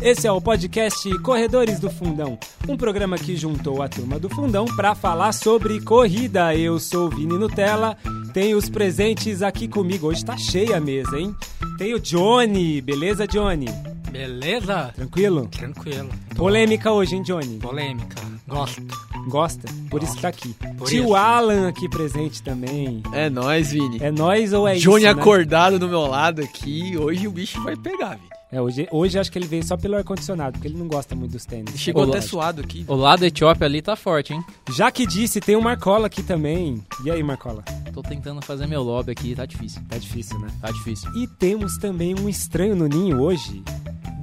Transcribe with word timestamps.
Esse 0.00 0.28
é 0.28 0.32
o 0.32 0.40
podcast 0.40 1.18
Corredores 1.18 1.80
do 1.80 1.90
Fundão, 1.90 2.38
um 2.68 2.76
programa 2.76 3.18
que 3.18 3.36
juntou 3.36 3.82
a 3.82 3.88
turma 3.88 4.18
do 4.18 4.28
Fundão 4.28 4.64
para 4.64 4.94
falar 4.94 5.32
sobre 5.32 5.80
corrida. 5.80 6.54
Eu 6.54 6.78
sou 6.78 7.06
o 7.06 7.10
Vini 7.10 7.36
Nutella, 7.36 7.96
tenho 8.32 8.56
os 8.56 8.68
presentes 8.68 9.42
aqui 9.42 9.66
comigo. 9.66 10.06
Hoje 10.06 10.24
tá 10.24 10.36
cheia 10.36 10.76
a 10.76 10.80
mesa, 10.80 11.18
hein? 11.18 11.34
Tem 11.78 11.94
o 11.94 12.00
Johnny, 12.00 12.80
beleza, 12.80 13.26
Johnny? 13.26 13.66
Beleza? 14.12 14.92
Tranquilo? 14.94 15.48
Tranquilo. 15.48 16.08
Polêmica 16.36 16.92
hoje, 16.92 17.16
hein, 17.16 17.22
Johnny? 17.22 17.58
Polêmica. 17.58 18.16
Gosto. 18.46 18.80
Gosta? 19.28 19.68
Por 19.90 20.02
isso 20.02 20.14
que 20.14 20.22
tá 20.22 20.28
aqui. 20.28 20.54
Por 20.78 20.88
Tio 20.88 21.04
isso. 21.04 21.14
Alan 21.14 21.68
aqui 21.68 21.88
presente 21.88 22.40
também. 22.42 23.02
É 23.12 23.28
nóis, 23.28 23.72
Vini. 23.72 23.98
É 24.00 24.10
nós 24.12 24.52
ou 24.52 24.66
é 24.66 24.76
Johnny 24.76 25.04
isso? 25.04 25.14
né? 25.14 25.20
acordado 25.20 25.78
do 25.78 25.88
meu 25.88 26.06
lado 26.06 26.40
aqui. 26.40 26.96
Hoje 26.96 27.26
o 27.26 27.32
bicho 27.32 27.60
vai 27.62 27.76
pegar, 27.76 28.14
Vini. 28.16 28.37
É, 28.50 28.62
hoje, 28.62 28.88
hoje 28.90 29.18
acho 29.18 29.30
que 29.30 29.38
ele 29.38 29.46
veio 29.46 29.62
só 29.62 29.76
pelo 29.76 29.94
ar-condicionado, 29.96 30.52
porque 30.52 30.68
ele 30.68 30.78
não 30.78 30.88
gosta 30.88 31.14
muito 31.14 31.32
dos 31.32 31.44
tênis. 31.44 31.78
Chegou 31.78 32.04
até 32.04 32.20
suado 32.22 32.62
aqui. 32.62 32.82
O 32.88 32.94
lado 32.94 33.24
Etiópia 33.24 33.66
ali 33.66 33.82
tá 33.82 33.94
forte, 33.94 34.32
hein? 34.32 34.42
Já 34.70 34.90
que 34.90 35.06
disse, 35.06 35.38
tem 35.38 35.54
o 35.54 35.60
Marcola 35.60 36.06
aqui 36.06 36.22
também. 36.22 36.82
E 37.04 37.10
aí, 37.10 37.22
Marcola? 37.22 37.62
Tô 37.92 38.02
tentando 38.02 38.40
fazer 38.40 38.66
meu 38.66 38.82
lobby 38.82 39.12
aqui, 39.12 39.34
tá 39.34 39.44
difícil. 39.44 39.82
Tá 39.86 39.98
difícil, 39.98 40.38
né? 40.38 40.48
Tá 40.62 40.70
difícil. 40.70 41.10
E 41.14 41.26
temos 41.26 41.76
também 41.76 42.14
um 42.18 42.26
estranho 42.26 42.74
no 42.74 42.86
ninho 42.86 43.20
hoje. 43.20 43.62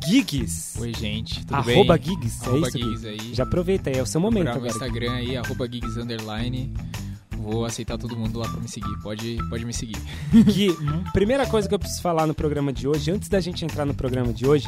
Gigs. 0.07 0.79
Oi, 0.79 0.91
gente, 0.93 1.45
tudo 1.45 1.55
Arroba 1.55 1.97
bem? 1.97 2.07
Gigs, 2.07 2.43
é 2.43 2.47
Arroba 2.47 2.67
isso, 2.67 2.77
Gigs 2.79 3.07
aí. 3.07 3.33
Já 3.33 3.43
aproveita 3.43 3.89
aí, 3.91 3.97
é 3.97 4.01
o 4.01 4.05
seu 4.07 4.19
momento 4.19 4.49
agora. 4.49 4.67
Instagram 4.67 5.11
aí, 5.13 5.37
arroba 5.37 5.67
Gigs 5.71 5.97
Underline. 5.97 6.73
Vou 7.45 7.63
aceitar 7.63 7.95
todo 7.95 8.17
mundo 8.17 8.39
lá 8.39 8.49
pra 8.49 8.59
me 8.59 8.67
seguir. 8.67 8.97
Pode, 9.03 9.37
pode 9.49 9.63
me 9.65 9.71
seguir. 9.71 9.97
Gui, 10.33 10.75
primeira 11.13 11.45
coisa 11.45 11.69
que 11.69 11.75
eu 11.75 11.77
preciso 11.77 12.01
falar 12.01 12.25
no 12.25 12.33
programa 12.33 12.73
de 12.73 12.87
hoje, 12.87 13.11
antes 13.11 13.29
da 13.29 13.39
gente 13.39 13.63
entrar 13.63 13.85
no 13.85 13.93
programa 13.93 14.33
de 14.33 14.47
hoje, 14.47 14.67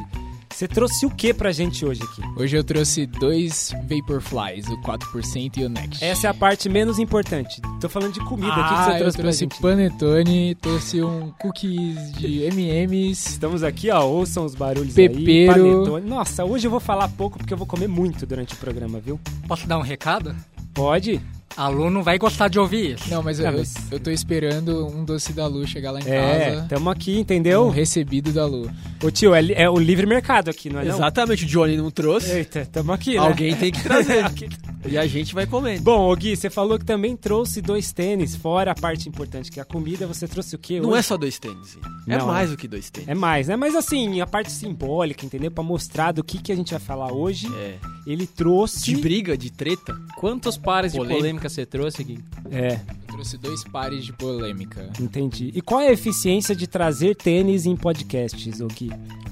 você 0.53 0.67
trouxe 0.67 1.03
o 1.03 1.09
que 1.09 1.33
pra 1.33 1.51
gente 1.51 1.83
hoje 1.83 2.03
aqui? 2.03 2.21
Hoje 2.39 2.55
eu 2.55 2.63
trouxe 2.63 3.07
dois 3.07 3.73
Vaporflies, 3.89 4.67
o 4.67 4.77
4% 4.83 5.57
e 5.57 5.63
o 5.65 5.69
Next. 5.69 6.03
Essa 6.05 6.27
é 6.27 6.29
a 6.29 6.33
parte 6.35 6.69
menos 6.69 6.99
importante. 6.99 7.59
Tô 7.81 7.89
falando 7.89 8.13
de 8.13 8.19
comida, 8.19 8.51
o 8.51 8.53
que 8.53 8.59
que 8.59 8.73
ah, 8.75 8.83
você 8.83 8.91
eu 8.91 8.97
trouxe 8.99 9.17
pra 9.17 9.23
trouxe 9.23 9.39
gente? 9.39 9.59
panetone, 9.59 10.55
trouxe 10.55 11.03
um 11.03 11.31
cookies 11.39 12.11
de 12.13 12.43
M&M's. 12.43 13.25
Estamos 13.25 13.63
aqui, 13.63 13.89
ó, 13.89 14.03
ouçam 14.05 14.45
os 14.45 14.53
barulhos 14.53 14.93
Pepero. 14.93 15.17
aí. 15.17 15.47
Panetone. 15.47 16.07
Nossa, 16.07 16.45
hoje 16.45 16.67
eu 16.67 16.71
vou 16.71 16.79
falar 16.79 17.07
pouco 17.09 17.39
porque 17.39 17.53
eu 17.53 17.57
vou 17.57 17.65
comer 17.65 17.87
muito 17.87 18.23
durante 18.27 18.53
o 18.53 18.57
programa, 18.57 18.99
viu? 18.99 19.19
Posso 19.47 19.67
dar 19.67 19.79
um 19.79 19.83
recado? 19.83 20.35
Pode? 20.75 21.19
Aluno 21.57 22.03
vai 22.03 22.17
gostar 22.19 22.47
de 22.49 22.59
ouvir 22.59 22.95
isso. 22.95 23.09
Não, 23.09 23.23
mas, 23.23 23.39
eu, 23.39 23.51
mas- 23.51 23.73
eu 23.91 23.99
tô 23.99 24.11
esperando 24.11 24.85
um 24.87 25.03
doce 25.03 25.33
da 25.33 25.47
Lu 25.47 25.67
chegar 25.67 25.91
lá 25.91 25.99
em 25.99 26.03
É, 26.07 26.51
casa. 26.55 26.67
tamo 26.69 26.89
aqui, 26.89 27.15
Um 27.15 27.19
entendeu? 27.19 27.69
recebido 27.69 28.31
da 28.31 28.45
Lu. 28.45 28.69
Ô 29.03 29.09
tio, 29.09 29.33
é, 29.33 29.43
é 29.53 29.69
o 29.69 29.77
livre 29.79 30.05
mercado 30.05 30.49
aqui, 30.49 30.69
não 30.69 30.79
é 30.79 30.85
não? 30.85 30.95
Exatamente, 30.95 31.45
o 31.45 31.47
Johnny 31.47 31.75
não 31.75 31.89
trouxe. 31.89 32.29
Eita, 32.31 32.65
tamo 32.71 32.91
aqui, 32.93 33.11
né? 33.13 33.17
Alguém 33.17 33.55
tem 33.55 33.71
que 33.71 33.81
trazer. 33.81 34.23
e 34.87 34.97
a 34.97 35.07
gente 35.07 35.33
vai 35.33 35.45
comendo. 35.47 35.81
Bom, 35.81 36.11
ô 36.11 36.15
Gui, 36.15 36.35
você 36.35 36.49
falou 36.49 36.77
que 36.77 36.85
também 36.85 37.15
trouxe 37.15 37.61
dois 37.61 37.91
tênis, 37.91 38.35
fora 38.35 38.71
a 38.71 38.75
parte 38.75 39.09
importante 39.09 39.51
que 39.51 39.59
é 39.59 39.63
a 39.63 39.65
comida, 39.65 40.05
você 40.05 40.27
trouxe 40.27 40.55
o 40.55 40.59
quê 40.59 40.79
Não 40.79 40.89
hoje? 40.89 40.99
é 40.99 41.01
só 41.01 41.17
dois 41.17 41.39
tênis. 41.39 41.77
É 42.07 42.17
Não, 42.17 42.27
mais 42.27 42.49
é. 42.49 42.51
do 42.51 42.57
que 42.57 42.67
dois 42.67 42.89
tênis. 42.89 43.09
É 43.09 43.15
mais, 43.15 43.47
né? 43.47 43.55
Mas 43.55 43.75
assim, 43.75 44.21
a 44.21 44.27
parte 44.27 44.51
simbólica, 44.51 45.25
entendeu? 45.25 45.49
Pra 45.51 45.63
mostrar 45.63 46.11
do 46.11 46.23
que, 46.23 46.37
que 46.37 46.51
a 46.51 46.55
gente 46.55 46.71
vai 46.71 46.79
falar 46.79 47.11
hoje, 47.11 47.47
É. 47.57 47.75
ele 48.05 48.27
trouxe... 48.27 48.85
De 48.85 48.95
briga, 48.97 49.37
de 49.37 49.51
treta. 49.51 49.95
Quantos 50.17 50.55
pares 50.57 50.91
de 50.93 50.97
Polêmica. 50.99 51.46
Você 51.49 51.65
trouxe 51.65 52.01
aqui? 52.01 52.19
É, 52.51 52.79
trouxe 53.17 53.37
dois 53.37 53.63
pares 53.63 54.05
de 54.05 54.13
polêmica. 54.13 54.91
entendi. 54.99 55.51
E 55.55 55.61
qual 55.61 55.81
é 55.81 55.87
a 55.87 55.91
eficiência 55.91 56.55
de 56.55 56.67
trazer 56.67 57.15
tênis 57.15 57.65
em 57.65 57.75
podcasts, 57.75 58.61
ô 58.61 58.67
Gui? 58.67 58.91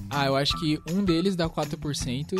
Ah, 0.09 0.25
eu 0.25 0.35
acho 0.35 0.59
que 0.59 0.79
um 0.91 1.03
deles 1.03 1.35
dá 1.35 1.47
4% 1.47 2.35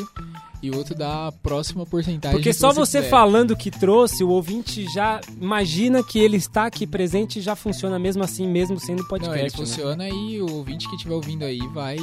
e 0.63 0.71
o 0.71 0.77
outro 0.77 0.95
dá 0.95 1.27
a 1.27 1.31
próxima 1.31 1.85
porcentagem. 1.85 2.37
Porque 2.37 2.49
que 2.49 2.55
só 2.55 2.71
você 2.71 2.99
quiser. 2.99 3.09
falando 3.09 3.55
que 3.55 3.69
trouxe, 3.69 4.23
o 4.23 4.29
ouvinte 4.29 4.85
já 4.91 5.19
imagina 5.39 6.01
que 6.03 6.17
ele 6.17 6.37
está 6.37 6.65
aqui 6.65 6.87
presente 6.87 7.39
e 7.39 7.41
já 7.41 7.55
funciona 7.55 7.99
mesmo 7.99 8.23
assim, 8.23 8.47
mesmo 8.47 8.79
sendo 8.79 8.99
Não, 8.99 9.07
podcast. 9.07 9.39
ele 9.39 9.43
né? 9.43 9.49
funciona 9.49 10.09
e 10.09 10.41
o 10.41 10.51
ouvinte 10.51 10.87
que 10.87 10.95
estiver 10.95 11.13
ouvindo 11.13 11.43
aí 11.43 11.59
vai, 11.73 11.97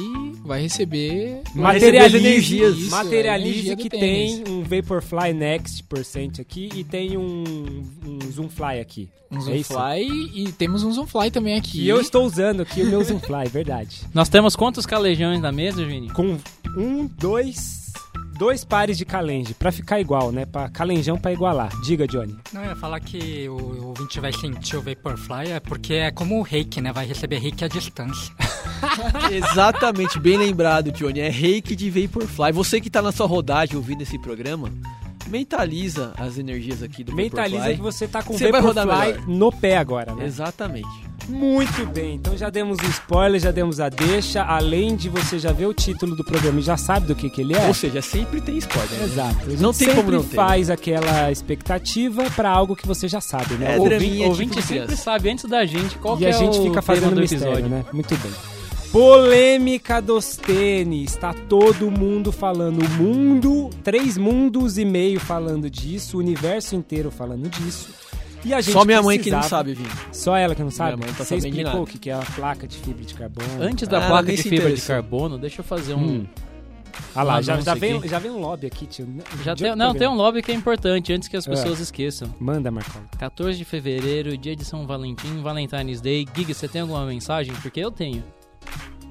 vai 0.45 0.61
receber... 0.61 1.41
Materialize, 1.55 2.17
energias. 2.17 2.77
Isso, 2.77 2.91
materialize 2.91 3.49
energia 3.49 3.75
que 3.75 3.89
tem 3.89 4.43
um 4.47 4.63
Vaporfly 4.63 5.33
Next 5.33 5.83
Percent 5.83 6.39
aqui 6.39 6.69
e 6.75 6.83
tem 6.83 7.17
um, 7.17 7.83
um 8.05 8.31
Zoomfly 8.31 8.79
aqui. 8.79 9.09
Um 9.37 9.49
É? 9.49 9.63
Zoomfly 9.63 10.31
e 10.33 10.51
temos 10.51 10.83
um 10.83 10.91
Zoomfly 10.91 11.31
também 11.31 11.55
aqui. 11.57 11.81
E 11.81 11.89
eu 11.89 11.99
estou 11.99 12.25
usando 12.25 12.61
aqui 12.61 12.81
o 12.81 12.85
meu 12.87 13.03
Zoomfly, 13.03 13.49
verdade. 13.49 14.01
Nós 14.13 14.29
temos 14.29 14.55
quantos 14.55 14.85
calejões 14.85 15.41
na 15.41 15.51
mesa, 15.51 15.85
Vini? 15.85 16.09
Com 16.09 16.37
um, 16.77 17.07
dois, 17.17 17.91
dois 18.37 18.63
pares 18.63 18.97
de 18.97 19.05
calenge, 19.05 19.53
pra 19.53 19.71
ficar 19.71 19.99
igual, 19.99 20.31
né? 20.31 20.45
Pra 20.45 20.69
calenjão 20.69 21.17
pra 21.17 21.31
igualar. 21.33 21.69
Diga, 21.81 22.07
Johnny. 22.07 22.35
Não, 22.51 22.63
eu 22.63 22.69
ia 22.69 22.75
falar 22.75 22.99
que 22.99 23.47
o 23.49 23.73
o 23.83 23.87
ouvinte 23.89 24.19
vai 24.19 24.33
sentir 24.33 24.75
o 24.75 24.81
Vaporfly 24.81 25.51
é 25.51 25.59
porque 25.59 25.93
é 25.93 26.09
como 26.11 26.39
o 26.39 26.41
reiki, 26.41 26.81
né? 26.81 26.91
Vai 26.91 27.05
receber 27.05 27.37
reiki 27.37 27.63
à 27.63 27.67
distância. 27.67 28.33
Exatamente, 29.31 30.19
bem 30.19 30.37
lembrado, 30.37 30.91
Johnny. 30.91 31.19
É 31.19 31.29
reiki 31.29 31.75
de 31.75 31.89
Vaporfly. 31.89 32.51
Você 32.51 32.81
que 32.81 32.89
tá 32.89 33.01
na 33.01 33.11
sua 33.11 33.27
rodagem 33.27 33.75
ouvindo 33.75 34.01
esse 34.01 34.17
programa, 34.19 34.71
mentaliza 35.27 36.13
as 36.17 36.37
energias 36.37 36.81
aqui 36.83 37.03
do 37.03 37.13
Mentaliza 37.15 37.57
Vaporfly. 37.57 37.75
que 37.77 37.81
você 37.81 38.07
tá 38.07 38.21
com 38.23 38.33
o 38.33 38.37
Vaporfly 38.37 39.23
no 39.27 39.51
pé 39.51 39.77
agora, 39.77 40.13
né? 40.13 40.25
Exatamente. 40.25 40.87
Muito 41.29 41.85
bem, 41.93 42.15
então 42.15 42.35
já 42.35 42.49
demos 42.49 42.77
o 42.79 42.85
spoiler, 42.89 43.39
já 43.39 43.49
demos 43.49 43.79
a 43.79 43.87
deixa, 43.87 44.43
além 44.43 44.93
de 44.93 45.07
você 45.07 45.39
já 45.39 45.53
ver 45.53 45.67
o 45.67 45.73
título 45.73 46.17
do 46.17 46.23
programa 46.25 46.59
e 46.59 46.61
já 46.61 46.75
sabe 46.75 47.07
do 47.07 47.15
que, 47.15 47.29
que 47.29 47.39
ele 47.39 47.55
é. 47.55 47.65
Ou 47.65 47.73
seja, 47.73 48.01
sempre 48.01 48.41
tem 48.41 48.57
spoiler. 48.57 48.91
né? 48.99 49.03
Exato. 49.05 49.37
A 49.45 49.49
gente 49.49 49.61
Não 49.61 49.71
tem 49.71 49.87
sempre 49.87 50.03
como 50.03 50.11
não 50.11 50.23
ter. 50.23 50.35
faz 50.35 50.69
aquela 50.69 51.31
expectativa 51.31 52.29
pra 52.31 52.49
algo 52.49 52.75
que 52.75 52.85
você 52.85 53.07
já 53.07 53.21
sabe, 53.21 53.53
né? 53.53 53.75
É, 53.75 53.79
O 53.79 53.83
ouvinte 53.83 54.19
tipo 54.19 54.33
de 54.55 54.61
sempre 54.61 54.85
criança. 54.85 55.01
sabe 55.01 55.29
antes 55.29 55.45
da 55.45 55.65
gente 55.65 55.97
qual 55.97 56.15
e 56.15 56.19
que 56.19 56.25
a 56.25 56.29
é 56.29 56.33
gente 56.33 56.59
o 56.59 56.63
fica 56.63 56.81
fazendo 56.81 57.15
do 57.15 57.21
mistério, 57.21 57.45
episódio. 57.53 57.69
né? 57.69 57.85
Muito 57.93 58.17
bem. 58.17 58.31
Polêmica 58.93 59.99
dos 59.99 60.37
tênis. 60.37 61.15
Tá 61.15 61.33
todo 61.33 61.89
mundo 61.89 62.31
falando. 62.31 62.79
O 62.85 62.89
mundo, 62.91 63.71
três 63.83 64.19
mundos 64.19 64.77
e 64.77 64.85
meio 64.85 65.19
falando 65.19 65.67
disso, 65.67 66.15
o 66.17 66.19
universo 66.19 66.75
inteiro 66.75 67.09
falando 67.09 67.49
disso. 67.49 67.89
E 68.45 68.53
a 68.53 68.61
gente 68.61 68.71
Só 68.73 68.85
minha 68.85 69.01
mãe 69.01 69.17
que 69.17 69.31
não 69.31 69.41
sabe, 69.41 69.73
Vini. 69.73 69.89
Só 70.11 70.37
ela 70.37 70.53
que 70.53 70.61
não 70.61 70.69
sabe? 70.69 70.95
Minha 70.97 71.07
mãe 71.07 71.15
tá 71.15 71.23
Você 71.23 71.29
sabendo 71.39 71.41
de 71.41 71.47
explicou 71.49 71.71
nada. 71.71 71.83
o 71.83 71.87
que 71.87 71.97
que 71.97 72.09
é 72.11 72.13
a 72.13 72.19
placa 72.19 72.67
de 72.67 72.77
fibra 72.77 73.03
de 73.03 73.13
carbono? 73.15 73.47
Antes 73.63 73.87
da 73.87 73.97
Ah, 73.97 74.07
placa 74.09 74.27
nem 74.27 74.35
de 74.35 74.43
se 74.43 74.49
fibra 74.49 74.65
de 74.67 74.71
interessou. 74.73 74.95
carbono, 74.95 75.37
deixa 75.39 75.61
eu 75.61 75.65
fazer 75.65 75.95
um... 75.95 75.99
Hum. 76.03 76.25
Ah 77.15 77.23
lá, 77.23 77.39
um 77.39 77.41
já, 77.41 77.59
já, 77.61 77.73
vem, 77.73 77.97
aqui. 77.97 78.07
já 78.07 78.19
vem 78.19 78.29
um 78.29 78.39
lobby 78.39 78.67
aqui, 78.67 78.85
tio. 78.85 79.07
Já 79.43 79.55
De 79.55 79.63
tem, 79.63 79.71
outro 79.71 79.79
não, 79.79 79.91
tem 79.93 79.99
programa. 80.01 80.13
um 80.13 80.17
lobby 80.17 80.43
que 80.43 80.51
é 80.51 80.55
importante, 80.55 81.11
antes 81.11 81.27
que 81.27 81.35
as 81.35 81.47
É. 81.47 81.49
pessoas 81.49 81.79
esqueçam. 81.79 82.31
Manda, 82.39 82.69
Marcola. 82.69 83.05
14 83.17 83.57
de 83.57 83.65
fevereiro, 83.65 84.37
dia 84.37 84.55
de 84.55 84.63
São 84.63 84.85
Valentim, 84.85 85.41
Valentine's 85.41 85.99
Day. 85.99 86.27
Gig, 86.35 86.53
você 86.53 86.67
tem 86.67 86.81
alguma 86.81 87.03
mensagem? 87.07 87.51
Porque 87.63 87.79
eu 87.79 87.89
tenho. 87.89 88.23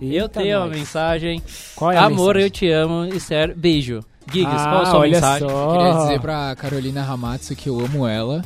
Eu 0.07 0.23
Eita, 0.25 0.41
tenho 0.41 0.59
uma 0.59 0.67
nós. 0.67 0.77
mensagem. 0.79 1.43
Qual 1.77 1.93
é 1.93 1.97
a 1.97 2.05
Amor, 2.05 2.35
mensagem? 2.37 2.43
eu 2.43 2.51
te 2.51 2.71
amo. 2.71 3.05
Esther, 3.07 3.57
beijo. 3.57 4.01
Gigs, 4.33 4.47
ah, 4.55 4.69
qual 4.71 4.83
a 4.83 4.87
sua 4.87 4.99
olha 5.01 5.13
mensagem? 5.13 5.49
Só. 5.49 5.73
Queria 5.77 5.93
dizer 6.03 6.21
pra 6.21 6.55
Carolina 6.57 7.03
Ramatsu 7.03 7.57
que 7.57 7.69
eu 7.69 7.81
amo 7.85 8.07
ela, 8.07 8.43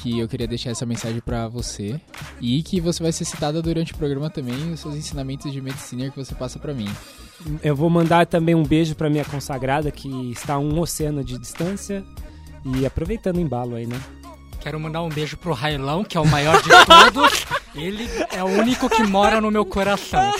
que 0.00 0.18
eu 0.20 0.28
queria 0.28 0.46
deixar 0.46 0.70
essa 0.70 0.86
mensagem 0.86 1.20
pra 1.20 1.48
você 1.48 2.00
e 2.40 2.62
que 2.62 2.80
você 2.80 3.02
vai 3.02 3.10
ser 3.12 3.24
citada 3.24 3.60
durante 3.60 3.92
o 3.92 3.96
programa 3.96 4.30
também, 4.30 4.72
os 4.72 4.80
seus 4.80 4.94
ensinamentos 4.94 5.52
de 5.52 5.60
medicina 5.60 6.08
que 6.08 6.16
você 6.16 6.34
passa 6.36 6.58
pra 6.58 6.72
mim. 6.72 6.88
Eu 7.64 7.74
vou 7.74 7.90
mandar 7.90 8.26
também 8.26 8.54
um 8.54 8.62
beijo 8.62 8.94
pra 8.94 9.10
minha 9.10 9.24
consagrada, 9.24 9.90
que 9.90 10.08
está 10.30 10.54
a 10.54 10.58
um 10.60 10.78
oceano 10.78 11.24
de 11.24 11.36
distância. 11.36 12.04
E 12.64 12.86
aproveitando 12.86 13.38
o 13.38 13.40
embalo 13.40 13.74
aí, 13.74 13.84
né? 13.86 14.00
Quero 14.60 14.78
mandar 14.78 15.02
um 15.02 15.08
beijo 15.08 15.36
pro 15.36 15.52
Railão, 15.52 16.04
que 16.04 16.16
é 16.16 16.20
o 16.20 16.24
maior 16.26 16.62
de 16.62 16.68
todos. 16.86 17.44
Ele 17.74 18.08
é 18.30 18.40
o 18.44 18.46
único 18.46 18.88
que 18.88 19.02
mora 19.02 19.40
no 19.40 19.50
meu 19.50 19.64
coração. 19.66 20.30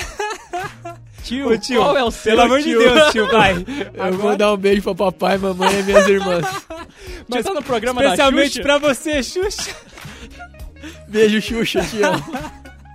Tio, 1.23 1.49
Ô, 1.53 1.57
tio, 1.57 1.81
qual 1.81 1.97
é 1.97 2.03
o 2.03 2.11
seu 2.11 2.33
Pelo 2.33 2.43
amor 2.43 2.59
de 2.59 2.65
tio? 2.65 2.79
Deus, 2.81 3.13
tio, 3.13 3.29
vai. 3.31 3.55
Eu 3.95 4.19
vou 4.19 4.37
dar 4.37 4.53
um 4.53 4.57
beijo 4.57 4.83
pra 4.83 4.93
papai, 4.93 5.39
mamãe 5.39 5.79
e 5.79 5.83
minhas 5.85 6.09
irmãs. 6.09 6.45
Mas 7.31 7.45
tá 7.45 7.55
no 7.55 7.63
programa 7.63 8.03
Especialmente 8.03 8.45
da 8.45 8.51
Xuxa? 8.51 8.63
pra 8.63 8.79
você, 8.79 9.23
Xuxa. 9.23 9.77
Beijo, 11.07 11.41
Xuxa, 11.41 11.81
te 11.85 12.03
amo. 12.03 12.25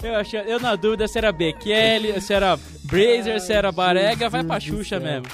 Eu, 0.04 0.16
achei, 0.16 0.42
eu 0.46 0.60
na 0.60 0.76
dúvida 0.76 1.08
se 1.08 1.18
era 1.18 1.32
Bekele, 1.32 2.20
se 2.20 2.34
era 2.34 2.60
Brazer, 2.84 3.40
se 3.40 3.54
era 3.54 3.72
Barega, 3.72 4.30
vai 4.30 4.44
pra 4.44 4.60
Xuxa 4.60 5.00
mesmo. 5.00 5.26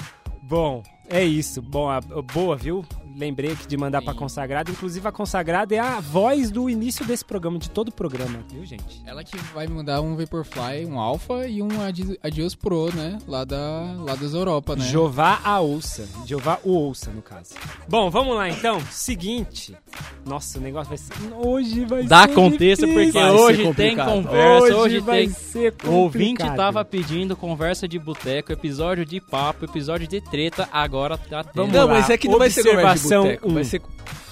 Bom, 0.42 0.80
é 1.10 1.24
isso. 1.24 1.60
Bom, 1.60 1.88
a, 1.90 1.96
a- 1.96 2.00
boa, 2.00 2.54
viu? 2.56 2.84
Lembrei 3.16 3.52
aqui 3.52 3.66
de 3.66 3.76
mandar 3.76 4.00
Sim. 4.00 4.04
pra 4.06 4.14
Consagrada. 4.14 4.70
Inclusive, 4.70 5.06
a 5.08 5.12
Consagrada 5.12 5.74
é 5.74 5.78
a 5.78 6.00
voz 6.00 6.50
do 6.50 6.68
início 6.68 7.04
desse 7.04 7.24
programa, 7.24 7.58
de 7.58 7.70
todo 7.70 7.88
o 7.88 7.92
programa, 7.92 8.38
viu, 8.50 8.64
gente? 8.64 9.02
Ela 9.06 9.22
que 9.24 9.36
vai 9.54 9.66
me 9.66 9.74
mandar 9.74 10.00
um 10.00 10.16
Vaporfly, 10.16 10.86
um 10.86 10.98
Alpha 10.98 11.46
e 11.46 11.62
um 11.62 11.80
Adi- 11.82 12.18
Adios 12.22 12.54
Pro, 12.54 12.94
né? 12.94 13.18
Lá, 13.26 13.44
da, 13.44 13.56
lá 13.98 14.14
das 14.14 14.34
Europa, 14.34 14.76
né? 14.76 14.84
Jová 14.84 15.40
a 15.44 15.60
ouça. 15.60 16.08
Jeová 16.26 16.58
o 16.64 16.70
ouça, 16.72 17.10
no 17.10 17.22
caso. 17.22 17.54
Bom, 17.88 18.10
vamos 18.10 18.34
lá 18.36 18.48
então. 18.48 18.80
Seguinte. 18.90 19.76
Nossa, 20.24 20.58
o 20.58 20.60
negócio 20.62 20.88
vai 20.88 20.98
ser. 20.98 21.14
Hoje 21.34 21.84
vai 21.84 22.04
Dá 22.04 22.26
ser. 22.26 22.34
contexto, 22.34 22.86
difícil. 22.86 22.94
porque 22.94 23.12
Vai 23.18 23.30
ser 23.30 23.36
hoje 23.36 23.74
tem 23.74 23.96
conversa, 23.96 24.76
hoje, 24.76 24.98
vai 25.00 25.18
tem... 25.20 25.30
ser 25.30 25.68
O 25.68 25.72
complicado. 25.72 25.94
ouvinte 25.94 26.56
tava 26.56 26.84
pedindo 26.84 27.36
conversa 27.36 27.86
de 27.86 27.98
boteco, 27.98 28.52
episódio 28.52 29.04
de 29.04 29.20
papo, 29.20 29.64
episódio 29.64 30.06
de 30.08 30.20
treta, 30.20 30.68
agora 30.72 31.16
tá 31.18 31.44
tendo. 31.44 31.54
Vamos 31.54 31.72
Não, 31.72 31.88
mas 31.88 32.10
é 32.10 32.16
que 32.18 32.28
não 32.28 32.38
vai 32.38 32.50
ser 32.50 32.62
conversa 32.64 33.03
boteco, 33.08 33.50
vai 33.50 33.62
um. 33.62 33.64
ser 33.64 33.82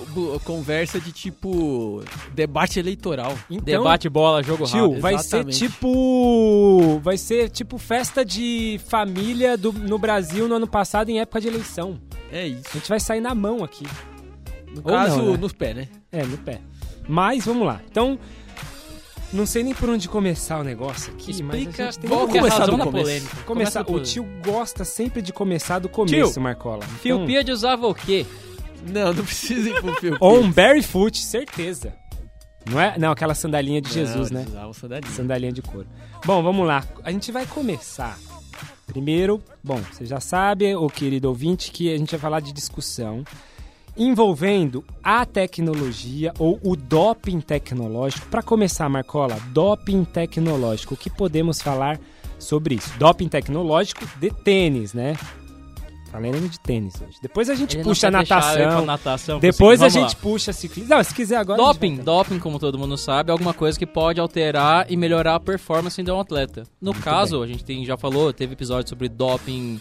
bu- 0.08 0.40
conversa 0.44 1.00
de 1.00 1.12
tipo 1.12 2.02
debate 2.34 2.78
eleitoral. 2.78 3.36
Então, 3.50 3.64
Debate 3.64 4.08
bola, 4.08 4.42
jogo 4.42 4.64
Tio, 4.64 4.82
rápido. 4.86 5.00
vai 5.00 5.14
exatamente. 5.14 5.56
ser 5.58 5.68
tipo. 5.68 7.00
Vai 7.02 7.16
ser 7.18 7.48
tipo 7.50 7.78
festa 7.78 8.24
de 8.24 8.80
família 8.88 9.56
do, 9.56 9.72
no 9.72 9.98
Brasil 9.98 10.46
no 10.48 10.54
ano 10.56 10.66
passado 10.66 11.08
em 11.10 11.20
época 11.20 11.40
de 11.40 11.48
eleição. 11.48 11.98
É 12.30 12.46
isso. 12.46 12.64
A 12.70 12.72
gente 12.78 12.88
vai 12.88 13.00
sair 13.00 13.20
na 13.20 13.34
mão 13.34 13.62
aqui. 13.62 13.84
No 14.74 14.78
Ou 14.78 14.82
caso, 14.84 15.18
não, 15.18 15.32
né? 15.32 15.36
nos 15.38 15.52
pés, 15.52 15.76
né? 15.76 15.88
É, 16.10 16.24
no 16.24 16.38
pé. 16.38 16.60
Mas 17.06 17.44
vamos 17.44 17.66
lá. 17.66 17.80
Então, 17.90 18.18
não 19.32 19.44
sei 19.46 19.62
nem 19.62 19.74
por 19.74 19.88
onde 19.90 20.08
começar 20.08 20.60
o 20.60 20.64
negócio 20.64 21.12
aqui, 21.12 21.42
mas 21.42 21.56
a 21.56 21.58
Explica 21.58 21.90
que 21.92 21.98
que 22.00 22.12
é 22.12 22.14
a 22.14 22.26
começar 22.42 22.66
do 22.66 22.72
começo. 22.78 22.90
polêmica. 22.90 23.36
começar. 23.44 23.84
Começa 23.84 23.92
O 23.92 24.00
tio 24.00 24.26
gosta 24.44 24.84
sempre 24.84 25.20
de 25.22 25.32
começar 25.32 25.78
do 25.78 25.88
começo, 25.88 26.40
Marcola. 26.40 26.82
Fio 27.02 27.16
Então, 27.16 27.26
Pia 27.26 27.42
de 27.44 27.50
usava 27.52 27.86
o 27.86 27.94
quê? 27.94 28.26
Não, 28.86 29.12
não 29.12 29.24
precisa 29.24 29.70
ir 29.70 29.80
pro 29.80 29.94
fio. 30.00 30.16
Ou 30.20 30.40
um 30.40 30.50
barefoot, 30.50 31.18
certeza. 31.18 31.94
Não 32.70 32.80
é? 32.80 32.96
Não, 32.98 33.10
aquela 33.10 33.34
sandalinha 33.34 33.80
de 33.80 33.92
Jesus, 33.92 34.30
né? 34.30 34.46
sandalinha. 34.74 35.12
Sandalinha 35.12 35.52
de 35.52 35.62
couro. 35.62 35.86
Bom, 36.24 36.42
vamos 36.42 36.66
lá. 36.66 36.84
A 37.02 37.10
gente 37.10 37.32
vai 37.32 37.44
começar. 37.46 38.18
Primeiro, 38.86 39.42
bom, 39.62 39.80
você 39.90 40.04
já 40.04 40.20
sabe, 40.20 40.74
o 40.74 40.88
querido 40.88 41.28
ouvinte, 41.28 41.70
que 41.70 41.92
a 41.92 41.96
gente 41.96 42.10
vai 42.10 42.20
falar 42.20 42.40
de 42.40 42.52
discussão 42.52 43.24
envolvendo 43.96 44.84
a 45.02 45.24
tecnologia 45.26 46.32
ou 46.38 46.58
o 46.62 46.76
doping 46.76 47.40
tecnológico. 47.40 48.26
Para 48.28 48.42
começar, 48.42 48.88
Marcola, 48.88 49.38
doping 49.52 50.04
tecnológico. 50.04 50.94
O 50.94 50.96
que 50.96 51.10
podemos 51.10 51.60
falar 51.60 52.00
sobre 52.38 52.76
isso? 52.76 52.90
Doping 52.98 53.28
tecnológico 53.28 54.06
de 54.18 54.30
tênis, 54.30 54.94
né? 54.94 55.14
Falando 56.12 56.46
de 56.48 56.60
tênis 56.60 56.94
hoje. 57.00 57.16
Depois 57.22 57.48
a 57.48 57.54
gente 57.54 57.74
Ele 57.76 57.84
puxa 57.84 58.06
a 58.06 58.10
ir 58.10 58.12
pra 58.12 58.36
natação. 58.36 58.84
natação 58.86 59.38
Depois 59.40 59.80
a 59.80 59.88
gente 59.88 60.10
lá. 60.14 60.20
puxa 60.20 60.52
ciclismo. 60.52 60.94
Não, 60.94 61.02
se 61.02 61.14
quiser 61.14 61.36
agora. 61.36 61.60
a 61.60 61.64
Doping, 61.66 61.96
doping, 61.96 62.38
como 62.38 62.58
todo 62.58 62.78
mundo 62.78 62.98
sabe, 62.98 63.30
é 63.30 63.32
alguma 63.32 63.54
coisa 63.54 63.78
que 63.78 63.86
pode 63.86 64.20
alterar 64.20 64.84
e 64.90 64.96
melhorar 64.96 65.36
a 65.36 65.40
performance 65.40 66.00
de 66.02 66.10
um 66.10 66.20
atleta. 66.20 66.64
No 66.80 66.92
caso, 66.92 67.42
a 67.42 67.46
gente 67.46 67.64
tem, 67.64 67.82
já 67.86 67.96
falou, 67.96 68.30
teve 68.32 68.52
episódio 68.52 68.90
sobre 68.90 69.08
doping 69.08 69.80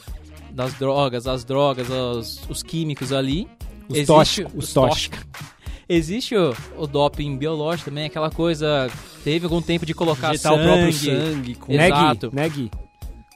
das 0.52 0.74
drogas, 0.76 1.28
as 1.28 1.44
drogas, 1.44 1.90
os, 1.90 2.42
os 2.50 2.64
químicos 2.64 3.12
ali. 3.12 3.48
Os 3.90 3.96
Existe- 3.98 4.08
tóxicos, 4.08 4.54
os 4.56 4.64
os 4.70 4.74
tóxicos. 4.74 5.20
Existe 5.90 6.34
o, 6.38 6.56
o 6.78 6.88
doping 6.88 7.36
biológico 7.36 7.90
também, 7.90 8.06
aquela 8.06 8.32
coisa. 8.32 8.90
Teve 9.26 9.44
algum 9.46 9.62
tempo 9.62 9.86
de 9.86 9.94
colocar 9.94 10.38
sangue. 10.38 10.62
o 10.62 10.64
próprio 10.64 10.94
sangue. 10.94 11.56
Com... 11.56 11.74
Né, 11.74 11.90
Gui? 11.92 11.98
Exato. 11.98 12.30
Né, 12.34 12.48
Gui? 12.48 12.72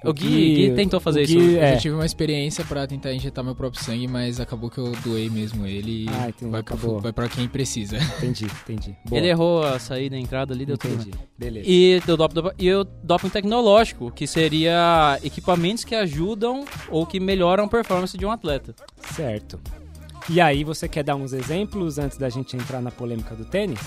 O 0.09 0.13
Gui, 0.13 0.55
Gui 0.55 0.71
tentou 0.75 0.99
fazer 0.99 1.19
o 1.19 1.23
isso. 1.23 1.37
Gui, 1.37 1.53
Eu 1.55 1.61
é. 1.63 1.73
já 1.73 1.77
tive 1.77 1.95
uma 1.95 2.05
experiência 2.05 2.63
pra 2.65 2.85
tentar 2.87 3.13
injetar 3.13 3.43
meu 3.43 3.55
próprio 3.55 3.83
sangue, 3.83 4.07
mas 4.07 4.39
acabou 4.39 4.69
que 4.69 4.77
eu 4.77 4.91
doei 5.03 5.29
mesmo 5.29 5.65
ele. 5.65 6.05
e 6.05 6.09
Ah, 6.09 6.29
entendi, 6.29 6.51
vai, 6.51 6.63
pra, 6.63 6.75
vai 6.75 7.13
pra 7.13 7.27
quem 7.29 7.47
precisa. 7.47 7.97
Entendi, 8.17 8.45
entendi. 8.63 8.95
Boa. 9.05 9.19
Ele 9.19 9.27
errou 9.29 9.63
a 9.63 9.77
saída 9.79 10.15
e 10.15 10.19
a 10.19 10.21
entrada 10.21 10.53
ali, 10.53 10.65
deu 10.65 10.77
tudo. 10.77 10.93
Entendi. 10.93 11.11
Beleza. 11.37 11.65
E, 11.69 11.99
do 12.05 12.15
dop, 12.17 12.33
dop- 12.33 12.55
e 12.57 12.73
o 12.73 12.83
doping 13.03 13.29
tecnológico, 13.29 14.11
que 14.11 14.25
seria 14.27 15.19
equipamentos 15.23 15.83
que 15.83 15.95
ajudam 15.95 16.65
ou 16.89 17.05
que 17.05 17.19
melhoram 17.19 17.65
a 17.65 17.67
performance 17.67 18.17
de 18.17 18.25
um 18.25 18.31
atleta. 18.31 18.75
Certo. 19.15 19.59
E 20.29 20.41
aí, 20.41 20.63
você 20.63 20.87
quer 20.87 21.03
dar 21.03 21.15
uns 21.15 21.33
exemplos 21.33 21.99
antes 21.99 22.17
da 22.17 22.29
gente 22.29 22.55
entrar 22.57 22.81
na 22.81 22.89
polêmica 22.89 23.35
do 23.35 23.45
tênis? 23.45 23.79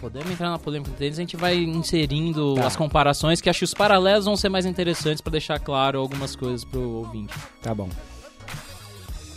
Podemos 0.00 0.30
entrar 0.30 0.50
na 0.50 0.58
polêmica 0.58 0.90
deles, 0.92 1.18
a 1.18 1.22
gente 1.22 1.36
vai 1.36 1.56
inserindo 1.56 2.54
Tá. 2.54 2.66
as 2.66 2.76
comparações, 2.76 3.40
que 3.40 3.48
acho 3.48 3.60
que 3.60 3.64
os 3.64 3.74
paralelos 3.74 4.24
vão 4.26 4.36
ser 4.36 4.48
mais 4.48 4.66
interessantes 4.66 5.20
pra 5.20 5.30
deixar 5.30 5.58
claro 5.58 5.98
algumas 5.98 6.36
coisas 6.36 6.64
pro 6.64 6.80
ouvinte. 6.80 7.34
Tá 7.62 7.74
bom. 7.74 7.88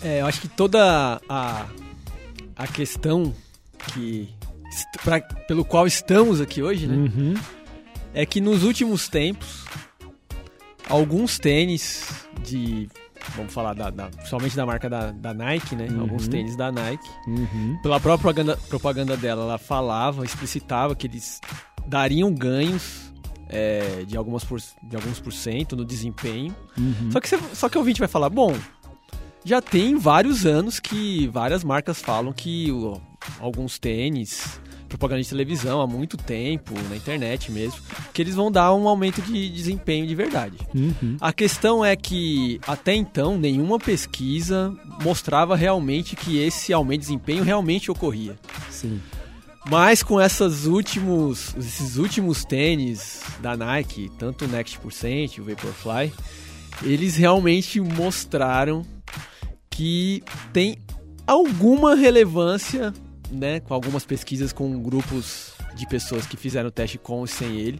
É, 0.01 0.21
eu 0.21 0.25
acho 0.27 0.41
que 0.41 0.47
toda 0.47 1.21
a, 1.27 1.65
a 2.55 2.67
questão 2.67 3.33
que 3.93 4.29
pra- 5.03 5.21
pelo 5.21 5.63
qual 5.65 5.87
estamos 5.87 6.39
aqui 6.41 6.61
hoje, 6.61 6.87
né? 6.87 6.95
Uhum. 6.95 7.33
É 8.13 8.25
que 8.25 8.39
nos 8.41 8.63
últimos 8.63 9.07
tempos, 9.07 9.65
alguns 10.87 11.37
tênis 11.39 12.03
de. 12.43 12.89
Vamos 13.35 13.53
falar 13.53 13.73
da, 13.73 13.89
da, 13.89 14.07
principalmente 14.07 14.55
da 14.55 14.65
marca 14.65 14.89
da, 14.89 15.11
da 15.11 15.33
Nike, 15.33 15.75
né? 15.75 15.87
Uhum. 15.89 16.01
Alguns 16.01 16.27
tênis 16.27 16.55
da 16.55 16.71
Nike. 16.71 17.09
Uhum. 17.27 17.77
Pela 17.81 17.99
própria 17.99 18.33
propaganda, 18.33 18.57
propaganda 18.67 19.17
dela, 19.17 19.43
ela 19.43 19.57
falava, 19.57 20.25
explicitava 20.25 20.95
que 20.95 21.07
eles 21.07 21.39
dariam 21.85 22.33
ganhos 22.33 23.11
é, 23.49 24.03
de, 24.05 24.15
algumas 24.15 24.43
por, 24.43 24.59
de 24.59 24.95
alguns 24.95 25.19
por 25.19 25.33
cento 25.33 25.75
no 25.75 25.83
desempenho. 25.83 26.55
Uhum. 26.77 27.11
Só 27.11 27.19
que, 27.19 27.27
você, 27.27 27.39
só 27.53 27.69
que 27.69 27.77
o 27.77 27.79
ouvinte 27.79 27.99
vai 27.99 28.07
falar, 28.07 28.29
bom, 28.29 28.55
já 29.43 29.61
tem 29.61 29.97
vários 29.97 30.45
anos 30.45 30.79
que 30.79 31.27
várias 31.27 31.63
marcas 31.63 32.01
falam 32.01 32.31
que 32.31 32.67
alguns 33.39 33.79
tênis, 33.79 34.59
propaganda 34.89 35.21
de 35.21 35.29
televisão 35.29 35.79
há 35.79 35.87
muito 35.87 36.17
tempo, 36.17 36.73
na 36.89 36.95
internet 36.95 37.51
mesmo, 37.51 37.79
que 38.13 38.21
eles 38.21 38.35
vão 38.35 38.51
dar 38.51 38.73
um 38.73 38.87
aumento 38.87 39.21
de 39.21 39.49
desempenho 39.49 40.05
de 40.05 40.15
verdade. 40.15 40.57
Uhum. 40.75 41.15
A 41.21 41.31
questão 41.31 41.85
é 41.85 41.95
que 41.95 42.59
até 42.67 42.93
então 42.93 43.37
nenhuma 43.37 43.79
pesquisa 43.79 44.75
mostrava 45.01 45.55
realmente 45.55 46.15
que 46.15 46.39
esse 46.39 46.73
aumento 46.73 47.01
de 47.01 47.07
desempenho 47.07 47.43
realmente 47.43 47.89
ocorria. 47.89 48.35
Sim. 48.69 48.99
Mas 49.69 50.01
com 50.01 50.19
essas 50.19 50.65
últimos, 50.65 51.55
esses 51.55 51.97
últimos 51.97 52.43
tênis 52.43 53.21
da 53.39 53.55
Nike, 53.55 54.11
tanto 54.17 54.45
o 54.45 54.47
Next 54.47 54.79
Percent 54.79 55.37
o 55.37 55.43
Vaporfly, 55.43 56.11
eles 56.81 57.15
realmente 57.15 57.79
mostraram 57.79 58.85
que 59.69 60.23
tem 60.51 60.77
alguma 61.27 61.95
relevância, 61.95 62.93
né, 63.31 63.59
com 63.59 63.73
algumas 63.73 64.05
pesquisas 64.05 64.51
com 64.51 64.81
grupos 64.81 65.53
de 65.75 65.85
pessoas 65.87 66.25
que 66.25 66.35
fizeram 66.35 66.69
o 66.69 66.71
teste 66.71 66.97
com 66.97 67.23
e 67.23 67.27
sem 67.27 67.57
ele, 67.57 67.79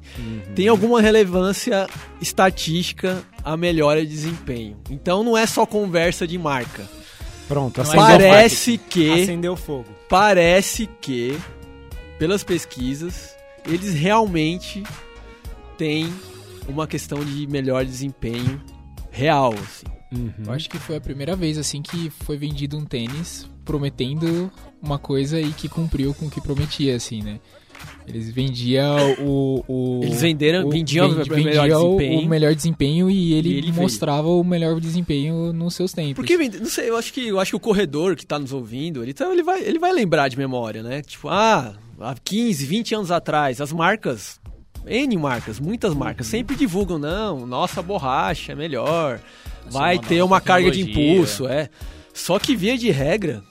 tem 0.56 0.68
alguma 0.68 1.02
relevância 1.02 1.88
estatística 2.22 3.22
a 3.44 3.58
melhora 3.58 4.02
de 4.06 4.08
desempenho. 4.08 4.78
Então 4.90 5.24
não 5.24 5.38
é 5.38 5.46
só 5.46 5.66
conversa 5.66 6.28
de 6.28 6.38
marca. 6.38 6.88
Pronto, 7.48 7.80
é 7.80 7.84
acendeu, 7.84 8.06
Parece 8.06 8.78
que 8.78 9.24
acendeu 9.24 9.56
fogo. 9.56 9.88
parece 10.08 10.88
que, 11.02 11.36
pelas 12.20 12.44
pesquisas, 12.44 13.36
eles 13.66 13.96
realmente 13.96 14.84
têm 15.78 16.14
uma 16.68 16.86
questão 16.86 17.26
de 17.26 17.48
melhor 17.48 17.84
desempenho 17.84 18.62
real. 19.10 19.54
Assim. 19.54 19.88
Uhum. 20.12 20.46
Eu 20.46 20.54
acho 20.54 20.70
que 20.70 20.78
foi 20.78 20.98
a 20.98 21.02
primeira 21.02 21.36
vez, 21.36 21.58
assim, 21.58 21.82
que 21.82 22.12
foi 22.12 22.38
vendido 22.38 22.78
um 22.78 22.86
tênis 22.86 23.50
prometendo 23.66 24.52
uma 24.82 24.98
coisa 25.00 25.40
e 25.40 25.52
que 25.52 25.68
cumpriu 25.70 26.14
com 26.14 26.26
o 26.28 26.30
que 26.30 26.40
prometia, 26.42 26.96
assim, 26.96 27.22
né? 27.22 27.40
Eles 28.08 28.30
vendiam 28.30 28.98
o... 29.20 29.64
o 29.68 30.02
Eles 30.04 30.22
venderam, 30.22 30.68
o- 30.68 30.70
vendiam 30.70 31.10
vendi- 31.14 31.32
o 31.32 31.36
melhor 31.44 31.82
o- 31.82 32.26
melhor 32.28 32.54
desempenho 32.56 33.10
e 33.10 33.34
ele, 33.34 33.50
E 33.50 33.58
ele 33.58 33.72
mostrava 33.72 34.28
o 34.28 34.44
melhor 34.44 34.80
desempenho 34.82 35.54
nos 35.54 35.76
seus 35.76 35.94
tempos. 35.94 36.16
Porque, 36.16 36.38
não 36.60 36.66
sei, 36.66 36.90
eu 36.90 36.98
acho 36.98 37.14
que, 37.14 37.28
eu 37.28 37.40
acho 37.40 37.52
que 37.52 37.56
o 37.56 37.60
corredor 37.60 38.16
que 38.16 38.26
tá 38.26 38.38
nos 38.38 38.52
ouvindo, 38.52 39.02
ele, 39.04 39.14
tá- 39.14 39.32
ele, 39.32 39.44
vai, 39.44 39.62
ele 39.64 39.80
vai 39.80 39.94
lembrar 39.94 40.28
de 40.28 40.38
memória, 40.38 40.84
né? 40.84 41.02
Tipo, 41.02 41.30
ah, 41.30 41.76
há 42.02 42.16
15, 42.22 42.66
20 42.66 42.96
anos 42.96 43.12
atrás, 43.12 43.62
as 43.62 43.72
marcas, 43.72 44.40
N 44.86 45.16
marcas, 45.18 45.60
muitas 45.60 45.94
marcas, 45.94 46.28
sempre 46.28 46.56
divulgam, 46.58 46.98
não, 47.00 47.46
nossa 47.46 47.82
borracha 47.82 48.52
é 48.52 48.56
melhor, 48.56 49.22
vai 49.70 49.96
nova 49.96 50.08
ter 50.08 50.22
uma 50.24 50.42
carga 50.42 50.70
de 50.72 50.82
impulso, 50.82 51.48
é. 51.48 51.70
Só 52.14 52.38
que 52.40 52.56
via 52.56 52.78
de 52.78 52.90
regra, 52.92 53.42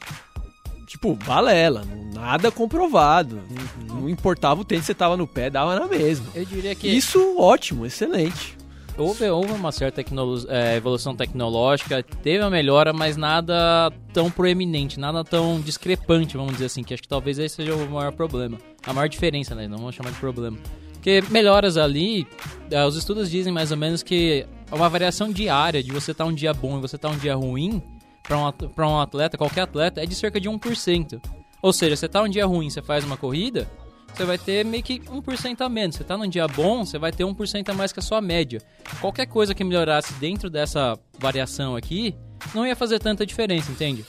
tipo, 0.88 1.14
balela, 1.14 1.84
nada 2.14 2.50
comprovado. 2.50 3.40
Não 3.86 4.08
importava 4.08 4.60
o 4.60 4.64
tênis 4.64 4.82
que 4.82 4.86
você 4.86 4.94
tava 4.94 5.16
no 5.16 5.26
pé, 5.26 5.50
dava 5.50 5.78
na 5.78 5.86
mesma. 5.86 6.26
Eu 6.34 6.44
diria 6.44 6.74
que 6.74 6.88
Isso, 6.88 7.36
ótimo, 7.38 7.86
excelente. 7.86 8.56
houve, 8.96 9.28
houve 9.30 9.52
uma 9.52 9.70
certa 9.70 10.02
tecnolo- 10.02 10.44
é, 10.48 10.76
evolução 10.76 11.14
tecnológica, 11.14 12.02
teve 12.02 12.42
uma 12.42 12.50
melhora, 12.50 12.92
mas 12.92 13.16
nada 13.16 13.92
tão 14.12 14.30
proeminente, 14.30 14.98
nada 14.98 15.22
tão 15.22 15.60
discrepante, 15.60 16.36
vamos 16.36 16.54
dizer 16.54 16.64
assim, 16.66 16.82
que 16.82 16.92
acho 16.94 17.02
que 17.02 17.08
talvez 17.08 17.38
esse 17.38 17.54
seja 17.56 17.74
o 17.76 17.88
maior 17.90 18.12
problema. 18.12 18.58
A 18.84 18.92
maior 18.92 19.08
diferença, 19.08 19.54
né? 19.54 19.68
Não 19.68 19.78
vamos 19.78 19.94
chamar 19.94 20.10
de 20.10 20.18
problema. 20.18 20.56
Porque 20.94 21.22
melhoras 21.30 21.76
ali, 21.76 22.26
eh, 22.70 22.84
os 22.84 22.96
estudos 22.96 23.30
dizem 23.30 23.52
mais 23.52 23.70
ou 23.70 23.76
menos 23.76 24.02
que 24.02 24.44
uma 24.72 24.88
variação 24.88 25.30
diária 25.30 25.80
de 25.82 25.92
você 25.92 26.10
estar 26.10 26.24
um 26.24 26.34
dia 26.34 26.52
bom 26.52 26.76
e 26.76 26.80
você 26.80 26.96
estar 26.96 27.08
um 27.08 27.16
dia 27.16 27.36
ruim 27.36 27.80
para 28.28 28.86
um, 28.86 29.00
atleta, 29.00 29.38
qualquer 29.38 29.62
atleta, 29.62 30.02
é 30.02 30.06
de 30.06 30.14
cerca 30.14 30.38
de 30.38 30.48
1%. 30.48 31.20
Ou 31.62 31.72
seja, 31.72 31.96
você 31.96 32.08
tá 32.08 32.22
um 32.22 32.28
dia 32.28 32.46
ruim, 32.46 32.68
você 32.68 32.82
faz 32.82 33.04
uma 33.04 33.16
corrida, 33.16 33.68
você 34.14 34.24
vai 34.24 34.36
ter 34.36 34.64
meio 34.64 34.82
que 34.82 35.00
1% 35.00 35.60
a 35.60 35.68
menos. 35.68 35.96
Você 35.96 36.04
tá 36.04 36.16
num 36.16 36.28
dia 36.28 36.46
bom, 36.46 36.84
você 36.84 36.98
vai 36.98 37.10
ter 37.10 37.24
1% 37.24 37.68
a 37.68 37.74
mais 37.74 37.92
que 37.92 37.98
a 37.98 38.02
sua 38.02 38.20
média. 38.20 38.60
Qualquer 39.00 39.26
coisa 39.26 39.54
que 39.54 39.64
melhorasse 39.64 40.12
dentro 40.14 40.50
dessa 40.50 40.98
variação 41.18 41.74
aqui, 41.74 42.14
não 42.54 42.66
ia 42.66 42.74
fazer 42.76 42.98
tanta 42.98 43.24
diferença, 43.26 43.70
entende? 43.70 44.04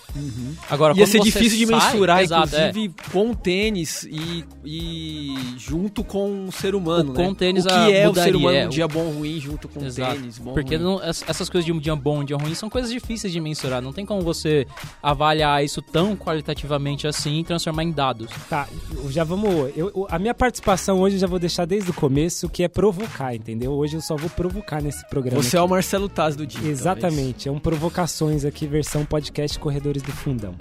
Agora, 0.69 0.93
Ia 0.97 1.05
ser 1.07 1.17
você 1.19 1.23
difícil 1.23 1.57
de 1.59 1.65
sai- 1.67 1.91
mensurar, 1.93 2.21
Exato, 2.23 2.55
é. 2.55 2.69
inclusive, 2.69 2.93
com 3.11 3.31
o 3.31 3.35
tênis 3.35 4.03
e, 4.03 4.43
e 4.65 5.35
junto 5.57 6.03
com 6.03 6.47
o 6.47 6.51
ser 6.51 6.75
humano, 6.75 7.11
O- 7.11 7.13
né? 7.17 7.23
com 7.23 7.31
o 7.31 7.35
tênis, 7.35 7.65
o 7.65 7.67
que 7.67 7.73
ah, 7.73 7.89
é 7.91 8.05
o 8.05 8.09
mudaria, 8.09 8.31
ser 8.31 8.37
humano 8.37 8.57
é, 8.57 8.63
um 8.65 8.67
o- 8.67 8.71
dia 8.71 8.87
bom 8.87 9.09
ruim 9.11 9.39
junto 9.39 9.67
com 9.67 9.79
o 9.79 9.85
Exato. 9.85 10.13
tênis 10.15 10.37
bom 10.37 10.53
Porque 10.53 10.75
ruim. 10.75 10.83
não- 10.85 11.03
es- 11.09 11.23
essas 11.27 11.49
coisas 11.49 11.65
de 11.65 11.71
um 11.71 11.79
dia 11.79 11.95
bom, 11.95 12.19
um 12.19 12.23
dia 12.25 12.37
ruim, 12.37 12.53
são 12.55 12.69
coisas 12.69 12.91
difíceis 12.91 13.31
de 13.33 13.39
mensurar. 13.39 13.81
Não 13.81 13.91
tem 13.93 14.05
como 14.05 14.21
você 14.21 14.65
avaliar 15.01 15.63
isso 15.63 15.81
tão 15.81 16.15
qualitativamente 16.15 17.07
assim 17.07 17.39
e 17.39 17.43
transformar 17.43 17.83
em 17.83 17.91
dados. 17.91 18.29
Tá, 18.49 18.67
já 19.09 19.23
vamos. 19.23 19.71
eu- 19.75 20.07
a 20.09 20.19
minha 20.19 20.33
participação 20.33 20.99
hoje 20.99 21.15
eu 21.15 21.19
já 21.19 21.27
vou 21.27 21.39
deixar 21.39 21.65
desde 21.65 21.89
o 21.89 21.93
começo, 21.93 22.49
que 22.49 22.63
é 22.63 22.67
provocar, 22.67 23.33
entendeu? 23.35 23.71
Hoje 23.71 23.97
eu 23.97 24.01
só 24.01 24.15
vou 24.15 24.29
provocar 24.29 24.81
nesse 24.81 25.07
programa. 25.09 25.41
Você 25.41 25.55
é 25.57 25.59
aqui. 25.59 25.65
o 25.67 25.69
Marcelo 25.69 26.09
Taz 26.09 26.35
do 26.35 26.45
dia. 26.45 26.69
Exatamente, 26.69 27.47
é 27.47 27.51
um 27.51 27.59
aqui, 28.45 28.67
versão 28.67 29.05
podcast 29.05 29.57
Corredores 29.57 30.01
do 30.01 30.11
Fundão. 30.11 30.53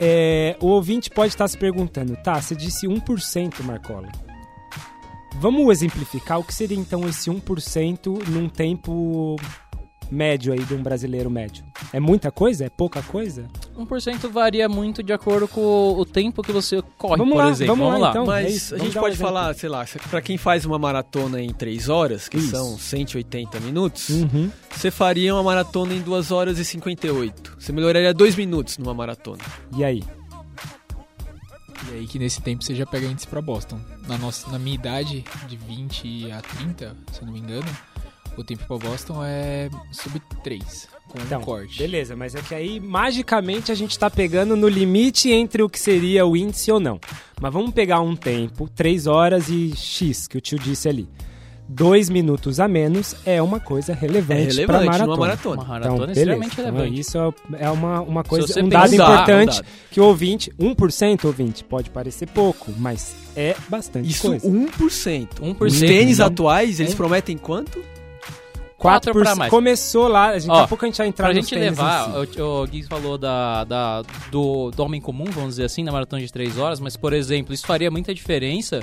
É, 0.00 0.56
o 0.60 0.66
ouvinte 0.66 1.10
pode 1.10 1.34
estar 1.34 1.48
se 1.48 1.58
perguntando, 1.58 2.16
tá, 2.16 2.40
você 2.40 2.54
disse 2.54 2.86
1%, 2.86 3.62
Marcola. 3.62 4.10
Vamos 5.40 5.68
exemplificar 5.70 6.38
o 6.38 6.44
que 6.44 6.54
seria 6.54 6.78
então 6.78 7.08
esse 7.08 7.28
1% 7.28 8.28
num 8.28 8.48
tempo 8.48 9.36
médio 10.10 10.52
aí 10.52 10.60
de 10.60 10.74
um 10.74 10.82
brasileiro 10.82 11.28
médio. 11.28 11.64
É 11.92 11.98
muita 11.98 12.30
coisa? 12.30 12.64
É 12.66 12.70
pouca 12.70 13.02
coisa? 13.02 13.48
1% 13.76 14.28
varia 14.30 14.68
muito 14.68 15.02
de 15.02 15.12
acordo 15.12 15.48
com 15.48 15.94
o 15.98 16.04
tempo 16.04 16.42
que 16.42 16.52
você 16.52 16.80
corre, 16.96 17.16
Vamos 17.16 17.34
por 17.34 17.44
lá, 17.44 17.50
exemplo. 17.50 17.76
vamos 17.76 18.00
lá, 18.00 18.10
então. 18.10 18.26
Mas 18.26 18.46
é 18.46 18.50
isso, 18.50 18.74
a 18.74 18.78
vamos 18.78 18.92
gente 18.92 18.98
um 18.98 19.00
pode 19.02 19.14
exemplo. 19.14 19.32
falar, 19.32 19.54
sei 19.54 19.68
lá, 19.68 19.84
pra 20.10 20.22
quem 20.22 20.36
faz 20.38 20.64
uma 20.64 20.78
maratona 20.78 21.40
em 21.42 21.52
3 21.52 21.88
horas, 21.88 22.28
que 22.28 22.36
Isso. 22.36 22.50
são 22.50 22.78
180 22.78 23.58
minutos, 23.60 24.08
Uhum. 24.10 24.50
você 24.70 24.90
faria 24.90 25.34
uma 25.34 25.42
maratona 25.42 25.92
em 25.94 26.00
2 26.00 26.30
horas 26.30 26.58
e 26.58 26.64
58. 26.64 27.56
Você 27.58 27.72
melhoraria 27.72 28.14
2 28.14 28.36
minutos 28.36 28.78
numa 28.78 28.94
maratona. 28.94 29.42
E 29.76 29.84
aí? 29.84 30.02
E 31.90 31.94
aí 31.98 32.06
que 32.06 32.18
nesse 32.18 32.40
tempo 32.40 32.64
você 32.64 32.74
já 32.74 32.86
pega 32.86 33.06
índice 33.06 33.26
pra 33.26 33.42
Boston. 33.42 33.78
Na, 34.08 34.16
nossa, 34.16 34.50
na 34.50 34.58
minha 34.58 34.74
idade, 34.74 35.24
de 35.46 35.56
20 35.56 36.30
a 36.32 36.40
30, 36.40 36.96
se 37.12 37.20
eu 37.20 37.26
não 37.26 37.32
me 37.32 37.40
engano, 37.40 37.66
o 38.36 38.44
tempo 38.44 38.64
pra 38.66 38.76
Boston 38.78 39.22
é 39.24 39.68
sub 39.92 40.20
3, 40.42 40.88
com 41.08 41.18
Então, 41.20 41.40
um 41.40 41.44
corte. 41.44 41.78
beleza, 41.78 42.14
mas 42.16 42.34
é 42.34 42.40
que 42.42 42.54
aí 42.54 42.80
magicamente 42.80 43.70
a 43.70 43.74
gente 43.74 43.98
tá 43.98 44.10
pegando 44.10 44.56
no 44.56 44.68
limite 44.68 45.30
entre 45.30 45.62
o 45.62 45.68
que 45.68 45.78
seria 45.78 46.26
o 46.26 46.36
índice 46.36 46.70
ou 46.72 46.80
não. 46.80 46.98
Mas 47.40 47.52
vamos 47.52 47.72
pegar 47.72 48.00
um 48.00 48.16
tempo, 48.16 48.68
3 48.74 49.06
horas 49.06 49.48
e 49.48 49.72
X, 49.76 50.26
que 50.26 50.38
o 50.38 50.40
tio 50.40 50.58
disse 50.58 50.88
ali. 50.88 51.08
Dois 51.66 52.10
minutos 52.10 52.60
a 52.60 52.68
menos 52.68 53.16
é 53.24 53.40
uma 53.40 53.58
coisa 53.58 53.92
É 53.92 53.94
relevante, 53.94 54.54
relevante 54.54 54.66
pra 54.66 54.78
numa 54.80 54.86
maratona. 55.16 55.16
maratona. 55.16 55.62
Uma 55.62 55.68
maratona 55.68 55.94
é 55.94 55.98
beleza. 56.14 56.20
extremamente 56.20 56.52
Então, 56.52 56.64
relevante. 56.66 57.00
isso 57.00 57.18
é 57.58 57.70
uma, 57.70 58.00
uma 58.02 58.22
coisa, 58.22 58.62
um 58.62 58.68
dado 58.68 58.94
importante 58.94 59.52
um 59.52 59.62
dado. 59.62 59.66
que 59.90 59.98
o 59.98 60.04
ouvinte, 60.04 60.52
1% 60.60 61.24
ouvinte, 61.24 61.64
pode 61.64 61.88
parecer 61.88 62.26
pouco, 62.28 62.70
mas 62.76 63.14
é 63.34 63.56
bastante 63.70 64.10
Isso 64.10 64.28
coisa. 64.28 64.46
1%. 64.46 65.28
1%. 65.40 65.56
Os 65.66 65.80
tênis 65.80 66.18
Não. 66.18 66.26
atuais, 66.26 66.80
eles 66.80 66.92
prometem 66.94 67.38
quanto? 67.38 67.82
4 68.84 69.12
pra 69.12 69.34
mais. 69.34 69.50
Começou 69.50 70.06
lá, 70.08 70.28
a 70.30 70.38
gente, 70.38 70.50
Ó, 70.50 70.54
daqui 70.54 70.64
a 70.64 70.68
pouco 70.68 70.84
a 70.84 70.88
gente 70.88 70.98
vai 70.98 71.06
entrar 71.08 71.26
Pra 71.26 71.34
nos 71.34 71.48
gente 71.48 71.58
levar, 71.58 72.10
si. 72.26 72.40
o, 72.40 72.62
o 72.62 72.66
Gui 72.66 72.82
falou 72.84 73.18
da, 73.18 73.64
da- 73.64 74.02
do, 74.30 74.70
do 74.70 74.82
homem 74.82 75.00
comum, 75.00 75.24
vamos 75.24 75.50
dizer 75.50 75.64
assim, 75.64 75.82
na 75.82 75.90
maratona 75.92 76.22
de 76.22 76.32
3 76.32 76.58
horas, 76.58 76.80
mas, 76.80 76.96
por 76.96 77.12
exemplo, 77.12 77.52
isso 77.54 77.66
faria 77.66 77.90
muita 77.90 78.14
diferença 78.14 78.82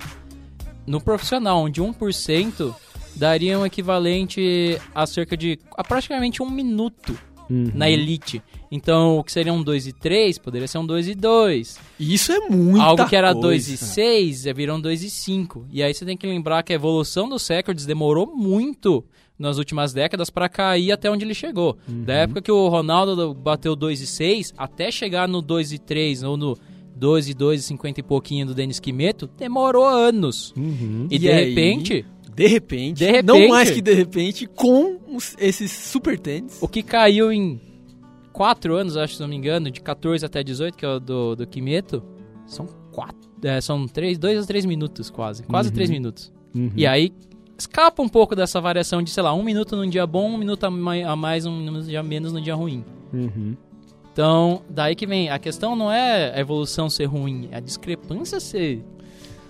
no 0.85 0.99
profissional, 0.99 1.59
onde 1.63 1.81
1% 1.81 2.73
daria 3.15 3.57
um 3.59 3.65
equivalente 3.65 4.79
a 4.95 5.05
cerca 5.05 5.35
de 5.37 5.59
a 5.77 5.83
praticamente 5.83 6.41
um 6.41 6.49
minuto 6.49 7.17
Uhum. 7.49 7.69
na 7.75 7.89
elite. 7.89 8.41
Então, 8.71 9.17
o 9.17 9.23
que 9.25 9.31
seria 9.31 9.51
um 9.51 9.61
2 9.61 9.85
e 9.85 9.91
3 9.91 10.37
poderia 10.37 10.69
ser 10.69 10.77
um 10.77 10.85
2 10.85 11.09
e 11.09 11.15
2. 11.15 11.77
E 11.99 12.13
Isso 12.13 12.31
é 12.31 12.39
muita 12.49 12.85
Algo 12.85 13.05
que 13.09 13.13
era 13.15 13.33
coisa. 13.33 13.41
2 13.41 13.67
e 13.67 13.77
6 13.77 14.45
é 14.45 14.53
virou 14.53 14.77
um 14.77 14.79
2 14.79 15.03
e 15.03 15.09
5. 15.09 15.65
E 15.69 15.83
aí 15.83 15.93
você 15.93 16.05
tem 16.05 16.15
que 16.15 16.25
lembrar 16.25 16.63
que 16.63 16.71
a 16.71 16.75
evolução 16.75 17.27
dos 17.27 17.45
recordes 17.45 17.85
demorou 17.85 18.25
muito 18.33 19.03
nas 19.41 19.57
últimas 19.57 19.91
décadas 19.91 20.29
para 20.29 20.47
cair 20.47 20.91
até 20.91 21.09
onde 21.11 21.25
ele 21.25 21.33
chegou. 21.33 21.77
Da 21.87 22.13
época 22.13 22.41
que 22.41 22.51
o 22.51 22.67
Ronaldo 22.69 23.33
bateu 23.33 23.75
2 23.75 23.99
e 24.01 24.07
6 24.07 24.53
até 24.57 24.91
chegar 24.91 25.27
no 25.27 25.41
2 25.41 25.73
e 25.73 25.79
3 25.79 26.23
ou 26.23 26.37
no 26.37 26.57
2 26.95 27.29
e 27.29 27.33
2 27.33 27.61
e 27.61 27.63
50 27.63 27.99
e 27.99 28.03
pouquinho 28.03 28.45
do 28.45 28.53
Denis 28.53 28.79
Quimeto, 28.79 29.27
demorou 29.37 29.83
anos. 29.85 30.53
Uhum. 30.55 31.07
E, 31.09 31.15
E 31.15 31.19
de 31.19 31.29
aí? 31.29 31.49
repente, 31.49 32.05
De 32.33 32.47
repente, 32.47 32.97
De 32.99 33.05
repente. 33.07 33.25
não 33.25 33.47
mais 33.49 33.69
que 33.71 33.81
de 33.81 33.93
repente, 33.93 34.45
com 34.47 34.97
os- 35.13 35.35
esses 35.37 35.69
super 35.71 36.17
tênis. 36.17 36.59
o 36.61 36.67
que 36.67 36.81
caiu 36.81 37.31
em 37.31 37.59
4 38.31 38.75
anos, 38.75 38.95
acho, 38.95 39.15
se 39.15 39.21
não 39.21 39.27
me 39.27 39.35
engano, 39.35 39.69
de 39.69 39.81
14 39.81 40.25
até 40.25 40.41
18, 40.43 40.77
que 40.77 40.85
é 40.85 40.89
o 40.89 40.99
do, 40.99 41.35
do 41.35 41.45
Quimeto, 41.47 42.01
são 42.45 42.65
4. 42.91 43.19
são 43.61 43.85
3, 43.87 44.17
2 44.17 44.43
a 44.43 44.45
3 44.47 44.65
minutos 44.65 45.09
quase. 45.09 45.43
Quase 45.43 45.69
Uhum. 45.69 45.75
3 45.75 45.89
minutos. 45.89 46.31
Uhum. 46.55 46.71
E 46.75 46.85
aí 46.87 47.11
escapa 47.61 48.01
um 48.01 48.09
pouco 48.09 48.35
dessa 48.35 48.59
variação 48.59 49.01
de, 49.01 49.09
sei 49.09 49.23
lá, 49.23 49.33
um 49.33 49.43
minuto 49.43 49.75
num 49.75 49.87
dia 49.89 50.05
bom, 50.05 50.31
um 50.31 50.37
minuto 50.37 50.63
a 50.65 50.69
mai- 50.71 51.03
a 51.03 51.15
mais, 51.15 51.45
um 51.45 51.55
minuto 51.57 51.95
a 51.95 52.03
menos 52.03 52.33
no 52.33 52.41
dia 52.41 52.55
ruim. 52.55 52.83
Uhum. 53.13 53.55
Então, 54.11 54.61
daí 54.69 54.95
que 54.95 55.05
vem. 55.07 55.29
A 55.29 55.39
questão 55.39 55.75
não 55.75 55.91
é 55.91 56.33
a 56.35 56.39
evolução 56.39 56.89
ser 56.89 57.05
ruim, 57.05 57.47
é 57.51 57.57
a 57.57 57.59
discrepância 57.59 58.39
ser. 58.39 58.83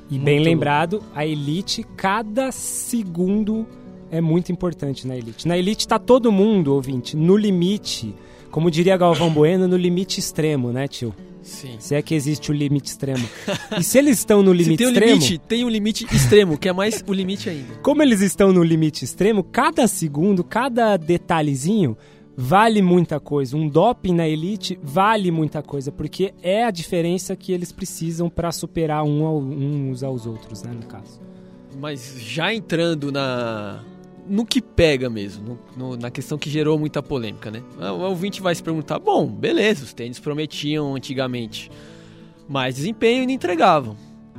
E 0.10 0.20
bem 0.20 0.40
lembrado, 0.40 1.02
a 1.16 1.26
elite, 1.26 1.84
cada 1.96 2.52
segundo 2.52 3.66
é 4.12 4.20
muito 4.20 4.52
importante 4.52 5.08
na 5.08 5.16
elite. 5.16 5.48
Na 5.48 5.58
elite 5.58 5.88
tá 5.88 5.98
todo 5.98 6.32
mundo, 6.32 6.74
ouvinte, 6.76 7.16
no 7.16 7.38
limite. 7.38 8.14
Como 8.52 8.70
diria 8.70 8.98
Galvão 8.98 9.30
Bueno, 9.32 9.68
no 9.68 9.78
limite 9.78 10.20
extremo, 10.20 10.72
né, 10.74 10.88
tio? 10.88 11.16
Sim. 11.42 11.76
Se 11.80 11.96
é 11.96 12.02
que 12.02 12.14
existe 12.14 12.52
o 12.52 12.54
limite 12.54 12.88
extremo. 12.90 13.28
E 13.80 13.84
se 13.84 13.98
eles 13.98 14.20
estão 14.20 14.44
no 14.44 14.52
Se 14.56 14.58
limite 14.64 14.78
tem 14.78 14.88
um 14.88 14.92
extremo, 14.92 15.14
limite, 15.14 15.38
tem 15.40 15.66
um 15.66 15.70
limite 15.70 16.06
extremo, 16.16 16.58
que 16.58 16.70
é 16.70 16.74
mais 16.74 17.04
o 17.08 17.14
limite 17.14 17.50
ainda. 17.50 17.74
como 17.82 18.02
eles 18.04 18.22
estão 18.22 18.52
no 18.54 18.64
limite 18.64 19.04
extremo, 19.06 19.44
cada 19.44 19.88
segundo, 19.88 20.44
cada 20.44 20.98
detalhezinho 20.98 21.98
vale 22.38 22.82
muita 22.82 23.20
coisa. 23.20 23.58
Um 23.58 23.68
doping 23.68 24.14
na 24.14 24.28
elite 24.28 24.80
vale 24.82 25.32
muita 25.32 25.62
coisa, 25.62 25.92
porque 25.92 26.34
é 26.42 26.64
a 26.64 26.72
diferença 26.72 27.36
que 27.36 27.52
eles 27.52 27.72
precisam 27.72 28.30
para 28.30 28.52
superar 28.52 29.04
um 29.04 29.26
ao- 29.26 29.40
uns 29.42 30.04
aos 30.04 30.26
outros, 30.26 30.64
né, 30.64 30.72
no 30.74 30.86
caso. 30.88 31.20
Mas 31.80 32.16
já 32.20 32.54
entrando 32.54 33.12
na 33.12 33.84
no 34.28 34.46
que 34.46 34.62
pega 34.62 35.10
mesmo, 35.10 35.60
no- 35.78 35.90
no- 35.92 35.98
na 35.98 36.10
questão 36.12 36.38
que 36.38 36.50
gerou 36.50 36.78
muita 36.78 37.02
polêmica, 37.04 37.50
né? 37.52 37.62
O 37.80 38.02
ouvinte 38.02 38.42
vai 38.42 38.54
se 38.56 38.62
perguntar, 38.64 39.00
bom, 39.00 39.28
beleza, 39.28 39.84
os 39.84 39.94
tênis 39.94 40.20
prometiam 40.20 40.96
antigamente 40.96 41.70
mais 42.48 42.76
desempenho 42.76 43.24
e 43.24 43.26
não 43.26 43.34
entregavam. 43.34 43.96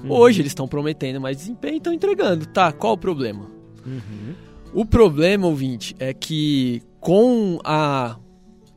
Hoje 0.09 0.41
eles 0.41 0.51
estão 0.51 0.67
prometendo 0.67 1.21
mais 1.21 1.37
desempenho 1.37 1.75
e 1.75 1.77
estão 1.79 1.93
entregando. 1.93 2.45
Tá, 2.47 2.73
qual 2.73 2.95
o 2.95 2.99
problema? 2.99 3.47
O 4.75 4.85
problema, 4.85 5.47
ouvinte, 5.47 5.95
é 5.99 6.13
que 6.15 6.83
com 7.01 7.59
a. 7.65 8.17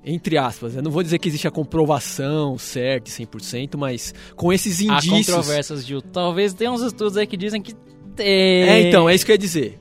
Entre 0.07 0.37
aspas, 0.37 0.75
eu 0.75 0.83
não 0.83 0.91
vou 0.91 1.01
dizer 1.01 1.17
que 1.17 1.27
existe 1.27 1.47
a 1.47 1.51
comprovação 1.51 2.59
certa, 2.59 3.09
e 3.09 3.13
100%, 3.13 3.75
mas 3.75 4.13
com 4.35 4.53
esses 4.53 4.79
Há 4.81 4.83
indícios. 4.97 5.25
controvérsias, 5.25 5.83
Gil. 5.85 5.99
Talvez 6.01 6.53
tenha 6.53 6.71
uns 6.71 6.81
estudos 6.81 7.17
aí 7.17 7.25
que 7.25 7.35
dizem 7.35 7.59
que 7.59 7.73
tem. 8.15 8.27
É, 8.27 8.87
então, 8.87 9.09
é 9.09 9.15
isso 9.15 9.25
que 9.25 9.31
eu 9.31 9.33
ia 9.33 9.39
dizer. 9.39 9.79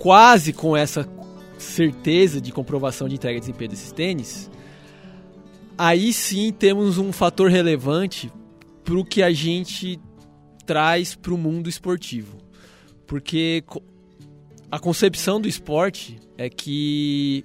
Quase 0.00 0.52
com 0.52 0.76
essa 0.76 1.06
certeza 1.58 2.40
de 2.40 2.50
comprovação 2.50 3.06
de 3.06 3.16
entrega 3.16 3.38
de 3.38 3.46
desempenho 3.46 3.70
desses 3.70 3.92
tênis, 3.92 4.50
aí 5.76 6.12
sim 6.12 6.50
temos 6.52 6.98
um 6.98 7.12
fator 7.12 7.50
relevante 7.50 8.32
para 8.82 8.98
o 8.98 9.04
que 9.04 9.22
a 9.22 9.30
gente 9.30 10.00
traz 10.64 11.14
para 11.14 11.34
o 11.34 11.38
mundo 11.38 11.68
esportivo. 11.68 12.38
Porque 13.06 13.62
a 14.70 14.78
concepção 14.78 15.38
do 15.38 15.46
esporte 15.46 16.18
é 16.38 16.48
que 16.48 17.44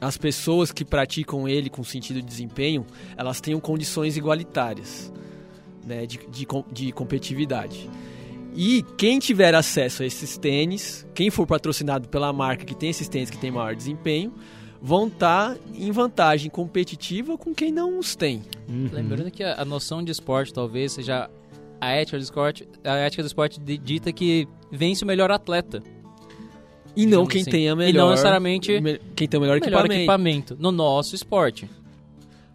as 0.00 0.16
pessoas 0.16 0.72
que 0.72 0.84
praticam 0.84 1.46
ele 1.46 1.68
com 1.68 1.84
sentido 1.84 2.22
de 2.22 2.26
desempenho, 2.26 2.86
elas 3.14 3.42
tenham 3.42 3.60
condições 3.60 4.16
igualitárias 4.16 5.12
né, 5.84 6.06
de, 6.06 6.18
de, 6.30 6.46
de 6.72 6.92
competitividade. 6.92 7.90
E 8.54 8.82
quem 8.96 9.18
tiver 9.18 9.54
acesso 9.54 10.02
a 10.02 10.06
esses 10.06 10.36
tênis, 10.36 11.06
quem 11.14 11.30
for 11.30 11.46
patrocinado 11.46 12.08
pela 12.08 12.32
marca 12.32 12.64
que 12.64 12.74
tem 12.74 12.90
esses 12.90 13.08
tênis 13.08 13.30
que 13.30 13.38
tem 13.38 13.50
maior 13.50 13.74
desempenho, 13.76 14.32
vão 14.82 15.06
estar 15.06 15.56
em 15.74 15.90
vantagem 15.92 16.50
competitiva 16.50 17.38
com 17.38 17.54
quem 17.54 17.70
não 17.70 17.98
os 17.98 18.16
tem. 18.16 18.42
Lembrando 18.68 19.30
que 19.30 19.42
a, 19.44 19.60
a 19.60 19.64
noção 19.64 20.02
de 20.02 20.10
esporte 20.10 20.52
talvez 20.52 20.92
seja 20.92 21.30
a 21.80 21.90
ética 21.92 22.18
do 22.18 22.22
esporte, 22.22 22.68
a 22.84 22.94
ética 22.96 23.22
do 23.22 23.26
esporte 23.26 23.60
di- 23.60 23.78
dita 23.78 24.12
que 24.12 24.46
vence 24.70 25.04
o 25.04 25.06
melhor 25.06 25.30
atleta. 25.30 25.82
E 26.96 27.06
não 27.06 27.24
quem 27.24 27.42
assim. 27.42 27.50
tem 27.50 27.68
a 27.68 27.72
E 27.72 27.76
melhor. 27.76 28.02
não 28.04 28.10
necessariamente 28.10 28.80
me- 28.80 28.98
quem 29.14 29.28
tem 29.28 29.38
o 29.38 29.40
melhor, 29.40 29.60
melhor 29.60 29.84
equipamento. 29.86 29.94
equipamento 29.94 30.56
no 30.58 30.72
nosso 30.72 31.14
esporte. 31.14 31.70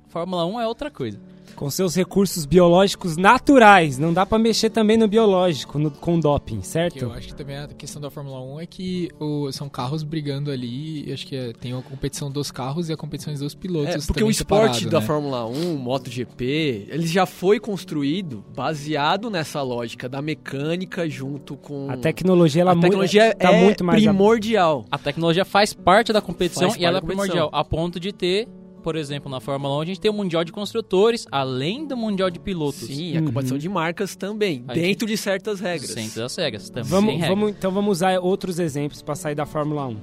Fórmula 0.10 0.46
1 0.46 0.60
é 0.62 0.68
outra 0.68 0.92
coisa. 0.92 1.20
Com 1.56 1.70
seus 1.70 1.96
recursos 1.96 2.46
biológicos 2.46 3.16
naturais. 3.18 3.98
Não 3.98 4.12
dá 4.14 4.26
pra 4.26 4.38
mexer 4.38 4.70
também 4.70 4.98
no 4.98 5.08
biológico, 5.08 5.80
no- 5.80 5.90
com 5.92 6.20
doping, 6.20 6.62
certo? 6.62 7.00
eu 7.06 7.14
acho 7.14 7.28
que 7.30 7.36
também 7.36 7.58
a 7.58 7.68
questão 7.68 8.02
da 8.02 8.10
Fórmula 8.12 8.42
1 8.42 8.60
é 8.62 8.66
que 8.66 9.10
o- 9.20 9.52
são 9.52 9.70
carros 9.70 10.04
brigando 10.04 10.52
ali. 10.52 11.12
Acho 11.14 11.26
que 11.26 11.36
é- 11.36 11.54
tem 11.54 11.74
a 11.74 11.82
competição 11.82 12.30
dos 12.30 12.52
carros 12.52 12.90
e 12.90 12.94
a 12.94 12.98
competição 12.98 13.34
dos 13.34 13.56
pilotos. 13.56 14.04
É, 14.04 14.08
porque 14.08 14.24
o 14.24 14.30
esporte 14.30 14.76
separado, 14.76 14.90
da 14.90 15.00
né? 15.00 15.06
Fórmula 15.06 15.46
1, 15.48 15.76
MotoGP, 15.78 16.88
ele 16.90 17.08
já 17.08 17.26
foi 17.26 17.60
construído 17.60 18.44
baseado 18.56 19.30
nessa 19.30 19.62
lógica 19.62 20.08
da 20.10 20.22
mecânica 20.22 21.10
junto 21.10 21.56
com 21.56 21.90
A 21.90 21.98
tecnologia, 21.98 22.62
ela 22.62 22.72
a 22.74 22.76
tecnologia 22.80 23.34
tá 23.36 23.52
é 23.54 23.64
muito 23.64 23.84
mais... 23.84 24.02
primordial. 24.04 24.86
A 24.92 24.98
tecnologia 24.98 25.46
faz 25.46 25.74
parte 25.74 26.12
da 26.12 26.22
competição 26.22 26.70
Faz 26.70 26.82
e 26.82 26.86
ela 26.86 26.98
é 26.98 27.02
primordial, 27.02 27.50
a 27.52 27.64
ponto 27.64 28.00
de 28.00 28.12
ter, 28.12 28.48
por 28.86 28.96
exemplo, 28.96 29.32
na 29.32 29.40
Fórmula 29.40 29.78
1, 29.78 29.82
a 29.82 29.86
gente 29.86 30.00
tem 30.00 30.12
o 30.12 30.14
Mundial 30.14 30.44
de 30.44 30.52
Construtores, 30.52 31.26
além 31.32 31.88
do 31.88 31.98
Mundial 31.98 32.30
de 32.30 32.38
Pilotos. 32.40 32.82
Sim, 32.86 33.18
a 33.18 33.20
Uhum. 33.20 33.26
competição 33.26 33.58
de 33.58 33.68
marcas 33.68 34.16
também, 34.16 34.64
Aí 34.68 34.80
dentro 34.80 35.08
de 35.08 35.18
certas 35.18 35.60
regras. 35.60 35.90
Sempre 35.90 36.20
das 36.22 36.36
regras. 36.36 36.70
Também 36.70 36.88
Vamos, 36.92 37.28
vamos, 37.28 37.50
então 37.50 37.72
vamos 37.72 37.98
usar 37.98 38.20
outros 38.20 38.60
exemplos 38.60 39.02
para 39.02 39.16
sair 39.16 39.34
da 39.34 39.44
Fórmula 39.48 39.88
1. 39.88 39.98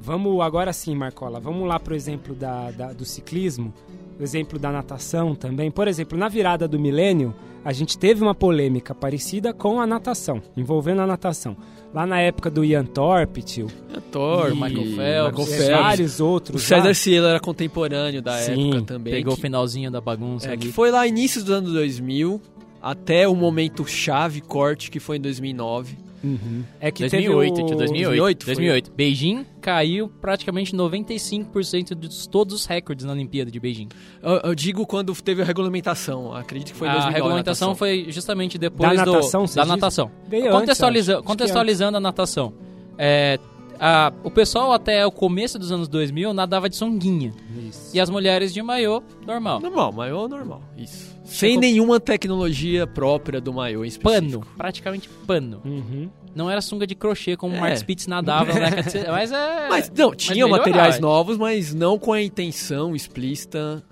Vamos 0.00 0.40
agora 0.40 0.72
sim, 0.72 0.94
Marcola. 0.94 1.38
Vamos 1.40 1.68
lá 1.68 1.78
pro 1.78 1.94
exemplo 1.94 2.34
da, 2.34 2.70
da- 2.70 2.92
do 2.94 3.04
ciclismo, 3.04 3.70
o 4.18 4.22
exemplo 4.22 4.58
da 4.58 4.70
natação 4.70 5.34
também. 5.34 5.70
Por 5.70 5.88
exemplo, 5.88 6.16
na 6.18 6.28
virada 6.28 6.66
do 6.68 6.78
milênio, 6.78 7.34
a 7.64 7.72
gente 7.72 7.96
teve 7.98 8.22
uma 8.22 8.34
polêmica 8.34 8.94
parecida 8.94 9.52
com 9.52 9.80
a 9.80 9.86
natação, 9.86 10.42
envolvendo 10.56 11.00
a 11.02 11.06
natação. 11.06 11.56
Lá 11.94 12.06
na 12.06 12.20
época 12.20 12.50
do 12.50 12.64
Ian 12.64 12.84
Thorpe, 12.86 13.42
tio, 13.42 13.66
Thor, 14.10 14.48
E- 14.50 14.54
Michael 14.54 14.96
Phelps, 14.96 15.38
Michael 15.38 15.46
Phelps. 15.46 15.68
vários 15.68 16.20
O 16.20 16.26
outros. 16.26 16.62
César 16.62 16.88
lá. 16.88 16.94
Cielo 16.94 17.26
era 17.26 17.38
contemporâneo 17.40 18.22
da 18.22 18.38
Sim, 18.38 18.70
época 18.70 18.86
também. 18.86 19.12
Pegou 19.12 19.34
que, 19.34 19.38
o 19.38 19.42
finalzinho 19.42 19.90
da 19.90 20.00
bagunça 20.00 20.48
é, 20.48 20.52
ali. 20.52 20.58
que 20.60 20.72
foi 20.72 20.90
lá 20.90 21.06
início 21.06 21.40
dos 21.42 21.50
anos 21.50 21.72
2000 21.72 22.40
até 22.80 23.28
o 23.28 23.34
momento 23.36 23.86
chave, 23.86 24.40
corte, 24.40 24.90
que 24.90 24.98
foi 24.98 25.18
em 25.18 25.20
2009. 25.20 25.96
Uhum. 26.24 26.62
É 26.80 26.90
que 26.90 27.00
2008, 27.02 27.54
teve 27.54 27.64
o... 27.64 27.66
tio, 27.68 27.76
2008. 27.76 28.06
2008 28.06 28.44
foi. 28.44 28.54
2008. 28.54 28.92
Beijing 28.94 29.46
caiu 29.60 30.08
praticamente 30.20 30.74
95% 30.74 31.94
de 31.94 32.28
todos 32.28 32.54
os 32.54 32.66
recordes 32.66 33.04
na 33.04 33.12
Olimpíada 33.12 33.50
de 33.50 33.58
Beijing. 33.60 33.88
Eu, 34.22 34.32
eu 34.44 34.54
digo 34.54 34.86
quando 34.86 35.14
teve 35.14 35.42
a 35.42 35.44
regulamentação, 35.44 36.34
acredito 36.34 36.72
que 36.72 36.78
foi 36.78 36.88
em 36.88 36.90
a 36.90 36.94
2009. 36.94 37.14
regulamentação 37.20 37.68
natação. 37.68 37.74
foi 37.78 38.06
justamente 38.10 38.58
depois 38.58 38.96
Da 38.96 39.04
do 39.04 39.12
natação, 39.12 39.46
você 39.46 39.58
da 39.60 39.66
natação. 39.66 40.10
Antes, 40.32 40.50
Contextualiza-. 40.50 41.12
Acho 41.14 41.22
que 41.22 41.26
contextualizando 41.26 41.96
a 41.96 42.00
natação. 42.00 42.52
É, 42.98 43.38
a- 43.80 44.12
o 44.22 44.30
pessoal 44.30 44.72
até 44.72 45.04
o 45.06 45.10
começo 45.10 45.58
dos 45.58 45.72
anos 45.72 45.88
2000 45.88 46.32
nadava 46.32 46.68
de 46.68 46.76
sunguinha. 46.76 47.32
Isso. 47.68 47.90
E 47.96 48.00
as 48.00 48.08
mulheres 48.10 48.52
de 48.54 48.62
maiô, 48.62 49.02
normal. 49.26 49.60
Normal, 49.60 49.92
maiô 49.92 50.28
normal, 50.28 50.62
isso. 50.76 51.11
Sem 51.32 51.56
nenhuma 51.56 51.98
tecnologia 51.98 52.86
própria 52.86 53.40
do 53.40 53.52
maiô 53.52 53.84
em 53.84 53.88
específico. 53.88 54.40
Pano, 54.40 54.56
praticamente 54.56 55.08
pano. 55.26 55.60
Uhum. 55.64 56.10
Não 56.34 56.50
era 56.50 56.60
sunga 56.60 56.86
de 56.86 56.94
crochê 56.94 57.36
como 57.36 57.54
o 57.54 57.56
É. 57.56 57.60
Mark 57.60 57.76
Spitz 57.76 58.06
nadava 58.06 58.52
na 58.54 58.70
década 58.70 58.90
de 58.90 59.10
Mas 59.10 59.32
é. 59.32 59.68
Mas 59.68 59.90
não, 59.90 60.14
tinha 60.14 60.46
melhorar, 60.46 60.58
materiais 60.58 60.98
novos, 60.98 61.36
mas 61.36 61.74
não 61.74 61.98
com 61.98 62.12
a 62.12 62.22
intenção 62.22 62.96
explícita 62.96 63.84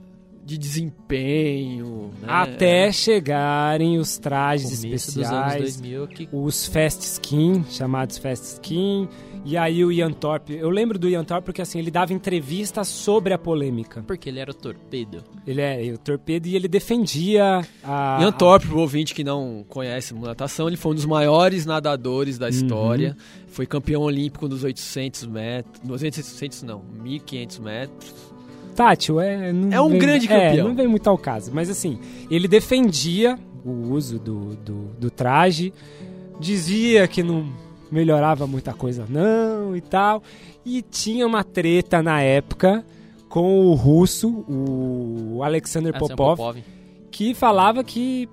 de 0.44 0.56
desempenho. 0.56 2.10
né? 2.20 2.26
Até 2.28 2.90
chegarem 2.90 3.98
os 3.98 4.18
trajes 4.18 4.82
começo 4.82 5.14
dos 5.14 5.26
anos 5.30 5.54
especiais, 5.54 5.76
2000 5.80 6.08
que 6.08 6.28
os 6.32 6.66
fast 6.66 7.04
skin, 7.04 7.64
chamados 7.70 8.18
fast 8.18 8.46
skin, 8.46 9.08
e 9.44 9.56
aí 9.56 9.82
o 9.84 9.90
Ian 9.90 10.12
Thorpe, 10.12 10.54
eu 10.54 10.68
lembro 10.68 10.98
do 10.98 11.08
Ian 11.08 11.24
Thorpe 11.24 11.46
porque 11.46 11.62
assim, 11.62 11.78
ele 11.78 11.90
dava 11.90 12.12
entrevistas 12.12 12.88
sobre 12.88 13.32
a 13.32 13.38
polêmica. 13.38 14.02
porque 14.06 14.28
ele 14.28 14.38
era 14.38 14.50
o 14.50 14.54
torpedo. 14.54 15.24
Ele 15.46 15.60
é 15.62 15.92
o 15.94 15.98
torpedo 15.98 16.46
e 16.46 16.54
ele 16.54 16.68
defendia 16.68 17.62
a 17.82 18.18
Ian 18.20 18.32
Thorpe, 18.32 18.66
pro 18.66 18.78
ouvinte 18.80 19.14
que 19.14 19.24
não 19.24 19.64
conhece 19.68 20.14
natação, 20.14 20.68
ele 20.68 20.76
foi 20.76 20.92
um 20.92 20.94
dos 20.94 21.06
maiores 21.06 21.64
nadadores 21.64 22.38
da 22.38 22.48
história. 22.48 23.16
Foi 23.48 23.66
campeão 23.66 24.02
olímpico 24.02 24.46
nos 24.46 24.62
800 24.62 25.26
metros. 25.26 25.82
Nos 25.82 26.02
800 26.02 26.62
não, 26.62 26.82
1500 27.02 27.58
metros. 27.58 28.14
a... 28.70 28.74
Tátil, 28.74 29.20
é... 29.20 29.52
não 29.52 29.72
É 29.72 29.80
um 29.80 29.88
vem- 29.88 29.98
grande 29.98 30.26
É, 30.32 30.48
campeão. 30.50 30.68
não 30.68 30.74
vem 30.74 30.86
muito 30.86 31.08
ao 31.10 31.18
caso, 31.18 31.50
mas 31.52 31.68
assim, 31.68 31.98
ele 32.30 32.46
defendia 32.46 33.38
o 33.64 33.70
uso 33.92 34.18
do, 34.18 34.54
do, 34.56 34.84
do 34.98 35.10
traje, 35.10 35.72
dizia 36.38 37.06
que 37.08 37.22
não 37.22 37.48
melhorava 37.90 38.46
muita 38.46 38.72
coisa 38.72 39.06
não 39.08 39.74
e 39.76 39.80
tal, 39.80 40.22
e 40.64 40.82
tinha 40.82 41.26
uma 41.26 41.42
treta 41.44 42.02
na 42.02 42.20
época 42.22 42.84
com 43.28 43.66
o 43.66 43.74
russo, 43.74 44.44
o 44.48 45.40
Alexander 45.42 45.94
Alexander 45.94 46.16
Popov, 46.16 46.58
que 47.10 47.32
falava 47.34 47.82
que 47.84 48.28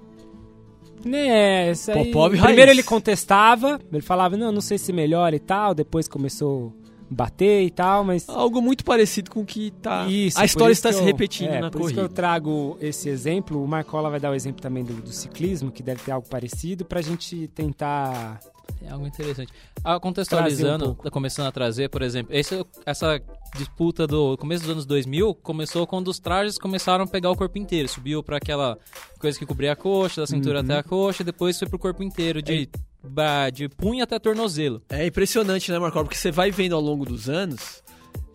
né, 1.05 1.71
isso 1.71 1.91
aí- 1.91 2.05
Popov 2.05 2.31
raiz. 2.33 2.43
primeiro 2.45 2.71
ele 2.71 2.83
contestava, 2.83 3.79
ele 3.91 4.01
falava, 4.01 4.35
não, 4.35 4.51
não 4.51 4.61
sei 4.61 4.77
se 4.77 4.91
melhora 4.91 5.35
e 5.35 5.39
tal, 5.39 5.73
depois 5.73 6.07
começou 6.07 6.73
a 6.83 6.87
bater 7.09 7.63
e 7.63 7.69
tal, 7.69 8.03
mas 8.03 8.27
Algo 8.27 8.61
muito 8.61 8.83
parecido 8.83 9.29
com 9.31 9.41
o 9.41 9.45
que 9.45 9.71
tá. 9.71 10.07
isso, 10.07 10.37
a 10.37 10.41
por 10.41 10.45
história 10.45 10.71
isso 10.73 10.79
está 10.79 10.91
se 10.91 10.99
eu- 10.99 11.05
repetindo 11.05 11.51
é, 11.51 11.61
na 11.61 11.69
por 11.71 11.81
isso 11.81 11.89
que 11.93 11.99
eu 11.99 12.03
corrida. 12.03 12.15
trago 12.15 12.77
esse 12.81 13.07
exemplo, 13.07 13.63
o 13.63 13.67
Marcola 13.67 14.09
vai 14.09 14.19
dar 14.19 14.31
o 14.31 14.33
exemplo 14.35 14.61
também 14.61 14.83
do, 14.83 14.93
do 14.93 15.11
ciclismo, 15.11 15.71
que 15.71 15.81
deve 15.83 16.01
ter 16.03 16.11
algo 16.11 16.27
parecido, 16.27 16.83
pra 16.83 17.01
gente 17.01 17.47
tentar... 17.49 18.39
É 18.85 18.89
algo 18.91 19.05
interessante. 19.07 19.51
Ah, 19.83 19.99
contextualizando, 19.99 20.97
um 21.05 21.09
começando 21.09 21.47
a 21.47 21.51
trazer, 21.51 21.89
por 21.89 22.01
exemplo, 22.01 22.33
esse- 22.35 22.65
essa 22.85 23.21
disputa 23.55 24.05
do 24.07 24.37
começo 24.37 24.63
dos 24.63 24.71
anos 24.71 24.85
2000 24.85 25.33
começou 25.35 25.85
quando 25.87 26.07
os 26.09 26.19
trajes 26.19 26.57
começaram 26.57 27.03
a 27.03 27.07
pegar 27.07 27.31
o 27.31 27.35
corpo 27.35 27.57
inteiro. 27.57 27.87
Subiu 27.87 28.21
pra 28.23 28.37
aquela 28.37 28.77
coisa 29.19 29.37
que 29.37 29.45
cobria 29.45 29.73
a 29.73 29.75
coxa, 29.75 30.21
da 30.21 30.27
cintura 30.27 30.59
Uhum. 30.59 30.65
até 30.65 30.77
a 30.77 30.83
coxa, 30.83 31.23
depois 31.23 31.57
foi 31.57 31.67
pro 31.67 31.79
corpo 31.79 32.03
inteiro, 32.03 32.41
de, 32.41 32.69
ba- 33.03 33.49
de 33.49 33.67
punho 33.69 34.03
até 34.03 34.19
tornozelo. 34.19 34.81
É 34.89 35.05
impressionante, 35.07 35.71
né, 35.71 35.79
Marco? 35.79 35.99
Porque 36.01 36.15
você 36.17 36.31
vai 36.31 36.51
vendo 36.51 36.75
ao 36.75 36.81
longo 36.81 37.05
dos 37.05 37.29
anos, 37.29 37.81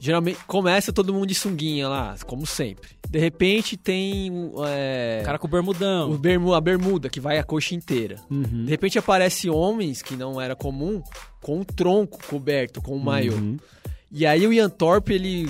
geralmente 0.03 0.41
começa 0.49 0.93
todo 0.93 1.15
mundo 1.15 1.29
de 1.29 1.35
sunguinha 1.35 1.89
lá, 1.89 2.17
como 2.27 2.45
sempre. 2.45 2.91
De 3.09 3.21
repente 3.21 3.77
tem 3.77 4.33
é, 4.67 5.21
O 5.23 5.25
cara 5.25 5.39
com 5.39 5.47
bermudão. 5.47 6.11
o 6.11 6.19
bermu, 6.19 6.53
a 6.55 6.61
bermuda, 6.61 7.09
que 7.09 7.21
vai 7.21 7.39
a 7.39 7.45
coxa 7.45 7.77
inteira. 7.77 8.17
Uhum. 8.29 8.65
De 8.65 8.71
repente 8.71 8.99
aparece 8.99 9.49
homens, 9.49 10.03
que 10.03 10.17
não 10.17 10.41
era 10.41 10.57
comum, 10.57 11.01
com 11.41 11.61
o 11.61 11.65
tronco 11.65 12.19
coberto, 12.27 12.83
com 12.83 12.97
o 12.97 13.01
maiô. 13.01 13.35
Uhum. 13.35 13.59
E 14.11 14.27
aí 14.27 14.45
o 14.45 14.53
Ian 14.53 14.69
Thorpe, 14.69 15.13
ele 15.13 15.49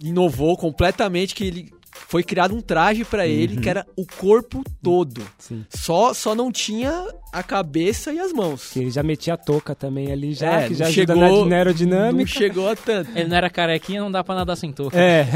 inovou 0.00 0.56
completamente, 0.56 1.34
que 1.34 1.44
ele 1.44 1.72
foi 2.08 2.22
criado 2.22 2.54
um 2.54 2.60
traje 2.60 3.04
pra 3.04 3.26
ele, 3.26 3.60
que 3.60 3.68
era 3.68 3.86
o 3.96 4.06
corpo 4.06 4.62
todo. 4.82 5.22
Sim. 5.38 5.64
Só, 5.70 6.12
só 6.14 6.34
não 6.34 6.52
tinha 6.52 7.06
a 7.32 7.42
cabeça 7.42 8.12
e 8.12 8.18
as 8.18 8.32
mãos. 8.32 8.70
Que 8.72 8.80
ele 8.80 8.90
já 8.90 9.02
metia 9.02 9.34
a 9.34 9.36
touca 9.36 9.74
também 9.74 10.12
ali 10.12 10.32
já, 10.32 10.62
É, 10.62 10.68
que 10.68 10.74
já 10.74 10.86
ajuda 10.86 11.14
chegou- 11.14 11.46
na 11.46 11.56
aerodinâmica. 11.56 12.18
Não 12.18 12.26
chegou 12.26 12.68
a 12.68 12.76
tanto. 12.76 13.10
Ele 13.16 13.28
não 13.28 13.36
era 13.36 13.50
carequinha, 13.50 14.00
não 14.00 14.10
dá 14.10 14.22
pra 14.22 14.34
nadar 14.34 14.56
sem 14.56 14.72
touca. 14.72 14.96
É, 14.98 15.26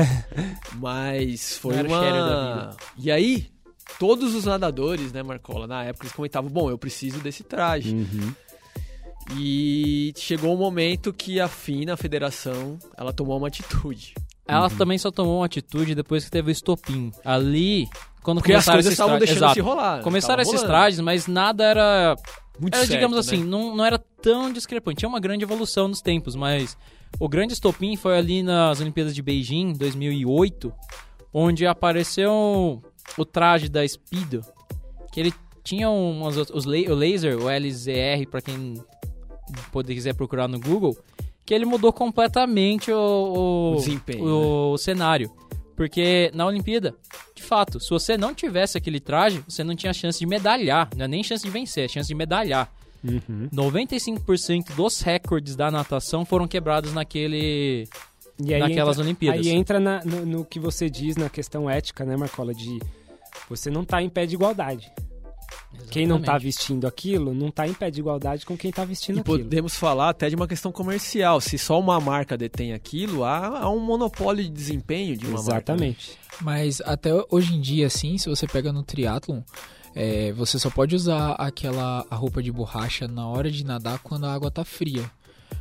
Mas 0.74 1.56
foi 1.58 1.76
Não 1.76 1.84
uma. 1.86 2.00
vida. 2.00 2.76
E 2.98 3.10
aí, 3.10 3.46
todos 3.98 4.34
os 4.34 4.44
nadadores, 4.44 5.12
né, 5.12 5.22
Marcola, 5.22 5.66
na 5.66 5.84
época 5.84 6.04
eles 6.06 6.14
comentavam: 6.14 6.48
bom, 6.50 6.70
eu 6.70 6.78
preciso 6.78 7.18
desse 7.18 7.42
traje. 7.42 7.94
Uhum. 7.94 8.32
E 9.36 10.12
chegou 10.16 10.54
um 10.54 10.58
momento 10.58 11.12
que 11.12 11.38
a 11.40 11.46
FINA, 11.48 11.94
a 11.94 11.96
federação, 11.96 12.78
ela 12.96 13.12
tomou 13.12 13.36
uma 13.36 13.48
atitude. 13.48 14.14
Ela 14.50 14.70
também 14.70 14.98
só 14.98 15.10
tomou 15.10 15.38
uma 15.38 15.46
atitude 15.46 15.94
depois 15.94 16.24
que 16.24 16.30
teve 16.30 16.50
o 16.50 16.52
estopim. 16.52 17.12
Ali, 17.24 17.88
quando 18.22 18.38
Porque 18.38 18.52
as 18.52 18.64
começaram 18.64 18.76
coisas 18.76 18.92
esses 18.92 18.98
estavam 18.98 19.18
deixando 19.18 19.36
Exato. 19.38 19.54
se 19.54 19.60
rolar. 19.60 20.02
Começaram 20.02 20.44
tava 20.44 20.54
esses 20.54 20.62
trajes, 20.66 21.00
mas 21.00 21.26
nada 21.26 21.64
era 21.64 22.16
Muito 22.58 22.74
era, 22.74 22.86
certo, 22.86 22.98
digamos 22.98 23.16
né? 23.16 23.20
assim, 23.20 23.44
não, 23.44 23.74
não 23.76 23.84
era 23.84 23.98
tão 23.98 24.52
discrepante. 24.52 24.98
Tinha 24.98 25.08
uma 25.08 25.20
grande 25.20 25.44
evolução 25.44 25.88
nos 25.88 26.00
tempos, 26.00 26.34
mas 26.34 26.76
o 27.18 27.28
grande 27.28 27.54
estopim 27.54 27.96
foi 27.96 28.16
ali 28.16 28.42
nas 28.42 28.80
Olimpíadas 28.80 29.14
de 29.14 29.22
Beijing, 29.22 29.72
2008, 29.72 30.72
onde 31.32 31.66
apareceu 31.66 32.82
o 33.16 33.24
traje 33.24 33.68
da 33.68 33.86
Speedo, 33.86 34.42
que 35.12 35.20
ele 35.20 35.34
tinha 35.64 35.88
umas, 35.90 36.36
os, 36.36 36.66
o 36.66 36.94
laser, 36.94 37.38
o 37.38 37.48
LZR, 37.48 38.26
para 38.30 38.40
quem 38.40 38.74
poder, 39.72 39.94
quiser 39.94 40.14
procurar 40.14 40.48
no 40.48 40.60
Google, 40.60 40.96
que 41.44 41.52
ele 41.54 41.64
mudou 41.64 41.92
completamente 41.92 42.92
o, 42.92 42.96
o, 42.96 43.80
O 44.20 44.72
o 44.72 44.78
cenário. 44.78 45.30
Porque 45.76 46.30
na 46.34 46.44
Olimpíada, 46.46 46.94
de 47.34 47.42
fato, 47.42 47.80
se 47.80 47.88
você 47.88 48.16
não 48.18 48.34
tivesse 48.34 48.76
aquele 48.76 49.00
traje, 49.00 49.42
você 49.48 49.64
não 49.64 49.74
tinha 49.74 49.92
chance 49.94 50.18
de 50.18 50.26
medalhar. 50.26 50.90
Não 50.94 51.06
é 51.06 51.08
nem 51.08 51.22
chance 51.24 51.42
de 51.42 51.50
vencer, 51.50 51.86
é 51.86 51.88
chance 51.88 52.06
de 52.08 52.14
medalhar. 52.14 52.70
Uhum. 53.02 53.48
95% 53.50 54.74
dos 54.76 55.00
recordes 55.00 55.56
da 55.56 55.70
natação 55.70 56.24
foram 56.24 56.46
quebrados 56.46 56.92
naquele. 56.92 57.88
E 58.42 58.52
aí 58.54 58.60
Naquelas 58.60 58.96
entra, 58.96 59.04
Olimpíadas. 59.04 59.46
Aí 59.46 59.52
entra 59.52 59.80
na- 59.80 60.04
no, 60.04 60.26
no 60.26 60.44
que 60.44 60.60
você 60.60 60.88
diz 60.90 61.16
na 61.16 61.28
questão 61.30 61.68
ética, 61.68 62.04
né, 62.04 62.16
Marcola? 62.16 62.54
De 62.54 62.78
você 63.48 63.70
não 63.70 63.84
tá 63.84 64.02
em 64.02 64.08
pé 64.08 64.26
de 64.26 64.34
igualdade. 64.34 64.90
Quem 65.90 66.06
não 66.06 66.16
tá 66.16 66.22
Exatamente. 66.32 66.44
vestindo 66.44 66.86
aquilo 66.86 67.34
não 67.34 67.50
tá 67.50 67.66
em 67.66 67.72
pé 67.72 67.90
de 67.90 68.00
igualdade 68.00 68.44
com 68.46 68.56
quem 68.56 68.70
tá 68.70 68.84
vestindo 68.84 69.16
E 69.18 69.20
aquilo. 69.20 69.38
podemos 69.38 69.74
falar 69.74 70.10
até 70.10 70.28
de 70.28 70.36
uma 70.36 70.46
questão 70.46 70.70
comercial. 70.70 71.40
Se 71.40 71.56
só 71.58 71.78
uma 71.80 72.00
marca 72.00 72.36
detém 72.36 72.72
aquilo, 72.72 73.24
há, 73.24 73.60
há 73.60 73.70
um 73.70 73.80
monopólio 73.80 74.44
de 74.44 74.50
desempenho 74.50 75.16
de 75.16 75.26
uma 75.26 75.42
marca. 75.42 75.50
né? 75.50 75.56
Exatamente. 75.58 76.18
Mas 76.40 76.80
até 76.82 77.10
hoje 77.30 77.54
em 77.54 77.60
dia, 77.60 77.86
assim, 77.86 78.18
se 78.18 78.28
você 78.28 78.46
pega 78.46 78.72
no 78.72 78.82
triatlon, 78.82 79.40
é, 79.94 80.32
você 80.32 80.58
só 80.58 80.70
pode 80.70 80.94
usar 80.94 81.32
aquela 81.32 82.06
a 82.10 82.14
roupa 82.14 82.42
de 82.42 82.52
borracha 82.52 83.08
na 83.08 83.26
hora 83.26 83.50
de 83.50 83.64
nadar 83.64 83.98
quando 84.00 84.26
a 84.26 84.32
água 84.32 84.50
tá 84.50 84.64
fria. 84.64 85.10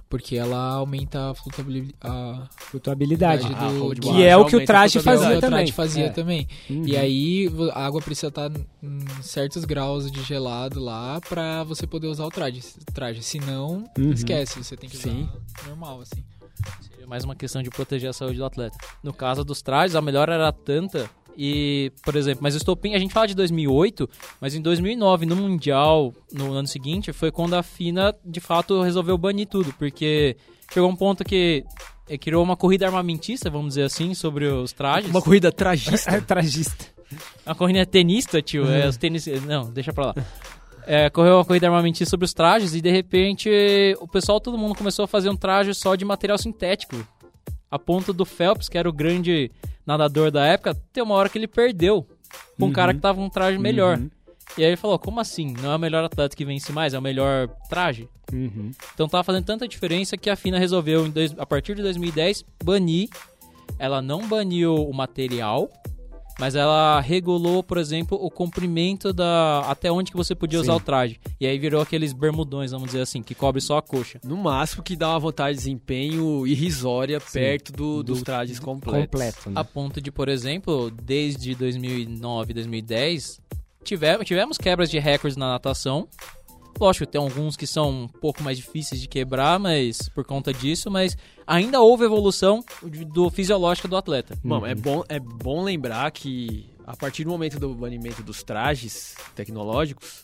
Porque 0.09 0.35
ela 0.35 0.57
aumenta 0.73 1.29
a 1.29 1.35
flutuabilidade. 1.35 1.93
A 2.01 2.47
Flutuabilidade. 2.61 3.45
Ah, 3.55 3.93
de 3.93 4.01
Que 4.01 4.09
Que 4.11 4.23
é 4.23 4.35
o 4.35 4.43
que 4.45 4.55
o 4.55 4.65
traje 4.65 4.99
fazia, 4.99 5.27
o 5.37 5.39
também. 5.39 5.49
traje 5.49 5.71
fazia 5.71 6.05
É. 6.05 6.09
também. 6.09 6.47
Uhum. 6.67 6.83
E 6.87 6.97
aí 6.97 7.47
a 7.73 7.85
água 7.85 8.01
precisa 8.01 8.29
estar 8.29 8.49
em 8.81 8.99
certos 9.21 9.65
graus 9.65 10.11
de 10.11 10.23
gelado 10.23 10.79
lá 10.79 11.21
pra 11.21 11.63
você 11.63 11.85
poder 11.85 12.07
usar 12.07 12.25
o 12.25 12.29
traje. 12.31 12.61
traje. 12.91 13.21
Senão, 13.21 13.83
Uhum. 13.97 14.11
esquece, 14.11 14.63
você 14.63 14.75
tem 14.75 14.89
que 14.89 14.95
usar 14.97 15.09
Sim. 15.11 15.29
normal, 15.67 16.01
assim. 16.01 16.23
Seria 16.89 17.05
mais 17.07 17.23
uma 17.23 17.35
questão 17.35 17.61
de 17.61 17.69
proteger 17.69 18.09
a 18.09 18.13
saúde 18.13 18.37
do 18.37 18.45
atleta. 18.45 18.75
No 19.03 19.13
caso 19.13 19.43
dos 19.45 19.61
trajes, 19.61 19.95
a 19.95 20.01
melhora 20.01 20.33
era 20.33 20.51
tanta 20.51 21.07
e, 21.41 21.93
por 22.03 22.17
exemplo, 22.17 22.43
mas 22.43 22.53
o 22.53 22.57
estopim, 22.57 22.95
a 22.95 22.99
gente 22.99 23.13
fala 23.13 23.25
de 23.25 23.33
2008, 23.33 24.09
mas 24.41 24.53
em 24.55 24.61
2009, 24.61 25.25
no 25.25 25.37
Mundial, 25.37 26.13
no 26.33 26.51
ano 26.51 26.67
seguinte, 26.67 27.13
foi 27.13 27.31
quando 27.31 27.53
a 27.53 27.63
FINA, 27.63 28.13
de 28.25 28.41
fato, 28.41 28.81
resolveu 28.81 29.17
banir 29.17 29.47
tudo, 29.47 29.73
porque 29.79 30.35
chegou 30.69 30.89
um 30.89 30.95
ponto 30.97 31.23
que 31.23 31.63
eh, 32.09 32.17
criou 32.17 32.43
uma 32.43 32.57
corrida 32.57 32.87
armamentista, 32.87 33.49
vamos 33.49 33.69
dizer 33.69 33.83
assim, 33.83 34.13
sobre 34.13 34.47
os 34.47 34.73
trajes. 34.73 35.09
Uma 35.09 35.21
corrida 35.21 35.49
tragista. 35.49 36.11
É 36.13 36.19
tragista. 36.19 36.87
Uma 37.45 37.55
corrida 37.55 37.85
tenista, 37.85 38.41
tio. 38.41 38.69
É, 38.69 38.85
os 38.85 38.97
tênis. 38.97 39.25
Não, 39.47 39.71
deixa 39.71 39.93
pra 39.93 40.07
lá. 40.07 40.15
É, 40.85 41.09
correu 41.09 41.35
uma 41.37 41.45
corrida 41.45 41.67
armamentista 41.67 42.09
sobre 42.09 42.25
os 42.25 42.33
trajes 42.33 42.75
e 42.75 42.81
de 42.81 42.91
repente 42.91 43.49
o 44.01 44.07
pessoal, 44.09 44.41
todo 44.41 44.57
mundo 44.57 44.75
começou 44.75 45.05
a 45.05 45.07
fazer 45.07 45.29
um 45.29 45.37
traje 45.37 45.73
só 45.73 45.95
de 45.95 46.03
material 46.03 46.37
sintético. 46.37 46.97
A 47.71 47.77
ponto 47.79 48.11
do 48.13 48.25
Phelps, 48.25 48.67
que 48.69 48.77
era 48.77 48.89
o 48.89 48.93
grande 48.93 49.51
nadador 49.85 50.31
da 50.31 50.45
época, 50.45 50.75
ter 50.93 51.01
uma 51.01 51.15
hora 51.15 51.29
que 51.29 51.37
ele 51.37 51.47
perdeu 51.47 52.05
um 52.59 52.65
Uhum. 52.65 52.71
cara 52.73 52.93
que 52.93 52.99
tava 52.99 53.17
com 53.17 53.25
um 53.25 53.29
traje 53.29 53.57
melhor. 53.57 53.97
Uhum. 53.97 54.09
E 54.57 54.63
aí 54.63 54.69
ele 54.71 54.77
falou: 54.77 54.97
como 54.99 55.19
assim? 55.19 55.53
Não 55.61 55.71
é 55.71 55.75
o 55.75 55.79
melhor 55.79 56.03
atleta 56.03 56.35
que 56.35 56.43
vence 56.45 56.71
mais, 56.71 56.93
é 56.93 56.99
o 56.99 57.01
melhor 57.01 57.47
traje? 57.69 58.07
Uhum. 58.33 58.71
Então 58.93 59.07
tava 59.07 59.23
fazendo 59.23 59.45
tanta 59.45 59.67
diferença 59.67 60.17
que 60.17 60.29
a 60.29 60.35
FINA 60.35 60.57
resolveu, 60.59 61.07
dois- 61.09 61.33
a 61.37 61.45
partir 61.45 61.75
de 61.75 61.81
2010, 61.83 62.43
banir. 62.63 63.09
Ela 63.77 64.01
não 64.01 64.27
baniu 64.27 64.75
o 64.75 64.93
material, 64.93 65.69
mas 66.39 66.55
ela 66.55 66.99
regulou, 67.01 67.61
por 67.61 67.77
exemplo, 67.77 68.17
o 68.19 68.31
comprimento 68.31 69.11
da. 69.13 69.59
até 69.67 69.91
onde 69.91 70.09
que 70.11 70.17
você 70.17 70.33
podia 70.33 70.59
usar 70.59 70.73
Sim. 70.73 70.77
o 70.77 70.81
traje. 70.81 71.19
E 71.39 71.45
aí 71.45 71.59
virou 71.59 71.81
aqueles 71.81 72.13
bermudões, 72.13 72.71
vamos 72.71 72.87
dizer 72.87 73.01
assim, 73.01 73.21
que 73.21 73.35
cobre 73.35 73.61
só 73.61 73.77
a 73.77 73.81
coxa. 73.81 74.19
No 74.23 74.37
máximo 74.37 74.81
que 74.81 74.95
dá 74.95 75.09
uma 75.09 75.19
vontade 75.19 75.57
de 75.57 75.63
desempenho 75.63 76.47
irrisória 76.47 77.19
perto 77.19 77.71
do- 77.73 78.01
dos 78.03 78.19
Do- 78.19 78.25
trajes 78.25 78.59
completos. 78.59 79.01
Completo, 79.11 79.49
né? 79.49 79.53
A 79.59 79.63
ponto 79.63 79.99
de, 80.01 80.11
por 80.11 80.29
exemplo, 80.29 80.89
desde 80.89 81.53
2009, 81.55 82.53
2010, 82.53 83.39
tivemos, 83.83 84.25
tivemos 84.25 84.57
quebras 84.57 84.89
de 84.89 84.97
recordes 84.99 85.35
na 85.37 85.49
natação. 85.49 86.07
Lógico, 86.79 87.05
tem 87.05 87.19
alguns 87.21 87.57
que 87.57 87.67
são 87.67 88.03
um 88.03 88.07
pouco 88.07 88.41
mais 88.41 88.57
difíceis 88.57 89.01
de 89.01 89.07
quebrar, 89.07 89.59
mas 89.59 90.07
por 90.09 90.23
conta 90.23 90.53
disso, 90.53 90.89
mas 90.89 91.17
ainda 91.45 91.81
houve 91.81 92.05
evolução 92.05 92.63
do 93.07 93.29
fisiológico 93.29 93.87
do 93.87 93.97
atleta. 93.97 94.37
Bom, 94.43 94.59
Uhum. 94.59 94.65
é 94.65 94.75
bom, 94.75 95.03
é 95.09 95.19
bom 95.19 95.63
lembrar 95.63 96.09
que 96.11 96.69
a 96.87 96.95
partir 96.95 97.23
do 97.23 97.29
momento 97.31 97.59
do 97.59 97.73
banimento 97.75 98.23
dos 98.23 98.41
trajes 98.43 99.15
tecnológicos, 99.35 100.21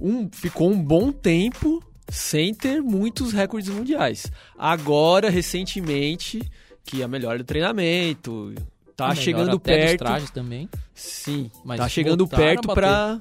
um, 0.00 0.28
ficou 0.32 0.70
um 0.70 0.80
bom 0.82 1.10
tempo 1.12 1.82
sem 2.08 2.54
ter 2.54 2.80
muitos 2.80 3.32
recordes 3.32 3.68
mundiais. 3.68 4.30
Agora, 4.58 5.28
recentemente, 5.28 6.40
que 6.84 7.02
a 7.02 7.08
melhora 7.08 7.38
do 7.38 7.44
treinamento 7.44 8.54
tá 8.96 9.08
Melhor 9.08 9.22
chegando 9.22 9.56
até 9.56 9.76
dos 9.76 9.86
perto. 9.86 9.98
trajes 10.04 10.30
também. 10.30 10.68
Sim, 10.94 11.50
Mas 11.64 11.78
tá 11.78 11.88
chegando 11.88 12.26
perto 12.26 12.68
pra. 12.74 13.20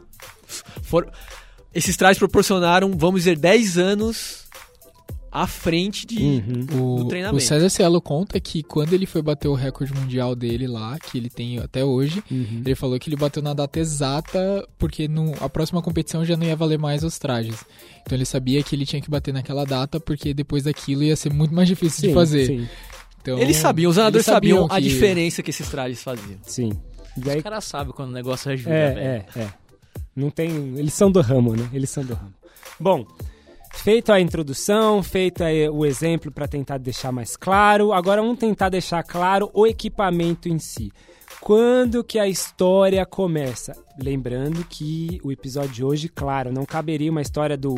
For... 0.82 1.12
Esses 1.74 1.96
trajes 1.96 2.18
proporcionaram, 2.18 2.92
vamos 2.98 3.22
dizer, 3.22 3.38
10 3.38 3.78
anos 3.78 4.40
à 5.32 5.46
frente 5.46 6.08
de. 6.08 6.18
Uhum. 6.24 6.66
do 6.66 6.96
O, 7.06 7.08
treinamento. 7.08 7.38
o 7.38 7.46
César 7.48 7.70
Cielo 7.70 8.02
conta 8.02 8.40
que 8.40 8.64
quando 8.64 8.94
ele 8.94 9.06
foi 9.06 9.22
bater 9.22 9.48
o 9.48 9.54
recorde 9.54 9.94
mundial 9.94 10.36
dele 10.36 10.66
lá, 10.68 10.98
que 10.98 11.20
ele 11.20 11.30
tem 11.30 11.60
até 11.60 11.86
hoje, 11.86 12.24
Uhum. 12.32 12.64
ele 12.66 12.74
falou 12.74 12.98
que 13.00 13.08
ele 13.08 13.16
bateu 13.16 13.44
na 13.44 13.54
data 13.54 13.80
exata 13.80 14.68
porque 14.80 15.08
no, 15.08 15.36
a 15.40 15.48
próxima 15.48 15.82
competição 15.84 16.26
já 16.26 16.36
não 16.36 16.48
ia 16.48 16.56
valer 16.56 16.80
mais 16.80 17.04
os 17.04 17.20
trajes. 17.20 17.64
Então 18.02 18.18
ele 18.18 18.26
sabia 18.26 18.64
que 18.64 18.76
ele 18.76 18.88
tinha 18.88 19.02
que 19.02 19.10
bater 19.10 19.32
naquela 19.32 19.66
data 19.66 20.00
porque 20.00 20.34
depois 20.34 20.64
daquilo 20.64 21.04
ia 21.04 21.16
ser 21.16 21.32
muito 21.32 21.54
mais 21.54 21.68
difícil 21.68 22.02
de 22.02 22.08
Sim, 22.08 22.14
fazer. 22.16 22.46
Sim, 22.48 22.68
Então, 23.22 23.38
Eles 23.38 23.58
sabiam, 23.58 23.92
os 23.92 23.98
nadadores 23.98 24.26
sabiam, 24.26 24.66
a 24.66 24.76
que- 24.78 24.82
diferença 24.82 25.44
que 25.44 25.52
esses 25.52 25.70
trajes 25.70 26.02
faziam. 26.02 26.40
sim. 26.42 26.72
E 27.24 27.30
aí, 27.30 27.38
Os 27.38 27.44
caras 27.44 27.66
sabem 27.66 27.94
quando 27.94 28.10
o 28.10 28.14
negócio 28.14 28.50
ajuda, 28.52 28.70
velho. 28.70 29.00
é, 29.00 29.26
é, 29.36 29.40
é. 29.42 29.54
Não 30.20 30.30
tem. 30.30 30.78
Eles 30.78 30.94
são 30.94 31.12
do 31.12 31.22
ramo, 31.22 31.56
né? 31.56 31.70
Eles 31.74 31.90
são 31.90 32.04
do 32.04 32.14
ramo. 32.14 32.34
Bom, 32.80 33.06
feita 33.74 34.14
a 34.14 34.22
introdução, 34.22 35.02
feito 35.02 35.44
aí 35.44 35.70
o 35.70 35.86
exemplo 35.86 36.32
para 36.32 36.48
tentar 36.48 36.78
deixar 36.78 37.12
mais 37.12 37.36
claro, 37.36 37.94
agora 37.94 38.22
vamos 38.22 38.38
tentar 38.38 38.70
deixar 38.70 39.04
claro 39.04 39.50
o 39.54 39.66
equipamento 39.66 40.50
em 40.50 40.60
si. 40.60 40.92
Quando 41.42 42.04
que 42.04 42.20
a 42.20 42.28
história 42.28 43.06
começa? 43.06 43.74
Lembrando 43.98 44.66
que 44.66 45.20
o 45.24 45.32
episódio 45.32 45.72
de 45.72 45.84
hoje, 45.84 46.10
claro, 46.10 46.52
não 46.52 46.66
caberia 46.66 47.10
uma 47.10 47.22
história 47.22 47.56
do, 47.56 47.76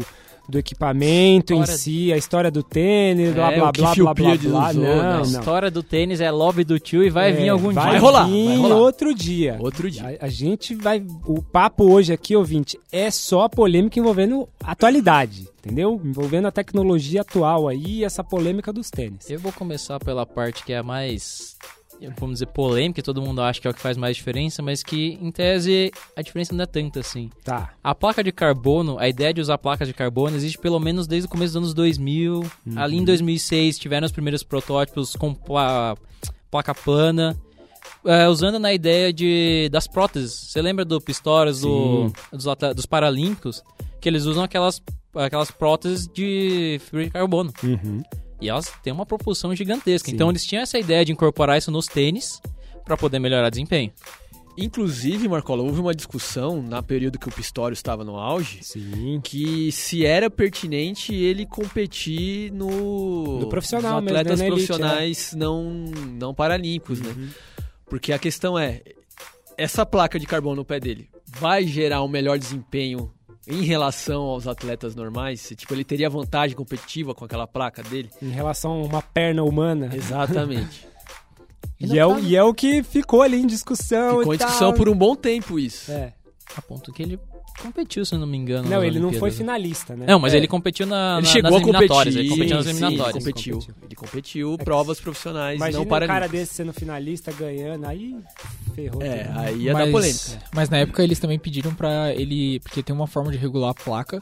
do 0.50 0.58
equipamento 0.60 1.54
em 1.54 1.60
História- 1.62 1.78
si, 1.78 2.12
a 2.12 2.18
história 2.18 2.52
do 2.52 2.62
tênis, 2.62 3.34
blá 3.34 3.52
É, 3.52 3.56
blá 3.56 3.72
blá 3.72 3.72
blá 3.72 3.82
blá 3.84 3.94
Fiopia 3.94 4.38
blá. 4.50 4.70
usou, 4.70 4.84
Não, 4.84 4.96
né? 4.96 5.02
A 5.12 5.14
não. 5.18 5.22
história 5.22 5.72
do 5.72 5.82
tênis 5.82 6.20
é 6.20 6.30
lobby 6.30 6.64
do 6.64 6.78
tio 6.80 7.04
e 7.04 7.10
vai 7.10 7.30
É, 7.30 7.34
vir 7.34 7.50
algum 7.50 7.72
vai 7.72 7.84
dia. 7.84 7.92
Vai 7.94 8.00
rolar, 8.00 8.26
vir 8.26 8.48
vai 8.48 8.58
rolar. 8.58 8.76
outro 8.76 9.14
dia. 9.16 9.58
Outro 9.60 9.90
dia. 9.90 10.18
A, 10.22 10.26
a 10.26 10.30
gente 10.30 10.76
vai. 10.76 11.02
O 11.26 11.42
papo 11.42 11.86
hoje 11.92 12.12
aqui, 12.12 12.36
ouvinte, 12.36 12.78
é 12.92 13.10
só 13.10 13.48
polêmica 13.48 14.00
envolvendo 14.00 14.48
atualidade, 14.64 15.48
entendeu? 15.64 16.02
Envolvendo 16.04 16.48
a 16.48 16.52
tecnologia 16.52 17.22
atual 17.22 17.68
aí, 17.68 18.04
essa 18.04 18.24
polêmica 18.24 18.74
dos 18.74 18.90
tênis. 18.90 19.30
Eu 19.30 19.40
vou 19.40 19.52
começar 19.54 20.00
pela 20.00 20.26
parte 20.26 20.64
que 20.66 20.74
é 20.74 20.80
a 20.80 20.84
mais, 20.84 21.56
vamos 22.18 22.36
dizer, 22.36 22.48
polêmica, 22.48 23.02
todo 23.02 23.22
mundo 23.22 23.42
acha 23.42 23.60
que 23.62 23.68
é 23.68 23.72
o 23.72 23.74
que 23.74 23.80
faz 23.80 23.98
mais 23.98 24.16
diferença, 24.18 24.62
mas 24.62 24.82
que, 24.84 25.18
em 25.22 25.32
tese, 25.32 25.92
a 26.16 26.22
diferença 26.22 26.54
não 26.54 26.64
é 26.64 26.66
tanta 26.66 27.00
assim. 27.02 27.30
Tá. 27.44 27.74
A 27.84 27.94
placa 27.94 28.24
de 28.24 28.32
carbono, 28.32 28.98
a 29.00 29.08
ideia 29.08 29.34
de 29.34 29.42
usar 29.42 29.58
placas 29.58 29.88
de 29.88 29.94
carbono 29.94 30.36
existe 30.36 30.58
pelo 30.58 30.80
menos 30.80 31.08
desde 31.08 31.28
o 31.28 31.30
começo 31.30 31.54
dos 31.54 31.58
anos 31.58 31.74
2000. 31.74 32.44
Ali 32.76 32.98
em 32.98 33.04
2006 33.06 33.78
tiveram 33.78 34.06
os 34.06 34.12
primeiros 34.12 34.44
protótipos 34.44 35.16
com 35.16 35.34
pla- 35.34 35.96
placa 36.50 36.74
plana. 36.74 37.38
é, 38.06 38.28
usando 38.28 38.58
na 38.58 38.74
ideia 38.74 39.14
de 39.14 39.70
das 39.72 39.88
próteses. 39.88 40.32
Você 40.34 40.62
lembra 40.62 40.84
do 40.84 41.00
Pistorius, 41.00 41.62
do, 41.62 42.12
dos, 42.32 42.46
dos 42.76 42.86
Paralímpicos? 42.86 43.64
Que 44.00 44.10
eles 44.10 44.26
usam 44.26 44.44
aquelas, 44.44 44.82
aquelas 45.16 45.52
próteses 45.52 46.08
de 46.08 46.80
fibra 46.86 47.04
de 47.06 47.12
carbono. 47.12 47.54
Uhum. 47.64 48.02
E 48.42 48.50
elas 48.50 48.72
têm 48.84 48.92
uma 48.92 49.06
propulsão 49.06 49.56
gigantesca. 49.56 50.10
Sim. 50.10 50.16
Então 50.16 50.30
eles 50.30 50.46
tinham 50.46 50.64
essa 50.64 50.80
ideia 50.80 51.06
de 51.06 51.12
incorporar 51.12 51.58
isso 51.58 51.72
nos 51.72 51.86
tênis 51.86 52.42
para 52.84 52.98
poder 52.98 53.20
melhorar 53.20 53.48
o 53.48 53.52
desempenho. 53.52 53.92
Inclusive, 54.58 55.28
Marcola, 55.30 55.64
houve 55.64 55.80
uma 55.80 55.96
discussão 55.96 56.62
na 56.62 56.84
período 56.84 57.18
que 57.18 57.30
o 57.30 57.32
Pistório 57.32 57.74
estava 57.74 58.04
no 58.04 58.18
auge 58.18 58.60
Sim. 58.62 59.22
que 59.24 59.72
se 59.72 60.06
era 60.06 60.30
pertinente 60.30 61.16
ele 61.16 61.46
competir 61.46 62.52
no 62.52 63.40
No 63.40 63.48
profissional 63.48 64.02
nos 64.02 64.04
mesmo, 64.04 64.18
atletas 64.18 64.40
né, 64.40 64.50
na 64.50 64.54
elite, 64.54 64.68
profissionais 64.68 65.34
não 65.34 65.86
não 66.20 66.34
paralímpicos, 66.34 67.00
né? 67.00 67.14
Uhum. 67.16 67.30
Porque 67.90 68.12
a 68.12 68.20
questão 68.20 68.60
é 68.60 68.82
essa 69.58 69.86
placa 69.86 70.20
de 70.20 70.26
carbono 70.26 70.58
no 70.58 70.66
pé 70.66 70.80
dele 70.80 71.10
vai 71.40 71.66
gerar 71.66 72.04
um 72.04 72.08
melhor 72.08 72.38
desempenho 72.38 73.12
em 73.48 73.64
relação 73.64 74.24
aos 74.24 74.48
atletas 74.48 74.96
normais? 74.96 75.42
Se, 75.42 75.56
Tipo, 75.56 75.74
ele 75.74 75.84
teria 75.84 76.10
vantagem 76.10 76.56
competitiva 76.56 77.14
com 77.14 77.26
aquela 77.26 77.48
placa 77.48 77.82
dele? 77.84 78.10
Em 78.22 78.30
relação 78.30 78.72
a 78.72 78.84
uma 78.84 79.02
perna 79.02 79.44
humana. 79.44 79.90
Exatamente. 79.94 80.88
E 81.84 81.98
é, 81.98 82.06
o, 82.06 82.20
e 82.20 82.36
é 82.36 82.44
o 82.44 82.54
que 82.54 82.84
ficou 82.84 83.24
ali 83.24 83.42
em 83.42 83.48
discussão. 83.48 84.20
Ficou 84.20 84.34
e 84.34 84.36
em 84.36 84.38
discussão 84.38 84.70
tal. 84.70 84.78
por 84.78 84.88
um 84.88 84.96
bom 84.96 85.16
tempo 85.16 85.58
isso. 85.58 85.92
É. 85.92 86.14
A 86.56 86.62
ponto 86.62 86.94
que 86.94 87.02
ele 87.02 87.20
competiu, 87.62 88.04
se 88.06 88.14
eu 88.16 88.20
não 88.20 88.28
me 88.28 88.38
engano. 88.38 88.70
Não, 88.70 88.84
ele 88.84 89.00
não 89.00 89.14
foi 89.14 89.32
finalista, 89.32 89.96
né? 89.96 90.06
Não, 90.08 90.20
mas 90.20 90.34
É. 90.34 90.38
ele 90.38 90.48
competiu 90.48 90.86
na, 90.86 91.18
Ele 91.18 91.28
na- 91.28 91.32
chegou 91.34 91.52
nas 91.52 91.62
a 91.62 91.64
competir, 91.64 91.76
eliminatórias. 91.82 92.16
Ele 92.16 92.30
competiu 92.30 92.56
nas 92.58 92.66
sim, 92.66 92.72
eliminatórias. 92.72 93.16
Ele 93.16 93.26
competiu. 93.26 93.54
competiu. 93.60 93.76
Ele 93.84 93.96
competiu 93.96 94.58
É 94.60 94.64
provas 94.64 95.00
profissionais 95.00 95.56
Imagina 95.56 95.86
não 95.86 95.86
um 95.86 96.08
cara 96.08 96.28
desse 96.28 96.54
sendo 96.54 96.74
finalista, 96.74 97.32
ganhando, 97.32 97.86
aí 97.86 98.16
ferrou. 98.76 99.02
É, 99.02 99.24
tudo. 99.26 99.40
aí 99.40 99.58
ia 99.64 99.74
dar 99.74 99.92
polêmica. 99.92 100.42
mas 100.54 100.70
na 100.70 100.78
época 100.78 101.04
eles 101.04 101.20
também 101.20 101.38
pediram 101.40 101.74
pra 101.74 102.14
ele. 102.14 102.60
Porque 102.62 102.82
tem 102.84 102.96
uma 102.96 103.08
forma 103.08 103.32
de 103.32 103.38
regular 103.38 103.72
a 103.72 103.74
placa. 103.74 104.22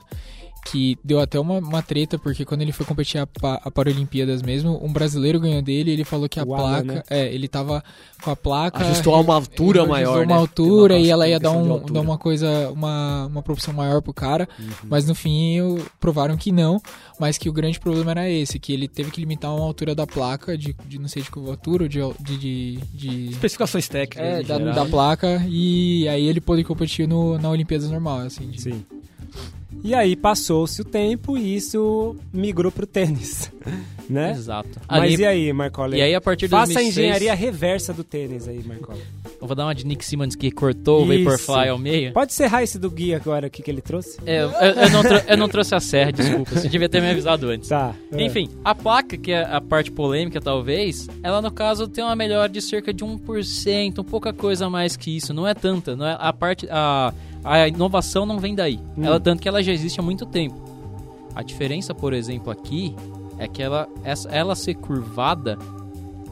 Que 0.66 0.98
deu 1.04 1.20
até 1.20 1.40
uma, 1.40 1.58
uma 1.60 1.82
treta, 1.82 2.20
porque 2.20 2.46
quando 2.46 2.62
ele 2.62 2.72
foi 2.72 2.86
competir 2.86 3.20
a, 3.20 3.28
a 3.64 3.72
Paralimpíadas 3.72 4.42
mesmo, 4.42 4.80
um 4.84 4.92
brasileiro 4.92 5.40
ganhou 5.40 5.62
dele 5.62 5.90
e 5.92 5.94
ele 5.94 6.04
falou 6.04 6.28
que 6.30 6.40
a 6.40 6.44
Alan, 6.44 6.56
placa. 6.56 6.84
né? 6.84 7.04
É, 7.10 7.34
ele 7.34 7.48
tava 7.48 7.84
com 8.22 8.32
a 8.32 8.36
placa. 8.36 8.80
Ajustou 8.84 9.16
a 9.16 9.22
uma 9.22 9.36
altura 9.36 9.82
ele 9.82 9.88
maior, 9.90 10.10
ajustou 10.20 10.24
uma 10.26 10.36
né? 10.36 10.42
altura 10.42 10.94
uma 10.96 11.00
e 11.00 11.10
ela 11.10 11.28
ia 11.28 11.40
dar, 11.40 11.52
um, 11.52 11.72
altura. 11.74 11.94
dar 11.94 12.02
uma 12.02 12.18
coisa, 12.18 12.70
uma, 12.72 13.26
uma 13.28 13.42
propulsão 13.42 13.74
maior 13.74 14.02
pro 14.02 14.14
cara, 14.14 14.48
Uhum. 14.60 14.70
mas 14.90 15.06
no 15.08 15.16
fim 15.16 15.58
provaram 16.00 16.36
que 16.38 16.52
não, 16.52 16.82
mas 17.20 17.38
que 17.38 17.50
o 17.50 17.54
grande 17.54 17.80
problema 17.80 18.12
era 18.12 18.30
esse, 18.30 18.60
que 18.60 18.74
ele 18.74 18.88
teve 18.88 19.12
que 19.12 19.20
limitar 19.22 19.56
uma 19.56 19.66
altura 19.66 19.96
da 19.96 20.06
placa, 20.06 20.58
de, 20.58 20.76
de 20.86 21.00
não 21.00 21.08
sei 21.08 21.24
de 21.24 21.32
curvatura, 21.32 21.84
ou 21.84 21.90
de, 21.90 22.00
de, 22.20 22.38
de, 22.38 22.78
de- 22.94 23.30
Especificações 23.32 23.88
técnicas. 23.88 24.40
é, 24.40 24.44
da, 24.44 24.58
da 24.58 24.86
placa, 24.86 25.44
e 25.50 26.08
aí 26.10 26.28
ele 26.28 26.42
pôde 26.42 26.64
competir 26.64 27.08
no, 27.08 27.38
na 27.38 27.50
Olimpíadas 27.50 27.90
normal, 27.90 28.20
assim. 28.20 28.48
de- 28.50 28.62
Sim. 28.62 28.86
E 29.84 29.94
aí 29.94 30.16
passou-se 30.16 30.82
o 30.82 30.86
tempo 30.86 31.38
e 31.38 31.56
isso 31.56 32.16
migrou 32.34 32.72
pro 32.72 32.86
tênis, 32.86 33.52
né? 34.10 34.32
Exato. 34.32 34.80
Mas 34.90 35.14
Ali- 35.14 35.22
e 35.22 35.26
aí, 35.26 35.54
Marcola? 35.54 35.96
E 35.96 36.02
aí, 36.02 36.14
a 36.14 36.20
partir 36.20 36.48
de 36.48 36.52
Faça 36.52 36.74
2006, 36.74 36.98
a 36.98 37.02
engenharia 37.02 37.34
reversa 37.34 37.94
do 37.94 38.04
tênis 38.04 38.48
aí, 38.48 38.62
Marcola. 38.66 39.00
Eu 39.42 39.48
vou 39.48 39.56
dar 39.56 39.66
uma 39.66 39.74
de 39.76 39.86
Nick 39.86 40.04
Simmons 40.04 40.36
que 40.36 40.52
cortou 40.52 41.06
o 41.06 41.14
Isso. 41.14 41.24
Vaporfly 41.24 41.70
ao 41.70 41.78
meio. 41.78 42.12
Pode 42.12 42.34
serrar 42.34 42.62
esse 42.62 42.78
do 42.78 42.92
Gui 42.92 43.14
agora 43.16 43.48
aqui 43.48 43.62
que 43.62 43.72
ele 43.72 43.82
trouxe? 43.82 44.18
É, 44.26 44.42
eu, 44.44 44.50
eu 44.50 44.90
não 44.90 45.02
eu 45.30 45.38
não 45.38 45.48
trouxe 45.48 45.74
a 45.74 45.80
serra, 45.80 46.12
desculpa. 46.12 46.56
Você 46.56 46.68
devia 46.68 46.90
ter 46.90 47.02
me 47.02 47.10
avisado 47.10 47.48
antes. 47.48 47.70
Tá. 47.70 47.96
é. 48.12 48.22
Enfim, 48.22 48.50
a 48.66 48.76
placa, 48.76 49.16
que 49.16 49.32
é 49.32 49.44
a 49.44 49.62
parte 49.62 49.92
polêmica 49.92 50.42
talvez, 50.42 51.08
ela 51.24 51.42
no 51.42 51.52
caso 51.52 51.88
tem 51.88 52.04
uma 52.04 52.16
melhora 52.18 52.50
de 52.50 52.62
cerca 52.62 52.94
de 52.94 53.06
1%, 53.06 54.00
um 54.00 54.04
pouca 54.04 54.34
coisa 54.34 54.66
a 54.66 54.70
mais 54.70 54.98
que 54.98 55.16
isso, 55.16 55.34
não 55.34 55.48
é 55.48 55.54
tanta, 55.54 55.96
não 55.96 56.06
é 56.06 56.18
a 56.20 56.34
parte 56.34 56.68
a, 56.70 57.14
a 57.44 57.68
inovação 57.68 58.26
não 58.26 58.40
vem 58.40 58.54
daí. 58.56 58.80
Hum. 58.98 59.04
Ela 59.04 59.20
tanto 59.20 59.42
que 59.42 59.48
ela 59.48 59.62
já 59.64 59.72
existe 59.72 60.00
há 60.00 60.04
muito 60.04 60.26
tempo. 60.26 60.56
A 61.36 61.42
diferença, 61.44 61.94
por 61.94 62.14
exemplo, 62.14 62.52
aqui 62.52 62.96
é 63.38 63.48
que 63.48 63.62
ela 63.62 63.88
essa, 64.04 64.28
ela 64.30 64.56
ser 64.56 64.74
curvada 64.76 65.58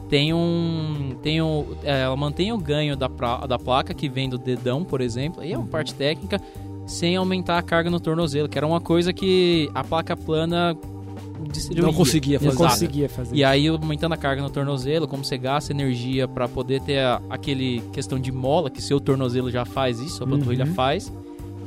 tem 0.08 0.32
um 0.32 1.16
tem 1.22 1.40
um 1.42 1.64
é, 1.84 2.02
ela 2.02 2.16
mantém 2.16 2.52
o 2.52 2.58
ganho 2.58 2.96
da, 2.96 3.08
pra- 3.08 3.46
da 3.46 3.58
placa 3.58 3.92
que 3.94 4.08
vem 4.08 4.28
do 4.28 4.38
dedão, 4.38 4.84
por 4.84 5.00
exemplo, 5.00 5.42
e 5.44 5.52
é 5.52 5.58
uma 5.58 5.66
parte 5.66 5.94
técnica 5.94 6.40
sem 6.86 7.16
aumentar 7.16 7.58
a 7.58 7.62
carga 7.62 7.90
no 7.90 8.00
tornozelo, 8.00 8.48
que 8.48 8.56
era 8.56 8.66
uma 8.66 8.80
coisa 8.80 9.12
que 9.12 9.70
a 9.74 9.84
placa 9.84 10.16
plana 10.16 10.74
destruía. 11.46 11.82
Não 11.82 11.92
conseguia 11.92 12.38
fazer. 12.40 12.50
Não 12.50 12.56
conseguia 12.68 13.08
fazer. 13.08 13.36
E 13.36 13.44
aí, 13.44 13.68
aumentando 13.68 14.12
a 14.14 14.16
carga 14.16 14.42
no 14.42 14.50
tornozelo, 14.50 15.06
como 15.06 15.24
você 15.24 15.36
gasta 15.38 15.72
energia 15.72 16.26
pra 16.26 16.48
poder 16.48 16.80
ter 16.80 16.98
a- 17.00 17.20
aquele 17.30 17.80
questão 17.92 18.18
de 18.18 18.32
mola, 18.32 18.70
que 18.70 18.80
seu 18.82 19.00
tornozelo 19.00 19.50
já 19.50 19.64
faz 19.64 20.00
isso, 20.00 20.24
a 20.24 20.26
panturrilha 20.26 20.64
Uhum. 20.64 20.74
faz, 20.74 21.12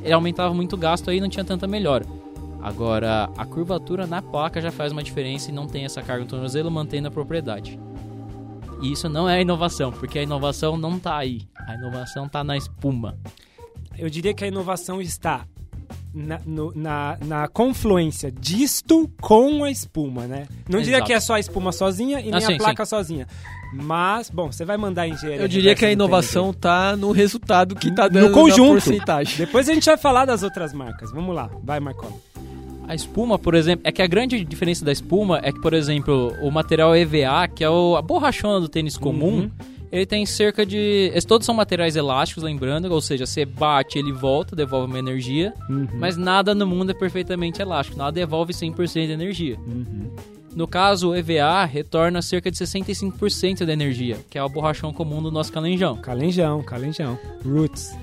ele 0.04 0.14
aumentava 0.14 0.54
muito 0.54 0.74
o 0.74 0.78
gasto 0.78 1.10
aí 1.10 1.18
e 1.18 1.22
não 1.22 1.30
tinha 1.30 1.46
tanta 1.46 1.68
melhora. 1.68 2.06
Agora, 2.62 3.30
a 3.38 3.46
curvatura 3.46 4.06
na 4.06 4.22
placa 4.22 4.62
já 4.62 4.72
faz 4.72 4.92
uma 4.92 5.02
diferença 5.02 5.50
e 5.50 5.54
não 5.54 5.66
tem 5.68 5.84
essa 5.86 6.02
carga 6.02 6.24
no 6.24 6.30
tornozelo, 6.30 6.70
mantendo 6.70 7.08
a 7.08 7.12
propriedade. 7.12 7.80
E 8.84 8.92
isso 8.92 9.08
não 9.10 9.28
é 9.30 9.42
inovação, 9.42 9.92
porque 9.92 10.20
a 10.20 10.24
inovação 10.24 10.78
não 10.78 11.00
tá 11.00 11.18
aí. 11.18 11.42
A 11.68 11.76
inovação 11.76 12.28
tá 12.28 12.44
na 12.44 12.58
espuma. 12.58 13.18
Eu 13.98 14.10
diria 14.10 14.34
que 14.34 14.44
a 14.44 14.48
inovação 14.48 15.02
está 15.02 15.46
na, 16.14 16.40
no- 16.46 16.72
na, 16.76 17.18
na 17.26 17.48
confluência 17.48 18.32
disto 18.32 19.10
com 19.22 19.64
a 19.64 19.72
espuma, 19.72 20.26
né? 20.28 20.48
Não 20.70 20.80
diria 20.80 20.98
Exato. 20.98 21.08
que 21.08 21.14
é 21.14 21.20
só 21.20 21.34
a 21.36 21.40
espuma 21.40 21.72
sozinha 21.72 22.20
e 22.20 22.26
nem 22.26 22.34
Ah, 22.36 22.42
sim, 22.42 22.54
a 22.56 22.58
placa 22.58 22.86
sozinha. 22.86 23.28
Mas, 23.74 24.30
bom, 24.30 24.52
você 24.52 24.66
vai 24.66 24.76
mandar 24.78 25.08
em 25.08 25.14
engenharia. 25.14 25.42
Eu 25.42 25.48
diria 25.48 25.74
que 25.76 25.86
a 25.86 25.92
inovação 25.92 26.52
tá 26.54 26.96
no 26.98 27.12
resultado 27.12 27.74
que 27.76 27.90
tá 27.90 28.04
No 28.04 28.10
dando 28.10 28.32
conjunto. 28.34 28.66
na 28.76 28.82
porcentagem. 28.82 29.38
Depois 29.38 29.70
a 29.70 29.74
gente 29.74 29.86
vai 29.86 29.98
falar 29.98 30.26
das 30.26 30.44
outras 30.44 30.74
marcas. 30.74 31.10
Vamos 31.12 31.34
lá, 31.34 31.50
vai, 31.64 31.80
Marcola. 31.80 32.12
A 32.88 32.94
espuma, 32.96 33.40
por 33.40 33.56
exemplo, 33.56 33.84
é 33.88 33.92
que 33.92 34.02
a 34.02 34.08
grande 34.08 34.44
diferença 34.44 34.84
da 34.84 34.92
espuma 34.92 35.40
é 35.42 35.54
que, 35.54 35.62
por 35.62 35.74
exemplo, 35.74 36.36
o 36.42 36.52
material 36.52 36.94
EVA, 36.94 37.48
que 37.48 37.64
é 37.64 37.70
o, 37.70 37.96
a 37.96 38.02
borrachona 38.02 38.60
do 38.60 38.68
tênis 38.68 38.98
comum, 38.98 39.44
Uhum. 39.44 39.52
Ele 39.92 40.06
tem 40.06 40.26
cerca 40.26 40.66
de. 40.66 41.10
Esses 41.14 41.26
todos 41.26 41.46
são 41.46 41.54
materiais 41.54 41.96
elásticos, 41.96 42.44
lembrando, 42.44 42.92
ou 42.92 43.02
seja, 43.02 43.26
você 43.26 43.46
bate, 43.46 44.00
ele 44.00 44.12
volta, 44.12 44.56
devolve 44.56 44.88
uma 44.88 45.00
energia, 45.00 45.54
Uhum. 45.70 45.88
mas 45.96 46.16
nada 46.18 46.56
no 46.56 46.66
mundo 46.66 46.92
é 46.92 46.94
perfeitamente 46.94 47.62
elástico, 47.62 47.98
nada 47.98 48.12
devolve 48.12 48.54
100% 48.54 49.08
de 49.08 49.12
energia. 49.12 49.58
Uhum. 49.68 50.12
No 50.56 50.68
caso, 50.68 51.10
o 51.12 51.16
EVA 51.16 51.64
retorna 51.66 52.22
cerca 52.22 52.52
de 52.52 52.58
65% 52.58 53.66
da 53.66 53.72
energia, 53.74 54.18
que 54.30 54.38
é 54.38 54.44
o 54.44 54.50
borrachão 54.50 54.92
comum 54.94 55.22
do 55.22 55.32
nosso 55.32 55.52
calenjão. 55.52 55.96
Calenjão, 55.98 56.62
calenjão. 56.64 57.18
Roots. 57.46 57.96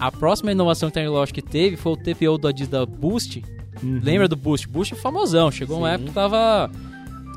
A 0.00 0.10
próxima 0.10 0.52
inovação 0.52 0.90
tecnológica 0.90 1.40
que 1.42 1.46
teve 1.48 1.76
foi 1.76 1.92
o 1.92 1.96
TPO 1.96 2.38
do 2.38 2.48
Adidas 2.48 2.84
Boost, 2.86 3.42
Uhum. 3.82 4.00
Lembra 4.00 4.28
do 4.28 4.36
Boost? 4.36 4.68
Boost 4.68 4.94
é 4.94 4.96
famosão. 4.96 5.50
Chegou 5.50 5.78
uma 5.78 5.88
Sim. 5.88 5.94
época 5.94 6.08
que 6.10 6.14
tava, 6.14 6.70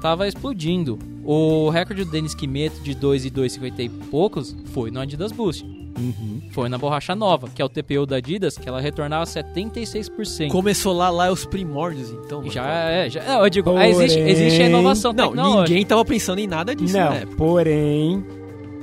tava 0.01 0.27
explodindo. 0.27 0.97
O 1.23 1.69
recorde 1.69 2.03
do 2.03 2.11
Denis 2.11 2.35
Kimeto 2.35 2.81
de 2.81 2.93
2 2.93 3.25
e 3.25 3.31
2,50 3.31 3.79
e 3.79 3.89
poucos 3.89 4.55
foi 4.73 4.91
no 4.91 4.99
Adidas 4.99 5.31
Boost. 5.31 5.65
Uhum. 5.97 6.41
Foi 6.51 6.67
na 6.67 6.77
borracha 6.77 7.15
nova, 7.15 7.47
que 7.47 7.61
é 7.61 7.65
o 7.65 7.69
TPU 7.69 8.05
da 8.05 8.17
Adidas, 8.17 8.57
que 8.57 8.67
ela 8.67 8.81
retornava 8.81 9.25
76%. 9.25 10.49
Começou 10.49 10.93
lá, 10.93 11.09
lá 11.09 11.31
os 11.31 11.45
primórdios, 11.45 12.11
então. 12.11 12.39
mano. 12.39 12.51
Já 12.51 12.65
é, 12.67 13.09
já, 13.09 13.23
não, 13.23 13.43
eu 13.43 13.49
digo, 13.49 13.69
ah, 13.77 13.87
existe, 13.87 14.17
Porém- 14.17 14.31
existe 14.31 14.61
a 14.61 14.65
inovação 14.65 15.13
Não, 15.13 15.61
ninguém 15.63 15.85
tava 15.85 16.03
pensando 16.03 16.39
em 16.39 16.47
nada 16.47 16.75
disso 16.75 16.97
Não, 16.97 17.09
na 17.09 17.15
época. 17.15 17.37
porém, 17.37 18.25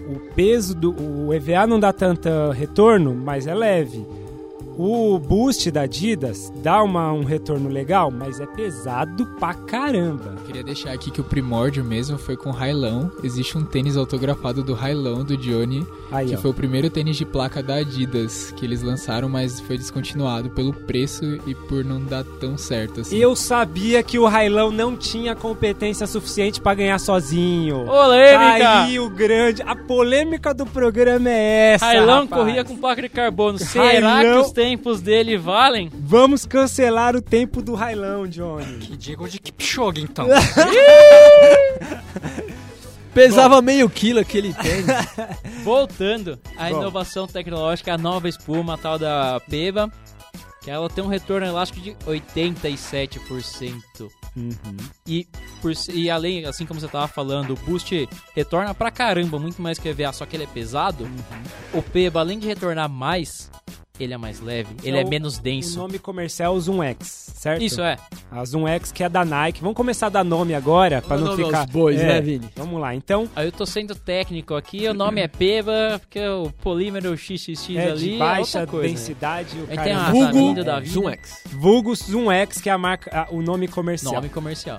o 0.09 0.18
peso 0.35 0.75
do 0.75 0.94
o 1.27 1.33
EVA 1.35 1.66
não 1.66 1.79
dá 1.79 1.92
tanto 1.92 2.29
retorno, 2.53 3.14
mas 3.14 3.46
é 3.46 3.55
leve. 3.55 4.05
O 4.78 5.18
boost 5.18 5.70
da 5.70 5.82
Adidas 5.82 6.50
dá 6.62 6.82
uma, 6.82 7.12
um 7.12 7.24
retorno 7.24 7.68
legal, 7.68 8.11
mas 8.11 8.40
é 8.40 8.46
pesado 8.46 9.26
pra 9.38 9.52
caramba. 9.54 10.35
Queria 10.46 10.62
deixar 10.62 10.92
aqui 10.92 11.11
que 11.11 11.20
o 11.20 11.24
primórdio 11.24 11.85
mesmo 11.85 12.16
foi 12.18 12.37
com 12.37 12.48
o 12.48 12.52
Railão. 12.52 13.11
Existe 13.22 13.58
um 13.58 13.64
tênis 13.64 13.96
autografado 13.96 14.62
do 14.62 14.72
Railão, 14.74 15.24
do 15.24 15.37
Johnny, 15.37 15.87
Aí, 16.11 16.28
que 16.28 16.35
ó. 16.35 16.38
foi 16.38 16.50
o 16.50 16.54
primeiro 16.54 16.88
tênis 16.88 17.16
de 17.16 17.24
placa 17.24 17.62
da 17.62 17.74
Adidas 17.76 18.52
que 18.56 18.64
eles 18.64 18.82
lançaram, 18.82 19.28
mas 19.28 19.61
foi 19.61 19.76
descontinuado 19.76 20.50
pelo 20.50 20.72
preço 20.72 21.24
e 21.46 21.54
por 21.54 21.85
não 21.85 22.00
dar 22.02 22.24
tão 22.40 22.56
certo 22.56 23.00
assim. 23.02 23.16
Eu 23.16 23.37
sabia 23.37 24.02
que 24.02 24.18
o 24.18 24.26
Railão 24.26 24.70
não 24.70 24.96
tinha 24.96 25.35
competência 25.35 26.06
suficiente 26.06 26.61
pra 26.61 26.74
ganhar 26.74 26.98
sozinho. 26.98 27.85
Polêmica! 27.87 28.82
Aí 28.85 28.98
o 28.98 29.11
grande. 29.11 29.62
A 29.62 29.76
polêmica 29.76 30.54
do 30.54 30.64
programa 30.66 31.28
é 31.28 31.74
essa. 31.74 31.87
Railão 31.87 32.22
rapaz. 32.22 32.42
corria 32.42 32.64
com 32.64 32.76
placa 32.76 33.02
de 33.02 33.08
carbono. 33.08 33.58
Será 33.58 33.85
Railão- 33.85 34.22
que 34.42 34.46
os 34.46 34.52
tempos 34.62 35.01
dele 35.01 35.37
valem? 35.37 35.90
Vamos 35.92 36.46
cancelar 36.46 37.16
o 37.16 37.20
tempo 37.20 37.61
do 37.61 37.75
Railão, 37.75 38.29
Johnny. 38.29 38.79
Que 38.87 38.96
Diego 38.96 39.29
de 39.29 39.40
Kipchoge, 39.40 40.03
então. 40.03 40.29
Pesava 43.12 43.61
meio 43.61 43.90
quilo 43.90 44.20
aquele 44.20 44.55
tênis. 44.55 44.87
Voltando 45.64 46.38
à 46.57 46.70
Bom. 46.70 46.81
inovação 46.81 47.27
tecnológica, 47.27 47.92
a 47.92 47.98
nova 47.98 48.29
espuma, 48.29 48.75
a 48.75 48.79
tal 48.79 48.98
da 48.98 49.40
Peba, 49.51 49.90
que 50.62 50.70
ela 50.70 50.88
tem 50.88 51.03
um 51.03 51.09
retorno 51.09 51.46
elástico 51.46 51.81
de 51.81 51.90
87%. 52.07 53.83
Uhum. 54.35 54.51
E, 55.07 55.27
por, 55.61 55.72
e 55.92 56.09
além, 56.09 56.46
assim 56.46 56.64
como 56.64 56.81
você 56.81 56.88
tava 56.88 57.09
falando, 57.09 57.53
o 57.53 57.57
Boost 57.57 58.09
retorna 58.35 58.72
pra 58.72 58.90
caramba, 58.90 59.38
muito 59.38 59.61
mais 59.61 59.79
que 59.79 59.88
o 59.88 59.90
EVA, 59.90 60.12
só 60.12 60.25
que 60.25 60.37
ele 60.37 60.44
é 60.44 60.46
pesado. 60.46 61.07
O 61.75 61.83
Peba, 61.83 62.20
além 62.20 62.38
de 62.38 62.46
retornar 62.46 62.88
mais, 62.88 63.51
ele 64.02 64.14
é 64.14 64.16
mais 64.16 64.40
leve, 64.40 64.74
ele 64.82 64.98
é, 64.98 65.04
o- 65.04 65.08
menos 65.08 65.38
O 65.38 65.42
denso. 65.42 65.78
nome 65.78 65.98
comercial 65.98 66.54
é 66.54 66.56
o 66.56 66.60
Zoom 66.60 66.82
X, 66.82 67.30
certo? 67.34 67.62
Isso 67.62 67.80
é. 67.80 67.96
A 68.30 68.44
Zoom 68.44 68.66
X 68.68 68.90
que 68.92 69.02
é 69.04 69.08
da 69.08 69.24
Nike. 69.24 69.60
Vamos 69.60 69.76
começar 69.76 70.06
a 70.06 70.10
dar 70.10 70.24
nome 70.24 70.54
agora, 70.54 71.00
pra 71.02 71.16
Dá 71.16 71.22
não 71.24 71.36
ficar... 71.36 71.66
bois, 71.66 72.00
É, 72.00 72.06
né, 72.06 72.20
Vini? 72.20 72.48
Vamos 72.56 72.80
lá, 72.80 72.94
então... 72.94 73.28
Aí 73.36 73.46
eu 73.46 73.52
tô 73.52 73.64
sendo 73.66 73.94
técnico 73.94 74.54
aqui, 74.54 74.86
o 74.88 74.94
nome 74.94 75.20
é 75.20 75.28
Peba, 75.28 75.98
porque 76.00 76.20
o 76.26 76.50
polímero 76.62 77.16
XXX 77.16 77.76
É 77.76 77.90
ali 77.90 77.98
de 77.98 78.14
é 78.14 78.18
baixa 78.18 78.60
outra 78.60 78.66
coisa. 78.66 78.88
densidade. 78.88 79.56
O 79.58 79.62
Aí 79.70 79.76
cara 79.76 79.82
tem 79.82 79.92
é 79.92 79.96
uma 79.96 80.10
vulgo, 80.10 80.26
Savinda 80.26 80.64
da 80.64 80.80
vida. 80.80 80.92
Zoom 80.92 81.08
X. 81.10 81.44
vulgo 81.52 81.94
Zoom 81.94 82.30
X, 82.32 82.60
que 82.60 82.68
é 82.68 82.72
a 82.72 82.78
marca, 82.78 83.10
a- 83.22 83.26
o 83.30 83.42
nome 83.42 83.68
comercial. 83.68 84.14
Nome 84.14 84.28
comercial. 84.28 84.78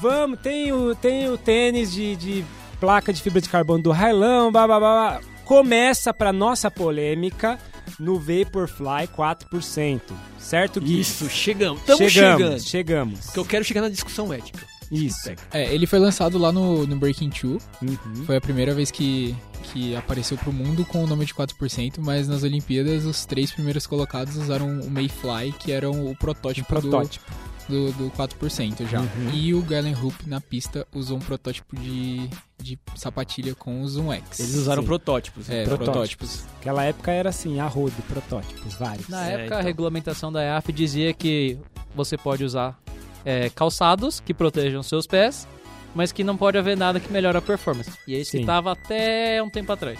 Vamos, 0.00 0.38
tem 0.40 0.72
o, 0.72 0.94
tem 0.94 1.28
o 1.28 1.38
tênis 1.38 1.92
de, 1.92 2.16
de 2.16 2.44
placa 2.80 3.12
de 3.12 3.22
fibra 3.22 3.40
de 3.40 3.48
carbono 3.48 3.82
do 3.82 3.90
Railão, 3.92 4.50
blá, 4.50 4.66
blá, 4.66 4.78
blá, 4.80 4.90
blá. 5.18 5.20
Começa 5.44 6.12
pra 6.14 6.32
nossa 6.32 6.70
polêmica 6.70 7.58
no 7.98 8.18
Vaporfly 8.18 9.08
4%, 9.16 10.00
certo, 10.38 10.80
Gui? 10.80 11.00
Isso, 11.00 11.28
chegamos. 11.28 11.80
Estamos 11.80 12.12
chegamos, 12.12 12.38
chegando. 12.42 12.60
chegamos. 12.60 13.20
Porque 13.26 13.38
eu 13.38 13.44
quero 13.44 13.64
chegar 13.64 13.80
na 13.82 13.88
discussão 13.88 14.32
ética. 14.32 14.60
Isso. 14.90 15.30
É, 15.52 15.72
ele 15.74 15.86
foi 15.86 15.98
lançado 15.98 16.36
lá 16.36 16.52
no, 16.52 16.86
no 16.86 16.96
Breaking 16.96 17.30
2. 17.30 17.42
Uhum. 17.80 17.98
Foi 18.26 18.36
a 18.36 18.40
primeira 18.42 18.74
vez 18.74 18.90
que, 18.90 19.34
que 19.72 19.96
apareceu 19.96 20.36
pro 20.36 20.52
mundo 20.52 20.84
com 20.84 21.02
o 21.02 21.06
nome 21.06 21.24
de 21.24 21.32
4%, 21.32 21.94
mas 21.98 22.28
nas 22.28 22.42
Olimpíadas 22.42 23.06
os 23.06 23.24
três 23.24 23.50
primeiros 23.50 23.86
colocados 23.86 24.36
usaram 24.36 24.80
o 24.80 24.90
Mayfly, 24.90 25.52
que 25.58 25.72
era 25.72 25.90
o 25.90 26.14
protótipo, 26.16 26.74
do- 26.74 26.80
Protótipo. 26.90 27.24
Do, 27.30 27.51
do, 27.68 28.10
4% 28.10 28.86
já. 28.88 29.00
Uhum. 29.00 29.30
E 29.32 29.54
o 29.54 29.62
Galen 29.62 29.94
Hoop 29.94 30.28
na 30.28 30.40
pista 30.40 30.86
usou 30.94 31.16
um 31.16 31.20
protótipo 31.20 31.76
de, 31.76 32.28
de 32.60 32.78
sapatilha 32.96 33.54
com 33.54 33.80
o 33.82 33.88
Zoom 33.88 34.12
X. 34.12 34.40
Eles 34.40 34.54
usaram 34.54 34.82
Sim. 34.82 34.86
protótipos. 34.88 35.48
É, 35.48 35.64
Protótipos. 35.64 35.88
protótipos. 35.92 36.44
Naquela 36.54 36.84
época 36.84 37.10
era 37.12 37.28
assim, 37.30 37.60
a 37.60 37.66
rodo, 37.66 37.94
protótipos, 38.08 38.74
vários. 38.74 39.08
Na 39.08 39.26
É, 39.28 39.32
época, 39.32 39.42
a 39.42 39.46
então. 39.58 39.62
regulamentação 39.62 40.32
da 40.32 40.42
EAF 40.42 40.72
dizia 40.72 41.12
que 41.12 41.56
você 41.94 42.16
pode 42.16 42.44
usar 42.44 42.78
é, 43.24 43.48
calçados 43.50 44.20
que 44.20 44.34
protejam 44.34 44.82
seus 44.82 45.06
pés, 45.06 45.46
mas 45.94 46.10
que 46.12 46.24
não 46.24 46.36
pode 46.36 46.58
haver 46.58 46.76
nada 46.76 46.98
que 46.98 47.12
melhore 47.12 47.36
a 47.38 47.42
performance. 47.42 47.90
E 48.08 48.14
é 48.14 48.18
isso 48.18 48.32
Sim. 48.32 48.40
que 48.40 48.46
tava 48.46 48.72
até 48.72 49.42
um 49.42 49.50
tempo 49.50 49.70
atrás. 49.72 49.98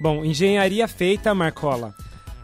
Bom, 0.00 0.24
engenharia 0.24 0.86
feita, 0.88 1.34
Marcola. 1.34 1.94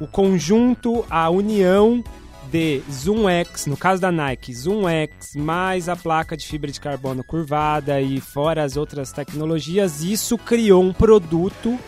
O 0.01 0.07
conjunto, 0.07 1.05
a 1.11 1.29
união 1.29 2.03
de 2.51 2.83
Zoom 2.91 3.29
X, 3.29 3.67
no 3.67 3.77
caso 3.77 4.01
da 4.01 4.11
Nike, 4.11 4.55
Zoom 4.55 4.89
X, 4.89 5.35
mais 5.37 5.89
a 5.89 5.97
placa 5.97 6.37
de 6.37 6.47
fibra 6.47 6.71
de 6.71 6.81
carbono 6.81 7.23
curvada 7.25 8.01
e 8.01 8.21
fora 8.21 8.63
as 8.65 8.77
outras 8.77 9.13
tecnologias, 9.13 10.03
isso 10.03 10.37
criou 10.39 10.83
um 10.83 10.93
produto 10.93 11.79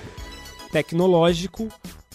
tecnológico 0.73 1.69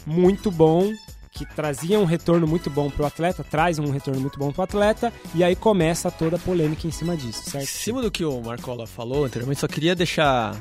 muito 0.06 0.50
bom, 0.52 0.92
que 1.32 1.46
trazia 1.46 2.00
um 2.00 2.06
retorno 2.06 2.48
muito 2.48 2.70
bom 2.70 2.90
para 2.90 3.04
o 3.04 3.06
atleta, 3.06 3.44
traz 3.44 3.78
um 3.80 3.92
retorno 3.92 4.22
muito 4.22 4.40
bom 4.40 4.52
para 4.52 4.62
o 4.62 4.64
atleta, 4.64 5.12
e 5.34 5.44
aí 5.44 5.56
começa 5.56 6.10
toda 6.10 6.38
a 6.38 6.40
polêmica 6.40 6.88
em 6.88 6.92
cima 6.92 7.18
disso, 7.18 7.42
Em 7.48 7.52
certo? 7.52 7.68
cima 7.68 8.02
do 8.02 8.10
que 8.10 8.24
o 8.24 8.42
Marcola 8.42 8.88
falou 8.88 9.26
anteriormente, 9.26 9.60
só 9.60 9.68
queria 9.68 9.96
deixar. 9.96 10.56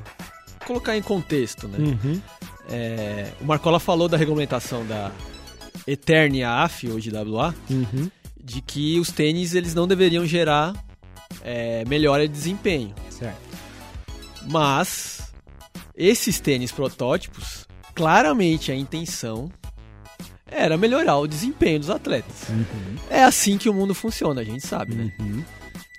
colocar 0.66 0.96
em 0.96 1.02
contexto, 1.02 1.68
né? 1.68 1.78
Uhum. 1.78 2.20
É, 2.68 3.30
o 3.40 3.44
Marcola 3.44 3.78
falou 3.78 4.08
da 4.08 4.16
regulamentação 4.16 4.84
da 4.86 5.12
Eternia 5.86 6.62
AF, 6.62 6.88
hoje 6.90 7.10
WA, 7.10 7.54
Uhum. 7.70 8.10
de 8.42 8.60
que 8.60 8.98
os 8.98 9.10
tênis 9.10 9.54
eles 9.54 9.74
não 9.74 9.86
deveriam 9.86 10.24
gerar 10.26 10.72
é, 11.42 11.84
melhora 11.86 12.26
de 12.26 12.32
desempenho. 12.32 12.94
Certo. 13.10 13.38
Mas 14.46 15.32
esses 15.96 16.40
tênis 16.40 16.72
protótipos, 16.72 17.66
claramente 17.94 18.70
a 18.72 18.74
intenção 18.74 19.50
era 20.46 20.76
melhorar 20.76 21.18
o 21.18 21.26
desempenho 21.26 21.80
dos 21.80 21.90
atletas. 21.90 22.46
É 23.10 23.24
assim 23.24 23.58
que 23.58 23.68
o 23.68 23.74
mundo 23.74 23.94
funciona, 23.94 24.40
a 24.40 24.44
gente 24.44 24.66
sabe, 24.66 24.94
né? 24.94 25.12
Uhum. 25.18 25.44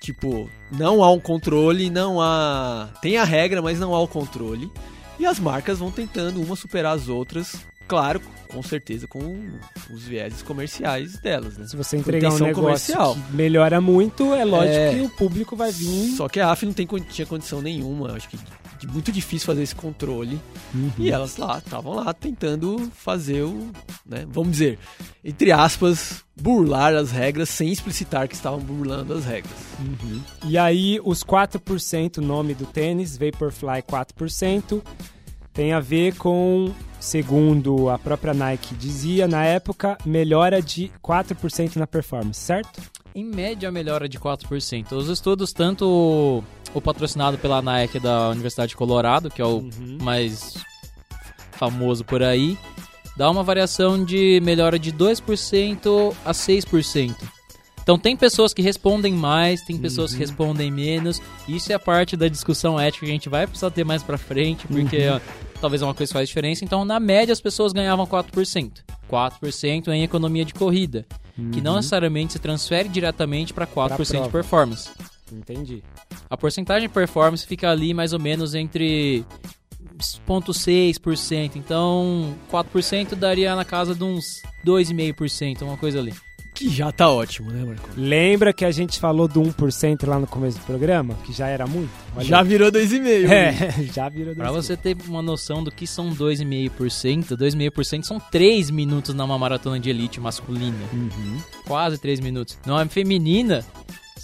Tipo, 0.02 0.50
não 0.72 1.04
há 1.04 1.12
um 1.12 1.20
controle, 1.20 1.90
não 1.90 2.22
há. 2.22 2.90
Tem 3.02 3.18
a 3.18 3.24
regra, 3.24 3.62
mas 3.62 3.80
não 3.80 3.94
há 3.96 4.00
o 4.00 4.08
controle. 4.08 4.72
E 5.20 5.26
as 5.26 5.40
marcas 5.40 5.80
vão 5.80 5.90
tentando 5.90 6.42
uma 6.42 6.56
superar 6.56 6.96
as 6.96 7.08
outras, 7.08 7.56
claro, 7.88 8.22
com 8.50 8.62
certeza 8.64 9.08
com 9.08 9.50
os 9.92 10.04
vieses 10.04 10.42
comerciais 10.42 11.18
delas, 11.20 11.58
né? 11.58 11.68
Se 11.68 11.76
você 11.76 11.98
entregar 11.98 12.30
um 12.30 12.40
negócio 12.40 12.56
comercial. 12.56 13.16
que 13.16 13.36
melhora 13.36 13.82
muito, 13.82 14.34
é 14.34 14.46
lógico 14.46 14.76
É. 14.76 14.94
que 14.94 15.02
o 15.02 15.10
público 15.10 15.56
vai 15.56 15.72
vir. 15.72 16.16
Só 16.16 16.30
que 16.30 16.40
a 16.40 16.52
AF 16.52 16.66
não 16.66 16.74
tem, 16.74 16.88
tinha 17.10 17.26
condição 17.26 17.62
nenhuma, 17.62 18.14
acho 18.14 18.30
que 18.30 18.38
de 18.78 18.88
muito 18.88 19.10
difícil 19.12 19.46
fazer 19.46 19.64
esse 19.64 19.76
controle. 19.76 20.40
Uhum. 20.74 20.92
E 20.98 21.10
elas 21.10 21.38
lá, 21.38 21.58
estavam 21.60 21.96
lá 21.96 22.14
tentando 22.14 22.92
fazer 22.94 23.42
o, 23.44 23.72
né, 24.06 24.26
vamos 24.30 24.52
dizer, 24.52 24.78
entre 25.24 25.52
aspas, 25.52 26.24
burlar 26.36 26.94
as 26.94 27.10
regras 27.12 27.50
sem 27.50 27.72
explicitar 27.72 28.28
que 28.28 28.36
estavam 28.36 28.60
burlando 28.60 29.14
as 29.14 29.24
regras. 29.26 29.54
E 30.46 30.58
aí, 30.58 31.00
os 31.04 31.24
4%, 31.24 32.18
o 32.18 32.22
nome 32.22 32.54
do 32.54 32.66
tênis, 32.66 33.18
Vaporfly 33.18 33.82
4%, 33.82 34.82
tem 35.54 35.72
a 35.72 35.80
ver 35.80 36.16
com, 36.16 36.72
segundo 37.06 37.88
a 37.88 38.00
própria 38.00 38.34
Nike 38.34 38.74
dizia 38.74 39.28
na 39.28 39.46
época, 39.46 39.96
melhora 40.04 40.60
de 40.60 40.92
4% 41.04 41.76
na 41.76 41.86
performance, 41.86 42.40
certo? 42.40 42.82
Em 43.14 43.24
média, 43.24 43.72
melhora 43.72 44.10
de 44.10 44.20
4%. 44.20 44.92
Os 44.92 45.08
estudos, 45.08 45.54
tanto 45.54 46.44
o 46.74 46.82
patrocinado 46.82 47.38
pela 47.38 47.62
Nike 47.62 48.00
da 48.00 48.30
Universidade 48.30 48.70
de 48.70 48.76
Colorado, 48.76 49.30
que 49.30 49.40
é 49.40 49.46
o 49.46 49.64
mais 50.02 50.56
famoso 51.52 52.04
por 52.04 52.24
aí, 52.24 52.58
dá 53.16 53.30
uma 53.30 53.44
variação 53.44 54.04
de 54.04 54.42
melhora 54.44 54.80
de 54.80 54.92
2% 54.92 56.16
a 56.26 56.32
6%. 56.32 57.16
Então 57.84 58.00
tem 58.00 58.18
pessoas 58.18 58.52
que 58.52 58.64
respondem 58.64 59.14
mais, 59.14 59.62
tem 59.62 59.78
pessoas 59.78 60.12
que 60.12 60.18
respondem 60.18 60.72
menos. 60.72 61.22
Isso 61.48 61.72
é 61.72 61.76
a 61.76 61.80
parte 61.80 62.18
da 62.18 62.28
discussão 62.28 62.80
ética 62.80 63.06
que 63.06 63.12
a 63.12 63.14
gente 63.14 63.30
vai 63.30 63.46
precisar 63.46 63.70
ter 63.70 63.86
mais 63.86 64.02
pra 64.02 64.18
frente, 64.18 64.66
porque 64.66 65.08
ó, 65.08 65.20
talvez 65.66 65.82
é 65.82 65.86
uma 65.86 65.96
coisa 65.96 66.12
que 66.12 66.14
faz 66.14 66.28
diferença. 66.30 66.64
Então, 66.64 66.86
na 66.86 67.00
média, 67.00 67.34
as 67.34 67.42
pessoas 67.42 67.74
ganhavam 67.74 68.06
4%. 68.06 68.72
4% 69.12 69.88
em 69.88 70.04
economia 70.04 70.46
de 70.46 70.54
corrida, 70.54 71.08
que 71.52 71.60
não 71.60 71.76
necessariamente 71.78 72.34
se 72.34 72.40
transfere 72.40 72.88
diretamente 72.88 73.52
para 73.52 73.66
4% 73.66 74.26
de 74.26 74.30
performance. 74.30 74.92
Entendi. 75.32 75.84
A 76.30 76.38
porcentagem 76.38 76.88
de 76.88 76.94
performance 76.94 77.48
fica 77.48 77.72
ali 77.72 77.96
mais 77.96 78.14
ou 78.14 78.20
menos 78.20 78.54
entre 78.54 79.26
0,6%. 80.28 81.56
Então, 81.56 82.36
4% 82.52 83.16
daria 83.16 83.56
na 83.56 83.66
casa 83.66 83.96
de 83.96 84.04
uns 84.04 84.24
2,5%, 84.64 85.64
uma 85.64 85.78
coisa 85.78 85.98
ali. 86.00 86.14
Que 86.56 86.70
já 86.70 86.90
tá 86.92 87.10
ótimo, 87.10 87.52
né, 87.52 87.64
Marco? 87.66 87.90
Lembra 87.98 88.54
que 88.54 88.64
a 88.64 88.72
gente 88.72 88.98
falou 89.00 89.28
do 89.28 89.42
1% 89.42 90.08
lá 90.08 90.18
no 90.18 90.26
começo 90.26 90.58
do 90.58 90.64
programa? 90.66 91.14
Que 91.26 91.34
já 91.34 91.48
era 91.48 91.68
muito? 91.68 91.92
Olha 92.16 92.26
Já 92.26 92.40
aí. 92.40 92.48
virou 92.48 92.72
2,5. 92.72 93.30
É, 93.30 93.84
já 93.94 94.08
virou 94.08 94.34
Pra 94.34 94.52
desse 94.52 94.56
você 94.70 94.78
ter 94.78 94.96
uma 95.08 95.22
noção 95.22 95.62
do 95.64 95.70
que 95.70 95.86
são 95.86 96.10
2,5%, 96.16 97.36
2,5% 97.38 98.04
são 98.04 98.20
3 98.20 98.70
minutos 98.70 99.14
numa 99.14 99.38
maratona 99.38 99.80
de 99.80 99.90
elite 99.90 100.20
masculina. 100.20 100.78
Uhum, 100.94 101.38
Quase 101.68 101.98
3 101.98 102.22
minutos. 102.22 102.58
Numa 102.66 102.86
feminina, 102.86 103.64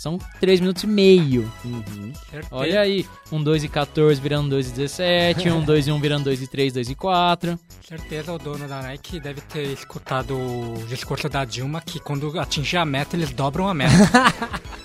são 0.02 0.18
3 0.40 0.62
minutos 0.62 0.82
e 0.82 0.88
meio. 0.88 1.52
uhum. 1.64 2.12
Olha 2.50 2.82
aí, 2.82 3.06
um 3.32 3.44
2 3.44 3.66
e 3.66 3.68
14 3.68 4.20
virando 4.20 4.50
2 4.50 4.70
e 4.70 4.72
17, 4.72 5.52
um 5.52 5.64
2 5.64 5.88
e 5.88 5.92
1 5.92 6.00
virando 6.00 6.24
2 6.24 6.42
e 6.42 6.48
3, 6.48 6.74
2 6.74 6.90
e 6.90 6.96
4. 6.96 7.60
Certeza 7.88 8.34
o 8.34 8.40
dono 8.40 8.68
da 8.68 8.82
Nike 8.82 9.20
deve 9.20 9.42
ter 9.42 9.68
escutado 9.68 10.36
o 10.36 10.84
discurso 10.88 11.30
da 11.30 11.46
Dilma 11.46 11.82
que 11.82 12.00
quando 12.00 12.40
atingir 12.40 12.78
a 12.78 12.86
meta 12.86 13.16
eles 13.16 13.32
dobram 13.32 13.68
a 13.68 13.76
meta. 13.76 13.94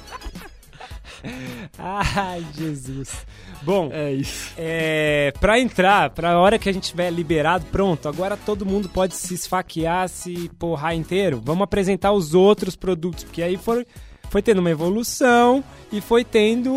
Ai, 1.79 2.45
Jesus. 2.55 3.27
Bom, 3.63 3.89
É 3.91 4.13
isso. 4.13 4.53
É, 4.59 5.33
pra 5.41 5.59
entrar, 5.59 6.11
pra 6.11 6.39
hora 6.39 6.59
que 6.59 6.69
a 6.69 6.73
gente 6.73 6.91
tiver 6.91 7.11
liberado, 7.11 7.65
pronto, 7.73 8.07
agora 8.07 8.37
todo 8.37 8.67
mundo 8.67 8.91
pode 8.91 9.15
se 9.15 9.33
esfaquear, 9.33 10.11
se 10.11 10.51
porrar 10.59 10.95
inteiro. 10.95 11.41
Vamos 11.43 11.63
apresentar 11.63 12.13
os 12.13 12.35
outros 12.35 12.77
produtos, 12.77 13.25
porque 13.25 13.43
aí 13.43 13.57
foi, 13.57 13.87
foi 14.31 14.43
tendo 14.43 14.59
uma 14.59 14.71
evolução 14.71 15.63
e 15.93 16.01
foi 16.01 16.25
tendo 16.25 16.73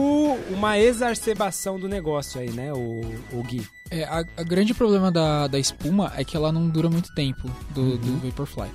uma 0.51 0.77
exacerbação 0.77 1.79
do 1.79 1.87
negócio 1.87 2.39
aí, 2.39 2.49
né, 2.51 2.71
o, 2.73 3.01
o 3.33 3.43
Gui? 3.43 3.67
É, 3.91 4.03
a, 4.03 4.23
a 4.37 4.43
grande 4.43 4.73
problema 4.73 5.11
da, 5.11 5.47
da 5.47 5.57
espuma 5.57 6.13
é 6.15 6.23
que 6.23 6.37
ela 6.37 6.51
não 6.51 6.69
dura 6.69 6.89
muito 6.89 7.13
tempo 7.15 7.49
do, 7.73 7.81
Uhum. 7.81 7.97
do 7.97 8.17
Vaporfly. 8.27 8.69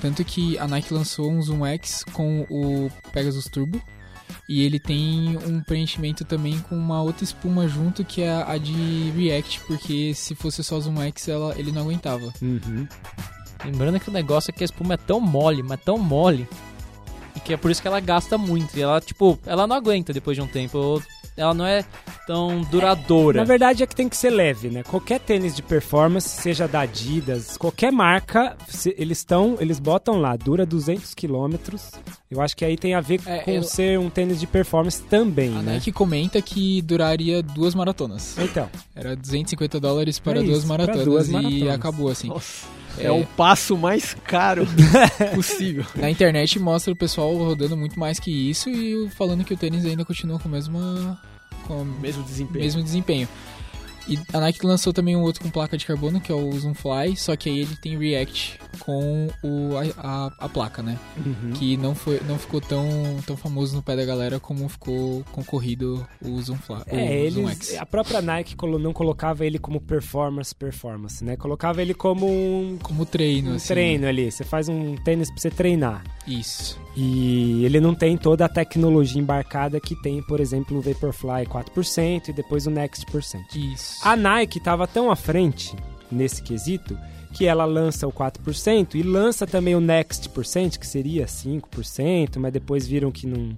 Tanto 0.00 0.24
que 0.24 0.58
a 0.58 0.66
Nike 0.68 0.92
lançou 0.92 1.30
um 1.30 1.40
Zoom 1.42 1.64
X 1.66 2.04
com 2.12 2.46
o 2.50 2.90
Pegasus 3.12 3.46
Turbo. 3.46 3.80
E 4.48 4.62
ele 4.62 4.78
tem 4.78 5.36
um 5.46 5.60
preenchimento 5.60 6.24
também 6.24 6.58
com 6.60 6.76
uma 6.76 7.02
outra 7.02 7.24
espuma 7.24 7.66
junto, 7.68 8.04
que 8.04 8.22
é 8.22 8.30
a 8.30 8.56
de 8.58 9.10
React, 9.16 9.60
porque 9.66 10.12
se 10.14 10.34
fosse 10.34 10.62
só 10.62 10.78
Zoom 10.78 11.00
X, 11.02 11.28
ela, 11.28 11.54
ele 11.58 11.72
não 11.72 11.82
aguentava. 11.82 12.32
Uhum. 12.40 12.86
Lembrando 13.64 13.98
que 14.00 14.08
o 14.08 14.12
negócio 14.12 14.50
é 14.50 14.52
que 14.52 14.62
a 14.62 14.66
espuma 14.66 14.94
é 14.94 14.96
tão 14.96 15.20
mole, 15.20 15.62
mas 15.62 15.80
tão 15.80 15.98
mole, 15.98 16.48
e 17.40 17.44
que 17.46 17.52
é 17.52 17.56
por 17.56 17.70
isso 17.70 17.80
que 17.82 17.88
ela 17.88 18.00
gasta 18.00 18.36
muito. 18.38 18.76
E 18.76 18.82
ela, 18.82 19.00
tipo, 19.00 19.38
ela 19.46 19.66
não 19.66 19.76
aguenta 19.76 20.12
depois 20.12 20.36
de 20.36 20.42
um 20.42 20.46
tempo. 20.46 21.02
Ela 21.36 21.54
não 21.54 21.64
é 21.64 21.84
tão 22.26 22.60
duradoura. 22.62 23.38
Na 23.38 23.44
verdade 23.44 23.82
é 23.82 23.86
que 23.86 23.94
tem 23.96 24.08
que 24.08 24.16
ser 24.16 24.28
leve, 24.30 24.68
né? 24.68 24.82
Qualquer 24.82 25.18
tênis 25.20 25.54
de 25.56 25.62
performance, 25.62 26.28
seja 26.28 26.68
da 26.68 26.80
Adidas, 26.80 27.56
qualquer 27.56 27.90
marca, 27.90 28.56
se- 28.68 28.94
eles 28.98 29.18
estão, 29.18 29.56
eles 29.58 29.78
botam 29.78 30.20
lá, 30.20 30.36
dura 30.36 30.66
200 30.66 31.14
quilômetros. 31.14 31.92
Eu 32.30 32.42
acho 32.42 32.54
que 32.56 32.64
aí 32.64 32.76
tem 32.76 32.94
a 32.94 33.00
ver 33.00 33.20
É, 33.24 33.38
com 33.38 33.50
eu- 33.52 33.62
ser 33.62 33.98
um 33.98 34.10
tênis 34.10 34.38
de 34.38 34.46
performance 34.46 35.00
também, 35.02 35.56
A 35.56 35.62
né? 35.62 35.72
Nike 35.74 35.92
comenta 35.92 36.42
que 36.42 36.82
duraria 36.82 37.42
duas 37.42 37.74
maratonas. 37.74 38.36
Então, 38.38 38.68
Era 38.94 39.16
250 39.16 39.80
dólares 39.80 40.18
para 40.18 40.40
É 40.40 40.42
duas 40.42 40.58
isso, 40.58 40.66
para 40.66 40.78
maratonas 40.78 41.04
duas 41.06 41.28
e 41.28 41.32
maratonas. 41.32 41.74
acabou 41.74 42.08
assim. 42.10 42.28
Nossa, 42.28 42.66
é, 43.00 43.06
É. 43.06 43.10
o 43.10 43.24
passo 43.24 43.76
mais 43.76 44.14
caro 44.24 44.66
possível. 45.34 45.84
Na 45.96 46.10
internet 46.10 46.58
mostra 46.58 46.92
o 46.92 46.96
pessoal 46.96 47.34
rodando 47.36 47.76
muito 47.76 47.98
mais 47.98 48.18
que 48.20 48.30
isso 48.30 48.68
e 48.70 49.08
falando 49.10 49.44
que 49.44 49.54
o 49.54 49.56
tênis 49.56 49.84
ainda 49.84 50.04
continua 50.04 50.38
com 50.38 50.48
o 50.48 50.52
mesmo, 50.52 50.78
com 51.66 51.84
Mesmo 51.84 52.22
desempenho. 52.22 52.64
mesmo 52.64 52.82
desempenho. 52.82 53.28
E 54.10 54.18
a 54.32 54.40
Nike 54.40 54.66
lançou 54.66 54.92
também 54.92 55.14
um 55.14 55.22
outro 55.22 55.42
com 55.42 55.48
placa 55.50 55.78
de 55.78 55.86
carbono, 55.86 56.20
que 56.20 56.32
é 56.32 56.34
o 56.34 56.52
Zoom 56.58 56.74
Fly, 56.74 57.16
só 57.16 57.36
que 57.36 57.48
aí 57.48 57.60
ele 57.60 57.76
tem 57.76 57.96
React 57.96 58.58
com 58.80 59.28
o, 59.42 59.76
a, 59.76 60.26
a, 60.26 60.32
a 60.46 60.48
placa, 60.48 60.82
né? 60.82 60.98
uhum. 61.16 61.52
Que 61.52 61.76
não, 61.76 61.94
foi, 61.94 62.20
não 62.26 62.38
ficou 62.38 62.60
tão, 62.60 62.84
tão 63.24 63.36
famoso 63.36 63.76
no 63.76 63.82
pé 63.82 63.94
da 63.94 64.04
galera 64.04 64.40
como 64.40 64.68
ficou 64.68 65.24
concorrido 65.30 66.06
o 66.20 66.42
Zoom 66.42 66.56
Fly. 66.56 66.82
É, 66.88 67.26
o 67.28 67.30
Zoom 67.30 67.48
eles, 67.48 67.70
X. 67.70 67.78
a 67.78 67.86
própria 67.86 68.20
Nike 68.20 68.56
não 68.80 68.92
colocava 68.92 69.46
ele 69.46 69.58
como 69.58 69.80
performance, 69.80 70.54
performance, 70.54 71.24
né? 71.24 71.36
Colocava 71.36 71.80
ele 71.80 71.94
como 71.94 72.26
um, 72.26 72.78
Como 72.82 73.06
treino, 73.06 73.52
um 73.52 73.54
assim. 73.54 73.68
treino 73.68 74.06
ali. 74.06 74.30
Você 74.30 74.42
faz 74.42 74.68
um 74.68 74.96
tênis 74.96 75.30
pra 75.30 75.40
você 75.40 75.50
treinar. 75.50 76.02
Isso. 76.26 76.78
E 76.96 77.64
ele 77.64 77.80
não 77.80 77.94
tem 77.94 78.16
toda 78.16 78.44
a 78.44 78.48
tecnologia 78.48 79.20
embarcada 79.20 79.80
que 79.80 79.94
tem, 80.02 80.22
por 80.22 80.40
exemplo, 80.40 80.78
o 80.78 80.80
Vaporfly 80.80 81.46
4% 81.46 82.28
e 82.28 82.32
depois 82.32 82.66
o 82.66 82.70
Next%. 82.70 83.40
Isso. 83.54 83.99
A 84.02 84.16
Nike 84.16 84.58
estava 84.58 84.86
tão 84.86 85.10
à 85.10 85.16
frente 85.16 85.74
nesse 86.10 86.42
quesito 86.42 86.98
que 87.32 87.46
ela 87.46 87.64
lança 87.64 88.06
o 88.08 88.12
4% 88.12 88.94
e 88.96 89.02
lança 89.02 89.46
também 89.46 89.74
o 89.76 89.80
Next 89.80 90.28
percent, 90.30 90.76
que 90.78 90.86
seria 90.86 91.26
5%, 91.26 92.38
mas 92.38 92.52
depois 92.52 92.86
viram 92.86 93.12
que 93.12 93.24
não, 93.26 93.56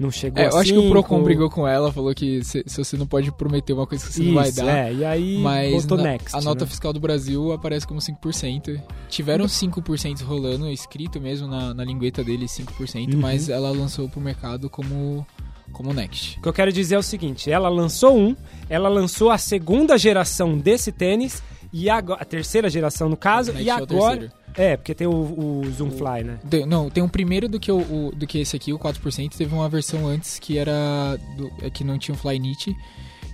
não 0.00 0.10
chegou 0.10 0.42
É, 0.42 0.46
eu 0.48 0.56
acho 0.56 0.72
que 0.72 0.78
o 0.78 0.82
5%. 0.84 0.90
Procon 0.90 1.22
brigou 1.22 1.50
com 1.50 1.68
ela, 1.68 1.92
falou 1.92 2.14
que 2.14 2.42
se, 2.42 2.62
se 2.66 2.82
você 2.82 2.96
não 2.96 3.06
pode 3.06 3.30
prometer 3.32 3.74
uma 3.74 3.86
coisa 3.86 4.06
que 4.06 4.12
você 4.14 4.22
não 4.22 4.34
vai 4.34 4.48
Isso, 4.48 4.56
dar. 4.64 4.78
é, 4.88 4.94
e 4.94 5.04
aí 5.04 5.38
Mas 5.42 5.84
na- 5.86 5.96
Next. 5.98 6.34
a 6.34 6.40
nota 6.40 6.64
né? 6.64 6.70
fiscal 6.70 6.92
do 6.92 7.00
Brasil 7.00 7.52
aparece 7.52 7.86
como 7.86 8.00
5%. 8.00 8.80
Tiveram 9.10 9.44
5% 9.46 10.22
rolando, 10.22 10.70
escrito 10.70 11.20
mesmo 11.20 11.46
na, 11.46 11.74
na 11.74 11.84
lingueta 11.84 12.24
dele 12.24 12.46
5%, 12.46 13.12
Uhum. 13.14 13.20
mas 13.20 13.50
ela 13.50 13.70
lançou 13.70 14.08
pro 14.08 14.20
mercado 14.22 14.70
como, 14.70 15.26
como 15.72 15.92
Next. 15.92 16.38
O 16.38 16.42
que 16.42 16.48
eu 16.48 16.52
quero 16.52 16.72
dizer 16.72 16.94
é 16.96 16.98
o 16.98 17.02
seguinte: 17.02 17.50
ela 17.50 17.68
lançou 17.68 18.16
um, 18.16 18.36
ela 18.68 18.88
lançou 18.88 19.30
a 19.30 19.38
segunda 19.38 19.96
geração 19.98 20.56
desse 20.58 20.92
tênis, 20.92 21.42
e 21.72 21.88
agora, 21.88 22.20
a 22.20 22.24
terceira 22.24 22.68
geração 22.70 23.08
no 23.08 23.16
caso, 23.16 23.52
e 23.58 23.68
é 23.70 23.74
o 23.74 23.82
agora. 23.82 24.32
É, 24.54 24.76
porque 24.76 24.94
tem 24.94 25.06
o, 25.06 25.10
o 25.10 25.62
Zoomfly, 25.70 26.24
né? 26.24 26.38
Tem- 26.50 26.66
não, 26.66 26.90
tem 26.90 27.02
um 27.02 27.08
primeiro 27.08 27.48
do 27.48 27.58
que, 27.58 27.72
o, 27.72 27.78
o- 27.78 28.12
do 28.14 28.26
que 28.26 28.38
esse 28.38 28.54
aqui, 28.54 28.70
o 28.70 28.78
4%. 28.78 29.30
Teve 29.34 29.54
uma 29.54 29.66
versão 29.68 30.06
antes 30.06 30.38
que 30.38 30.58
era. 30.58 31.18
Do, 31.38 31.50
é 31.62 31.70
que 31.70 31.82
não 31.82 31.98
tinha 31.98 32.14
o 32.14 32.18
Flyknit, 32.18 32.76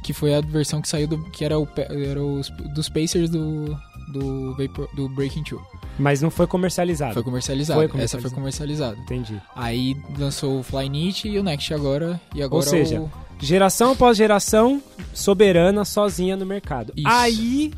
que 0.04 0.12
foi 0.12 0.32
a 0.34 0.40
versão 0.40 0.80
que 0.80 0.88
saiu 0.88 1.08
do. 1.08 1.18
que 1.32 1.44
era, 1.44 1.58
o, 1.58 1.66
era 1.76 2.22
os, 2.22 2.48
dos 2.74 2.88
Pacers 2.88 3.28
do. 3.30 3.76
Do, 4.12 4.54
Vapor, 4.56 4.88
do 4.94 5.06
Breaking 5.10 5.42
2. 5.42 5.60
Mas 5.98 6.22
não 6.22 6.30
foi 6.30 6.46
comercializado. 6.46 7.14
Foi 7.14 7.22
comercializado. 7.22 7.88
Foi 7.88 8.00
Essa 8.00 8.20
foi 8.20 8.30
comercializado. 8.30 8.96
comercializada. 8.96 8.96
Entendi. 9.00 9.42
Aí 9.54 9.96
lançou 10.18 10.60
o 10.60 10.62
Flyknit 10.62 11.28
e 11.28 11.38
o 11.38 11.42
Next 11.42 11.74
agora. 11.74 12.20
E 12.34 12.42
agora 12.42 12.62
seja, 12.62 13.00
o, 13.00 13.10
Geração 13.40 13.92
após 13.92 14.16
geração, 14.16 14.82
soberana, 15.14 15.84
sozinha 15.84 16.36
no 16.36 16.44
mercado. 16.44 16.92
Isso. 16.96 17.06
Aí, 17.06 17.72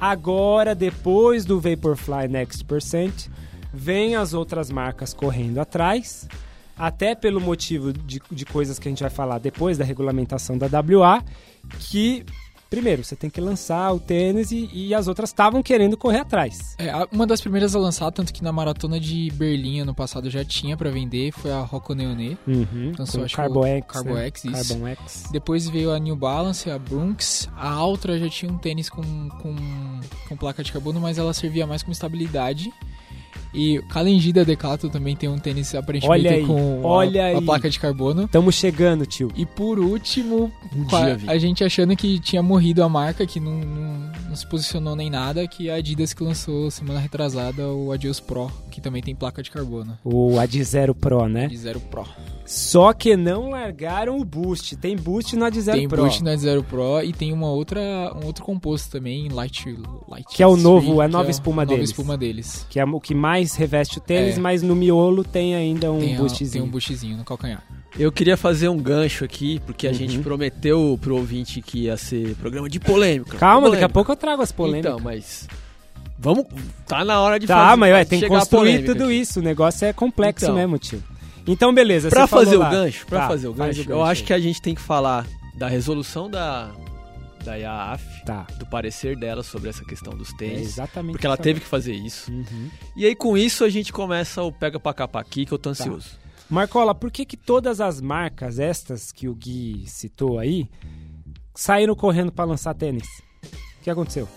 agora, 0.00 0.74
depois 0.74 1.44
do 1.44 1.60
Vaporfly 1.60 2.28
Next 2.28 2.64
Percent, 2.64 3.26
vem 3.72 4.16
as 4.16 4.32
outras 4.32 4.70
marcas 4.70 5.12
correndo 5.12 5.58
atrás, 5.60 6.26
até 6.78 7.14
pelo 7.14 7.40
motivo 7.40 7.92
de, 7.92 8.22
de 8.30 8.46
coisas 8.46 8.78
que 8.78 8.88
a 8.88 8.90
gente 8.90 9.02
vai 9.02 9.10
falar 9.10 9.38
depois 9.38 9.76
da 9.76 9.84
regulamentação 9.84 10.56
da 10.56 10.66
WA, 10.66 11.22
que, 11.78 12.24
primeiro, 12.70 13.04
você 13.04 13.16
tem 13.16 13.30
que 13.30 13.40
lançar 13.40 13.92
o 13.92 14.00
tênis 14.00 14.50
e, 14.50 14.68
e 14.72 14.94
as 14.94 15.08
outras 15.08 15.30
estavam 15.30 15.62
querendo 15.62 15.96
correr 15.96 16.18
atrás. 16.18 16.74
É, 16.78 16.92
uma 17.12 17.26
das 17.26 17.40
primeiras 17.40 17.74
a 17.74 17.78
lançar, 17.78 18.10
tanto 18.10 18.32
que 18.32 18.42
na 18.42 18.52
maratona 18.52 18.98
de 19.00 19.30
Berlim 19.32 19.80
ano 19.80 19.94
passado 19.94 20.30
já 20.30 20.44
tinha 20.44 20.76
pra 20.76 20.90
vender, 20.90 21.32
foi 21.32 21.52
a 21.52 21.60
Rocco 21.60 21.94
Neone. 21.94 22.38
Uhum. 22.46 22.92
Com 22.96 23.02
acho 23.02 23.36
Carbo 23.36 23.60
que 23.60 23.66
o 23.66 23.66
X, 23.66 23.86
Carbo 23.92 24.14
né? 24.14 24.26
X, 24.26 24.44
isso. 24.44 24.68
Carbon 24.68 24.86
X. 24.88 25.24
Depois 25.30 25.68
veio 25.68 25.92
a 25.92 25.98
New 25.98 26.16
Balance, 26.16 26.70
a 26.70 26.78
Brunks. 26.78 27.48
A 27.56 27.68
Altra 27.68 28.18
já 28.18 28.28
tinha 28.28 28.50
um 28.50 28.58
tênis 28.58 28.88
com, 28.88 29.02
com, 29.02 29.56
com 30.28 30.36
placa 30.36 30.62
de 30.62 30.72
carbono, 30.72 31.00
mas 31.00 31.18
ela 31.18 31.32
servia 31.32 31.66
mais 31.66 31.82
como 31.82 31.92
estabilidade. 31.92 32.72
E 33.56 33.78
o 33.78 33.82
Kalenji 33.88 34.32
da 34.32 34.44
Decathlon 34.44 34.90
também 34.90 35.16
tem 35.16 35.28
um 35.28 35.38
tênis 35.38 35.74
aparentemente 35.74 36.20
Olha 36.26 36.30
aí, 36.36 36.44
com 36.44 36.80
a- 36.84 36.86
olha 36.86 37.22
a, 37.24 37.26
aí. 37.38 37.44
placa 37.44 37.70
de 37.70 37.80
carbono. 37.80 38.24
Estamos 38.24 38.54
chegando, 38.54 39.06
tio. 39.06 39.32
E 39.34 39.46
por 39.46 39.78
último, 39.78 40.52
Um 40.74 40.86
a, 40.94 41.32
a 41.32 41.38
gente 41.38 41.64
achando 41.64 41.96
que 41.96 42.18
tinha 42.20 42.42
morrido 42.42 42.82
a 42.82 42.88
marca, 42.88 43.26
que 43.26 43.40
não, 43.40 43.52
não, 43.58 44.10
não 44.28 44.36
se 44.36 44.46
posicionou 44.46 44.94
nem 44.94 45.08
nada, 45.08 45.46
que 45.48 45.70
a 45.70 45.76
Adidas 45.76 46.12
que 46.12 46.22
lançou 46.22 46.70
semana 46.70 47.00
retrasada 47.00 47.66
o 47.68 47.92
Adios 47.92 48.20
Pro, 48.20 48.50
que 48.70 48.80
também 48.80 49.02
tem 49.02 49.14
placa 49.14 49.42
de 49.42 49.50
carbono. 49.50 49.96
O 50.04 50.38
Ad 50.38 50.62
Zero 50.62 50.94
Pro, 50.94 51.26
né? 51.28 51.46
De 51.46 51.56
Zero 51.56 51.80
Pro. 51.80 52.04
Só 52.44 52.92
que 52.92 53.16
não 53.16 53.50
largaram 53.50 54.18
o 54.20 54.24
Boost. 54.24 54.76
Tem 54.76 54.94
Boost 54.96 55.34
no 55.34 55.44
Ad 55.46 55.60
Zero 55.60 55.78
tem 55.78 55.88
Pro. 55.88 56.02
Boost 56.02 56.22
na 56.22 56.36
Zero 56.36 56.62
Pro 56.62 57.02
e 57.02 57.12
tem 57.12 57.32
uma 57.32 57.48
outra, 57.50 57.80
um 58.22 58.26
outro 58.26 58.44
composto 58.44 58.90
também, 58.90 59.28
Light, 59.28 59.64
Light 60.08 60.26
Que 60.34 60.42
é 60.42 60.46
o 60.46 60.56
novo, 60.56 61.02
é 61.02 61.06
a 61.06 61.08
nova 61.08 61.30
espuma 61.30 61.62
a 61.62 61.64
nova 61.64 61.76
deles. 61.76 61.90
espuma 61.90 62.16
deles. 62.16 62.66
Que 62.70 62.78
é 62.78 62.84
o 62.84 63.00
que 63.00 63.14
mais 63.14 63.45
reveste 63.54 63.98
o 63.98 64.00
tênis, 64.00 64.36
É. 64.36 64.40
mas 64.40 64.62
no 64.62 64.74
miolo 64.74 65.22
tem 65.22 65.54
ainda 65.54 65.92
um 65.92 66.00
tem, 66.00 66.14
a- 66.16 66.18
boostzinho. 66.18 66.50
tem 66.50 66.62
um 66.62 66.68
boostzinho 66.68 67.16
no 67.18 67.24
calcanhar. 67.24 67.62
Eu 67.98 68.10
queria 68.10 68.36
fazer 68.36 68.68
um 68.68 68.76
gancho 68.78 69.24
aqui, 69.24 69.60
porque 69.64 69.86
a 69.86 69.90
Uhum. 69.90 69.96
gente 69.96 70.18
prometeu 70.18 70.98
pro 71.00 71.16
ouvinte 71.16 71.62
que 71.62 71.84
ia 71.84 71.96
ser 71.96 72.34
programa 72.36 72.68
de 72.68 72.80
polêmica. 72.80 73.38
Calma, 73.38 73.70
daqui 73.70 73.84
a 73.84 73.88
Polêmica. 73.88 73.88
pouco 73.90 74.12
eu 74.12 74.16
trago 74.16 74.42
as 74.42 74.52
polêmicas. 74.52 74.92
Então, 74.92 75.04
mas. 75.04 75.46
Vamos. 76.18 76.46
Tá 76.86 77.04
na 77.04 77.20
hora 77.20 77.38
de 77.38 77.46
tá, 77.46 77.56
fazer. 77.68 77.76
mas 77.76 77.92
ué, 77.92 78.04
tem 78.04 78.20
que 78.20 78.26
construir 78.28 78.58
polêmica 78.70 78.92
tudo 78.94 79.04
aqui. 79.04 79.14
isso. 79.14 79.40
O 79.40 79.42
negócio 79.42 79.84
é 79.86 79.92
complexo 79.92 80.46
Então. 80.46 80.54
mesmo, 80.56 80.78
tio. 80.78 81.02
Então, 81.46 81.72
beleza. 81.74 82.08
Pra 82.08 82.22
você 82.22 82.28
falou 82.30 82.44
fazer 82.44 82.56
o 82.56 82.60
lá. 82.60 82.70
gancho, 82.70 83.06
pra 83.06 83.20
Tá, 83.20 83.28
fazer 83.28 83.48
o 83.48 83.52
gancho, 83.54 83.80
o 83.80 83.82
eu 83.84 83.86
gancho 83.98 84.02
acho 84.10 84.20
aí. 84.22 84.26
que 84.26 84.32
a 84.32 84.38
gente 84.38 84.60
tem 84.62 84.74
que 84.74 84.80
falar 84.80 85.26
da 85.56 85.68
resolução 85.68 86.28
da 86.28 86.70
da 87.46 87.54
IAAF, 87.56 88.24
Tá. 88.26 88.46
do 88.58 88.66
parecer 88.66 89.16
dela 89.16 89.42
sobre 89.42 89.70
essa 89.70 89.84
questão 89.84 90.12
dos 90.14 90.32
É 90.34 90.36
tênis. 90.36 90.60
exatamente 90.66 91.12
porque 91.12 91.26
ela 91.26 91.36
teve 91.36 91.60
que 91.60 91.66
fazer 91.66 91.94
isso. 91.94 92.30
Uhum. 92.30 92.70
E 92.96 93.06
aí 93.06 93.14
com 93.14 93.38
isso 93.38 93.64
a 93.64 93.70
gente 93.70 93.92
começa 93.92 94.42
o 94.42 94.52
pega 94.52 94.78
pra 94.78 94.92
capa 94.92 95.20
aqui, 95.20 95.46
que 95.46 95.52
eu 95.52 95.58
tô 95.58 95.72
Tá. 95.72 95.82
ansioso. 95.82 96.10
Marcola, 96.50 96.94
por 96.94 97.10
que, 97.10 97.24
que 97.24 97.36
todas 97.36 97.80
as 97.80 98.00
marcas, 98.00 98.58
estas 98.58 99.10
que 99.10 99.26
o 99.28 99.34
Gui 99.34 99.84
citou 99.86 100.38
aí, 100.38 100.68
saíram 101.54 101.94
correndo 101.94 102.30
pra 102.30 102.44
lançar 102.44 102.74
tênis? 102.74 103.06
O 103.80 103.82
que 103.82 103.90
aconteceu? 103.90 104.28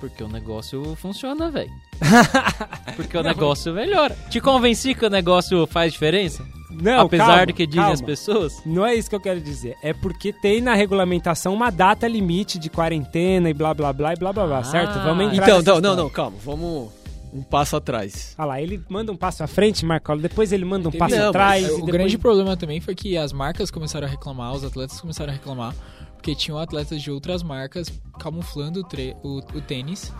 Porque 0.00 0.22
o 0.24 0.28
negócio 0.28 0.96
funciona, 0.96 1.50
velho. 1.50 1.70
Porque 2.96 3.16
o 3.16 3.22
negócio 3.22 3.72
melhora. 3.72 4.16
Te 4.28 4.40
convenci 4.40 4.94
que 4.94 5.06
o 5.06 5.10
negócio 5.10 5.64
faz 5.68 5.92
diferença? 5.92 6.44
Não, 6.80 7.00
Apesar 7.06 7.26
calma, 7.26 7.46
do 7.46 7.52
que 7.54 7.66
dizem 7.66 7.80
calma. 7.80 7.94
as 7.94 8.00
pessoas? 8.02 8.62
Não 8.64 8.84
é 8.86 8.94
isso 8.94 9.08
que 9.08 9.16
eu 9.16 9.20
quero 9.20 9.40
dizer. 9.40 9.76
É 9.82 9.92
porque 9.92 10.32
tem 10.32 10.60
na 10.60 10.74
regulamentação 10.74 11.52
uma 11.54 11.70
data 11.70 12.06
limite 12.08 12.58
de 12.58 12.68
quarentena 12.70 13.50
e 13.50 13.54
blá 13.54 13.72
blá 13.74 13.92
blá 13.92 14.12
e 14.12 14.16
blá 14.16 14.32
blá 14.32 14.46
blá, 14.46 14.58
Ah. 14.58 14.64
certo? 14.64 14.94
Vamos 15.00 15.32
entrar 15.32 15.44
Então, 15.44 15.58
nessa 15.58 15.72
não, 15.72 15.80
não, 15.80 15.96
não, 16.04 16.10
calma, 16.10 16.36
vamos 16.44 16.90
um 17.32 17.42
passo 17.42 17.76
atrás. 17.76 18.34
Ah 18.36 18.44
lá, 18.44 18.60
ele 18.60 18.82
manda 18.88 19.10
um 19.10 19.16
passo 19.16 19.42
à 19.42 19.46
frente, 19.46 19.84
Marcola, 19.86 20.20
depois 20.20 20.52
ele 20.52 20.64
manda 20.64 20.88
um 20.88 20.92
passo 20.92 21.16
Não, 21.16 21.28
atrás. 21.30 21.64
O 21.66 21.74
depois... 21.76 21.92
grande 21.92 22.18
problema 22.18 22.56
também 22.56 22.80
foi 22.80 22.94
que 22.94 23.16
as 23.16 23.32
marcas 23.32 23.70
começaram 23.70 24.06
a 24.06 24.10
reclamar, 24.10 24.52
os 24.52 24.62
atletas 24.64 25.00
começaram 25.00 25.30
a 25.30 25.34
reclamar, 25.34 25.74
porque 26.14 26.34
tinham 26.34 26.58
atletas 26.58 27.00
de 27.00 27.10
outras 27.10 27.42
marcas 27.42 27.90
camuflando 28.20 28.80
o, 28.80 28.84
tre- 28.84 29.16
o- 29.22 29.38
o 29.38 29.60
tênis 29.62 30.12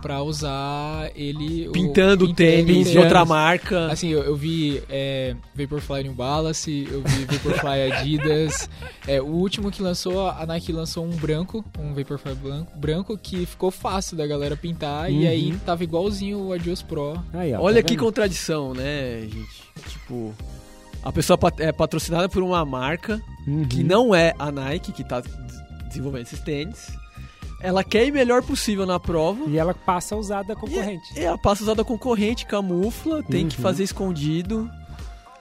pra 0.00 0.22
usar 0.22 1.10
ele... 1.14 1.68
Pintando 1.72 2.24
o 2.24 2.34
tênis 2.34 2.90
de 2.90 2.98
outra 2.98 3.24
marca. 3.24 3.86
Assim, 3.90 4.08
eu, 4.08 4.22
eu 4.22 4.36
vi 4.36 4.82
é, 4.88 5.34
Vaporfly 5.54 6.02
New 6.04 6.14
Balance, 6.14 6.88
eu 6.90 7.02
vi 7.02 7.24
Vaporfly 7.24 7.92
Adidas. 7.92 8.68
É, 9.06 9.20
o 9.20 9.26
último 9.26 9.70
que 9.70 9.82
lançou, 9.82 10.28
a 10.28 10.44
Nike 10.46 10.72
lançou 10.72 11.04
um 11.04 11.10
branco, 11.16 11.64
um 11.78 11.94
Vaporfly 11.94 12.34
branco, 12.34 12.78
branco 12.78 13.18
que 13.18 13.46
ficou 13.46 13.70
fácil 13.70 14.16
da 14.16 14.26
galera 14.26 14.56
pintar 14.56 15.10
e 15.10 15.24
Uhum. 15.24 15.28
aí 15.28 15.56
tava 15.66 15.84
igualzinho 15.84 16.38
o 16.38 16.52
Adios 16.52 16.82
Pro. 16.82 17.22
Aí, 17.34 17.52
ó, 17.54 17.60
Olha 17.60 17.82
tá 17.82 17.88
que 17.88 17.94
vendo? 17.94 18.04
contradição, 18.04 18.72
né, 18.74 19.20
gente? 19.22 19.62
Tipo, 19.88 20.34
a 21.02 21.12
pessoa 21.12 21.38
é 21.58 21.72
patrocinada 21.72 22.28
por 22.28 22.42
uma 22.42 22.64
marca 22.64 23.20
Uhum. 23.46 23.64
que 23.66 23.82
não 23.82 24.14
é 24.14 24.34
a 24.38 24.50
Nike 24.52 24.92
que 24.92 25.02
tá 25.04 25.20
des- 25.20 25.32
desenvolvendo 25.88 26.22
esses 26.22 26.40
tênis. 26.40 26.88
Ela 27.60 27.84
quer 27.84 28.06
ir 28.06 28.12
melhor 28.12 28.42
possível 28.42 28.86
na 28.86 28.98
prova. 28.98 29.44
E 29.48 29.58
ela 29.58 29.74
passa 29.74 30.14
a 30.14 30.18
usar 30.18 30.42
da 30.42 30.56
concorrente. 30.56 31.12
E 31.14 31.20
ela 31.20 31.36
passa 31.38 31.62
usada 31.62 31.84
concorrente, 31.84 32.46
camufla, 32.46 33.22
tem 33.22 33.46
que 33.48 33.56
Uhum. 33.56 33.62
fazer 33.62 33.84
escondido. 33.84 34.70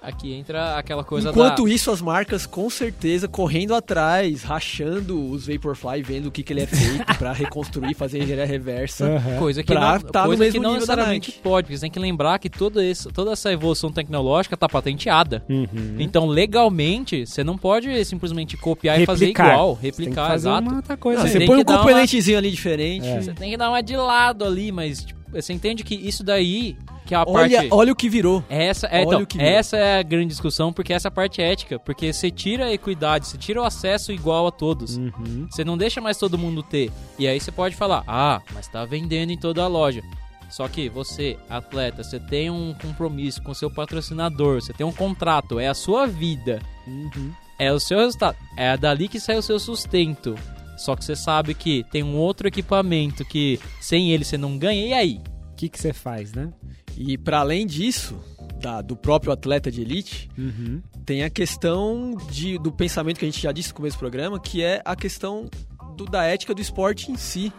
Aqui 0.01 0.33
entra 0.33 0.77
aquela 0.77 1.03
coisa 1.03 1.29
Enquanto 1.29 1.65
da... 1.65 1.69
isso, 1.69 1.91
as 1.91 2.01
marcas, 2.01 2.45
com 2.45 2.69
certeza, 2.69 3.27
correndo 3.27 3.75
atrás, 3.75 4.43
rachando 4.43 5.29
os 5.29 5.45
Vaporfly, 5.47 6.01
vendo 6.01 6.27
o 6.27 6.31
que, 6.31 6.41
que 6.41 6.53
ele 6.53 6.61
é 6.61 6.65
feito 6.67 7.17
pra 7.17 7.33
reconstruir, 7.33 7.93
fazer 7.93 8.19
engenharia 8.23 8.45
reversa. 8.45 9.05
Aham. 9.05 9.37
Coisa 9.37 9.61
que 9.61 9.73
não, 9.73 9.99
tá 9.99 10.21
no 10.21 10.27
coisa 10.27 10.43
mesmo 10.43 10.53
que 10.53 10.65
não 10.65 10.73
necessariamente 10.75 11.31
pode, 11.43 11.65
porque 11.65 11.77
você 11.77 11.81
tem 11.81 11.91
que 11.91 11.99
lembrar 11.99 12.39
que 12.39 12.49
todo 12.49 12.81
esse, 12.81 13.09
toda 13.09 13.33
essa 13.33 13.51
evolução 13.51 13.91
tecnológica 13.91 14.55
tá 14.55 14.69
patenteada. 14.69 15.43
Uhum. 15.49 15.95
Então, 15.99 16.27
legalmente, 16.27 17.25
você 17.25 17.43
não 17.43 17.57
pode 17.57 18.05
simplesmente 18.05 18.55
copiar 18.55 19.01
e 19.01 19.05
fazer 19.05 19.25
Replicar. 19.25 19.53
igual, 19.53 19.75
Você 19.75 19.81
tem 19.81 19.91
que 19.91 19.99
replicar, 19.99 20.27
fazer 20.29 20.47
exato. 20.49 20.67
uma 20.69 20.75
outra 20.77 20.97
coisa. 20.97 21.21
Não, 21.23 21.27
você 21.29 21.37
tem 21.39 21.47
põe 21.47 21.55
que 21.57 21.61
um 21.61 21.65
dar 21.65 21.73
uma- 21.73 21.79
componentezinho 21.83 22.37
ali 22.37 22.51
diferente. 22.51 23.05
É. 23.05 23.21
Você 23.21 23.33
tem 23.33 23.51
que 23.51 23.57
dar 23.57 23.69
uma 23.69 23.81
de 23.83 23.97
lado 23.97 24.45
ali, 24.45 24.71
mas 24.71 25.03
tipo, 25.03 25.18
você 25.31 25.53
entende 25.53 25.83
que 25.83 25.95
isso 25.95 26.23
daí, 26.23 26.77
que 27.05 27.13
é 27.13 27.17
a 27.17 27.23
Olha, 27.27 27.57
parte... 27.57 27.69
olha 27.71 27.91
o 27.91 27.95
que 27.95 28.09
virou. 28.09 28.43
Essa 28.49 28.87
é, 28.87 28.99
Olha 28.99 29.05
então, 29.05 29.25
que 29.25 29.37
virou. 29.37 29.53
essa 29.53 29.77
é 29.77 29.99
a 29.99 30.03
grande 30.03 30.27
discussão, 30.27 30.71
porque 30.73 30.93
essa 30.93 31.07
é 31.07 31.11
parte 31.11 31.41
ética, 31.41 31.79
porque 31.79 32.11
você 32.11 32.29
tira 32.31 32.65
a 32.65 32.73
equidade, 32.73 33.27
você 33.27 33.37
tira 33.37 33.61
o 33.61 33.63
acesso 33.65 34.11
igual 34.11 34.47
a 34.47 34.51
todos. 34.51 34.97
Uhum. 34.97 35.47
Você 35.49 35.63
não 35.63 35.77
deixa 35.77 35.99
mais 36.01 36.17
todo 36.17 36.37
mundo 36.37 36.61
ter. 36.63 36.91
E 37.17 37.27
aí 37.27 37.39
você 37.39 37.51
pode 37.51 37.75
falar, 37.75 38.03
ah, 38.07 38.41
mas 38.53 38.67
tá 38.67 38.85
vendendo 38.85 39.31
em 39.31 39.37
toda 39.37 39.63
a 39.63 39.67
loja. 39.67 40.01
Só 40.49 40.67
que 40.67 40.89
você, 40.89 41.37
atleta, 41.47 42.03
você 42.03 42.19
tem 42.19 42.49
um 42.49 42.73
compromisso 42.81 43.41
com 43.43 43.51
o 43.51 43.55
seu 43.55 43.69
patrocinador, 43.69 44.61
você 44.61 44.73
tem 44.73 44.85
um 44.85 44.91
contrato, 44.91 45.59
é 45.59 45.67
a 45.67 45.75
sua 45.75 46.07
vida, 46.07 46.59
Uhum. 46.87 47.31
é 47.59 47.71
o 47.71 47.79
seu 47.79 47.99
resultado, 47.99 48.35
é 48.57 48.75
dali 48.75 49.07
que 49.07 49.19
sai 49.19 49.37
o 49.37 49.43
seu 49.43 49.59
sustento. 49.59 50.35
Só 50.79 50.95
que 50.95 51.03
você 51.03 51.15
sabe 51.15 51.53
que 51.53 51.83
tem 51.91 52.03
um 52.03 52.15
outro 52.15 52.47
equipamento 52.47 53.25
que 53.25 53.59
sem 53.81 54.11
ele 54.11 54.23
você 54.23 54.37
não 54.37 54.57
ganha, 54.57 54.87
e 54.87 54.93
aí? 54.93 55.21
O 55.51 55.55
que 55.55 55.67
que 55.69 55.79
você 55.79 55.91
faz, 55.93 56.31
né? 56.33 56.53
E 56.97 57.17
para 57.17 57.39
além 57.39 57.67
disso, 57.67 58.17
da- 58.61 58.81
do 58.81 58.95
próprio 58.95 59.31
atleta 59.31 59.69
de 59.71 59.81
elite, 59.81 60.29
Uhum. 60.37 60.81
tem 61.05 61.23
a 61.23 61.29
questão 61.29 62.15
de, 62.31 62.57
do 62.57 62.71
pensamento 62.71 63.19
que 63.19 63.25
a 63.25 63.27
gente 63.29 63.41
já 63.41 63.51
disse 63.51 63.69
no 63.69 63.75
começo 63.75 63.97
do 63.97 63.99
programa, 63.99 64.39
que 64.39 64.63
é 64.63 64.81
a 64.85 64.95
questão 64.95 65.49
do- 65.97 66.05
da 66.05 66.23
ética 66.23 66.53
do 66.55 66.61
esporte 66.61 67.11
em 67.11 67.17
si. 67.17 67.51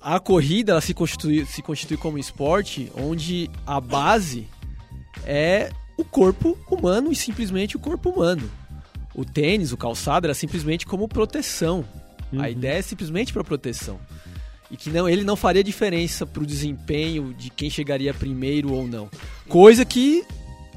a 0.00 0.18
corrida 0.20 0.72
ela 0.72 0.80
se 0.80 0.94
constitui, 0.94 1.44
se 1.44 1.60
constitui 1.60 1.96
como 1.96 2.18
esporte 2.18 2.90
onde 2.96 3.50
a 3.66 3.80
base 3.80 4.46
é 5.26 5.70
o 5.96 6.04
corpo 6.04 6.56
humano 6.70 7.10
e 7.10 7.16
simplesmente 7.16 7.76
o 7.76 7.80
corpo 7.80 8.08
humano. 8.10 8.48
O 9.18 9.24
tênis, 9.24 9.72
o 9.72 9.76
calçado, 9.76 10.26
era 10.26 10.34
simplesmente 10.34 10.86
como 10.86 11.08
proteção. 11.08 11.84
Uhum. 12.32 12.40
A 12.40 12.48
ideia 12.48 12.78
é 12.78 12.82
simplesmente 12.82 13.32
para 13.32 13.42
proteção. 13.42 13.98
E 14.70 14.76
que 14.76 14.90
não, 14.90 15.08
ele 15.08 15.24
não 15.24 15.34
faria 15.34 15.64
diferença 15.64 16.24
para 16.26 16.42
o 16.42 16.46
desempenho 16.46 17.34
de 17.34 17.50
quem 17.50 17.68
chegaria 17.68 18.12
primeiro 18.14 18.72
ou 18.72 18.86
não. 18.86 19.08
Coisa 19.48 19.84
que 19.84 20.24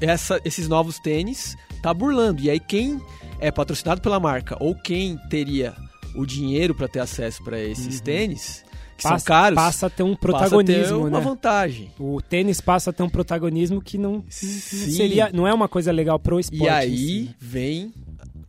essa- 0.00 0.40
esses 0.44 0.66
novos 0.66 0.98
tênis 0.98 1.54
tá 1.82 1.92
burlando. 1.94 2.42
E 2.42 2.50
aí 2.50 2.58
quem 2.58 3.00
é 3.38 3.50
patrocinado 3.50 4.00
pela 4.00 4.18
marca 4.18 4.56
ou 4.58 4.74
quem 4.74 5.16
teria 5.30 5.74
o 6.16 6.26
dinheiro 6.26 6.74
para 6.74 6.88
ter 6.88 7.00
acesso 7.00 7.44
para 7.44 7.60
esses 7.60 8.00
tênis, 8.00 8.64
que 8.96 9.02
Passa, 9.04 9.18
são 9.18 9.24
caros, 9.26 9.56
passa 9.56 9.86
a 9.86 9.90
ter 9.90 10.02
um 10.02 10.14
passa 10.16 10.16
a 10.16 10.18
ter 10.18 10.48
protagonismo, 10.50 10.98
uma 11.06 11.18
né? 11.18 11.24
vantagem. 11.24 11.92
O 11.98 12.20
tênis 12.20 12.60
passa 12.60 12.90
a 12.90 12.92
ter 12.92 13.02
um 13.02 13.08
protagonismo 13.08 13.80
que 13.82 13.98
não 13.98 14.24
Sim. 14.28 14.90
seria, 14.90 15.30
não 15.32 15.46
é 15.46 15.52
uma 15.52 15.68
coisa 15.68 15.90
legal 15.92 16.18
pro 16.18 16.38
esporte. 16.40 16.64
E 16.64 16.68
aí 16.68 16.96
si, 16.96 17.22
né? 17.28 17.34
vem, 17.40 17.92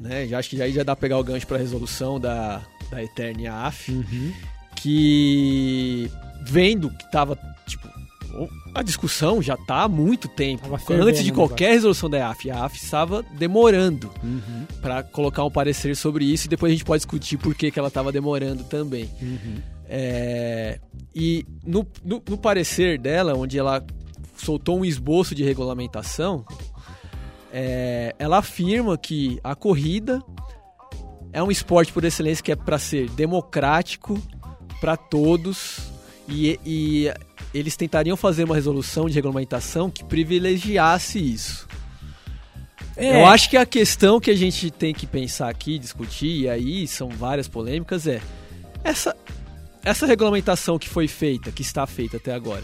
né, 0.04 0.28
já 0.28 0.38
acho 0.40 0.50
que 0.50 0.62
aí 0.62 0.72
já 0.74 0.84
dá 0.84 0.96
pra 0.96 1.02
pegar 1.02 1.18
o 1.18 1.24
gancho 1.24 1.48
pra 1.48 1.58
resolução 1.58 2.20
da, 2.20 2.62
da 2.92 3.02
Eternia 3.04 3.54
AF, 3.66 3.92
Uhum. 3.92 4.34
que 4.76 6.10
vendo 6.46 6.90
que 6.90 7.12
tava, 7.12 7.38
tipo, 7.66 7.88
a 8.76 8.82
discussão 8.84 9.42
já 9.42 9.56
tá 9.56 9.84
há 9.84 9.88
muito 9.88 10.28
tempo. 10.28 10.68
Fervendo 10.80 11.08
Antes 11.10 11.24
de 11.24 11.32
qualquer 11.32 11.72
resolução 11.74 12.10
da 12.10 12.30
AF, 12.30 12.50
a 12.50 12.66
AF 12.66 12.78
estava 12.78 13.24
demorando 13.38 14.12
Uhum. 14.24 14.66
pra 14.82 15.04
colocar 15.04 15.44
um 15.46 15.52
parecer 15.52 15.96
sobre 15.96 16.26
isso 16.26 16.48
e 16.48 16.50
depois 16.50 16.72
a 16.72 16.74
gente 16.76 16.84
pode 16.86 17.00
discutir 17.00 17.38
por 17.38 17.54
que, 17.56 17.72
que 17.72 17.80
ela 17.80 17.92
tava 17.92 18.12
demorando 18.12 18.64
também. 18.64 19.10
Uhum. 19.22 19.56
É, 19.88 20.80
e 21.14 21.46
no, 21.66 21.86
no, 22.04 22.22
no 22.28 22.38
parecer 22.38 22.98
dela, 23.00 23.36
onde 23.36 23.60
ela 23.60 23.86
soltou 24.36 24.80
um 24.80 24.84
esboço 24.86 25.36
de 25.36 25.44
regulamentação, 25.44 26.44
é, 27.54 28.16
ela 28.18 28.40
afirma 28.40 28.98
que 28.98 29.40
a 29.44 29.54
corrida 29.54 30.20
é 31.32 31.42
um 31.42 31.52
esporte 31.52 31.94
por 31.94 32.04
excelência 32.04 32.44
que 32.44 32.52
é 32.52 32.56
para 32.56 32.80
ser 32.80 33.08
democrático 33.12 34.20
para 34.82 34.98
todos 34.98 35.78
e, 36.28 36.60
e 36.66 37.14
eles 37.54 37.78
tentariam 37.78 38.18
fazer 38.18 38.44
uma 38.44 38.56
resolução 38.56 39.08
de 39.08 39.14
regulamentação 39.14 39.90
que 39.90 40.04
privilegiasse 40.04 41.20
isso. 41.20 41.68
É, 42.98 43.22
Eu 43.22 43.26
acho 43.28 43.50
que 43.50 43.58
a 43.58 43.66
questão 43.66 44.20
que 44.20 44.32
a 44.32 44.36
gente 44.36 44.72
tem 44.72 44.94
que 44.94 45.06
pensar 45.06 45.50
aqui, 45.50 45.78
discutir, 45.78 46.42
e 46.42 46.50
aí 46.50 46.88
são 46.88 47.10
várias 47.10 47.48
polêmicas, 47.48 48.08
é 48.08 48.20
essa, 48.84 49.16
essa 49.84 50.06
regulamentação 50.06 50.80
que 50.80 50.90
foi 50.90 51.08
feita, 51.08 51.52
que 51.52 51.62
está 51.62 51.86
feita 51.86 52.18
até 52.18 52.34
agora, 52.34 52.64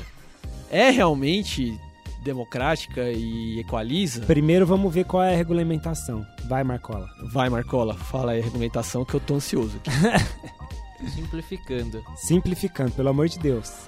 é 0.72 0.90
realmente 0.90 1.80
democrática 2.24 3.09
e 3.11 3.59
equaliza? 3.59 4.22
Primeiro 4.22 4.65
vamos 4.65 4.93
ver 4.93 5.05
qual 5.05 5.24
é 5.24 5.34
a 5.34 5.38
regulamentação. 5.38 6.26
Vai, 6.45 6.63
Marcola. 6.63 7.09
Vai, 7.32 7.49
Marcola, 7.49 7.93
fala 7.93 8.32
aí 8.32 8.41
a 8.41 8.43
regulamentação 8.43 9.05
que 9.05 9.13
eu 9.13 9.20
tô 9.20 9.36
ansioso 9.36 9.78
aqui. 9.78 9.89
Simplificando. 11.15 12.03
Simplificando, 12.15 12.91
pelo 12.91 13.09
amor 13.09 13.30
de 13.30 13.39
Deus. 13.39 13.88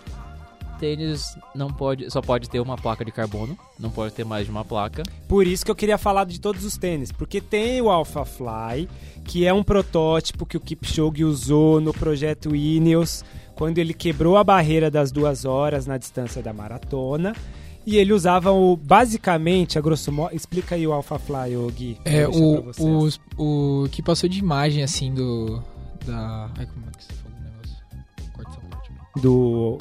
Tênis 0.79 1.37
não 1.53 1.71
pode, 1.71 2.09
só 2.09 2.21
pode 2.21 2.49
ter 2.49 2.59
uma 2.59 2.75
placa 2.75 3.05
de 3.05 3.11
carbono, 3.11 3.55
não 3.77 3.91
pode 3.91 4.15
ter 4.15 4.25
mais 4.25 4.45
de 4.45 4.51
uma 4.51 4.65
placa. 4.65 5.03
Por 5.27 5.45
isso 5.45 5.63
que 5.63 5.69
eu 5.69 5.75
queria 5.75 5.97
falar 5.97 6.23
de 6.25 6.41
todos 6.41 6.65
os 6.65 6.75
tênis, 6.75 7.11
porque 7.11 7.39
tem 7.39 7.79
o 7.81 7.89
Alpha 7.91 8.25
Fly, 8.25 8.89
que 9.23 9.45
é 9.45 9.53
um 9.53 9.63
protótipo 9.63 10.43
que 10.43 10.57
o 10.57 10.59
Kipchoge 10.59 11.23
usou 11.23 11.79
no 11.79 11.93
projeto 11.93 12.55
Ineos, 12.55 13.23
quando 13.53 13.77
ele 13.77 13.93
quebrou 13.93 14.37
a 14.37 14.43
barreira 14.43 14.89
das 14.89 15.11
duas 15.11 15.45
horas 15.45 15.85
na 15.85 15.99
distância 15.99 16.41
da 16.41 16.51
maratona. 16.51 17.35
E 17.85 17.97
ele 17.97 18.13
usava 18.13 18.51
o, 18.51 18.75
basicamente, 18.75 19.77
a 19.77 19.81
grosso 19.81 20.11
modo, 20.11 20.35
explica 20.35 20.75
aí 20.75 20.85
o 20.85 20.93
Alpha 20.93 21.17
Fly, 21.17 21.57
ô 21.57 21.67
Gui. 21.67 21.97
É, 22.05 22.27
o, 22.27 22.71
o, 22.79 23.09
o 23.37 23.89
que 23.89 24.03
passou 24.03 24.29
de 24.29 24.39
imagem, 24.39 24.83
assim, 24.83 25.13
do... 25.13 25.61
Da... 26.05 26.49
Ai, 26.57 26.65
como 26.67 26.85
é 26.85 26.91
que 26.97 27.03
você 27.03 27.13
falou 27.13 27.37
o 27.37 27.43
negócio? 27.43 27.77
Corta 28.33 28.51
essa 28.51 28.61
parte. 28.67 28.91
do, 29.21 29.77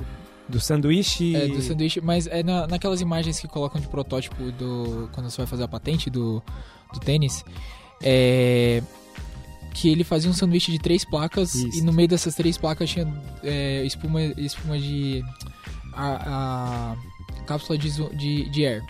do 0.49 0.61
sanduíche. 0.61 1.37
É, 1.37 1.49
do 1.49 1.61
sanduíche, 1.61 2.01
mas 2.01 2.27
é 2.27 2.43
na, 2.43 2.67
naquelas 2.67 3.01
imagens 3.01 3.39
que 3.39 3.47
colocam 3.47 3.81
de 3.81 3.87
protótipo 3.87 4.51
do... 4.53 5.09
Quando 5.13 5.31
você 5.31 5.37
vai 5.37 5.47
fazer 5.47 5.65
a 5.65 5.69
patente 5.69 6.09
do, 6.09 6.43
do 6.93 7.01
tênis, 7.01 7.45
é... 8.03 8.83
Que 9.75 9.89
ele 9.89 10.05
fazia 10.05 10.29
um 10.29 10.35
sanduíche 10.35 10.73
de 10.73 10.79
três 10.79 11.05
placas 11.05 11.55
Isso. 11.55 11.79
e 11.79 11.83
no 11.83 11.93
meio 11.93 12.09
dessas 12.09 12.35
três 12.35 12.59
placas 12.59 12.91
tinha 12.91 13.07
é, 13.43 13.85
espuma, 13.85 14.23
espuma 14.23 14.79
de... 14.79 15.23
A, 15.93 16.95
a 16.95 17.10
cápsula 17.51 17.77
de, 17.79 17.91
de, 18.17 18.49
de 18.51 18.67
air. 18.67 18.83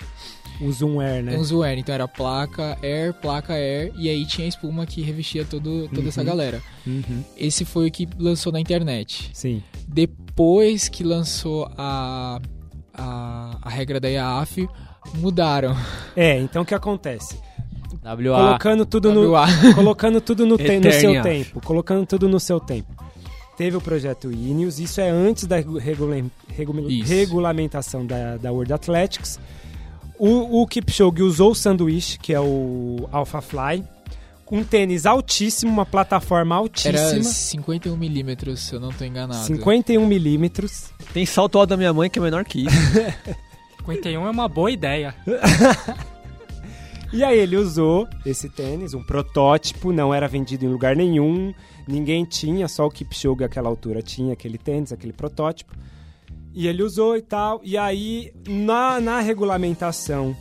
O 0.61 0.71
Zoom 0.71 1.01
Air, 1.01 1.23
né? 1.25 1.39
Um 1.39 1.43
zoom 1.43 1.63
air, 1.63 1.79
então 1.79 1.95
era 1.95 2.07
placa 2.07 2.77
air, 2.83 3.15
placa 3.15 3.55
air, 3.55 3.91
e 3.97 4.11
aí 4.11 4.27
tinha 4.27 4.45
a 4.45 4.49
espuma 4.49 4.85
que 4.85 5.01
revestia 5.01 5.43
todo, 5.45 5.89
toda 5.89 6.09
essa 6.09 6.21
Uhum. 6.21 6.27
galera. 6.27 6.63
Uhum. 6.87 7.25
Esse 7.35 7.65
foi 7.65 7.89
o 7.89 7.91
que 7.91 8.07
lançou 8.19 8.53
na 8.53 8.61
internet. 8.61 9.31
Sim. 9.33 9.63
Depois 9.89 10.87
que 10.89 11.03
lançou 11.03 11.67
a, 11.79 12.39
a, 12.93 13.57
a 13.63 13.69
regra 13.71 13.99
da 13.99 14.09
IAAF, 14.11 14.69
mudaram. 15.17 15.75
É, 16.15 16.39
então 16.39 16.61
o 16.61 16.67
que 16.67 16.75
acontece? 16.75 17.39
WA. 18.05 18.37
Colocando 18.37 18.85
tudo 18.87 19.13
no, 19.15 19.33
colocando 19.75 20.21
tudo 20.21 20.45
no, 20.47 20.59
te- 20.59 20.79
no 20.79 20.93
seu 20.93 21.23
tempo, 21.23 21.61
colocando 21.65 22.05
tudo 22.07 22.29
no 22.29 22.39
seu 22.39 22.61
tempo. 22.61 22.93
Teve 23.61 23.77
o 23.77 23.81
projeto 23.83 24.33
Ineos, 24.33 24.81
isso 24.81 25.03
é 25.03 25.11
antes 25.11 25.45
da 25.45 25.57
regu- 25.57 25.77
regula- 25.77 26.17
regu- 26.49 26.91
Isso. 26.91 27.13
regulamentação 27.13 28.07
da, 28.07 28.39
da 28.39 28.51
World 28.51 28.73
Athletics. 28.73 29.39
O, 30.19 30.63
o 30.63 30.67
Kipchoge 30.67 31.23
usou 31.23 31.51
o 31.51 31.55
sanduíche, 31.55 32.19
que 32.19 32.33
é 32.33 32.41
o 32.41 33.07
Alpha 33.13 33.43
Fly, 33.43 33.85
um 34.51 34.65
tênis 34.65 35.05
altíssimo, 35.05 35.71
uma 35.71 35.85
plataforma 35.85 36.55
Era 36.55 36.63
altíssima, 36.63 37.23
51 37.23 37.95
milímetros, 37.99 38.61
se 38.61 38.75
eu 38.75 38.81
não 38.81 38.89
tô 38.89 39.05
enganado. 39.05 39.45
51 39.45 40.07
milímetros. 40.07 40.87
Tem 41.13 41.27
salto 41.27 41.59
alto 41.59 41.69
da 41.69 41.77
minha 41.77 41.93
mãe 41.93 42.09
que 42.09 42.19
é 42.19 42.23
menor 42.23 42.47
que 42.47 42.65
isso. 42.65 42.77
51 43.85 44.27
é 44.27 44.31
uma 44.31 44.49
boa 44.49 44.71
ideia. 44.71 45.15
E 47.13 47.25
aí 47.25 47.39
ele 47.39 47.57
usou 47.57 48.09
esse 48.25 48.49
tênis, 48.49 48.95
um 48.95 49.03
protótipo, 49.03 49.93
não 49.93 50.15
era 50.15 50.29
vendido 50.29 50.65
em 50.65 50.69
lugar 50.69 50.95
nenhum, 50.95 51.53
ninguém 51.87 52.25
tinha, 52.25 52.69
só 52.69 52.87
o 52.87 52.91
Kipchoge 52.91 53.43
àquela 53.43 53.69
altura 53.69 54.01
tinha 54.01 54.33
aquele 54.33 54.57
tênis, 54.57 54.93
aquele 54.93 55.13
protótipo. 55.13 55.75
E 56.55 56.69
ele 56.69 56.83
usou 56.83 57.17
e 57.17 57.23
tal. 57.23 57.61
E 57.65 57.77
aí, 57.77 58.33
na, 58.49 59.01
na 59.01 59.21
regulamentação 59.21 60.37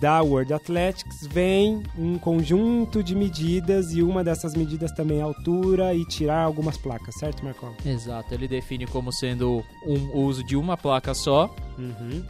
da 0.00 0.22
World 0.22 0.52
Athletics, 0.52 1.26
vem 1.26 1.82
um 1.96 2.18
conjunto 2.18 3.02
de 3.02 3.14
medidas 3.14 3.92
e 3.92 4.02
uma 4.02 4.22
dessas 4.22 4.54
medidas 4.54 4.92
também 4.92 5.18
é 5.18 5.22
altura 5.22 5.94
e 5.94 6.04
tirar 6.06 6.42
algumas 6.42 6.76
placas, 6.76 7.14
certo, 7.16 7.44
Marcola? 7.44 7.74
Exato, 7.84 8.32
ele 8.32 8.48
define 8.48 8.86
como 8.86 9.12
sendo 9.12 9.64
um 9.86 10.08
o 10.12 10.22
uso 10.24 10.44
de 10.44 10.56
uma 10.56 10.76
placa 10.76 11.14
só. 11.14 11.54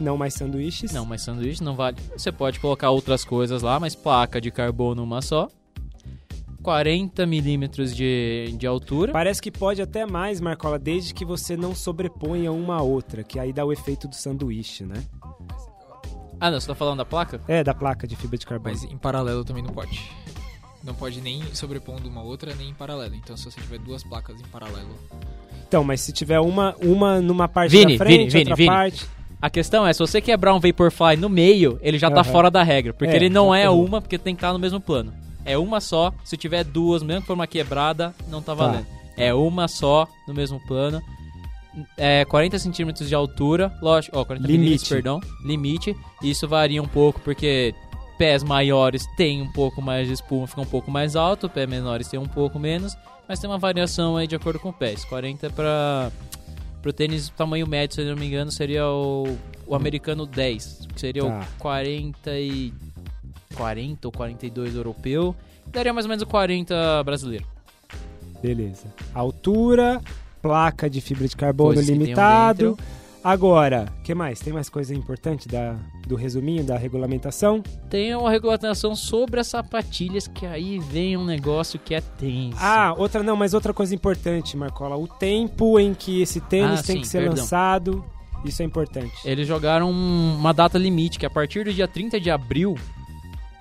Não 0.01 0.17
mais 0.17 0.35
sanduíches. 0.35 0.93
Não, 0.93 1.05
mas 1.05 1.23
sanduíche 1.23 1.63
não 1.63 1.75
vale. 1.75 1.97
Você 2.17 2.33
pode 2.33 2.61
colocar 2.61 2.91
outras 2.91 3.25
coisas 3.25 3.63
lá, 3.63 3.79
mas 3.79 3.95
placa 3.95 4.41
de 4.41 4.51
carbono 4.51 5.03
uma 5.03 5.23
só. 5.23 5.49
40 6.63 7.25
milímetros 7.25 7.95
de, 7.95 8.55
de 8.59 8.67
altura. 8.67 9.13
Parece 9.13 9.41
que 9.41 9.51
pode 9.51 9.81
até 9.81 10.05
mais, 10.05 10.41
Marcola, 10.41 10.79
desde 10.79 11.15
que 11.15 11.25
você 11.25 11.57
não 11.57 11.75
sobreponha 11.75 12.53
uma 12.53 12.77
a 12.77 12.83
outra, 12.83 13.23
que 13.23 13.39
aí 13.39 13.53
dá 13.53 13.65
o 13.65 13.73
efeito 13.73 14.09
do 14.09 14.15
sanduíche, 14.15 14.85
né? 14.85 15.03
Ah, 16.41 16.51
não, 16.51 16.61
você 16.61 16.67
tá 16.69 16.75
falando 16.75 16.99
da 16.99 17.05
placa? 17.05 17.41
É, 17.49 17.65
da 17.65 17.75
placa 17.75 18.07
de 18.07 18.15
fibra 18.17 18.39
de 18.39 18.47
carbono. 18.47 18.75
Mas 18.75 18.85
em 18.85 18.97
paralelo 18.97 19.45
também 19.45 19.63
não 19.63 19.73
pode. 19.73 20.01
Não 20.85 20.95
pode 20.95 21.21
nem 21.21 21.43
sobrepondo 21.55 22.09
uma 22.09 22.23
outra, 22.23 22.55
nem 22.55 22.71
em 22.71 22.75
paralelo. 22.75 23.15
Então 23.15 23.37
se 23.37 23.45
você 23.51 23.61
tiver 23.61 23.79
duas 23.79 24.03
placas 24.05 24.41
em 24.41 24.45
paralelo. 24.45 24.95
Então, 25.67 25.83
mas 25.85 26.01
se 26.01 26.13
tiver 26.13 26.41
uma, 26.41 26.75
uma 26.81 27.21
numa 27.21 27.49
parte 27.49 27.73
Vini, 27.73 27.99
da 27.99 28.05
frente, 28.05 28.19
Vini, 28.19 28.31
Vini, 28.31 28.41
outra 28.43 28.55
Vini. 28.57 28.69
parte... 28.69 29.07
A 29.41 29.49
questão 29.49 29.87
é, 29.87 29.93
se 29.93 30.01
você 30.01 30.21
quebrar 30.21 30.53
um 30.53 30.59
Vaporfly 30.59 31.17
no 31.17 31.29
meio, 31.29 31.79
ele 31.81 31.97
já 31.97 32.11
tá 32.11 32.25
fora 32.25 32.51
da 32.51 32.63
regra. 32.65 32.93
Porque 32.93 33.13
É, 33.13 33.17
ele 33.17 33.29
não 33.29 33.55
é 33.55 33.71
uma, 33.71 34.01
porque 34.01 34.19
tem 34.19 34.35
que 34.35 34.39
estar 34.39 34.53
no 34.53 34.59
mesmo 34.59 34.81
plano. 34.81 35.13
É 35.45 35.57
uma 35.57 35.81
só, 35.81 36.13
se 36.25 36.37
tiver 36.37 36.65
duas, 36.65 37.05
mesmo 37.05 37.21
que 37.21 37.29
for 37.29 37.35
uma 37.35 37.47
quebrada, 37.47 38.13
não 38.29 38.43
tá 38.43 38.55
Tá. 38.57 38.67
valendo. 38.67 38.87
É 39.17 39.33
uma 39.33 39.69
só, 39.69 40.09
no 40.27 40.35
mesmo 40.35 40.59
plano. 40.67 41.01
É 41.97 42.25
40 42.25 42.59
centímetros 42.59 43.09
de 43.09 43.15
altura, 43.15 43.73
lógico, 43.81 44.19
ó, 44.19 44.25
40 44.25 44.47
Limite. 44.47 44.89
perdão, 44.89 45.21
limite. 45.45 45.95
Isso 46.23 46.49
varia 46.49 46.83
um 46.83 46.89
pouco, 46.89 47.21
porque 47.21 47.75
pés 48.19 48.43
maiores 48.43 49.07
têm 49.17 49.43
um 49.43 49.53
pouco 49.53 49.81
mais 49.81 50.09
de 50.09 50.15
espuma, 50.15 50.47
fica 50.47 50.61
um 50.61 50.67
pouco 50.67 50.91
mais 50.91 51.15
alto, 51.15 51.49
pés 51.49 51.69
menores 51.69 52.09
tem 52.09 52.19
um 52.19 52.27
pouco 52.27 52.59
menos, 52.59 52.97
mas 53.29 53.39
tem 53.39 53.49
uma 53.49 53.59
variação 53.59 54.17
aí 54.17 54.27
de 54.27 54.35
acordo 54.35 54.59
com 54.59 54.71
o 54.71 54.73
pés. 54.73 55.05
40 55.05 55.51
para 55.51 56.11
pro 56.83 56.93
tênis 56.93 57.29
tamanho 57.31 57.67
médio, 57.67 57.95
se 57.97 58.01
eu 58.03 58.07
não 58.07 58.17
me 58.17 58.27
engano, 58.27 58.51
seria 58.51 58.87
o, 58.89 59.37
o 59.67 59.75
americano 59.75 60.27
10, 60.27 60.89
que 60.95 61.01
seria 61.01 61.23
Tá. 61.25 61.41
o 61.57 61.59
40 61.59 62.39
e 62.41 62.73
40 63.55 64.09
ou 64.09 64.13
42 64.13 64.75
europeu, 64.77 65.35
daria 65.67 65.93
mais 65.93 66.07
ou 66.07 66.09
menos 66.09 66.23
o 66.23 66.27
40 66.27 67.03
brasileiro. 67.05 67.45
Beleza. 68.43 68.87
Altura, 69.15 70.01
placa 70.43 70.89
de 70.89 71.01
fibra 71.01 71.27
de 71.29 71.37
carbono 71.37 71.75
Coisas 71.75 71.89
limitado. 71.89 72.77
Agora, 73.23 73.93
que 74.05 74.15
mais? 74.15 74.39
Tem 74.41 74.53
mais 74.53 74.69
coisa 74.69 74.95
importante 74.95 75.49
da, 75.49 75.77
do 76.07 76.15
resuminho 76.15 76.63
da 76.65 76.79
regulamentação? 76.79 77.63
Tem 77.91 78.15
uma 78.15 78.31
regulamentação 78.31 78.95
sobre 78.95 79.41
as 79.41 79.49
sapatilhas, 79.49 80.29
que 80.29 80.47
aí 80.47 80.79
vem 80.79 81.17
um 81.17 81.25
negócio 81.25 81.79
que 81.81 81.95
é 81.95 82.01
tenso. 82.01 82.57
Ah, 82.61 82.95
outra 82.97 83.23
não, 83.23 83.37
mas 83.37 83.55
outra 83.55 83.75
coisa 83.75 83.95
importante, 83.95 84.57
Marcola. 84.57 84.97
O 84.97 85.09
tempo 85.09 85.79
em 85.81 85.93
que 85.95 86.23
esse 86.23 86.41
tênis 86.41 86.81
Ah, 86.81 86.83
tem 86.85 86.97
sim, 86.97 87.01
que 87.03 87.09
ser 87.09 87.19
perdão. 87.25 87.39
lançado. 87.39 88.05
Isso 88.45 88.63
é 88.63 88.65
importante. 88.65 89.13
Eles 89.25 89.49
jogaram 89.49 89.91
uma 89.91 90.55
data 90.55 90.79
limite, 90.79 91.19
que 91.19 91.27
a 91.27 91.31
partir 91.31 91.65
do 91.65 91.73
dia 91.73 91.89
30 91.89 92.21
de 92.21 92.31
abril, 92.31 92.77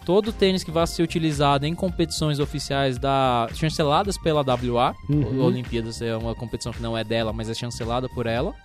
todo 0.07 0.31
tênis 0.31 0.63
que 0.63 0.71
vai 0.71 0.87
ser 0.87 1.03
utilizado 1.03 1.65
em 1.65 1.75
competições 1.75 2.39
oficiais 2.39 2.97
da 2.97 3.49
chanceladas 3.53 4.17
pela 4.17 4.39
WA, 4.41 4.95
Uhum. 5.09 5.41
a 5.41 5.45
Olimpíadas 5.45 6.01
é 6.01 6.15
uma 6.15 6.33
competição 6.33 6.71
que 6.71 6.81
não 6.81 6.97
é 6.97 7.03
dela, 7.03 7.33
mas 7.33 7.49
é 7.49 7.53
chancelada 7.53 8.07
por 8.07 8.25
ela, 8.25 8.55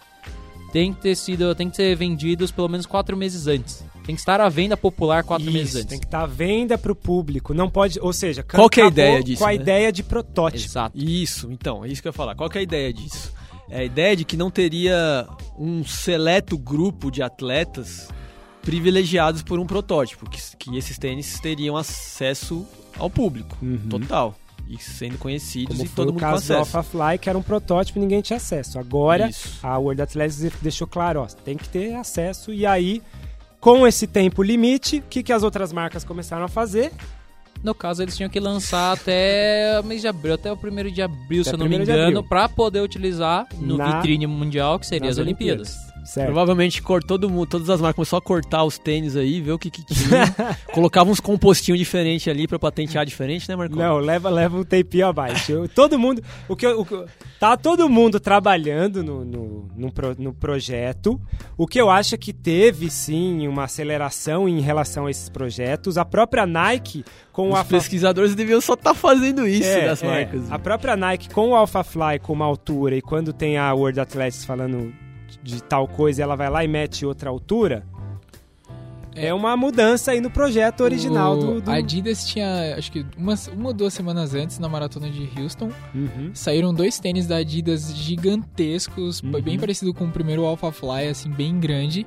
tem 0.73 0.93
que 0.95 1.03
ter 1.03 1.17
sido, 1.17 1.53
tem 1.57 1.69
que 1.69 1.75
ser 1.75 1.97
vendidos 1.97 2.53
pelo 2.53 2.69
menos 2.69 2.87
quatro 2.87 3.17
meses 3.17 3.49
antes. 3.49 3.85
Tem 4.07 4.15
que 4.15 4.21
estar 4.21 4.41
à 4.41 4.49
venda 4.49 4.77
popular 4.77 5.25
quatro 5.25 5.51
meses 5.51 5.71
Isso, 5.71 5.79
antes. 5.79 5.89
tem 5.89 5.99
que 5.99 6.07
estar 6.07 6.23
à 6.23 6.27
venda 6.27 6.79
para 6.79 6.93
o 6.93 6.95
público. 6.95 7.53
Não 7.53 7.69
pode, 7.69 7.99
ou 8.01 8.13
seja, 8.13 8.45
Qual 8.45 8.71
que 8.71 8.81
é 8.81 8.85
a 8.85 8.87
ideia 8.87 9.21
disso, 9.23 9.39
Com 9.43 9.45
a 9.45 9.49
né? 9.49 9.55
ideia 9.57 9.91
de 9.93 10.03
protótipo. 10.05 10.65
Exato. 10.65 10.97
Isso, 10.97 11.51
então, 11.51 11.85
é 11.85 11.89
isso 11.89 12.01
que 12.01 12.07
eu 12.07 12.11
ia 12.11 12.15
falar. 12.15 12.37
Qual 12.37 12.49
que 12.49 12.57
é 12.59 12.61
a 12.61 12.65
ideia 12.65 12.93
disso? 12.93 13.33
É 13.69 13.81
a 13.81 13.85
ideia 13.85 14.15
de 14.15 14.25
que 14.25 14.37
não 14.37 14.49
teria 14.51 15.27
um 15.59 15.85
seleto 15.85 16.57
grupo 16.57 17.11
de 17.11 17.21
atletas 17.21 18.09
privilegiados 18.63 19.43
por 19.43 19.59
um 19.59 19.67
protótipo, 19.67 20.29
que, 20.29 20.39
que 20.57 20.77
esses 20.77 20.99
tênis 20.99 21.39
teriam 21.41 21.77
acesso 21.77 22.67
ao 22.99 23.11
público 23.11 23.57
Uhum. 23.63 23.79
total. 23.89 24.35
E 24.69 24.79
sendo 24.81 25.19
conhecidos 25.19 25.77
Como 25.77 25.85
e 25.85 25.89
foi 25.89 25.97
todo 25.97 26.09
o 26.09 26.13
mundo 26.13 26.21
com 26.21 26.27
caso 26.31 26.47
do 26.47 26.55
acesso. 26.55 26.77
Alpha 26.77 26.83
Fly, 26.91 27.19
que 27.19 27.29
era 27.29 27.37
um 27.37 27.43
protótipo 27.43 27.99
e 27.99 28.01
ninguém 28.03 28.23
tinha 28.23 28.37
acesso. 28.39 28.79
Agora, 28.79 29.29
Isso. 29.29 29.59
a 29.63 29.77
World 29.77 30.01
Athletics 30.01 30.53
deixou 30.63 30.87
claro, 30.87 31.21
ó, 31.21 31.27
tem 31.27 31.57
que 31.59 31.69
ter 31.69 31.95
acesso. 31.95 32.53
E 32.55 32.65
aí, 32.65 33.03
com 33.61 33.87
esse 33.87 34.07
tempo 34.07 34.43
limite, 34.43 34.99
o 34.99 35.03
que, 35.03 35.23
que 35.23 35.33
as 35.33 35.43
outras 35.43 35.73
marcas 35.73 36.05
começaram 36.05 36.45
a 36.45 36.49
fazer? 36.49 36.93
No 37.63 37.75
caso, 37.75 38.03
eles 38.03 38.17
tinham 38.17 38.31
que 38.31 38.41
lançar 38.41 38.93
até 38.93 39.79
o 39.81 39.85
mês 39.85 40.01
de 40.01 40.09
abril, 40.09 40.35
até 40.35 40.51
o 40.51 40.57
primeiro 40.57 40.91
de 40.91 41.03
abril, 41.03 41.43
Até 41.43 41.51
se 41.51 41.55
eu 41.55 41.59
não 41.59 41.67
me 41.69 41.77
1º 41.77 41.85
de 41.85 41.91
engano, 41.91 42.03
abril. 42.19 42.25
pra 42.25 42.49
poder 42.49 42.81
utilizar 42.81 43.47
no 43.59 43.77
Na- 43.77 43.97
vitrine 43.97 44.27
mundial, 44.27 44.79
que 44.79 44.87
seria 44.87 45.09
nas 45.09 45.19
as 45.19 45.23
Olimpíadas. 45.25 45.77
Certo. 46.05 46.27
Provavelmente 46.27 46.83
cor, 46.83 47.03
todo 47.03 47.31
mundo, 47.31 47.47
todas 47.47 47.71
as 47.71 47.81
marcas 47.81 47.95
começaram 47.97 48.19
a 48.19 48.23
cortar 48.23 48.65
os 48.65 48.79
tênis 48.79 49.17
aí, 49.17 49.41
ver 49.41 49.53
o 49.53 49.59
que, 49.59 49.71
que 49.71 49.85
tinha. 49.85 50.23
Colocava 50.75 51.11
uns 51.11 51.21
compostinhos 51.21 51.79
diferentes 51.79 52.27
ali 52.29 52.49
pra 52.49 52.59
patentear 52.59 53.07
diferente, 53.07 53.49
né, 53.49 53.55
Marcão? 53.55 53.79
Não, 53.79 53.99
leva, 53.99 54.29
leva 54.29 54.57
um 54.59 54.65
tempinho 54.65 55.07
abaixo. 55.07 55.69
Todo 55.75 55.99
mundo. 55.99 56.23
O 56.49 56.57
que, 56.57 56.67
o 56.67 56.85
tá 57.39 57.57
todo 57.57 57.89
mundo 57.89 58.19
trabalhando 58.19 59.03
no, 59.03 59.25
no, 59.25 59.69
no, 59.77 59.93
pro- 59.93 60.17
no 60.19 60.33
projeto. 60.35 61.21
O 61.57 61.67
que 61.67 61.81
eu 61.81 61.91
acho 61.91 62.15
é 62.15 62.19
que 62.19 62.33
teve 62.33 62.91
sim 62.91 63.47
uma 63.47 63.65
aceleração 63.65 64.49
em 64.49 64.61
relação 64.61 65.07
a 65.07 65.11
esses 65.11 65.29
projetos. 65.29 65.97
A 65.97 66.05
própria 66.05 66.47
Nike 66.47 67.05
com 67.33 67.51
Os 67.51 67.55
Alpha 67.57 67.71
pesquisadores 67.71 68.35
deviam 68.35 68.61
só 68.61 68.75
estar 68.75 68.95
fazendo 68.95 69.47
isso 69.47 69.69
É, 69.69 69.87
das 69.87 70.03
é. 70.03 70.07
marcas. 70.07 70.51
A 70.51 70.59
própria 70.59 70.97
Nike 70.97 71.31
com 71.31 71.51
o 71.51 71.55
Alpha 71.55 71.83
Fly 71.85 72.19
com 72.21 72.33
uma 72.33 72.45
altura 72.45 72.97
e 72.97 73.01
quando 73.03 73.33
tem 73.33 73.57
a 73.57 73.73
World 73.73 74.01
Athletics 74.01 74.45
falando 74.45 74.93
de 75.43 75.63
tal 75.63 75.87
coisa, 75.89 76.23
ela 76.23 76.37
vai 76.37 76.49
lá 76.51 76.65
e 76.65 76.69
mete 76.69 77.05
outra 77.05 77.31
altura. 77.31 77.85
É, 79.15 79.33
uma 79.35 79.55
mudança 79.59 80.13
aí 80.13 80.23
no 80.23 80.31
projeto 80.31 80.81
original 80.83 81.35
O- 81.37 81.39
do. 81.55 81.61
do... 81.61 81.71
A 81.71 81.75
Adidas 81.75 82.27
tinha, 82.27 82.77
acho 82.79 82.91
que 82.91 83.05
uma, 83.17 83.35
uma 83.55 83.69
ou 83.69 83.75
duas 83.75 83.93
semanas 83.93 84.35
antes, 84.35 84.59
na 84.59 84.71
maratona 84.71 85.11
de 85.11 85.29
Houston, 85.39 85.69
Uhum. 85.95 86.31
saíram 86.33 86.73
dois 86.73 86.99
tênis 86.99 87.27
da 87.27 87.37
Adidas 87.37 87.95
gigantescos, 87.95 89.23
Uhum. 89.23 89.33
bem 89.43 89.59
parecido 89.59 89.93
com 89.93 90.07
o 90.07 90.11
primeiro 90.11 90.47
Alpha 90.47 90.73
Fly, 90.73 91.09
assim, 91.11 91.29
bem 91.31 91.61
grande. 91.61 92.07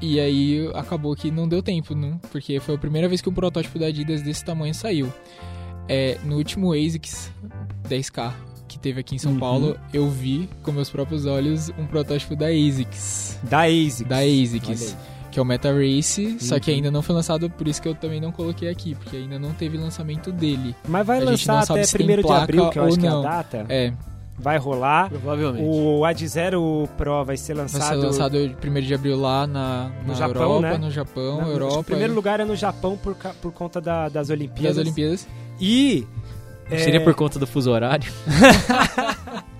E 0.00 0.20
aí 0.20 0.70
acabou 0.74 1.16
que 1.16 1.32
não 1.32 1.48
deu 1.48 1.60
tempo, 1.62 1.96
não, 1.96 2.18
porque 2.30 2.60
foi 2.60 2.76
a 2.76 2.78
primeira 2.78 3.08
vez 3.08 3.20
que 3.20 3.28
um 3.28 3.32
protótipo 3.34 3.76
da 3.78 3.86
Adidas 3.86 4.22
desse 4.22 4.44
tamanho 4.44 4.74
saiu. 4.74 5.12
É, 5.88 6.16
no 6.24 6.36
último 6.36 6.72
ASICS 6.72 7.32
10K 7.88 8.32
que 8.32 8.53
teve 8.84 9.00
aqui 9.00 9.14
em 9.16 9.18
São 9.18 9.32
Uhum. 9.32 9.38
Paulo, 9.38 9.76
eu 9.92 10.08
vi 10.10 10.48
com 10.62 10.70
meus 10.70 10.90
próprios 10.90 11.24
olhos 11.26 11.70
um 11.78 11.86
protótipo 11.86 12.36
da 12.36 12.46
ASICS. 12.46 13.38
Da 13.42 13.62
ASICS. 13.62 14.02
Da 14.06 14.18
ASICS. 14.18 14.96
Que 15.30 15.38
é 15.40 15.42
o 15.42 15.44
Meta 15.44 15.72
Race, 15.72 16.36
só 16.38 16.60
que 16.60 16.70
Uhum. 16.70 16.76
ainda 16.76 16.90
não 16.92 17.02
foi 17.02 17.14
lançado, 17.14 17.50
por 17.50 17.66
isso 17.66 17.82
que 17.82 17.88
eu 17.88 17.94
também 17.94 18.20
não 18.20 18.30
coloquei 18.30 18.68
aqui, 18.68 18.94
porque 18.94 19.16
ainda 19.16 19.36
não 19.38 19.52
teve 19.52 19.76
lançamento 19.76 20.30
dele. 20.30 20.76
Mas 20.86 21.04
vai 21.04 21.16
A 21.16 21.20
gente 21.26 21.48
não 21.48 21.54
lançar 21.56 21.72
até 21.74 21.82
se 21.84 21.98
tem 21.98 22.06
1 22.06 22.22
de 22.22 22.30
abril, 22.32 22.70
que 22.70 22.78
eu 22.78 22.82
ou 22.82 22.88
acho 22.88 22.98
que 23.00 23.06
é 23.06 23.08
a 23.08 23.12
não. 23.12 23.22
data. 23.22 23.66
É, 23.68 23.92
Vai 24.36 24.58
rolar. 24.58 25.08
Provavelmente. 25.10 25.64
O 25.64 26.04
Ad 26.04 26.26
Zero 26.26 26.88
Pro 26.96 27.24
vai 27.24 27.36
ser 27.36 27.54
vai 27.54 27.62
lançado. 27.62 28.00
ser 28.00 28.06
lançado 28.06 28.36
1 28.36 28.80
de 28.80 28.92
abril 28.92 29.16
lá 29.20 29.46
na, 29.46 29.90
No 30.02 30.08
na 30.08 30.14
Japão, 30.14 30.42
Europa, 30.42 30.60
né? 30.60 30.76
no 30.78 30.90
Japão, 30.90 31.36
na- 31.40 31.46
Europa. 31.48 31.78
O 31.78 31.84
primeiro 31.84 32.12
é, 32.12 32.16
lugar 32.16 32.40
é 32.40 32.44
no 32.44 32.56
Japão 32.56 32.96
por, 32.96 33.14
por 33.40 33.52
conta 33.52 33.80
da- 33.80 34.08
das 34.08 34.30
Olimpíadas. 34.30 34.76
das 34.76 34.84
Olimpíadas. 34.84 35.28
E. 35.60 36.04
é, 36.70 36.78
Seria 36.78 37.00
por 37.00 37.14
conta 37.14 37.38
do 37.38 37.46
fuso 37.46 37.70
horário? 37.70 38.10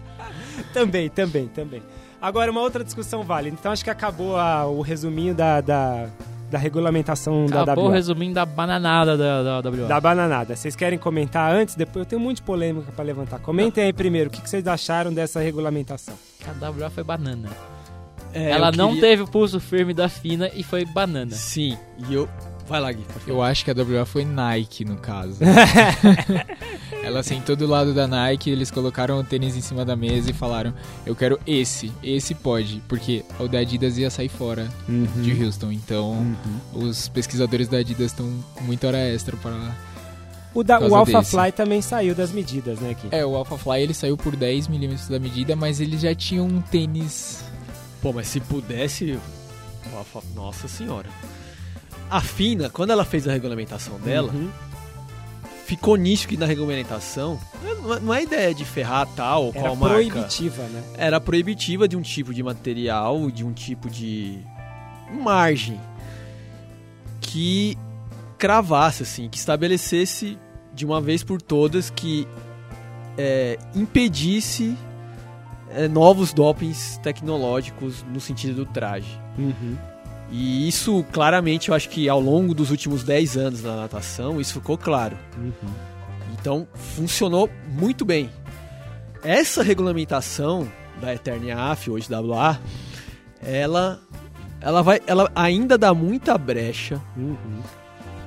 Também, 0.72 1.09
também, 1.09 1.46
também. 1.48 1.82
Agora, 2.20 2.50
uma 2.50 2.61
outra 2.61 2.82
discussão 2.82 3.22
vale. 3.22 3.48
Então, 3.50 3.70
acho 3.70 3.84
que 3.84 3.90
acabou 3.90 4.36
a- 4.36 4.66
o 4.66 4.80
resuminho 4.80 5.32
da, 5.34 5.61
da, 5.61 6.07
da 6.50 6.59
regulamentação 6.59 7.46
da 7.46 7.62
Acabou 7.62 7.86
WA. 7.86 7.92
resumindo 7.94 8.40
a 8.40 8.46
bananada 8.46 9.16
da, 9.16 9.61
da 9.61 9.70
WA. 9.70 9.86
Da 9.86 10.00
bananada. 10.00 10.57
Vocês 10.57 10.74
querem 10.74 10.98
comentar 10.98 11.52
antes? 11.55 11.76
Depois 11.76 12.05
eu 12.05 12.07
tenho 12.07 12.20
um 12.20 12.24
monte 12.24 12.36
de 12.38 12.42
polêmica 12.42 12.90
pra 12.90 13.05
levantar. 13.05 13.38
Comentem 13.38 13.84
aí 13.84 13.92
primeiro. 13.92 14.28
O 14.28 14.32
que 14.32 14.40
que 14.40 14.50
vocês 14.50 14.66
acharam 14.66 15.12
dessa 15.14 15.38
regulamentação? 15.40 16.14
A 16.44 16.70
WA 16.70 16.90
foi 16.90 17.05
banana. 17.05 17.50
É, 18.32 18.50
Ela 18.50 18.70
eu 18.70 18.76
não 18.76 18.88
queria- 18.94 19.02
teve 19.02 19.22
o 19.22 19.28
pulso 19.28 19.61
firme 19.61 19.94
da 19.94 20.09
FINA 20.09 20.50
e 20.55 20.64
foi 20.64 20.84
banana. 20.84 21.30
Sim, 21.30 21.78
e 22.09 22.14
eu. 22.14 22.28
Vai 22.67 22.81
lá, 22.81 22.91
Gui. 22.93 23.05
Eu 23.27 23.43
acho 23.43 23.65
que 23.65 23.71
a 23.71 23.75
WA 23.75 24.07
foi 24.07 24.25
Nike, 24.25 24.85
no 24.85 24.97
caso. 24.97 25.39
Ela 27.05 27.23
sentou 27.23 27.55
do 27.55 27.67
lado 27.67 27.93
da 27.93 28.07
Nike, 28.07 28.49
eles 28.49 28.71
colocaram 28.71 29.21
o 29.21 29.25
tênis 29.25 29.55
em 29.55 29.61
cima 29.61 29.85
da 29.85 29.95
mesa 29.95 30.31
e 30.31 30.33
falaram: 30.33 30.73
Eu 31.05 31.15
quero 31.15 31.39
esse, 31.47 31.93
esse 32.03 32.35
pode, 32.35 32.83
porque 32.89 33.23
o 33.39 33.47
da 33.47 33.59
Adidas 33.59 33.99
ia 33.99 34.09
sair 34.09 34.31
fora 34.31 34.69
de 34.89 35.45
Houston. 35.45 35.71
Então, 35.71 36.35
os 36.73 37.09
pesquisadores 37.09 37.69
da 37.69 37.79
Adidas 37.79 38.07
estão 38.07 38.27
com 38.55 38.65
muita 38.65 38.87
hora 38.87 38.99
extra 38.99 39.37
para. 39.37 39.55
O, 40.55 40.62
da, 40.62 40.81
o 40.81 40.95
Alpha 40.95 41.19
desse. 41.19 41.33
Fly 41.33 41.53
também 41.53 41.83
saiu 41.83 42.15
das 42.15 42.31
medidas, 42.33 42.79
né, 42.79 42.93
aqui? 42.93 43.09
É, 43.11 43.27
o 43.27 43.35
Alpha 43.35 43.59
Fly 43.59 43.83
ele 43.83 43.93
saiu 43.93 44.17
por 44.17 44.37
10 44.37 44.69
milímetros 44.69 45.09
da 45.09 45.19
medida, 45.19 45.55
mas 45.57 45.81
eles 45.81 46.01
já 46.01 46.15
tinham 46.15 46.47
um 46.47 46.61
tênis. 46.62 47.45
Pô, 48.01 48.12
mas 48.12 48.29
se 48.29 48.41
pudesse. 48.41 49.19
Nossa 50.35 50.69
senhora. 50.69 51.09
A 52.15 52.21
FINA, 52.21 52.71
quando 52.71 52.91
ela 52.91 53.05
fez 53.05 53.27
a 53.27 53.33
regulamentação 53.33 53.99
dela, 53.99 54.31
Uhum. 54.33 54.49
ficou 55.67 55.97
nisso 55.97 56.29
que 56.29 56.37
na 56.37 56.47
regulamentação 56.47 57.39
não 58.03 58.15
é- 58.15 58.21
é 58.21 58.23
ideia 58.23 58.55
de 58.55 58.65
ferrar 58.65 59.09
tal 59.17 59.47
ou 59.47 59.51
Era 59.53 59.61
qual 59.62 59.77
marca. 59.77 59.95
proibitiva, 59.97 60.62
né? 60.62 60.83
Era 60.97 61.21
proibitiva 61.21 61.89
de 61.89 61.97
um 61.97 62.03
tipo 62.03 62.33
de 62.33 62.41
material, 62.43 63.31
de 63.33 63.45
um 63.45 63.53
tipo 63.53 63.91
de 63.91 64.39
margem 65.12 65.81
que 67.21 67.77
cravasse, 68.39 69.03
assim, 69.03 69.29
que 69.29 69.37
estabelecesse 69.39 70.39
de 70.73 70.85
uma 70.87 71.01
vez 71.01 71.25
por 71.25 71.41
todas 71.43 71.91
que 71.91 72.29
é, 73.19 73.59
impedisse 73.75 74.77
é, 75.71 75.89
novos 75.89 76.33
dopings 76.33 76.99
tecnológicos 77.03 78.05
no 78.12 78.21
sentido 78.21 78.55
do 78.55 78.67
traje. 78.67 79.19
Uhum. 79.37 79.77
E 80.31 80.68
isso, 80.68 81.05
claramente, 81.12 81.68
eu 81.68 81.75
acho 81.75 81.89
que 81.89 82.09
ao 82.09 82.20
longo 82.20 82.55
dos 82.55 82.70
últimos 82.70 83.05
10 83.05 83.37
anos 83.37 83.62
na 83.62 83.77
natação, 83.77 84.41
isso 84.41 84.55
ficou 84.55 84.77
claro. 84.77 85.16
Uhum. 85.37 85.70
Então, 86.33 86.66
funcionou 86.75 87.49
muito 87.68 88.05
bem. 88.05 88.31
Essa 89.22 89.62
regulamentação 89.62 90.70
da 91.01 91.14
Eterniaf, 91.14 91.91
hoje 91.91 92.09
WA, 92.12 92.59
ela, 93.43 94.01
ela, 94.61 94.83
vai, 94.83 95.01
ela 95.07 95.31
ainda 95.35 95.79
dá 95.79 95.95
muita 95.95 96.37
brecha 96.37 97.01
Uhum. 97.16 97.37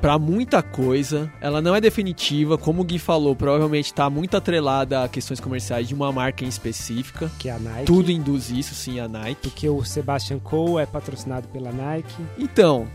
Para 0.02 0.18
muita 0.18 0.62
coisa. 0.62 1.32
Ela 1.42 1.62
não 1.62 1.76
é 1.76 1.82
definitiva, 1.82 2.58
como 2.58 2.82
o 2.82 2.86
Gui 2.86 3.00
falou, 3.00 3.36
provavelmente 3.36 3.86
está 3.86 4.10
muito 4.10 4.38
atrelada 4.38 5.04
a 5.04 5.08
questões 5.10 5.40
comerciais 5.40 5.88
de 5.88 5.94
uma 5.94 6.12
marca 6.12 6.46
em 6.46 6.48
específica. 6.48 7.32
Que 7.40 7.50
é 7.50 7.54
a 7.54 7.60
Nike. 7.60 7.86
Tudo 7.86 8.12
induz 8.12 8.50
isso, 8.50 8.74
sim, 8.76 9.00
a 9.00 9.08
Nike. 9.08 9.42
Porque 9.42 9.68
o 9.70 9.84
Sebastian 9.84 10.40
Coe 10.40 10.82
é 10.82 10.86
patrocinado 10.86 11.48
pela 11.48 11.72
Nike. 11.72 12.16
Então, 12.38 12.88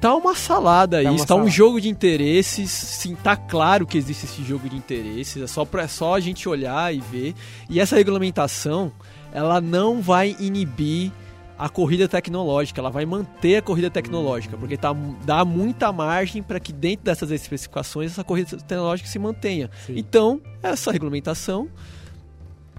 tá 0.00 0.14
uma 0.14 0.34
salada 0.34 1.02
Tá 1.02 1.12
isso, 1.12 1.26
tá 1.26 1.34
um 1.34 1.48
jogo 1.48 1.80
de 1.80 1.88
interesses, 1.88 2.70
sim, 2.70 3.14
tá 3.14 3.36
claro 3.36 3.86
que 3.86 3.96
existe 3.96 4.26
esse 4.26 4.42
jogo 4.44 4.68
de 4.68 4.76
interesses, 4.76 5.42
é 5.42 5.46
só, 5.46 5.64
pra, 5.64 5.82
é 5.82 5.88
só 5.88 6.14
a 6.14 6.20
gente 6.20 6.48
olhar 6.48 6.94
e 6.94 7.00
ver. 7.00 7.34
E 7.70 7.80
essa 7.80 7.96
regulamentação, 7.96 8.92
ela 9.32 9.60
não 9.60 10.00
vai 10.02 10.36
inibir 10.38 11.10
a 11.58 11.68
corrida 11.68 12.08
tecnológica, 12.08 12.80
ela 12.80 12.90
vai 12.90 13.06
manter 13.06 13.56
a 13.56 13.62
corrida 13.62 13.88
tecnológica, 13.90 14.56
porque 14.56 14.76
tá, 14.76 14.94
dá 15.24 15.44
muita 15.44 15.92
margem 15.92 16.42
para 16.42 16.58
que 16.58 16.72
dentro 16.72 17.04
dessas 17.04 17.30
especificações 17.30 18.10
essa 18.12 18.24
corrida 18.24 18.56
tecnológica 18.56 19.08
se 19.08 19.18
mantenha. 19.18 19.70
Sim. 19.86 19.94
Então, 19.96 20.40
essa 20.62 20.90
regulamentação 20.90 21.68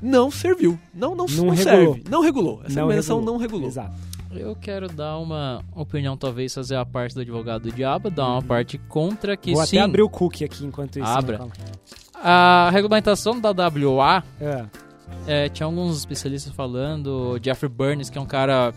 não 0.02 0.30
serviu. 0.30 0.78
Não, 0.94 1.16
não, 1.16 1.26
Não 1.26 1.46
não, 1.46 1.54
regulou. 1.54 1.56
serve. 1.94 2.04
Não 2.10 2.22
regulou. 2.22 2.54
Essa 2.66 2.70
Não 2.70 2.76
regulamentação 2.76 3.16
regulou. 3.18 3.34
não 3.34 3.42
regulou. 3.42 3.68
Exato. 3.68 3.94
Eu 4.32 4.54
quero 4.54 4.90
dar 4.90 5.18
uma 5.18 5.64
opinião, 5.74 6.18
talvez 6.18 6.54
fazer 6.54 6.76
a 6.76 6.86
parte 6.86 7.16
do 7.16 7.22
advogado 7.22 7.62
do 7.64 7.72
diabo, 7.72 8.10
dar 8.10 8.28
uma 8.28 8.42
parte 8.42 8.78
contra 8.78 9.38
que 9.38 9.54
Vou 9.54 9.66
sim. 9.66 9.78
até 9.78 9.86
abrir 9.86 10.02
o 10.02 10.10
cookie 10.10 10.44
aqui 10.44 10.66
enquanto 10.66 11.00
isso. 11.00 11.08
Abra. 11.08 11.38
Marcola. 11.38 11.54
A 12.14 12.70
regulamentação 12.72 13.40
da 13.40 13.52
WA 13.52 14.24
É. 14.42 14.66
É, 15.28 15.50
tinha 15.50 15.66
alguns 15.66 15.98
especialistas 15.98 16.54
falando, 16.54 17.40
Jeffrey 17.42 17.70
Burns, 17.70 18.10
que 18.10 18.18
é 18.18 18.22
um 18.22 18.26
cara 18.26 18.74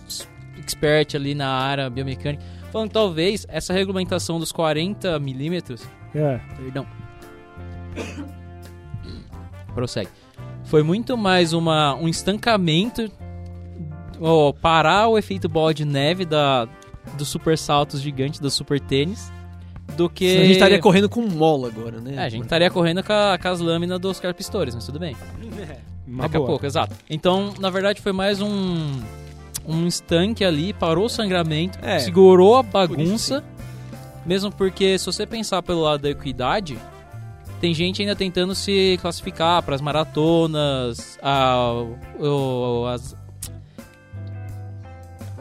expert 0.59 1.15
ali 1.15 1.35
na 1.35 1.49
área 1.49 1.89
biomecânica, 1.91 2.43
falando 2.73 2.89
que 2.89 2.95
talvez 2.95 3.47
essa 3.49 3.73
regulamentação 3.73 4.39
dos 4.41 4.51
40 4.53 5.19
milímetros, 5.19 5.83
É. 6.15 6.41
perdão, 6.57 6.87
prossegue, 9.75 10.09
foi 10.65 10.83
muito 10.83 11.17
mais 11.17 11.53
uma, 11.53 11.95
um 11.95 12.09
estancamento, 12.09 13.11
ou 14.21 14.53
parar 14.53 15.09
o 15.09 15.17
efeito 15.19 15.49
bola 15.49 15.73
de 15.73 15.85
neve 15.85 16.25
da, 16.25 16.67
dos 17.17 17.29
super 17.29 17.57
saltos 17.57 18.01
gigantes, 18.01 18.41
do 18.41 18.51
super 18.51 18.81
tênis, 18.81 19.33
do 19.97 20.09
que... 20.11 20.29
Senão 20.29 20.43
A 20.43 20.45
gente 20.47 20.53
estaria 20.55 20.79
correndo 20.81 21.09
com 21.09 21.23
mola 21.23 21.69
agora, 21.69 22.01
né? 22.01 22.15
É, 22.17 22.19
a 22.19 22.29
gente 22.29 22.43
estaria 22.45 22.71
correndo 22.71 23.03
com, 23.03 23.13
a- 23.13 23.39
com 23.41 23.49
as 23.49 23.61
lâminas 23.61 23.99
dos 24.01 24.19
carpistores, 24.21 24.75
mas 24.75 24.85
tudo 24.85 24.99
bem. 24.99 25.17
Uma 26.09 26.23
Daqui 26.23 26.37
a 26.37 26.41
boa. 26.41 26.49
pouco, 26.51 26.65
exato. 26.67 26.97
Então, 27.11 27.53
na 27.61 27.69
verdade, 27.71 28.01
foi 28.01 28.13
mais 28.13 28.41
um 28.41 29.01
um 29.67 29.87
estanque 29.87 30.43
ali, 30.45 30.73
parou 30.73 31.05
o 31.05 31.09
sangramento, 31.11 31.79
É, 31.83 31.99
segurou 31.99 32.57
a 32.57 32.63
bagunça. 32.63 33.45
Mesmo 34.25 34.51
porque, 34.51 34.99
se 34.99 35.05
você 35.05 35.27
pensar 35.27 35.63
pelo 35.63 35.83
lado 35.83 36.01
da 36.01 36.09
equidade, 36.11 36.79
tem 37.61 37.75
gente 37.75 38.01
ainda 38.01 38.17
tentando 38.17 38.55
se 38.55 38.99
classificar 39.03 39.63
para 39.63 39.75
as 39.75 39.81
maratonas, 39.83 41.19
a, 41.23 41.57
o- 42.19 42.87
as, 42.87 43.15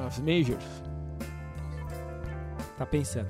As 0.06 0.20
majors. 0.20 0.64
Tá 2.78 2.86
pensando. 2.86 3.28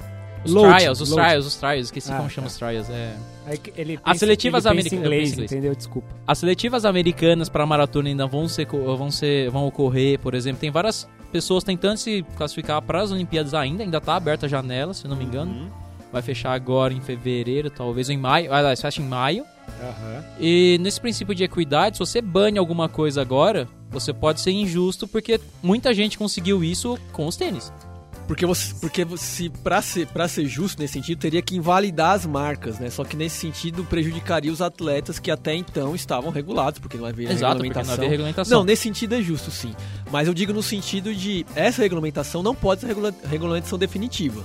Os 0.48 0.54
Load, 0.54 0.76
trials, 0.78 1.02
os 1.02 1.10
load. 1.10 1.22
trials, 1.28 1.46
os 1.46 1.56
trials, 1.56 1.86
esqueci 1.86 2.12
Ah, 2.12 2.18
como 2.18 2.30
chama 2.30 2.48
tá. 2.48 2.52
os 2.54 2.58
trials. 2.58 2.90
É. 2.90 3.16
Que 3.64 3.74
ele 3.78 3.94
As 3.96 4.02
pensa- 4.04 4.20
seletivas 4.20 4.66
ele 4.66 4.76
pensa 4.82 4.96
americanas- 4.96 5.42
entendeu? 5.52 5.76
Desculpa. 5.76 6.08
As 6.28 6.38
seletivas 6.40 6.84
americanas 6.86 7.48
para 7.50 7.66
maratona 7.66 8.10
ainda 8.10 8.28
vão 8.28 8.48
ser, 8.48 8.66
vão 8.68 9.10
ser, 9.12 9.50
vão 9.50 9.66
ocorrer, 9.68 10.20
por 10.20 10.34
exemplo. 10.34 10.60
Tem 10.60 10.70
várias 10.72 11.08
pessoas 11.32 11.64
tentando 11.64 11.98
se 11.98 12.26
classificar 12.36 12.82
para 12.82 13.02
as 13.02 13.12
Olimpíadas 13.12 13.54
ainda, 13.54 13.84
ainda 13.84 14.02
tá 14.02 14.16
aberta 14.16 14.46
a 14.46 14.50
janela, 14.50 14.94
se 14.94 15.06
eu 15.06 15.10
não 15.10 15.16
me 15.18 15.24
engano. 15.26 15.52
Uhum. 15.52 15.70
Vai 16.12 16.22
fechar 16.22 16.54
agora 16.54 16.94
em 16.94 17.02
fevereiro, 17.02 17.70
talvez 17.70 18.08
ou 18.10 18.16
em 18.16 18.18
maio. 18.18 18.52
Aliás, 18.54 18.82
fecha 18.82 19.02
em 19.02 19.06
maio. 19.06 19.44
Aham. 19.82 20.24
E 20.40 20.78
nesse 20.82 21.00
princípio 21.02 21.36
de 21.36 21.44
equidade, 21.44 21.98
se 21.98 22.00
você 22.00 22.22
bane 22.22 22.58
alguma 22.58 22.88
coisa 22.88 23.22
agora, 23.22 23.68
você 23.90 24.14
pode 24.14 24.40
ser 24.40 24.52
injusto 24.52 25.06
porque 25.08 25.40
muita 25.62 25.94
gente 25.94 26.18
conseguiu 26.18 26.64
isso 26.64 26.98
com 27.12 27.28
os 27.28 27.36
tênis. 27.36 27.72
Porque 28.28 28.46
você, 28.46 28.74
porque 28.82 29.06
você 29.06 29.50
pra, 29.64 29.82
ser, 29.82 30.06
pra 30.08 30.28
ser 30.28 30.46
justo 30.48 30.82
nesse 30.82 30.94
sentido, 30.94 31.18
teria 31.18 31.42
que 31.42 31.56
invalidar 31.56 32.12
as 32.12 32.26
marcas, 32.26 32.78
né? 32.78 32.90
Só 32.90 33.06
que 33.06 33.16
nesse 33.16 33.38
sentido 33.38 33.86
prejudicaria 33.86 34.52
os 34.52 34.62
atletas 34.62 35.18
que 35.18 35.32
até 35.32 35.56
então 35.56 35.96
estavam 35.96 36.30
regulados, 36.30 36.78
porque 36.80 36.98
não 36.98 37.06
havia 37.06 37.32
Exato, 37.32 37.56
porque 37.56 37.70
não 37.70 37.76
regulamentação. 37.76 37.94
havia 37.96 38.10
regulamentação. 38.10 38.58
Não, 38.60 38.66
nesse 38.66 38.84
sentido 38.84 39.16
é 39.16 39.22
justo, 39.22 39.50
sim. 39.50 39.74
Mas 40.12 40.28
eu 40.28 40.34
digo 40.34 40.52
no 40.52 40.62
sentido 40.62 41.16
de 41.16 41.46
essa 41.56 41.82
regulamentação 41.82 42.44
não 42.44 42.54
pode 42.54 42.82
ser 42.82 42.88
regula- 42.88 43.14
regulamentação 43.30 43.80
definitiva. 43.80 44.44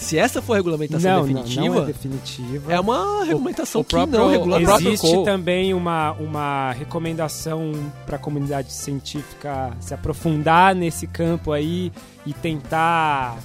Se 0.00 0.16
essa 0.16 0.40
for 0.40 0.52
a 0.54 0.56
regulamentação 0.56 1.10
Não, 1.10 1.26
não, 1.26 1.42
definitiva, 1.42 1.74
não 1.74 1.82
é 1.82 1.86
definitiva. 1.86 2.72
é 2.72 2.80
uma 2.80 3.24
regulamentação 3.24 3.80
o 3.80 3.84
que 3.84 3.90
próprio- 3.90 4.18
não 4.18 4.30
regula 4.30 4.58
o 4.58 4.60
Existe 4.80 5.06
Cole- 5.06 5.24
também 5.24 5.74
uma, 5.74 6.12
uma 6.12 6.70
recomendação 6.72 7.72
para 8.06 8.14
a 8.16 8.18
comunidade 8.18 8.72
científica 8.72 9.72
se 9.80 9.92
aprofundar 9.92 10.74
nesse 10.74 11.06
campo 11.08 11.50
aí 11.52 11.92
e 12.24 12.32
tentar 12.32 13.38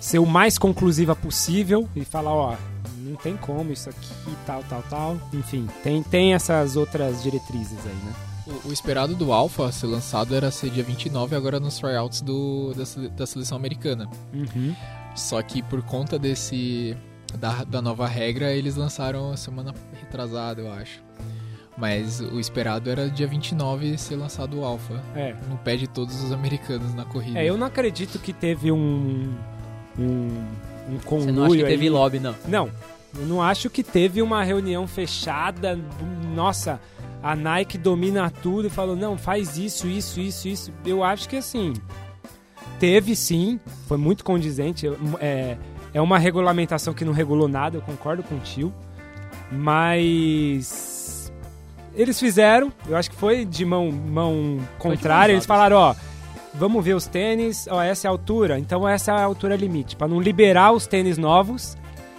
ser 0.00 0.20
o 0.20 0.26
mais 0.26 0.56
conclusiva 0.58 1.16
possível 1.16 1.88
e 1.96 2.04
falar, 2.04 2.32
ó, 2.32 2.54
não 2.98 3.16
tem 3.16 3.36
como 3.36 3.72
isso 3.72 3.90
aqui, 3.90 4.08
tal, 4.46 4.62
tal, 4.68 4.82
tal. 4.88 5.16
Enfim, 5.32 5.68
tem, 5.82 6.02
tem 6.04 6.34
essas 6.34 6.76
outras 6.76 7.22
diretrizes 7.22 7.78
aí, 7.84 7.92
né? 8.04 8.12
O, 8.64 8.68
o 8.68 8.72
esperado 8.72 9.16
do 9.16 9.32
Alpha 9.32 9.72
ser 9.72 9.86
lançado 9.88 10.36
era 10.36 10.52
ser 10.52 10.70
dia 10.70 10.84
29, 10.84 11.34
agora 11.34 11.58
nos 11.58 11.78
tryouts 11.78 12.20
do, 12.20 12.72
da, 12.74 12.84
da 13.16 13.26
seleção 13.26 13.56
americana. 13.56 14.08
Uhum. 14.32 14.72
Só 15.16 15.40
que 15.42 15.62
por 15.62 15.82
conta 15.82 16.18
desse 16.18 16.96
da, 17.38 17.64
da 17.64 17.82
nova 17.82 18.06
regra, 18.06 18.52
eles 18.52 18.76
lançaram 18.76 19.32
a 19.32 19.36
semana 19.36 19.74
retrasada, 20.00 20.60
eu 20.60 20.72
acho. 20.72 21.02
Mas 21.76 22.20
o 22.20 22.40
esperado 22.40 22.88
era 22.88 23.10
dia 23.10 23.26
29 23.26 23.98
ser 23.98 24.16
lançado 24.16 24.58
o 24.60 24.64
Alpha. 24.64 25.02
É. 25.14 25.34
No 25.48 25.58
pé 25.58 25.76
de 25.76 25.86
todos 25.86 26.22
os 26.22 26.32
americanos 26.32 26.94
na 26.94 27.04
corrida. 27.04 27.38
É, 27.38 27.44
eu 27.44 27.56
não 27.58 27.66
acredito 27.66 28.18
que 28.18 28.32
teve 28.32 28.72
um. 28.72 29.34
um, 29.98 30.28
um 30.88 30.98
Você 30.98 31.06
não 31.06 31.18
acha 31.18 31.26
que 31.26 31.32
conluio 31.34 31.66
teve 31.66 31.84
aí. 31.84 31.90
lobby, 31.90 32.18
não. 32.18 32.34
Não, 32.48 32.70
eu 33.14 33.26
não 33.26 33.42
acho 33.42 33.68
que 33.68 33.82
teve 33.82 34.22
uma 34.22 34.42
reunião 34.42 34.86
fechada. 34.86 35.78
Nossa, 36.34 36.80
a 37.22 37.36
Nike 37.36 37.76
domina 37.76 38.30
tudo 38.30 38.68
e 38.68 38.70
falou: 38.70 38.96
não, 38.96 39.18
faz 39.18 39.58
isso, 39.58 39.86
isso, 39.86 40.18
isso, 40.18 40.48
isso. 40.48 40.72
Eu 40.84 41.04
acho 41.04 41.28
que 41.28 41.36
assim. 41.36 41.74
Teve 42.78 43.16
sim, 43.16 43.58
foi 43.86 43.96
muito 43.96 44.24
condizente. 44.24 44.86
É, 45.20 45.56
é 45.94 46.00
uma 46.00 46.18
regulamentação 46.18 46.92
que 46.92 47.04
não 47.04 47.12
regulou 47.12 47.48
nada, 47.48 47.76
eu 47.78 47.82
concordo 47.82 48.22
com 48.22 48.34
o 48.34 48.40
tio. 48.40 48.72
Mas. 49.50 51.32
Eles 51.94 52.20
fizeram, 52.20 52.70
eu 52.86 52.94
acho 52.96 53.10
que 53.10 53.16
foi 53.16 53.44
de 53.46 53.64
mão, 53.64 53.90
mão 53.90 54.58
contrária. 54.78 55.32
Eles 55.32 55.46
falaram: 55.46 55.76
ó, 55.76 55.94
vamos 56.52 56.84
ver 56.84 56.94
os 56.94 57.06
tênis, 57.06 57.66
ó, 57.70 57.80
essa 57.82 58.06
é 58.06 58.08
a 58.08 58.10
altura, 58.12 58.58
então 58.58 58.86
essa 58.86 59.12
é 59.12 59.14
a 59.14 59.24
altura 59.24 59.56
limite, 59.56 59.96
para 59.96 60.06
não 60.08 60.20
liberar 60.20 60.72
os 60.72 60.86
tênis 60.86 61.16
novos. 61.16 61.76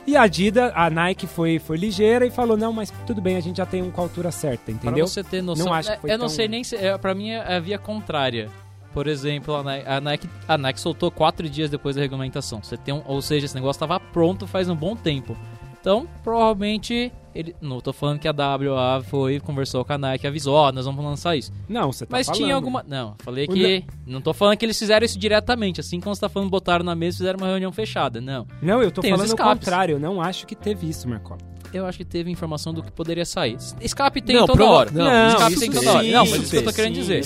E 0.08 0.16
a 0.16 0.22
Adidas, 0.22 0.72
a 0.74 0.90
Nike 0.90 1.28
foi, 1.28 1.60
foi 1.60 1.78
ligeira 1.78 2.26
e 2.26 2.32
falou: 2.32 2.58
não, 2.58 2.74
mas 2.74 2.92
tudo 3.06 3.22
bem, 3.22 3.36
a 3.36 3.42
gente 3.42 3.58
já 3.58 3.66
tem 3.66 3.84
um 3.84 3.92
com 3.92 4.02
a 4.02 4.06
altura 4.06 4.32
certa, 4.32 4.72
entendeu? 4.72 5.06
Pra 5.06 5.08
você 5.08 5.24
ter 5.24 5.44
noção. 5.44 5.66
Não 5.68 5.74
acho 5.74 5.90
que 5.90 5.96
é, 5.96 6.00
foi 6.00 6.12
eu 6.12 6.18
não 6.18 6.28
tão- 6.28 6.36
sei 6.36 6.48
nem 6.48 6.64
se. 6.64 6.76
É, 6.76 6.98
pra 6.98 7.14
mim 7.14 7.30
é 7.30 7.56
a 7.56 7.60
via 7.60 7.78
contrária. 7.78 8.50
Por 8.98 9.06
exemplo, 9.06 9.56
a 9.56 9.62
Nike, 9.62 9.88
a 9.88 10.02
Nike, 10.02 10.30
a 10.48 10.58
Nike 10.58 10.82
soltou 10.82 11.12
quatro 11.12 11.48
dias 11.48 11.70
depois 11.70 11.96
da 11.96 12.02
regulamentação. 12.02 12.64
Você 12.64 12.76
tem 12.76 12.96
um, 12.96 13.04
ou 13.06 13.22
seja, 13.22 13.46
esse 13.46 13.54
negócio 13.54 13.78
estava 13.78 14.00
pronto 14.00 14.48
faz 14.48 14.68
um 14.70 14.76
bom 14.76 14.96
tempo. 14.96 15.38
Então, 15.80 16.08
provavelmente. 16.24 17.14
Ele, 17.36 17.56
não 17.62 17.80
tô 17.80 17.94
falando 17.94 18.18
que 18.18 18.28
a 18.28 18.32
WA 18.32 19.04
foi, 19.04 19.40
conversou 19.40 19.86
com 19.86 19.94
a 19.94 19.98
Nike, 20.00 20.26
avisou, 20.26 20.56
ó, 20.56 20.72
nós 20.72 20.88
vamos 20.88 21.06
lançar 21.06 21.36
isso. 21.36 21.54
Não, 21.70 21.92
você 21.92 22.08
tá 22.08 22.18
Mas 22.18 22.26
falando. 22.26 22.42
tinha 22.42 22.56
alguma. 22.56 22.84
Não, 22.88 23.14
falei 23.20 23.46
O 23.46 23.50
que. 23.50 23.86
Não 24.08 24.20
tô 24.20 24.34
falando 24.34 24.58
que 24.58 24.66
eles 24.66 24.80
fizeram 24.80 25.06
isso 25.06 25.20
diretamente. 25.20 25.80
Assim 25.80 26.00
como 26.00 26.16
você 26.16 26.22
tá 26.22 26.30
falando, 26.30 26.50
botaram 26.50 26.84
na 26.84 26.96
mesa 26.96 27.18
e 27.18 27.20
fizeram 27.20 27.38
uma 27.38 27.48
reunião 27.48 27.72
fechada. 27.72 28.20
Não. 28.20 28.48
Não, 28.60 28.82
eu 28.82 28.90
tô 28.90 29.02
Tem 29.02 29.12
falando 29.12 29.32
o 29.32 29.38
contrário. 29.38 29.98
Eu 29.98 30.00
não 30.00 30.20
acho 30.20 30.48
que 30.48 30.56
teve 30.56 30.90
isso, 30.90 31.08
Marcola. 31.08 31.40
Eu 31.74 31.86
acho 31.86 31.98
que 31.98 32.06
teve 32.06 32.32
informação 32.32 32.74
do 32.74 32.82
que 32.82 32.92
poderia 32.92 33.26
sair. 33.26 33.58
Escape 33.82 34.22
tem 34.22 34.36
Não, 34.36 34.46
toda 34.46 34.58
prova- 34.58 34.74
hora. 34.74 34.92
não, 34.92 35.28
escape 35.30 35.52
isso 35.52 35.60
tem 35.60 35.70
teve. 35.72 35.86
toda 35.86 35.98
hora. 35.98 36.08
Não, 36.08 36.20
mas 36.22 36.30
Isso 36.30 36.42
isso 36.44 36.52
que 36.52 36.58
eu 36.58 36.64
tô 36.64 36.74
querendo 36.74 36.96
sim, 36.96 37.02
dizer. 37.02 37.22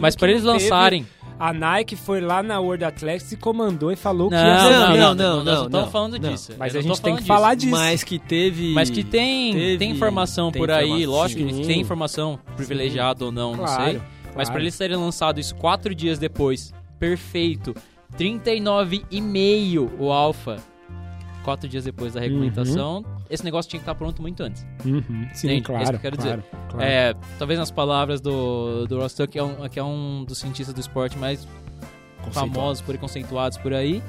Mas 0.00 0.14
que 0.14 0.20
pra 0.20 0.30
eles 0.30 0.42
não 0.42 0.52
teve- 0.54 0.64
lançarem. 0.70 1.06
A 1.38 1.52
Nike 1.52 1.96
foi 1.96 2.20
lá 2.22 2.42
na 2.42 2.58
World 2.58 2.82
Athletics 2.82 3.30
e 3.32 3.36
comandou 3.36 3.92
e 3.92 3.96
falou 3.96 4.30
que 4.30 4.34
Não, 4.34 4.42
ia 4.42 4.54
não, 4.54 4.62
ser- 4.62 4.72
não, 4.72 4.80
não, 4.80 4.96
não, 4.96 5.14
não, 5.14 5.14
nós 5.14 5.14
não 5.16 5.44
não, 5.44 5.64
estamos 5.66 5.84
não. 5.86 5.92
falando 5.92 6.18
Não. 6.18 6.30
disso. 6.32 6.52
Mas 6.58 6.72
a 6.74 6.78
não 6.78 6.82
gente 6.88 7.02
tem 7.02 7.12
que 7.14 7.18
disso. 7.20 7.28
falar 7.28 7.54
disso. 7.54 7.70
Mas 7.72 8.02
que 8.02 8.18
teve. 8.18 8.72
Mas 8.72 8.88
que 8.88 9.04
tem, 9.04 9.52
teve- 9.52 9.76
tem 9.78 9.90
informação 9.90 10.50
tem 10.50 10.62
por 10.62 10.70
aí, 10.70 10.86
informação. 10.86 11.10
lógico 11.10 11.44
que 11.46 11.66
tem 11.66 11.80
informação 11.80 12.38
privilegiada 12.56 13.24
ou 13.26 13.30
não, 13.30 13.50
não 13.54 13.64
Claro, 13.64 13.84
sei. 13.84 14.00
Mas 14.24 14.34
claro. 14.34 14.52
pra 14.52 14.60
eles 14.62 14.78
terem 14.78 14.96
lançado 14.96 15.38
isso 15.38 15.54
quatro 15.56 15.94
dias 15.94 16.18
depois, 16.18 16.72
perfeito, 16.98 17.74
39,5 18.16 19.90
o 19.98 20.10
Alpha, 20.10 20.56
quatro 21.44 21.68
dias 21.68 21.84
depois 21.84 22.14
da 22.14 22.20
regulamentação, 22.20 23.04
esse 23.30 23.44
negócio 23.44 23.68
tinha 23.70 23.80
que 23.80 23.82
estar 23.82 23.94
pronto 23.94 24.20
muito 24.22 24.42
antes. 24.42 24.66
Uhum, 24.84 25.02
sim, 25.34 25.46
Entende? 25.48 25.54
É 25.56 25.60
claro. 25.62 25.82
isso 25.82 25.90
que 25.92 25.96
eu 25.96 26.00
quero 26.00 26.16
claro, 26.16 26.44
claro. 26.70 26.84
É, 26.84 27.14
talvez 27.38 27.58
nas 27.58 27.70
palavras 27.70 28.20
do, 28.20 28.86
do 28.86 28.98
Ross 28.98 29.14
Tuck, 29.14 29.32
que 29.32 29.38
é, 29.38 29.42
um, 29.42 29.68
que 29.68 29.78
é 29.78 29.84
um 29.84 30.24
dos 30.24 30.38
cientistas 30.38 30.74
do 30.74 30.80
esporte 30.80 31.16
mais 31.18 31.46
famosos, 32.32 32.80
por 32.82 32.92
aí, 32.94 32.98
conceituados 32.98 33.58
por 33.58 33.72
aí, 33.72 34.02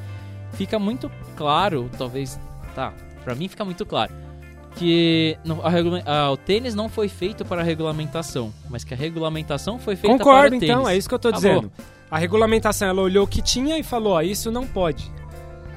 fica 0.54 0.80
muito 0.80 1.12
claro, 1.36 1.90
talvez, 1.98 2.40
tá, 2.74 2.94
pra 3.24 3.36
mim 3.36 3.48
fica 3.48 3.64
muito 3.64 3.86
claro, 3.86 4.12
que 4.76 5.38
no- 5.44 5.62
a 5.64 5.72
ah, 6.06 6.32
o 6.32 6.38
tênis 6.38 6.76
não 6.76 6.88
foi 6.90 7.08
feito 7.10 7.44
para 7.46 7.62
a 7.62 7.64
regulamentação, 7.64 8.54
mas 8.70 8.84
que 8.84 8.94
a 8.94 8.98
regulamentação 8.98 9.80
foi 9.80 9.96
feita 9.96 10.18
Concordo, 10.18 10.50
para 10.50 10.58
o 10.58 10.60
tênis. 10.60 10.64
então, 10.76 10.88
é 10.90 10.96
isso 10.98 11.08
que 11.10 11.16
eu 11.16 11.20
tô 11.20 11.30
Acabou. 11.30 11.50
dizendo. 11.50 11.72
A 12.10 12.18
regulamentação, 12.18 12.88
ela 12.88 13.02
olhou 13.02 13.26
o 13.26 13.28
que 13.28 13.42
tinha 13.42 13.78
e 13.78 13.84
falou, 13.84 14.14
ó, 14.14 14.22
isso 14.22 14.50
não 14.52 14.66
pode. 14.66 15.12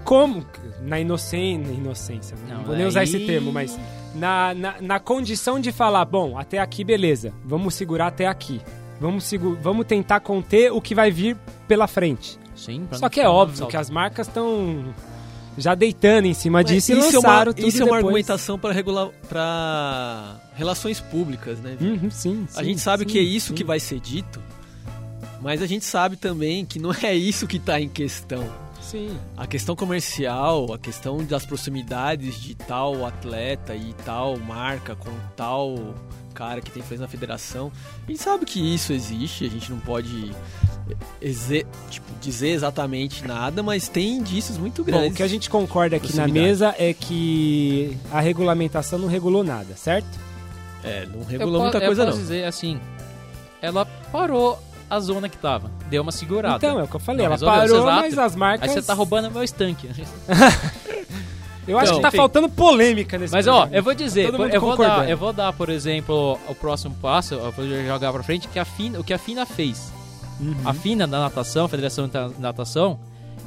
Como? 0.05 0.45
Na 0.83 0.99
inocência, 0.99 1.71
inocência, 1.73 2.37
né? 2.37 2.43
não, 2.49 2.59
Não, 2.59 2.65
vou 2.65 2.77
nem 2.77 2.87
usar 2.87 3.01
aí- 3.01 3.05
esse 3.09 3.21
termo, 3.27 3.53
mas 3.53 3.79
na, 4.15 4.55
na, 4.55 4.81
na 4.81 4.99
condição 5.01 5.61
de 5.61 5.71
falar, 5.73 6.05
bom, 6.05 6.39
até 6.39 6.59
aqui 6.59 6.83
beleza, 6.85 7.33
vamos 7.45 7.75
segurar 7.75 8.09
até 8.09 8.27
aqui. 8.27 8.61
Vamos, 9.01 9.31
vamos 9.63 9.87
tentar 9.87 10.21
conter 10.21 10.71
o 10.73 10.81
que 10.81 10.95
vai 10.95 11.11
vir 11.11 11.37
pela 11.67 11.87
frente. 11.87 12.39
Sim, 12.55 12.87
pra 12.89 12.99
Só 12.99 13.09
que 13.09 13.21
é 13.21 13.27
óbvio 13.29 13.67
que 13.67 13.77
as 13.77 13.89
marcas 13.89 14.27
estão 14.29 14.93
já 15.57 15.75
deitando 15.75 16.27
em 16.27 16.35
cima 16.35 16.63
disso 16.63 16.93
e 16.93 16.99
isso 16.99 17.17
é 17.17 17.19
uma, 17.19 17.29
lançaram 17.29 17.53
tudo 17.55 17.67
isso 17.67 17.79
é 17.79 17.81
uma 17.85 17.87
depois. 17.97 18.05
argumentação 18.05 18.59
para 18.59 18.73
regular 18.75 19.09
para 19.29 20.39
relações 20.55 21.01
públicas, 21.01 21.59
né? 21.61 21.77
Uhum, 21.81 22.11
sim, 22.11 22.47
a 22.55 22.59
sim, 22.61 22.65
gente 22.65 22.81
sabe 22.81 23.05
sim, 23.05 23.09
que 23.11 23.19
é 23.19 23.23
isso 23.23 23.49
sim. 23.49 23.55
que 23.55 23.65
vai 23.65 23.81
ser 23.81 23.99
dito, 24.01 24.41
mas 25.41 25.63
a 25.63 25.67
gente 25.67 25.85
sabe 25.87 26.17
também 26.17 26.67
que 26.67 26.79
não 26.79 26.93
é 27.03 27.15
isso 27.15 27.47
que 27.47 27.57
está 27.57 27.81
em 27.81 27.89
questão. 27.89 28.45
Sim. 28.91 29.17
A 29.37 29.47
questão 29.47 29.77
comercial, 29.77 30.73
a 30.73 30.79
questão 30.79 31.19
das 31.25 31.45
proximidades 31.47 32.41
de 32.41 32.55
tal 32.55 33.07
atleta 33.07 33.75
e 33.75 33.95
tal 34.05 34.37
marca 34.39 34.97
com 34.97 35.11
tal 35.37 35.95
cara 36.35 36.61
que 36.61 36.71
tem 36.71 36.81
influência 36.83 37.03
na 37.05 37.09
federação. 37.09 37.71
A 38.07 38.11
gente 38.11 38.23
sabe 38.23 38.45
que 38.47 38.59
isso 38.75 38.93
existe, 38.93 39.45
a 39.45 39.49
gente 39.49 39.71
não 39.71 39.79
pode 39.79 40.33
exe- 41.21 41.67
tipo, 41.91 42.07
dizer 42.21 42.49
exatamente 42.51 43.27
nada, 43.27 43.63
mas 43.63 43.89
tem 43.89 44.15
indícios 44.17 44.57
muito 44.57 44.83
Bom, 44.83 44.91
grandes. 44.91 45.13
o 45.13 45.15
que 45.15 45.23
a 45.23 45.29
gente 45.29 45.51
concorda 45.51 45.97
aqui 45.97 46.15
na 46.17 46.27
mesa 46.27 46.75
é 46.79 46.93
que 46.95 47.97
a 48.11 48.21
regulamentação 48.21 48.99
não 48.99 49.09
regulou 49.09 49.45
nada, 49.45 49.77
certo? 49.77 50.09
É, 50.83 51.05
não 51.07 51.21
Eu 51.21 51.27
regulou 51.27 51.63
muita 51.63 51.79
eu 51.79 51.87
coisa 51.87 52.05
posso 52.07 52.17
não. 52.17 52.23
dizer 52.23 52.45
assim, 52.45 52.81
ela 53.61 53.85
parou 53.85 54.59
a 54.91 54.99
zona 55.01 55.29
que 55.29 55.39
tava, 55.39 55.71
deu 55.89 56.03
uma 56.03 56.11
segurada. 56.13 56.57
Então, 56.57 56.81
é 56.81 56.83
o 56.83 56.89
que 56.89 56.97
eu 56.97 57.01
falei, 57.01 57.19
Não 57.21 57.27
ela 57.27 57.35
resolveu, 57.37 57.61
parou, 57.61 57.77
exato. 57.79 58.01
mas 58.03 58.19
as 58.19 58.37
marcas... 58.37 58.69
Aí 58.69 58.75
você 58.75 58.83
tá 58.83 58.93
roubando 58.93 59.31
meu 59.31 59.43
estanque. 59.45 59.89
Eu 61.69 61.79
acho 61.79 61.87
Então, 61.93 61.97
que 61.99 62.03
tá 62.03 62.09
enfim. 62.09 62.17
faltando 62.17 62.49
polêmica 62.49 63.17
nesse 63.19 63.33
Mas 63.33 63.47
ó, 63.47 63.53
programa. 63.61 63.77
eu 63.77 63.83
vou 63.83 63.95
dizer, 63.95 64.33
mundo 64.33 64.45
eu 64.53 64.61
vou, 64.61 64.77
dar, 64.77 65.09
eu 65.09 65.17
vou 65.17 65.33
dar, 65.33 65.53
por 65.53 65.69
exemplo, 65.69 66.37
o 66.49 66.55
próximo 66.55 66.97
passo, 67.01 67.35
eu 67.35 67.53
vou 67.53 67.65
jogar 67.87 68.13
pra 68.13 68.23
frente, 68.25 68.49
que 68.49 68.59
a 68.59 68.65
FINA, 68.65 68.99
o 68.99 69.05
que 69.05 69.13
a 69.13 69.19
FINA 69.19 69.47
fez. 69.47 69.93
Uhum. 70.41 70.57
A 70.65 70.73
FINA 70.73 71.07
da 71.07 71.21
natação, 71.21 71.69
Federação 71.69 72.09
da 72.09 72.29
Natação, 72.39 72.99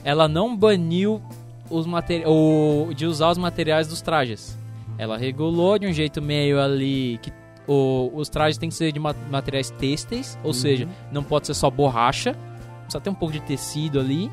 ela 0.06 0.28
não 0.28 0.56
baniu 0.56 1.22
os 1.70 1.86
materi 1.86 2.24
o, 2.26 2.92
de 2.96 3.06
usar 3.06 3.32
os 3.32 3.38
materiais 3.38 3.88
dos 3.88 4.00
trajes. 4.02 4.58
Ela 4.98 5.18
regulou 5.18 5.78
de 5.80 5.88
um 5.88 5.92
jeito 5.92 6.22
meio 6.22 6.62
ali 6.62 7.20
que 7.22 7.34
o- 7.68 8.12
os 8.14 8.30
trajes 8.30 8.58
têm 8.58 8.70
que 8.70 8.76
ser 8.76 8.92
de 8.92 9.00
ma- 9.00 9.16
materiais 9.30 9.70
têxteis, 9.72 10.38
ou 10.44 10.54
seja, 10.54 10.88
não 11.12 11.24
pode 11.24 11.48
ser 11.48 11.54
só 11.54 11.70
borracha, 11.70 12.36
precisa 12.84 13.02
ter 13.02 13.10
um 13.10 13.14
pouco 13.16 13.34
de 13.34 13.40
tecido 13.42 14.00
ali. 14.00 14.30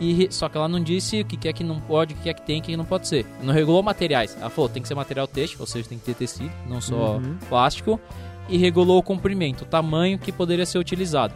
E, 0.00 0.26
só 0.30 0.48
que 0.48 0.56
ela 0.56 0.66
não 0.66 0.80
disse 0.82 1.20
o 1.20 1.24
que 1.24 1.36
que 1.36 1.46
é 1.48 1.52
que 1.52 1.62
não 1.62 1.78
pode, 1.80 2.14
o 2.14 2.16
que 2.16 2.28
é 2.28 2.34
que 2.34 2.42
tem, 2.42 2.58
o 2.58 2.62
que 2.62 2.76
não 2.76 2.84
pode 2.84 3.06
ser. 3.06 3.24
Não 3.42 3.54
regulou 3.54 3.80
materiais. 3.82 4.36
Ela 4.40 4.50
falou, 4.50 4.68
tem 4.68 4.82
que 4.82 4.88
ser 4.88 4.94
material 4.96 5.26
têxtil, 5.28 5.58
ou 5.60 5.66
seja, 5.66 5.88
tem 5.88 5.98
que 5.98 6.04
ter 6.04 6.14
tecido, 6.14 6.50
não 6.68 6.80
só 6.80 7.18
Uhum. 7.18 7.36
plástico. 7.48 8.00
E 8.48 8.58
regulou 8.58 8.98
o 8.98 9.02
comprimento, 9.02 9.62
o 9.62 9.66
tamanho 9.66 10.18
que 10.18 10.32
poderia 10.32 10.66
ser 10.66 10.78
utilizado. 10.78 11.32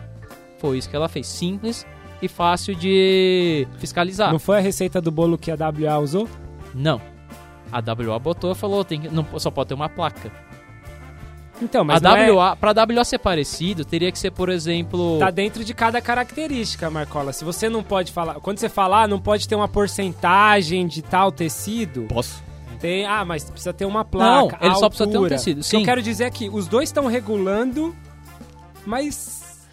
Foi 0.58 0.76
isso 0.76 0.90
que 0.90 0.96
ela 0.96 1.08
fez. 1.08 1.26
Simples 1.28 1.86
e 2.20 2.26
fácil 2.26 2.74
de 2.74 3.66
fiscalizar. 3.78 4.32
Não 4.32 4.40
foi 4.40 4.58
a 4.58 4.60
receita 4.60 5.00
do 5.00 5.10
bolo 5.12 5.38
que 5.38 5.50
a 5.52 5.54
WA 5.56 5.98
usou? 6.00 6.28
Não. 6.74 7.00
A 7.70 7.78
WA 7.80 8.18
botou 8.18 8.50
e 8.50 8.54
falou, 8.56 8.84
tem 8.84 9.00
que, 9.02 9.08
não, 9.08 9.24
só 9.38 9.50
pode 9.52 9.68
ter 9.68 9.74
uma 9.74 9.88
placa. 9.88 10.32
Então, 11.60 11.84
mas 11.84 12.02
a 12.04 12.08
não 12.10 12.16
é- 12.16 12.30
WA, 12.30 12.56
pra 12.56 12.72
WA 12.72 13.04
ser 13.04 13.18
parecido, 13.18 13.84
teria 13.84 14.12
que 14.12 14.18
ser, 14.18 14.30
por 14.30 14.48
exemplo... 14.48 15.18
Tá 15.18 15.30
dentro 15.30 15.64
de 15.64 15.74
cada 15.74 16.00
característica, 16.00 16.88
Marcola. 16.88 17.32
Se 17.32 17.44
você 17.44 17.68
não 17.68 17.82
pode 17.82 18.12
falar. 18.12 18.34
Quando 18.34 18.58
você 18.58 18.68
falar, 18.68 19.08
não 19.08 19.18
pode 19.20 19.48
ter 19.48 19.54
uma 19.56 19.68
porcentagem 19.68 20.86
de 20.86 21.02
tal 21.02 21.32
tecido. 21.32 22.02
Posso? 22.08 22.42
Tem. 22.80 23.04
Ah, 23.06 23.24
mas 23.24 23.42
precisa 23.50 23.72
ter 23.72 23.84
uma 23.84 24.04
placa. 24.04 24.56
Não, 24.60 24.66
ele 24.68 24.74
só 24.76 24.88
precisa 24.88 25.10
ter 25.10 25.18
um 25.18 25.26
tecido, 25.28 25.58
O 25.58 25.60
que 25.62 25.66
sim. 25.68 25.78
eu 25.80 25.84
quero 25.84 26.00
dizer 26.00 26.24
é 26.24 26.30
que 26.30 26.48
os 26.48 26.68
dois 26.68 26.88
estão 26.88 27.06
regulando, 27.06 27.92
mas. 28.86 29.66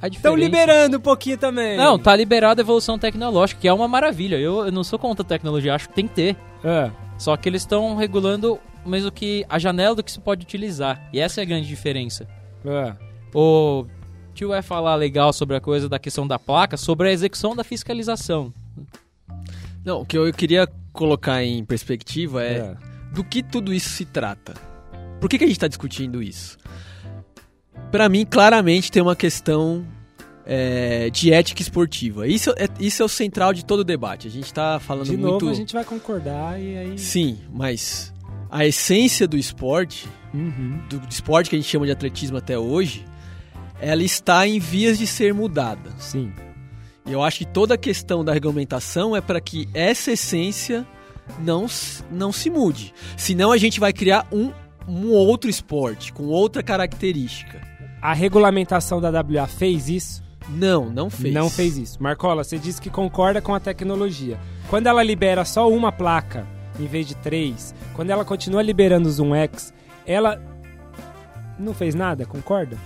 a 0.00 0.08
Estão 0.08 0.34
liberando 0.34 0.96
um 0.96 1.00
pouquinho 1.00 1.36
também. 1.36 1.76
Não, 1.76 1.98
tá 1.98 2.14
liberada 2.16 2.60
a 2.60 2.64
evolução 2.64 2.98
tecnológica, 2.98 3.60
que 3.60 3.68
é 3.68 3.72
uma 3.72 3.86
maravilha. 3.86 4.36
Eu, 4.36 4.64
eu 4.66 4.72
não 4.72 4.82
sou 4.82 4.98
contra 4.98 5.22
a 5.22 5.28
tecnologia, 5.28 5.74
acho 5.74 5.88
que 5.88 5.94
tem 5.94 6.08
que 6.08 6.14
ter. 6.14 6.36
Ah, 6.64 6.90
Só 7.18 7.36
que 7.36 7.46
eles 7.48 7.62
estão 7.62 7.94
regulando 7.96 8.58
mesmo 8.86 9.10
que 9.10 9.44
a 9.48 9.58
janela 9.58 9.94
do 9.94 10.02
que 10.02 10.10
se 10.12 10.20
pode 10.20 10.42
utilizar. 10.44 11.08
E 11.12 11.20
essa 11.20 11.40
é 11.40 11.42
a 11.42 11.46
grande 11.46 11.66
diferença. 11.68 12.26
ah. 12.64 12.96
O 13.34 13.86
tio 14.34 14.48
vai 14.48 14.62
falar 14.62 14.94
legal 14.94 15.32
sobre 15.32 15.56
a 15.56 15.60
coisa 15.60 15.88
da 15.88 15.98
questão 15.98 16.26
da 16.26 16.38
placa, 16.38 16.76
sobre 16.76 17.08
a 17.08 17.12
execução 17.12 17.54
da 17.54 17.62
fiscalização. 17.64 18.52
Não, 19.84 20.00
o 20.02 20.06
que 20.06 20.16
eu 20.16 20.32
queria 20.32 20.66
colocar 20.92 21.42
em 21.44 21.64
perspectiva 21.64 22.42
é 22.42 22.58
É. 22.58 22.76
do 23.12 23.22
que 23.22 23.42
tudo 23.42 23.72
isso 23.74 23.90
se 23.90 24.04
trata. 24.06 24.54
Por 25.20 25.28
que, 25.28 25.38
que 25.38 25.44
a 25.44 25.46
gente 25.46 25.56
está 25.56 25.68
discutindo 25.68 26.22
isso? 26.22 26.56
Pra 27.90 28.08
mim, 28.08 28.24
claramente 28.24 28.90
tem 28.90 29.02
uma 29.02 29.14
questão 29.16 29.84
é, 30.44 31.08
de 31.10 31.32
ética 31.32 31.60
esportiva. 31.62 32.26
Isso 32.26 32.50
é, 32.56 32.68
isso 32.80 33.02
é 33.02 33.04
o 33.04 33.08
central 33.08 33.52
de 33.52 33.64
todo 33.64 33.80
o 33.80 33.84
debate. 33.84 34.28
A 34.28 34.30
gente 34.30 34.52
tá 34.52 34.78
falando 34.80 35.06
De 35.06 35.16
muito. 35.16 35.32
novo, 35.44 35.50
a 35.50 35.54
gente 35.54 35.72
vai 35.74 35.84
concordar 35.84 36.60
e 36.60 36.76
aí. 36.76 36.98
Sim, 36.98 37.38
mas 37.52 38.12
a 38.56 38.64
essência 38.64 39.28
do 39.28 39.36
esporte, 39.36 40.08
Uhum. 40.32 40.80
do 40.88 41.02
esporte 41.10 41.50
que 41.50 41.56
a 41.56 41.58
gente 41.58 41.68
chama 41.68 41.84
de 41.84 41.92
atletismo 41.92 42.38
até 42.38 42.58
hoje, 42.58 43.04
ela 43.78 44.02
está 44.02 44.46
em 44.48 44.58
vias 44.58 44.96
de 44.98 45.06
ser 45.06 45.34
mudada. 45.34 45.90
Sim. 45.98 46.32
E 47.04 47.12
eu 47.12 47.22
acho 47.22 47.38
que 47.40 47.44
toda 47.44 47.74
a 47.74 47.78
questão 47.78 48.24
da 48.24 48.32
regulamentação 48.32 49.14
é 49.14 49.20
para 49.20 49.42
que 49.42 49.68
essa 49.74 50.12
essência 50.12 50.86
não, 51.38 51.66
não 52.10 52.32
se 52.32 52.48
mude. 52.48 52.94
Senão 53.14 53.52
a 53.52 53.58
gente 53.58 53.78
vai 53.78 53.92
criar 53.92 54.26
um, 54.32 54.50
um 54.88 55.10
outro 55.10 55.50
esporte 55.50 56.10
com 56.10 56.24
outra 56.24 56.62
característica. 56.62 57.60
A 58.00 58.14
regulamentação 58.14 59.02
da 59.02 59.10
WA 59.10 59.46
fez 59.46 59.90
isso? 59.90 60.22
Não, 60.48 60.88
não 60.88 61.10
fez. 61.10 61.34
Não 61.34 61.50
fez 61.50 61.76
isso. 61.76 62.02
Marcola, 62.02 62.42
você 62.42 62.58
disse 62.58 62.80
que 62.80 62.88
concorda 62.88 63.42
com 63.42 63.54
a 63.54 63.60
tecnologia. 63.60 64.40
Quando 64.70 64.86
ela 64.86 65.02
libera 65.02 65.44
só 65.44 65.70
uma 65.70 65.92
placa 65.92 66.55
em 66.78 66.86
vez 66.86 67.06
de 67.06 67.14
três, 67.16 67.74
quando 67.94 68.10
ela 68.10 68.24
continua 68.24 68.62
liberando 68.62 69.08
o 69.08 69.12
Zoom 69.12 69.34
X, 69.34 69.72
ela 70.06 70.40
não 71.58 71.72
fez 71.74 71.94
nada, 71.94 72.24
concorda? 72.26 72.76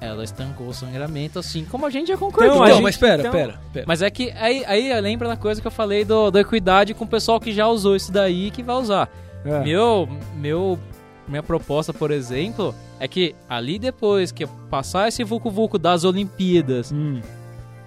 Ela 0.00 0.22
estancou 0.24 0.68
o 0.68 0.74
sangramento, 0.74 1.38
assim 1.38 1.64
como 1.64 1.86
a 1.86 1.90
gente 1.90 2.08
já 2.08 2.16
concordou. 2.16 2.56
Então, 2.56 2.66
gente- 2.66 2.82
mas 2.82 2.96
pera, 2.96 3.20
então- 3.22 3.32
pera, 3.32 3.60
pera. 3.72 3.84
Mas 3.88 4.02
é 4.02 4.10
que 4.10 4.30
aí, 4.32 4.64
aí 4.66 5.00
lembra 5.00 5.28
da 5.28 5.36
coisa 5.36 5.60
que 5.60 5.66
eu 5.66 5.70
falei 5.70 6.04
do, 6.04 6.30
da 6.30 6.40
equidade 6.40 6.92
com 6.94 7.04
o 7.04 7.08
pessoal 7.08 7.40
que 7.40 7.52
já 7.52 7.66
usou 7.68 7.96
isso 7.96 8.12
daí 8.12 8.48
e 8.48 8.50
que 8.50 8.62
vai 8.62 8.76
usar. 8.76 9.08
É. 9.44 9.60
Meu, 9.60 10.08
meu, 10.36 10.78
minha 11.26 11.42
proposta, 11.42 11.92
por 11.92 12.10
exemplo, 12.10 12.74
é 13.00 13.08
que 13.08 13.34
ali 13.48 13.78
depois 13.78 14.30
que 14.30 14.46
passar 14.68 15.08
esse 15.08 15.24
vulco-vulco 15.24 15.78
das 15.78 16.04
Olimpíadas, 16.04 16.92
Hum. 16.92 17.20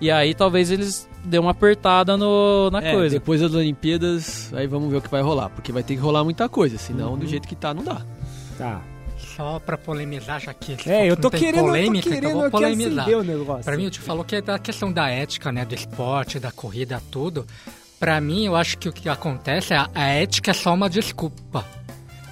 e 0.02 0.10
aí 0.10 0.34
talvez 0.34 0.72
eles 0.72 1.07
dêem 1.28 1.42
uma 1.42 1.52
apertada 1.52 2.16
no, 2.18 2.70
na 2.72 2.82
É, 2.82 2.94
coisa. 2.94 3.16
depois 3.16 3.42
das 3.42 3.54
Olimpíadas, 3.54 4.52
aí 4.54 4.66
vamos 4.68 4.90
ver 4.90 4.98
o 4.98 5.02
que 5.02 5.10
vai 5.10 5.22
rolar. 5.22 5.50
Porque 5.50 5.72
vai 5.72 5.84
ter 5.84 5.96
que 5.96 6.02
rolar 6.02 6.24
muita 6.24 6.48
coisa, 6.50 6.78
senão 6.78 7.12
Uhum. 7.12 7.18
do 7.20 7.28
jeito 7.28 7.48
que 7.48 7.56
tá, 7.56 7.74
não 7.74 7.84
dá. 7.84 8.02
Tá. 8.58 8.82
Só 9.36 9.60
pra 9.60 9.78
polemizar, 9.78 10.40
já 10.40 10.54
que 10.54 10.76
É, 10.90 11.06
eu 11.10 11.16
tô 11.16 11.30
querendo, 11.30 11.66
polêmica, 11.66 12.08
eu 12.08 12.12
tô 12.12 12.18
então 12.18 12.22
querendo 12.22 12.34
vou 12.38 12.42
aqui 12.46 12.52
polemizar. 12.52 13.08
o 13.10 13.24
negócio. 13.24 13.64
Pra 13.64 13.78
mim, 13.78 13.86
o 13.86 13.90
tio 13.92 14.02
falou 14.04 14.24
que 14.24 14.36
é 14.36 14.42
da 14.42 14.58
questão 14.58 14.92
da 14.92 15.10
ética, 15.10 15.52
né, 15.52 15.64
do 15.64 15.76
esporte, 15.76 16.40
da 16.40 16.52
corrida, 16.52 17.02
tudo. 17.12 17.46
Pra 18.00 18.20
mim, 18.22 18.46
eu 18.46 18.56
acho 18.56 18.78
que 18.78 18.88
o 18.90 18.94
que 18.94 19.10
acontece 19.10 19.74
é 19.74 19.78
a, 19.78 19.90
a 19.94 20.04
ética 20.08 20.52
é 20.52 20.54
só 20.54 20.74
uma 20.74 20.90
desculpa. 20.90 21.66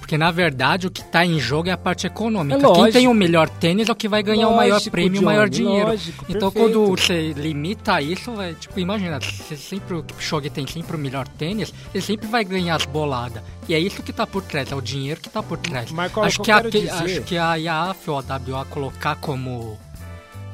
Porque, 0.06 0.16
na 0.16 0.30
verdade, 0.30 0.86
o 0.86 0.90
que 0.90 1.02
tá 1.02 1.26
em 1.26 1.36
jogo 1.40 1.68
é 1.68 1.72
a 1.72 1.76
parte 1.76 2.06
econômica. 2.06 2.58
É 2.58 2.60
Quem 2.60 2.68
lógico. 2.68 2.92
tem 2.92 3.08
o 3.08 3.12
melhor 3.12 3.48
tênis 3.48 3.88
é 3.88 3.92
o 3.92 3.94
que 3.96 4.06
vai 4.06 4.22
ganhar 4.22 4.46
o 4.46 4.54
maior 4.54 4.74
Lógico, 4.74 4.92
prêmio, 4.92 5.20
o 5.20 5.24
maior 5.24 5.48
dinheiro. 5.48 5.88
lógico, 5.88 6.24
então, 6.28 6.52
perfeito. 6.52 6.78
quando 6.78 6.96
você 6.96 7.32
limita 7.32 8.00
isso, 8.00 8.40
é, 8.40 8.52
tipo, 8.52 8.78
imagina, 8.78 9.18
se 9.20 9.56
sempre 9.56 9.96
o 9.96 10.04
Kipchoge 10.04 10.48
tem 10.48 10.64
sempre 10.64 10.94
o 10.94 10.98
melhor 10.98 11.26
tênis, 11.26 11.74
ele 11.92 12.04
sempre 12.04 12.28
vai 12.28 12.44
ganhar 12.44 12.76
as 12.76 12.86
boladas. 12.86 13.42
E 13.68 13.74
é 13.74 13.80
isso 13.80 14.00
que 14.00 14.12
tá 14.12 14.24
por 14.24 14.42
trás, 14.42 14.70
é 14.70 14.76
o 14.76 14.80
dinheiro 14.80 15.20
que 15.20 15.28
tá 15.28 15.42
por 15.42 15.58
trás. 15.58 15.90
Marcola, 15.90 16.28
acho 16.28 16.40
que, 16.40 16.52
eu 16.52 16.56
a, 16.56 16.60
dizer- 16.60 16.88
acho 16.90 17.20
que 17.22 17.36
a 17.36 17.56
IAF 17.56 18.08
ou 18.08 18.18
a 18.18 18.20
WA 18.22 18.64
colocar 18.66 19.16
como 19.16 19.76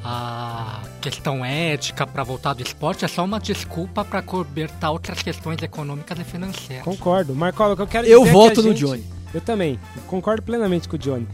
a 0.02 0.80
questão 1.00 1.44
ética 1.44 2.06
para 2.06 2.24
voltar 2.24 2.54
do 2.54 2.62
esporte 2.62 3.04
é 3.04 3.08
só 3.08 3.22
uma 3.24 3.38
desculpa 3.38 4.04
para 4.04 4.22
cobertar 4.22 4.90
outras 4.92 5.22
questões 5.22 5.62
econômicas 5.62 6.18
e 6.18 6.24
financeiras. 6.24 6.84
Concordo. 6.84 7.34
Marcola, 7.34 7.74
o 7.74 7.76
que 7.76 7.82
eu 7.82 7.86
quero 7.86 8.06
Eu 8.06 8.20
dizer 8.20 8.30
é 8.30 8.32
voto 8.32 8.54
que 8.54 8.60
a 8.60 8.62
no 8.62 8.68
gente- 8.70 8.80
Johnny. 8.80 9.11
Eu 9.34 9.40
também. 9.40 9.78
Concordo 10.06 10.42
plenamente 10.42 10.88
com 10.88 10.96
o 10.96 10.98
Johnny. 10.98 11.26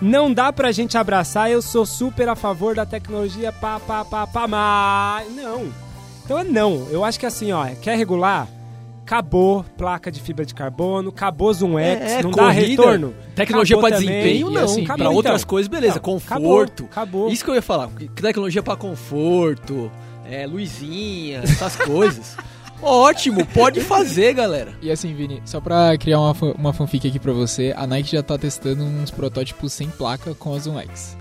Não 0.00 0.32
dá 0.32 0.52
pra 0.52 0.72
gente 0.72 0.96
abraçar, 0.96 1.50
eu 1.50 1.60
sou 1.60 1.84
super 1.84 2.28
a 2.28 2.34
favor 2.36 2.74
da 2.74 2.86
tecnologia, 2.86 3.52
pá, 3.52 3.78
pá, 3.78 4.04
pá, 4.04 4.26
pá, 4.26 4.48
mas... 4.48 5.30
Não. 5.34 5.68
Então 6.24 6.38
é 6.38 6.44
não. 6.44 6.86
Eu 6.90 7.04
acho 7.04 7.18
que 7.20 7.26
assim, 7.26 7.52
ó, 7.52 7.66
quer 7.82 7.96
regular? 7.98 8.48
Acabou 9.02 9.64
placa 9.76 10.10
de 10.10 10.20
fibra 10.20 10.46
de 10.46 10.54
carbono, 10.54 11.08
acabou 11.10 11.52
Zoom 11.52 11.76
X, 11.78 12.00
É, 12.00 12.18
é, 12.20 12.22
não 12.22 12.30
dá 12.30 12.44
corrida, 12.44 12.82
retorno. 12.82 13.14
Tecnologia 13.34 13.76
para 13.78 13.90
desempenho, 13.96 14.50
E 14.50 14.54
não. 14.54 14.64
assim, 14.64 14.84
pra 14.84 14.94
acabou, 14.94 15.14
outras 15.14 15.40
então. 15.40 15.48
coisas, 15.48 15.68
beleza. 15.68 15.94
Não, 15.96 16.00
conforto. 16.02 16.84
Acabou. 16.84 16.86
acabou. 17.04 17.28
Isso 17.30 17.44
que 17.44 17.50
eu 17.50 17.54
ia 17.56 17.62
falar. 17.62 17.88
Tecnologia 18.14 18.62
para 18.62 18.76
conforto, 18.76 19.90
é, 20.30 20.46
luzinha, 20.46 21.40
essas 21.42 21.74
coisas. 21.76 22.36
Ótimo, 22.82 23.46
pode 23.46 23.80
fazer, 23.80 24.32
galera. 24.34 24.72
E 24.80 24.90
assim, 24.90 25.14
Vini, 25.14 25.42
só 25.44 25.60
pra 25.60 25.96
criar 25.98 26.20
uma, 26.20 26.34
uma 26.56 26.72
fanfic 26.72 27.06
aqui 27.06 27.18
pra 27.18 27.32
você, 27.32 27.74
a 27.76 27.86
Nike 27.86 28.12
já 28.12 28.22
tá 28.22 28.38
testando 28.38 28.84
uns 28.84 29.10
protótipos 29.10 29.72
sem 29.72 29.88
placa 29.88 30.34
com 30.34 30.54
a 30.54 30.58
Zoom 30.58 30.78
X. 30.78 31.16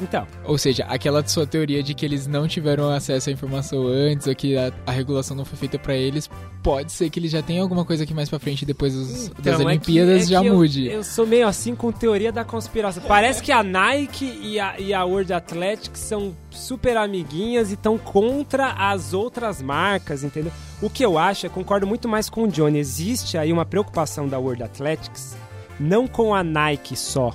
Então, 0.00 0.26
Ou 0.44 0.56
seja, 0.56 0.84
aquela 0.84 1.26
sua 1.26 1.46
teoria 1.46 1.82
de 1.82 1.92
que 1.92 2.06
eles 2.06 2.26
não 2.26 2.46
tiveram 2.46 2.88
acesso 2.90 3.30
à 3.30 3.32
informação 3.32 3.86
antes, 3.86 4.26
ou 4.28 4.34
que 4.34 4.56
a, 4.56 4.72
a 4.86 4.92
regulação 4.92 5.36
não 5.36 5.44
foi 5.44 5.58
feita 5.58 5.78
pra 5.78 5.94
eles, 5.96 6.30
pode 6.62 6.92
ser 6.92 7.10
que 7.10 7.18
eles 7.18 7.32
já 7.32 7.42
tenham 7.42 7.62
alguma 7.62 7.84
coisa 7.84 8.06
que 8.06 8.14
mais 8.14 8.28
pra 8.28 8.38
frente, 8.38 8.64
depois 8.64 8.94
dos- 8.94 9.26
Então, 9.26 9.42
das 9.42 9.54
é 9.54 9.56
que- 9.58 9.64
Olimpíadas, 9.64 10.22
é 10.22 10.26
já 10.26 10.40
que 10.40 10.46
eu- 10.46 10.54
mude. 10.54 10.86
Eu, 10.86 11.02
sou 11.02 11.26
meio 11.26 11.48
assim 11.48 11.74
com 11.74 11.90
teoria 11.90 12.30
da 12.30 12.44
conspiração. 12.44 13.02
Parece 13.08 13.42
que 13.42 13.50
a 13.50 13.62
Nike 13.62 14.24
e 14.42 14.60
a, 14.60 14.78
e 14.78 14.94
a 14.94 15.04
World 15.04 15.32
Athletics 15.32 16.00
são 16.00 16.32
super 16.50 16.96
amiguinhas 16.96 17.70
e 17.70 17.74
estão 17.74 17.98
contra 17.98 18.72
as 18.72 19.12
outras 19.12 19.60
marcas, 19.60 20.22
entendeu? 20.22 20.52
O 20.80 20.88
que 20.88 21.04
eu 21.04 21.18
acho, 21.18 21.46
eu 21.46 21.50
concordo 21.50 21.86
muito 21.86 22.08
mais 22.08 22.30
com 22.30 22.44
o 22.44 22.48
Johnny. 22.48 22.78
Existe 22.78 23.36
aí 23.36 23.52
uma 23.52 23.64
preocupação 23.66 24.28
da 24.28 24.38
World 24.38 24.62
Athletics, 24.62 25.36
não 25.80 26.06
com 26.06 26.32
a 26.34 26.44
Nike 26.44 26.96
só, 26.96 27.32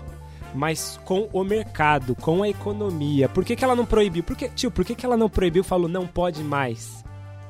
mas 0.54 0.99
com 1.06 1.28
o 1.34 1.43
mercado, 1.43 2.16
com 2.16 2.43
a 2.43 2.49
economia. 2.49 3.28
Por 3.30 3.43
que, 3.43 3.56
que 3.56 3.64
ela 3.64 3.76
não 3.76 3.86
proibiu? 3.86 4.24
Por 4.24 4.36
que, 4.36 4.49
tio, 4.49 4.72
por 4.72 4.84
que, 4.86 4.95
que 4.95 5.06
ela 5.06 5.18
não 5.18 5.30
proibiu? 5.30 5.64
Falou, 5.64 5.88
não 5.88 6.06
pode 6.08 6.43
mais. 6.43 7.04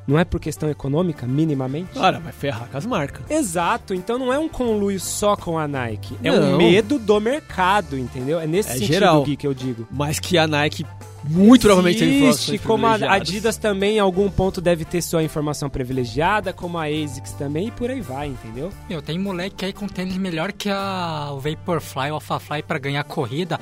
Não 0.06 0.20
é 0.20 0.26
por 0.26 0.38
questão 0.40 0.70
econômica, 0.70 1.26
minimamente? 1.26 1.94
Cara, 1.94 2.20
vai 2.20 2.34
ferrar 2.34 2.68
com 2.70 2.78
as 2.78 2.86
marcas. 2.86 3.30
Exato, 3.32 3.94
então 3.94 4.18
não 4.20 4.34
é 4.34 4.38
um 4.38 4.50
conluio 4.50 5.00
só 5.00 5.36
com 5.38 5.58
a 5.58 5.66
Nike. 5.66 6.18
É 6.22 6.30
Não. 6.30 6.56
um 6.56 6.58
medo 6.58 7.00
do 7.00 7.22
mercado, 7.22 7.98
entendeu? 7.98 8.38
É 8.40 8.46
nesse 8.46 8.70
É 8.70 8.74
sentido, 8.74 8.88
geral. 8.94 9.24
Que 9.24 9.48
eu 9.48 9.54
digo. 9.54 9.88
Mas 9.90 10.20
que 10.20 10.38
a 10.38 10.46
Nike 10.46 10.86
muito 11.26 11.62
provavelmente 11.62 12.00
teve 12.00 12.26
Existe, 12.26 12.56
informações 12.56 12.62
como 12.62 12.86
a. 13.08 13.16
Adidas 13.16 13.58
também 13.58 13.98
em 13.98 14.00
algum 14.00 14.30
ponto 14.30 14.60
deve 14.60 14.86
ter 14.86 15.02
sua 15.02 15.24
informação 15.24 15.70
privilegiada, 15.70 16.52
como 16.52 16.78
a 16.78 16.86
ASICS 16.86 17.34
também, 17.34 17.68
e 17.68 17.72
por 17.72 17.90
aí 17.90 18.02
vai, 18.02 18.28
entendeu? 18.28 18.72
Meu, 18.90 19.02
tem 19.02 19.18
moleque 19.18 19.66
aí 19.66 19.74
com 19.74 19.88
tênis 19.88 20.18
melhor 20.18 20.52
que 20.52 20.70
a, 20.70 21.30
o 21.32 21.40
Vaporfly, 21.40 22.12
o 22.12 22.16
AlphaFly 22.16 22.64
pra 22.64 22.78
ganhar 22.78 23.04
corrida. 23.04 23.60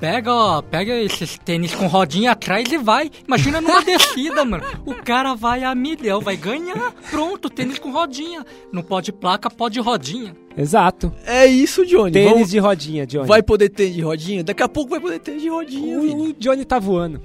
Pega, 0.00 0.32
ó, 0.34 0.60
pega 0.60 0.92
esses 1.00 1.38
tênis 1.38 1.74
com 1.74 1.86
rodinha 1.86 2.32
atrás 2.32 2.70
e 2.70 2.76
vai. 2.76 3.10
Imagina 3.26 3.60
numa 3.60 3.80
descida, 3.84 4.44
mano. 4.44 4.62
O 4.84 4.94
cara 4.94 5.34
vai 5.34 5.62
a 5.64 5.74
milhão, 5.74 6.20
vai 6.20 6.36
ganhar. 6.36 6.92
Pronto, 7.10 7.48
tênis 7.48 7.78
com 7.78 7.90
rodinha. 7.90 8.44
Não 8.72 8.82
pode 8.82 9.12
placa, 9.12 9.48
pode 9.48 9.80
rodinha. 9.80 10.36
Exato. 10.56 11.12
É 11.24 11.46
isso, 11.46 11.86
Johnny. 11.86 12.12
Tênis 12.12 12.32
Vamos- 12.32 12.50
de 12.50 12.58
rodinha, 12.58 13.06
Johnny. 13.06 13.26
Vai 13.26 13.42
poder 13.42 13.70
ter 13.70 13.90
de 13.90 14.00
rodinha? 14.02 14.44
Daqui 14.44 14.62
a 14.62 14.68
pouco 14.68 14.90
vai 14.90 15.00
poder 15.00 15.20
ter 15.20 15.38
de 15.38 15.48
rodinha. 15.48 15.98
O, 15.98 16.28
o 16.28 16.32
Johnny 16.34 16.64
tá 16.64 16.78
voando. 16.78 17.22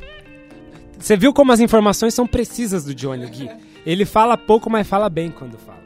Você 0.97 1.17
viu 1.17 1.33
como 1.33 1.51
as 1.51 1.59
informações 1.59 2.13
são 2.13 2.25
precisas 2.27 2.85
do 2.85 2.93
Johnny, 2.93 3.25
Gui? 3.27 3.49
Ele 3.85 4.05
fala 4.05 4.37
pouco, 4.37 4.69
mas 4.69 4.87
fala 4.87 5.09
bem 5.09 5.31
quando 5.31 5.57
fala. 5.57 5.79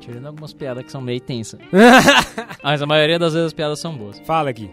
Tirando 0.00 0.26
algumas 0.26 0.52
piadas 0.52 0.84
que 0.84 0.92
são 0.92 1.00
meio 1.00 1.20
tensas. 1.20 1.58
Mas 2.62 2.80
a 2.80 2.86
maioria 2.86 3.18
das 3.18 3.32
vezes 3.32 3.46
as 3.48 3.52
piadas 3.52 3.80
são 3.80 3.96
boas. 3.96 4.20
Fala, 4.20 4.52
Gui. 4.52 4.70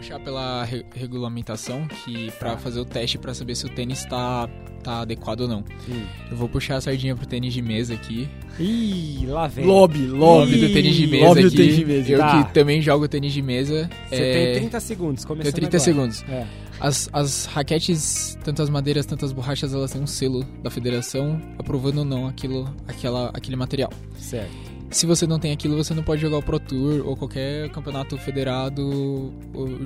Puxar 0.00 0.18
pela 0.20 0.64
re- 0.64 0.84
regulamentação, 0.94 1.86
que 2.04 2.30
pra 2.38 2.56
fazer 2.56 2.80
o 2.80 2.84
teste 2.86 3.18
pra 3.18 3.34
saber 3.34 3.54
se 3.54 3.66
o 3.66 3.68
tênis 3.68 4.02
tá, 4.06 4.48
tá 4.82 5.00
adequado 5.02 5.42
ou 5.42 5.48
não. 5.48 5.58
Hum. 5.88 6.02
Eu 6.30 6.36
vou 6.38 6.48
puxar 6.48 6.76
a 6.76 6.80
sardinha 6.80 7.14
pro 7.14 7.26
tênis 7.26 7.52
de 7.52 7.60
mesa 7.60 7.92
aqui. 7.92 8.26
Ih, 8.58 9.26
lá 9.26 9.46
vem. 9.46 9.66
Lobby, 9.66 10.06
Lobby 10.06 10.52
lobby. 10.56 10.68
do 10.68 10.72
tênis 10.72 10.94
de 10.96 11.06
mesa 11.06 11.26
lobby 11.26 11.40
do 11.42 11.46
aqui. 11.48 11.56
tênis 11.58 11.76
de 11.76 11.84
mesa. 11.84 12.12
Eu 12.12 12.18
Tá. 12.18 12.44
que 12.44 12.54
também 12.54 12.80
jogo 12.80 13.06
tênis 13.08 13.30
de 13.32 13.42
mesa. 13.42 13.90
Você 14.08 14.14
é, 14.14 14.52
tem 14.52 14.54
30 14.62 14.80
segundos, 14.80 15.24
começando 15.26 15.52
Tenho 15.52 15.68
30 15.68 15.76
agora. 15.76 15.84
segundos. 16.12 16.24
É. 16.30 16.46
As, 16.80 17.10
as 17.12 17.44
raquetes, 17.44 18.38
tanto 18.42 18.62
as 18.62 18.70
madeiras, 18.70 19.04
tanto 19.04 19.26
as 19.26 19.32
borrachas, 19.32 19.74
elas 19.74 19.92
têm 19.92 20.00
um 20.00 20.06
selo 20.06 20.42
da 20.62 20.70
federação 20.70 21.38
aprovando 21.58 21.98
ou 21.98 22.04
não 22.06 22.26
aquilo, 22.26 22.74
aquela, 22.88 23.28
aquele 23.34 23.54
material. 23.56 23.92
Certo. 24.16 24.50
Se 24.90 25.06
você 25.06 25.26
não 25.26 25.38
tem 25.38 25.52
aquilo, 25.52 25.76
você 25.76 25.94
não 25.94 26.02
pode 26.02 26.20
jogar 26.20 26.38
o 26.38 26.42
Pro 26.42 26.58
Tour 26.58 27.06
ou 27.06 27.16
qualquer 27.16 27.70
campeonato 27.70 28.18
federado 28.18 29.32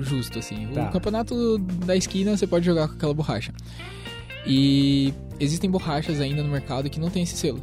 justo, 0.01 0.39
assim. 0.39 0.67
Tá. 0.73 0.89
O 0.89 0.91
campeonato 0.91 1.57
da 1.59 1.95
esquina 1.95 2.35
você 2.35 2.47
pode 2.47 2.65
jogar 2.65 2.87
com 2.87 2.95
aquela 2.95 3.13
borracha. 3.13 3.53
E 4.47 5.13
existem 5.39 5.69
borrachas 5.69 6.19
ainda 6.19 6.41
no 6.41 6.49
mercado 6.49 6.89
que 6.89 6.99
não 6.99 7.09
tem 7.09 7.23
esse 7.23 7.37
selo. 7.37 7.59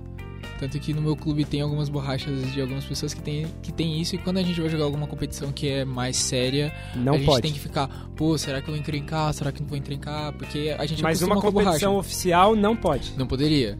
Tanto 0.58 0.78
que 0.78 0.94
no 0.94 1.02
meu 1.02 1.16
clube 1.16 1.44
tem 1.44 1.60
algumas 1.60 1.88
borrachas 1.88 2.52
de 2.52 2.60
algumas 2.60 2.84
pessoas 2.84 3.12
que 3.12 3.20
tem, 3.20 3.48
que 3.60 3.72
tem 3.72 4.00
isso, 4.00 4.14
e 4.14 4.18
quando 4.18 4.36
a 4.38 4.42
gente 4.44 4.60
vai 4.60 4.70
jogar 4.70 4.84
alguma 4.84 5.08
competição 5.08 5.50
que 5.50 5.68
é 5.68 5.84
mais 5.84 6.16
séria, 6.16 6.72
Não 6.94 7.14
a 7.14 7.16
gente 7.16 7.26
pode. 7.26 7.42
tem 7.42 7.52
que 7.52 7.58
ficar, 7.58 7.88
pô, 8.14 8.38
será 8.38 8.62
que 8.62 8.68
eu 8.68 8.74
vou 8.74 8.80
encrencar? 8.80 9.34
Será 9.34 9.50
que 9.50 9.60
não 9.60 9.68
vou 9.68 9.76
encrencar? 9.76 10.32
Porque 10.34 10.72
a 10.78 10.86
gente 10.86 11.02
Mas 11.02 11.20
uma 11.20 11.40
competição 11.40 11.96
oficial 11.96 12.54
não 12.54 12.76
pode. 12.76 13.12
Não 13.18 13.26
poderia. 13.26 13.76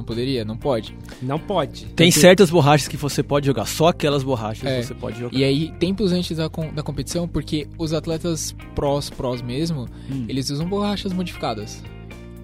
Não 0.00 0.04
poderia, 0.06 0.44
não 0.46 0.56
pode. 0.56 0.96
Não 1.20 1.38
pode. 1.38 1.84
Tem 1.94 2.10
certas 2.10 2.48
borrachas 2.48 2.88
que 2.88 2.96
você 2.96 3.22
pode 3.22 3.44
jogar, 3.46 3.66
só 3.66 3.88
aquelas 3.88 4.22
borrachas 4.24 4.64
É. 4.64 4.82
você 4.82 4.94
pode 4.94 5.18
jogar. 5.20 5.36
E 5.38 5.44
aí, 5.44 5.70
tempos 5.78 6.10
antes 6.10 6.38
da, 6.38 6.48
com- 6.48 6.72
da 6.72 6.82
competição, 6.82 7.28
porque 7.28 7.68
os 7.76 7.92
atletas 7.92 8.54
prós, 8.74 9.10
prós 9.10 9.42
mesmo, 9.42 9.86
Hum. 10.10 10.24
eles 10.26 10.48
usam 10.48 10.66
borrachas 10.66 11.12
modificadas. 11.12 11.82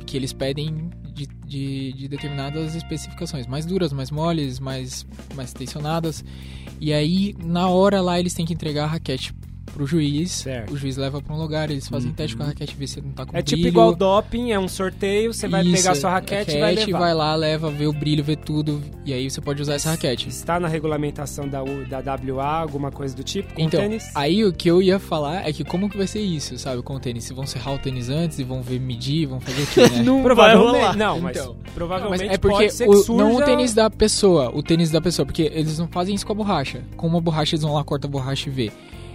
Que 0.04 0.16
eles 0.18 0.32
pedem 0.34 0.90
de, 1.14 1.26
de, 1.46 1.92
de 1.94 2.08
determinadas 2.08 2.74
especificações. 2.74 3.46
Mais 3.46 3.64
duras, 3.64 3.90
mais 3.92 4.10
moles, 4.10 4.60
mais, 4.60 5.06
mais 5.34 5.52
tensionadas. 5.54 6.22
E 6.80 6.92
aí, 6.92 7.34
na 7.42 7.68
hora 7.68 8.00
lá, 8.02 8.20
eles 8.20 8.34
têm 8.34 8.44
que 8.44 8.52
entregar 8.52 8.84
a 8.84 8.86
raquete 8.88 9.32
pro 9.76 9.86
juiz. 9.86 10.30
Certo. 10.32 10.72
O 10.72 10.76
juiz 10.76 10.96
leva 10.96 11.20
pra 11.20 11.34
um 11.34 11.38
lugar, 11.38 11.70
eles 11.70 11.86
fazem 11.86 12.10
teste 12.12 12.34
com 12.36 12.42
a 12.42 12.46
raquete, 12.46 12.74
vê 12.78 12.86
se 12.86 13.00
não 13.00 13.10
tá 13.10 13.26
com 13.26 13.36
É 13.36 13.42
tipo 13.42 13.56
brilho. 13.60 13.68
igual 13.68 13.94
doping, 13.94 14.50
é 14.52 14.58
um 14.58 14.66
sorteio, 14.68 15.34
você 15.34 15.46
vai 15.46 15.62
Isso, 15.62 15.76
pegar 15.82 15.94
sua 15.94 16.10
raquete, 16.10 16.56
e 16.56 16.60
vai 16.60 16.74
levar. 16.74 16.98
vai 16.98 17.14
lá, 17.14 17.34
leva, 17.34 17.70
vê 17.70 17.86
o 17.86 17.92
brilho, 17.92 18.24
vê 18.24 18.34
tudo. 18.36 18.82
E 19.04 19.12
aí 19.12 19.30
você 19.30 19.40
pode 19.40 19.60
usar 19.60 19.74
essa 19.74 19.90
raquete. 19.90 20.28
Está 20.28 20.58
na 20.58 20.66
regulamentação 20.68 21.46
da, 21.48 21.62
U- 21.62 21.84
da 21.86 21.98
WA, 22.00 22.44
alguma 22.60 22.90
coisa 22.90 23.14
do 23.14 23.22
tipo, 23.22 23.52
com 23.54 23.60
Então, 23.60 23.80
tênis? 23.80 24.10
aí 24.14 24.44
o 24.44 24.52
que 24.52 24.68
eu 24.70 24.80
ia 24.80 24.98
falar 24.98 25.46
é 25.46 25.52
que 25.52 25.62
como 25.62 25.90
que 25.90 25.96
vai 25.96 26.06
ser 26.06 26.20
isso, 26.20 26.56
sabe, 26.58 26.80
com 26.82 26.94
o 26.94 27.00
tênis? 27.00 27.24
Se 27.24 27.34
vão 27.34 27.46
serrar 27.46 27.74
o 27.74 27.78
tênis 27.78 28.08
antes 28.08 28.38
e 28.38 28.44
vão 28.44 28.62
ver 28.62 28.80
medir, 28.80 29.26
vão 29.26 29.40
fazer 29.40 29.62
o 29.62 29.66
quê, 29.66 29.80
né? 29.96 30.02
Não 30.06 30.16
vai 30.16 30.22
Provavelmente, 30.24 30.76
rolar. 30.80 30.96
não, 30.96 31.20
mas 31.20 31.36
Então. 31.36 31.56
provavelmente 31.74 32.24
Mas 32.24 32.32
é 32.32 32.38
porque 32.38 32.56
pode 32.56 32.72
ser 32.72 32.88
o- 32.88 33.16
não 33.16 33.36
o 33.36 33.42
tênis 33.42 33.74
da 33.74 33.90
pessoa, 33.90 34.50
o 34.54 34.62
tênis 34.62 34.90
da 34.90 35.00
pessoa, 35.00 35.26
porque 35.26 35.42
eles 35.54 35.78
não 35.78 35.86
fazem 35.88 36.14
isso 36.14 36.24
com 36.26 36.32
a 36.32 36.36
borracha. 36.36 36.82
Com 36.96 37.06
uma 37.06 37.20
borracha 37.20 37.54
eles 37.54 37.62
vão 37.62 37.74
lá, 37.74 37.84
corta 37.84 38.06
a 38.06 38.10
borracha 38.10 38.48
e 38.48 38.52
vê. 38.52 38.72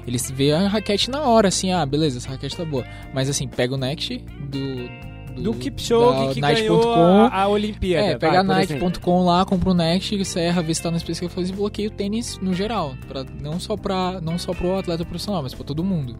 Eles 0.07 0.29
vê 0.31 0.51
a 0.51 0.67
raquete 0.67 1.09
na 1.09 1.21
hora, 1.21 1.47
assim, 1.47 1.71
ah, 1.71 1.85
beleza, 1.85 2.17
essa 2.17 2.29
raquete 2.29 2.55
tá 2.55 2.65
boa. 2.65 2.85
Mas 3.13 3.29
assim, 3.29 3.47
pega 3.47 3.73
o 3.73 3.77
Next 3.77 4.17
do... 4.49 5.11
Do 5.31 5.53
Kipchoge 5.53 6.27
da 6.27 6.33
que 6.33 6.41
Nike.com, 6.41 6.81
ganhou 6.81 7.21
a, 7.21 7.43
a 7.43 7.47
Olimpíada. 7.47 8.07
É, 8.07 8.17
pega. 8.17 8.43
Nike.com 8.43 9.23
lá, 9.23 9.45
compra 9.45 9.69
o 9.69 9.73
Next, 9.73 10.25
serra, 10.25 10.61
vê 10.61 10.75
se 10.75 10.83
tá 10.83 10.91
nas 10.91 11.01
especificações 11.01 11.49
e 11.49 11.53
bloqueia 11.53 11.87
o 11.87 11.91
tênis 11.91 12.37
no 12.41 12.53
geral. 12.53 12.95
Pra, 13.07 13.25
não, 13.41 13.57
só 13.57 13.77
pra, 13.77 14.19
não 14.19 14.37
só 14.37 14.53
pro 14.53 14.77
atleta 14.77 15.05
profissional, 15.05 15.41
mas 15.41 15.53
pra 15.53 15.63
todo 15.63 15.83
mundo. 15.83 16.17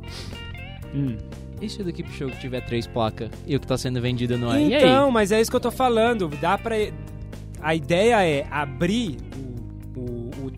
Hum. 0.96 1.18
E 1.62 1.70
se 1.70 1.82
o 1.82 1.84
do 1.84 1.92
Kipchoge 1.92 2.40
tiver 2.40 2.62
três 2.62 2.88
placas 2.88 3.30
e 3.46 3.56
o 3.56 3.60
que 3.60 3.68
tá 3.68 3.78
sendo 3.78 4.02
vendido 4.02 4.38
não 4.38 4.52
é? 4.52 4.56
Aí? 4.56 4.74
Então, 4.74 5.12
mas 5.12 5.32
é 5.32 5.42
isso 5.42 5.52
que 5.52 5.58
eu 5.58 5.62
tô 5.62 5.72
falando. 5.72 6.30
Dá 6.42 6.58
pra. 6.58 6.76
A 7.62 7.76
ideia 7.76 8.26
é 8.26 8.48
abrir 8.50 9.18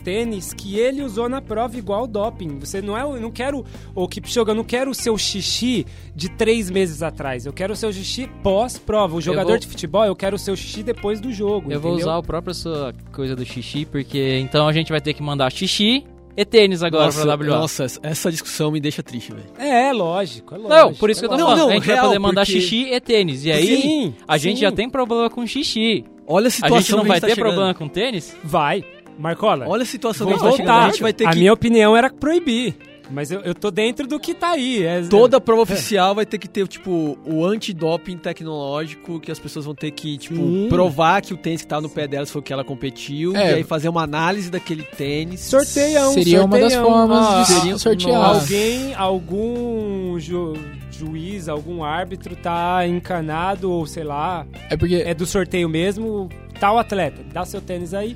tênis 0.04 0.54
que 0.54 0.78
ele 0.78 1.01
usou 1.01 1.28
na 1.30 1.41
prova 1.41 1.78
igual 1.78 2.04
o 2.04 2.08
doping. 2.08 2.60
Você 2.60 2.82
não 2.82 2.97
é. 2.97 3.06
o- 3.06 3.16
Eu 3.16 3.22
não 3.22 3.32
quero. 3.32 3.64
O 3.95 4.08
Kipchoge, 4.08 4.49
eu 4.49 4.56
não 4.56 4.64
quero 4.64 4.91
o 4.91 4.95
seu 4.95 5.18
xixi 5.18 5.86
de 6.16 6.30
três 6.30 6.70
meses 6.70 7.01
atrás. 7.01 7.45
Eu 7.45 7.54
quero 7.54 7.74
o 7.74 7.76
seu 7.76 7.91
xixi 7.93 8.30
pós-prova. 8.43 9.16
O 9.16 9.22
jogador 9.22 9.49
vou- 9.49 9.58
de 9.58 9.68
futebol, 9.68 10.04
eu 10.06 10.16
quero 10.16 10.36
o 10.36 10.39
seu 10.39 10.56
xixi 10.56 10.84
depois 10.84 11.20
do 11.20 11.32
jogo. 11.32 11.72
Eu 11.72 11.80
vou 11.80 11.91
entendeu? 11.93 12.08
usar 12.10 12.18
a 12.20 12.24
própria 12.24 12.54
sua 12.54 12.93
coisa 13.12 13.36
do 13.36 13.45
xixi, 13.45 13.86
porque 13.86 14.39
então 14.41 14.68
a 14.68 14.74
gente 14.74 14.91
vai 14.91 14.99
ter 15.01 15.14
que 15.14 15.24
mandar 15.24 15.51
xixi 15.51 16.04
e 16.36 16.43
tênis 16.45 16.82
agora 16.82 17.06
nossa, 17.06 17.22
pra 17.22 17.36
WA. 17.36 17.60
nossa, 17.60 17.86
essa 18.01 18.32
discussão 18.32 18.72
me 18.72 18.80
deixa 18.80 19.04
triste, 19.04 19.32
velho. 19.32 19.45
É, 19.58 19.91
lógico. 19.93 20.56
É 20.56 20.58
lógico 20.58 20.76
Não, 20.76 20.93
por 20.95 21.10
isso 21.10 21.20
que 21.22 21.26
eu 21.26 21.30
tô 21.30 21.36
é 21.36 21.38
Não, 21.38 21.45
falando. 21.45 21.60
não, 21.60 21.70
a 21.70 21.74
gente 21.74 21.86
vai 21.86 21.95
real, 21.95 22.08
poder 22.08 22.20
mandar 22.20 22.45
porque- 22.45 22.60
xixi 22.60 22.91
e 22.91 22.99
tênis. 22.99 23.45
E 23.45 23.51
aí, 23.51 23.82
Sim, 23.82 24.14
a 24.28 24.38
gente 24.38 24.56
sim. 24.58 24.62
já 24.62 24.72
tem 24.72 24.89
problema 24.89 25.30
com 25.30 25.45
xixi. 25.45 26.04
Olha 26.26 26.45
a 26.45 26.47
A 26.47 26.51
situação 26.51 26.80
gente 26.80 26.91
não 26.93 27.01
que 27.01 27.08
vai 27.10 27.20
tá 27.22 27.28
ter 27.28 27.36
chegando. 27.36 27.49
problema 27.51 27.74
com 27.74 27.88
tênis? 27.88 28.36
Vai. 28.43 28.84
Marcola. 29.18 29.66
Olha 29.68 29.84
a 29.84 29.86
situação 29.86 30.28
que 30.28 30.34
a 30.34 30.36
gente 30.38 30.43
tá 30.43 30.49
voltar. 30.57 30.84
A 30.86 30.89
gente 30.89 31.01
vai 31.01 31.14
ter 31.14 31.26
a 31.26 31.32
que... 31.32 31.39
minha 31.39 31.53
opinião 31.53 31.95
era 31.95 32.09
proibir. 32.09 32.76
Mas 33.11 33.30
eu, 33.30 33.41
eu 33.41 33.53
tô 33.53 33.70
dentro 33.70 34.07
do 34.07 34.18
que 34.18 34.34
tá 34.34 34.51
aí. 34.51 34.82
É- 34.84 35.01
Toda 35.01 35.39
prova 35.39 35.61
oficial 35.64 36.16
vai 36.16 36.26
ter 36.26 36.38
que 36.38 36.47
ter, 36.47 36.66
tipo, 36.68 37.18
o 37.26 37.45
antidoping 37.45 38.18
tecnológico, 38.18 39.20
que 39.20 39.30
as 39.30 39.38
pessoas 39.38 39.66
vão 39.66 39.76
ter 39.76 39.91
que, 39.91 40.18
tipo, 40.18 40.36
Sim. 40.38 40.68
provar 40.70 41.22
que 41.22 41.34
o 41.34 41.38
tênis 41.38 41.61
que 41.61 41.68
tá 41.68 41.82
no 41.82 41.89
pé 41.89 42.07
delas 42.07 42.32
foi 42.32 42.39
o 42.39 42.43
que 42.43 42.53
ela 42.53 42.64
competiu, 42.64 43.36
É. 43.36 43.51
e 43.51 43.53
aí 43.55 43.64
fazer 43.64 43.89
uma 43.89 44.01
análise 44.03 44.49
daquele 44.49 44.84
tênis. 44.84 45.41
Sorteiam, 45.41 46.14
Seria 46.14 46.45
uma 46.45 46.57
das 46.57 46.74
formas 46.76 47.28
Ah, 47.28 47.41
de 47.41 47.47
seria- 47.53 47.78
sortear. 47.78 48.14
Nossa. 48.20 48.39
Alguém, 48.41 48.93
algum 48.95 50.18
ju- 50.20 50.53
juiz, 50.89 51.49
algum 51.49 51.84
árbitro 51.84 52.36
tá 52.38 52.88
encanado, 52.88 53.70
ou 53.70 53.86
sei 53.86 54.05
lá, 54.05 54.47
É 54.70 54.78
porque 54.78 54.95
é 54.95 55.14
do 55.14 55.26
sorteio 55.26 55.68
mesmo, 55.68 56.30
tal 56.59 56.80
atleta, 56.80 57.22
dá 57.34 57.43
seu 57.45 57.59
tênis 57.61 57.93
aí. 57.93 58.16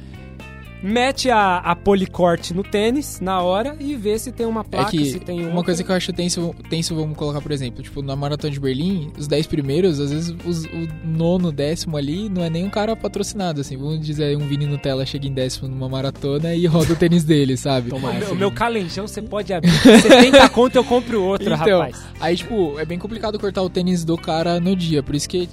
Mete 0.83 1.29
a, 1.29 1.57
a 1.57 1.75
policorte 1.75 2.53
no 2.53 2.63
tênis 2.63 3.19
na 3.19 3.41
hora 3.41 3.75
e 3.79 3.95
vê 3.95 4.17
se 4.19 4.31
tem 4.31 4.45
uma 4.45 4.61
É 4.61 4.63
placa, 4.63 4.91
que 4.91 5.05
se 5.05 5.19
tem 5.19 5.45
uma 5.45 5.63
coisa 5.63 5.83
que 5.83 5.89
eu 5.91 5.95
acho 5.95 6.13
tenso, 6.13 6.53
tenso, 6.69 6.95
vamos 6.95 7.17
colocar, 7.17 7.41
por 7.41 7.51
exemplo, 7.51 7.81
tipo, 7.81 8.01
na 8.01 8.15
Maratona 8.15 8.51
de 8.53 8.59
Berlim, 8.59 9.11
os 9.17 9.27
10 9.27 9.47
primeiros, 9.47 9.99
às 9.99 10.11
vezes 10.11 10.35
os- 10.45 10.65
o 10.65 10.87
nono, 11.03 11.51
décimo 11.51 11.97
ali, 11.97 12.29
não 12.29 12.43
é 12.43 12.49
nem 12.49 12.63
um 12.63 12.69
cara 12.69 12.95
patrocinado, 12.95 13.61
assim. 13.61 13.75
Vamos 13.77 13.99
dizer, 14.05 14.37
um 14.37 14.47
Vini 14.47 14.65
Nutella 14.67 15.05
chega 15.05 15.27
em 15.27 15.33
décimo 15.33 15.67
numa 15.67 15.89
maratona 15.89 16.53
e 16.53 16.65
roda 16.67 16.93
o 16.93 16.95
tênis 16.95 17.23
dele, 17.23 17.57
sabe? 17.57 17.91
O 17.91 17.99
meu, 17.99 18.31
o 18.31 18.35
meu 18.35 18.51
calenjão 18.51 19.07
você 19.07 19.21
pode 19.21 19.51
abrir. 19.53 19.71
70 19.71 20.47
conto 20.49 20.75
eu 20.75 20.83
compro 20.83 21.23
outro, 21.23 21.53
Então, 21.53 21.79
rapaz. 21.79 21.97
aí, 22.19 22.35
tipo, 22.35 22.79
é 22.79 22.85
bem 22.85 22.99
complicado 22.99 23.39
cortar 23.39 23.61
o 23.63 23.69
tênis 23.69 24.05
do 24.05 24.17
cara 24.17 24.59
no 24.59 24.75
dia. 24.75 25.01
Por 25.01 25.15
isso 25.15 25.27
que, 25.27 25.47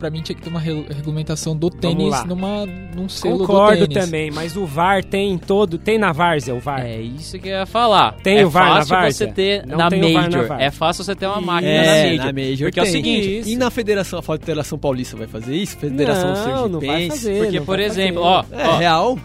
pra 0.00 0.10
mim, 0.10 0.20
tinha 0.22 0.34
que 0.34 0.42
ter 0.42 0.48
uma 0.50 0.58
re- 0.58 0.84
regulamentação 0.88 1.56
do 1.56 1.70
tênis 1.70 2.24
numa, 2.24 2.66
num 2.66 3.08
selo 3.08 3.38
Concordo 3.38 3.86
do 3.86 3.88
tênis. 3.94 4.04
também, 4.06 4.30
mas 4.32 4.56
o 4.56 4.66
VAR 4.66 5.04
tem 5.04 5.30
em 5.32 5.38
todo. 5.38 5.78
Tem 5.78 5.96
na 5.98 6.10
Várzea 6.10 6.54
o 6.54 6.58
VAR. 6.58 6.80
É 6.84 7.00
isso 7.00 7.38
que 7.38 7.48
eu 7.48 7.52
ia 7.58 7.66
falar. 7.66 8.16
Tem 8.22 8.38
é 8.40 8.44
o 8.46 8.50
VAR 8.50 8.68
na 8.68 8.74
fácil 8.76 8.96
várzea? 8.96 9.26
você 9.28 9.32
ter 9.32 9.66
Não 9.66 9.78
na 9.78 9.88
tem 9.88 10.00
o 10.02 10.12
VAR 10.12 10.12
na 10.14 10.20
Major. 10.30 10.48
várzea. 10.48 10.66
É 10.66 10.70
fácil 10.70 11.04
você 11.04 11.14
ter 11.14 11.26
uma 11.26 11.40
máquina 11.40 11.70
É, 11.72 11.84
na 11.86 12.08
Major. 12.10 12.26
na 12.26 12.32
Major 12.32 12.66
Porque 12.66 12.80
é 12.80 12.82
o 12.82 12.84
tem. 12.86 12.92
seguinte, 12.92 13.38
Isso. 13.40 13.48
E 13.50 13.56
na 13.56 13.70
Federação, 13.70 14.18
a 14.18 14.22
Federação 14.22 14.78
Paulista 14.78 15.16
vai 15.16 15.26
fazer 15.28 15.54
isso? 15.54 15.76
Federação 15.78 16.28
não, 16.30 16.36
Sergipense? 16.36 16.68
não 16.70 16.80
vai 16.80 17.08
fazer. 17.10 17.42
porque, 17.42 17.58
não 17.58 17.66
por 17.66 17.78
exemplo, 17.80 18.22
fazer. 18.22 18.54
ó, 18.54 18.58
É 18.60 18.66
ó, 18.68 18.76
real? 18.78 19.18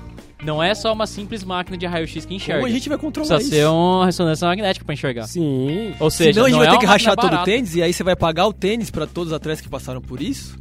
Não 0.46 0.62
é 0.62 0.74
só 0.76 0.94
uma 0.94 1.08
simples 1.08 1.44
máquina 1.44 1.78
de 1.78 1.86
raio-x 1.86 2.26
que 2.26 2.34
enxerga. 2.36 2.62
Como 2.62 2.68
a 2.68 2.74
gente 2.74 2.88
vai 2.88 2.98
controlar 2.98 3.36
Precisa 3.36 3.56
isso? 3.56 3.64
ser 3.64 3.68
uma 3.68 4.06
ressonância 4.06 4.48
magnética 4.48 4.86
pra 4.86 4.94
enxergar. 4.94 5.28
Sim. 5.28 5.94
Ou 6.00 6.10
seja, 6.10 6.34
Senão 6.34 6.46
a 6.46 6.50
gente 6.50 6.58
não 6.58 6.66
vai 6.66 6.68
é 6.68 6.72
ter 6.72 6.80
que 6.80 6.86
rachar 6.86 7.16
todo 7.16 7.36
o 7.36 7.44
tênis 7.44 7.76
e 7.76 7.82
aí 7.82 7.92
você 7.92 8.04
vai 8.04 8.16
pagar 8.16 8.48
o 8.48 8.54
tênis 8.54 8.90
pra 8.90 9.08
todos 9.08 9.32
os 9.32 9.36
atletas 9.36 9.62
que 9.62 9.70
passaram 9.70 10.02
por 10.02 10.22
isso? 10.22 10.56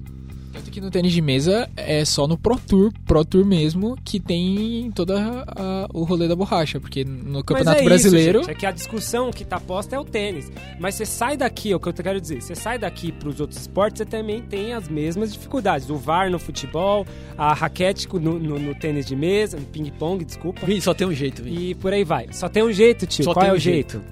Que 0.74 0.80
no 0.80 0.90
tênis 0.90 1.12
de 1.12 1.22
mesa 1.22 1.70
é 1.76 2.04
só 2.04 2.26
no 2.26 2.36
Pro 2.36 2.58
Tour, 2.58 2.92
Pro 3.06 3.24
Tour 3.24 3.44
mesmo, 3.46 3.96
que 4.04 4.18
tem 4.18 4.90
toda 4.92 5.44
a- 5.46 5.86
o 5.94 6.02
rolê 6.02 6.26
da 6.26 6.34
borracha. 6.34 6.80
Porque 6.80 7.04
no 7.04 7.44
Campeonato 7.44 7.76
Mas 7.76 7.80
é 7.82 7.84
Brasileiro. 7.84 8.40
Isso, 8.40 8.48
gente, 8.48 8.56
é 8.56 8.58
que 8.58 8.66
a 8.66 8.72
discussão 8.72 9.30
que 9.30 9.44
tá 9.44 9.60
posta 9.60 9.94
é 9.94 9.98
o 10.00 10.04
tênis. 10.04 10.50
Mas 10.80 10.96
você 10.96 11.06
sai 11.06 11.36
daqui, 11.36 11.70
é 11.70 11.76
o 11.76 11.78
que 11.78 11.88
eu 11.88 11.92
quero 11.92 12.20
dizer. 12.20 12.42
Você 12.42 12.56
sai 12.56 12.76
daqui 12.76 13.12
pros 13.12 13.38
outros 13.38 13.60
esportes, 13.60 13.98
você 13.98 14.04
também 14.04 14.42
tem 14.42 14.72
as 14.72 14.88
mesmas 14.88 15.32
dificuldades. 15.32 15.88
O 15.88 15.96
VAR 15.96 16.28
no 16.28 16.40
futebol, 16.40 17.06
a 17.38 17.54
raquete 17.54 18.08
no, 18.12 18.36
no- 18.40 18.58
no 18.58 18.74
tênis 18.74 19.06
de 19.06 19.14
mesa, 19.14 19.56
no 19.56 19.66
ping-pong, 19.66 20.24
desculpa. 20.24 20.66
Vini, 20.66 20.80
só 20.80 20.92
tem 20.92 21.06
um 21.06 21.14
jeito, 21.14 21.40
Vini. 21.40 21.70
E 21.70 21.74
por 21.76 21.92
aí 21.92 22.02
vai. 22.02 22.26
Só 22.32 22.48
tem 22.48 22.64
um 22.64 22.72
jeito, 22.72 23.06
tio. 23.06 23.24
Só 23.24 23.32
Qual 23.32 23.42
tem 23.44 23.50
é 23.50 23.52
um 23.52 23.56
o 23.56 23.60
jeito? 23.60 24.02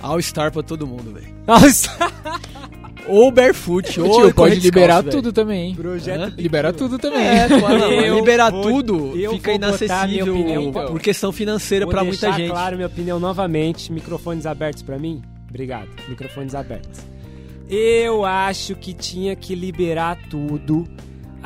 All-Star 0.00 0.50
pra 0.50 0.62
todo 0.62 0.86
mundo, 0.86 1.12
velho. 1.12 1.34
Nossa! 1.46 1.90
Ou 3.08 3.30
barefoot, 3.30 4.00
ou 4.00 4.06
tio 4.10 4.34
pode 4.34 4.54
descalço, 4.54 4.64
liberar 4.64 5.00
velho. 5.02 5.10
tudo 5.16 5.32
também. 5.32 5.74
Projeto 5.74 6.20
Hã? 6.22 6.32
Libera 6.36 6.72
tudo 6.72 6.98
também. 6.98 7.26
É, 7.26 7.46
Eu 8.08 8.16
liberar 8.16 8.50
vou- 8.50 8.62
tudo 8.62 9.12
fica 9.30 9.52
inacessível 9.52 10.34
opinião, 10.34 10.62
então. 10.64 10.86
por 10.86 11.00
questão 11.00 11.30
financeira 11.32 11.86
pra 11.86 12.02
muita 12.04 12.26
deixar 12.26 12.38
gente. 12.38 12.50
claro 12.50 12.76
minha 12.76 12.86
opinião 12.88 13.20
novamente. 13.20 13.92
Microfones 13.92 14.46
abertos 14.46 14.82
pra 14.82 14.98
mim? 14.98 15.22
Obrigado. 15.48 15.88
Microfones 16.08 16.54
abertos. 16.54 17.00
Eu 17.68 18.24
acho 18.24 18.74
que 18.76 18.92
tinha 18.92 19.34
que 19.34 19.54
liberar 19.54 20.16
tudo. 20.30 20.86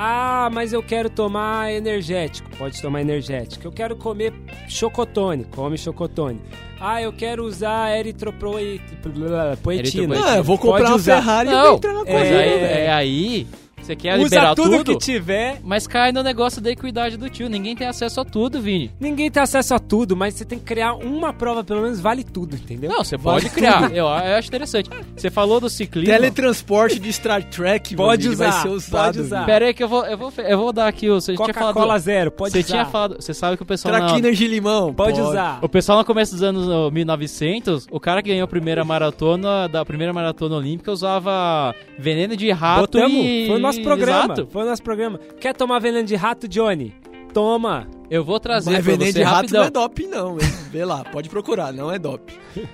Ah, 0.03 0.48
mas 0.51 0.72
eu 0.72 0.82
quero 0.82 1.11
tomar 1.11 1.70
energético. 1.70 2.48
Pode 2.57 2.80
tomar 2.80 3.03
energético. 3.03 3.66
Eu 3.66 3.70
quero 3.70 3.94
comer 3.94 4.32
chocotone. 4.66 5.44
Come 5.44 5.76
chocotone. 5.76 6.40
Ah, 6.80 7.03
eu 7.03 7.12
quero 7.12 7.44
usar 7.44 7.94
eritropoetina. 7.98 8.80
Eritropoetina. 9.05 10.16
Ah, 10.24 10.36
eu 10.38 10.42
vou 10.44 10.57
comprar 10.57 10.88
uma. 10.88 10.98
Ferrari 10.98 11.51
e 11.51 11.53
vou 11.53 11.74
entrar 11.76 11.92
na 11.92 11.98
mas 11.98 12.07
corrida. 12.09 12.38
aí, 12.38 12.48
É. 12.51 12.84
é 12.86 12.92
aí, 12.92 13.46
você 13.91 13.97
quer 13.97 14.14
Usa 14.14 14.22
liberar 14.24 14.55
tudo, 14.55 14.78
tudo, 14.78 14.93
que 14.93 15.05
tiver. 15.05 15.61
mas 15.64 15.86
cai 15.86 16.12
no 16.12 16.22
negócio 16.22 16.61
da 16.61 16.70
equidade 16.70 17.16
do 17.16 17.28
tio. 17.28 17.49
Ninguém 17.49 17.74
tem 17.74 17.86
acesso 17.88 18.20
a 18.20 18.24
tudo, 18.24 18.61
Vini. 18.61 18.91
Ninguém 19.01 19.30
tem 19.30 19.43
acesso 19.43 19.74
a 19.74 19.78
tudo, 19.78 20.16
mas 20.16 20.34
você 20.34 20.45
tem 20.45 20.59
que 20.59 20.64
criar 20.64 20.95
uma 20.95 21.32
prova, 21.32 21.64
pelo 21.64 21.82
menos 21.82 22.01
vale 22.01 22.22
tudo, 22.24 22.55
entendeu? 22.57 22.91
Não, 22.91 23.03
você 23.05 23.16
Vale 23.16 23.41
pode 23.43 23.55
criar. 23.55 23.91
Eu, 23.91 24.07
eu 24.07 24.36
acho 24.36 24.49
interessante. 24.49 24.88
Você 25.16 25.30
falou 25.30 25.61
do 25.61 25.68
ciclismo. 25.68 26.12
Teletransporte 26.12 26.99
de 26.99 27.12
Star 27.12 27.43
Trek, 27.45 27.95
Pode 27.97 28.24
mano, 28.28 28.34
usar, 28.34 28.51
vai 28.51 28.62
ser 28.62 28.68
usado. 28.68 29.05
pode 29.07 29.20
usar. 29.20 29.36
Vini. 29.36 29.47
Pera 29.47 29.66
aí 29.66 29.74
que 29.74 29.82
eu 29.82 29.88
vou, 29.88 30.05
eu 30.07 30.16
vou, 30.18 30.32
eu 30.38 30.59
vou 30.59 30.72
dar 30.72 30.86
aqui 30.88 31.09
o... 31.11 31.20
Você 31.20 31.34
Coca-Cola 31.34 31.99
zero, 31.99 32.30
pode 32.30 32.53
você 32.53 32.59
usar. 32.61 32.68
tinha 32.68 32.84
falado... 32.86 33.16
Você 33.20 33.34
sabe 33.34 33.57
que 33.57 33.62
o 33.62 33.66
pessoal... 33.66 33.93
na- 33.93 34.01
Traquinas 34.07 34.38
de 34.38 34.47
limão. 34.47 34.95
Pode 34.95 35.20
usar. 35.20 35.59
O 35.62 35.68
pessoal 35.68 35.99
no 35.99 36.05
começo 36.05 36.32
dos 36.32 36.43
anos 36.43 36.68
ó, 36.68 36.91
1900, 36.91 37.86
o 37.91 37.99
cara 38.01 38.22
que 38.22 38.28
ganhou 38.30 38.45
a 38.45 38.49
primeira 38.49 38.84
maratona 38.84 39.68
da 39.68 39.84
primeira 39.84 40.12
maratona 40.12 40.57
olímpica 40.57 40.91
usava 40.93 41.74
veneno 41.99 42.36
de 42.36 42.51
rato 42.51 42.80
Botamos, 42.82 43.12
e 43.14 43.45
foi 43.47 43.57
o 43.57 43.59
nosso 43.61 43.80
programa. 43.83 44.35
Exato. 44.35 44.49
Foi 44.51 44.62
o 44.62 44.66
nosso 44.66 44.83
programa. 44.83 45.18
Quer 45.41 45.55
tomar 45.55 45.78
veneno 45.78 46.07
de 46.07 46.14
rato, 46.16 46.47
Johnny? 46.49 46.95
Toma. 47.33 47.87
Eu 48.11 48.24
vou 48.24 48.41
trazer 48.41 48.70
Mas 48.72 48.85
pra 48.85 48.93
veneno 48.93 49.12
você 49.12 49.18
de 49.18 49.22
rato 49.24 49.37
rapidão. 49.37 49.61
não 49.61 49.66
é 49.66 49.70
doping, 49.70 50.07
não, 50.09 50.33
hein? 50.35 50.49
Vê 50.70 50.85
lá, 50.85 51.05
pode 51.05 51.28
procurar, 51.28 51.72
não 51.72 51.91
é 51.91 51.99
doping. 51.99 52.35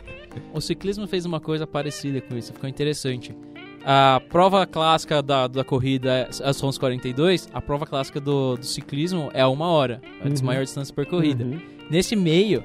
O 0.53 0.61
ciclismo 0.61 1.07
fez 1.07 1.25
uma 1.25 1.41
coisa 1.41 1.67
parecida 1.67 2.21
com 2.21 2.37
isso, 2.37 2.53
ficou 2.53 2.69
interessante. 2.69 3.35
A 3.83 4.21
prova 4.29 4.67
clássica 4.67 5.23
da, 5.23 5.47
da 5.47 5.65
corrida 5.65 6.29
são 6.53 6.69
os 6.69 6.77
42, 6.77 7.49
a 7.55 7.63
prova 7.63 7.87
clássica 7.87 8.21
do, 8.21 8.55
do 8.57 8.67
ciclismo 8.67 9.31
é 9.33 9.47
uma 9.47 9.67
hora, 9.69 10.03
é 10.23 10.27
a 10.27 10.29
Uhum. 10.29 10.35
maior 10.43 10.63
distância 10.63 10.95
percorrida. 10.95 11.43
Uhum. 11.43 11.59
Nesse 11.89 12.15
meio, 12.15 12.63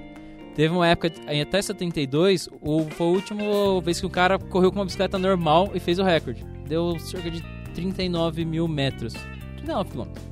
teve 0.53 0.73
uma 0.73 0.85
época, 0.85 1.13
em 1.29 1.39
até 1.41 1.61
72, 1.61 2.49
o, 2.61 2.83
foi 2.89 3.07
a 3.07 3.09
última 3.09 3.81
vez 3.81 4.01
que 4.01 4.05
o 4.05 4.09
cara 4.09 4.37
correu 4.37 4.69
com 4.69 4.79
uma 4.79 4.85
bicicleta 4.85 5.17
normal 5.17 5.71
e 5.73 5.79
fez 5.79 5.97
o 5.97 6.03
recorde. 6.03 6.45
Deu 6.67 6.99
cerca 6.99 7.31
de 7.31 7.41
39 7.73 8.45
mil 8.45 8.67
metros. 8.67 9.13
39 9.57 9.89
quilômetros. 9.91 10.25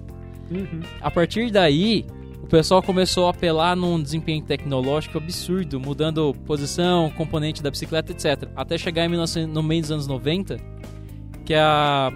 Uhum. 0.52 0.82
A 1.02 1.12
partir 1.12 1.52
daí, 1.52 2.06
o 2.42 2.48
pessoal 2.48 2.82
começou 2.82 3.28
a 3.28 3.30
apelar 3.32 3.76
num 3.76 4.02
desempenho 4.02 4.42
tecnológico 4.44 5.18
absurdo, 5.20 5.80
mudando 5.80 6.34
posição, 6.46 7.10
componente 7.12 7.62
da 7.62 7.70
bicicleta, 7.70 8.12
etc. 8.12 8.50
Até 8.56 8.78
chegar 8.78 9.06
em 9.06 9.10
1900, 9.10 9.54
no 9.54 9.62
meio 9.62 9.82
dos 9.82 9.92
anos 9.92 10.08
90, 10.08 10.58
que 11.46 11.54
a, 11.54 12.12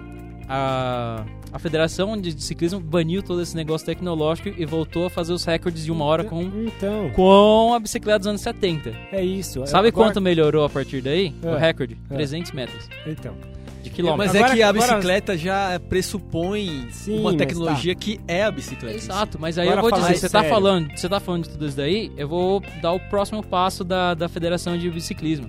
a, 0.49 1.26
a 1.51 1.59
Federação 1.59 2.19
de 2.19 2.41
Ciclismo 2.41 2.80
baniu 2.80 3.21
todo 3.21 3.41
esse 3.41 3.55
negócio 3.55 3.86
tecnológico 3.86 4.49
e 4.49 4.65
voltou 4.65 5.05
a 5.05 5.09
fazer 5.11 5.34
os 5.34 5.45
recordes 5.45 5.86
de 5.86 5.91
uma 5.91 6.03
hora 6.05 6.24
com, 6.24 6.41
Então, 6.43 7.11
com 7.11 7.74
a 7.76 7.80
bicicleta 7.80 8.17
dos 8.19 8.28
anos 8.28 8.41
70. 8.41 8.91
é 9.11 9.24
isso. 9.24 9.65
Sabe 9.67 9.89
Agora- 9.89 10.07
quanto 10.07 10.19
melhorou 10.21 10.65
a 10.65 10.69
partir 10.69 11.01
daí? 11.01 11.34
É. 11.43 11.47
O 11.51 11.57
recorde? 11.57 11.95
É. 12.09 12.15
300 12.15 12.51
metros 12.51 12.89
Então. 13.05 13.36
De 13.84 13.89
quilômetro. 13.89 14.25
Mas 14.25 14.36
Agora- 14.36 14.51
é 14.51 14.55
que 14.55 14.63
a 14.63 14.69
agora- 14.69 14.93
bicicleta 14.95 15.38
já 15.38 15.79
pressupõe 15.89 16.88
Sim, 16.91 17.19
uma 17.19 17.31
mas 17.31 17.38
tecnologia 17.38 17.93
que 17.93 18.19
é 18.27 18.43
a 18.43 18.51
bicicleta. 18.51 18.95
Exato, 18.95 19.38
mas 19.39 19.57
aí 19.57 19.67
Agora 19.67 19.79
eu 19.86 19.89
vou 19.89 19.99
dizer, 19.99 20.15
você 20.17 20.29
tá 20.29 20.39
sério. 20.39 20.49
falando, 20.49 20.89
você 20.95 21.09
tá 21.09 21.19
falando 21.19 21.43
de 21.43 21.49
tudo 21.49 21.67
isso 21.67 21.77
daí, 21.77 22.11
eu 22.17 22.27
vou 22.27 22.61
dar 22.81 22.93
o 22.93 22.99
próximo 22.99 23.43
passo 23.43 23.84
da, 23.84 24.13
da 24.13 24.27
Federação 24.29 24.77
de 24.77 24.89
Biciclismo. 24.89 25.47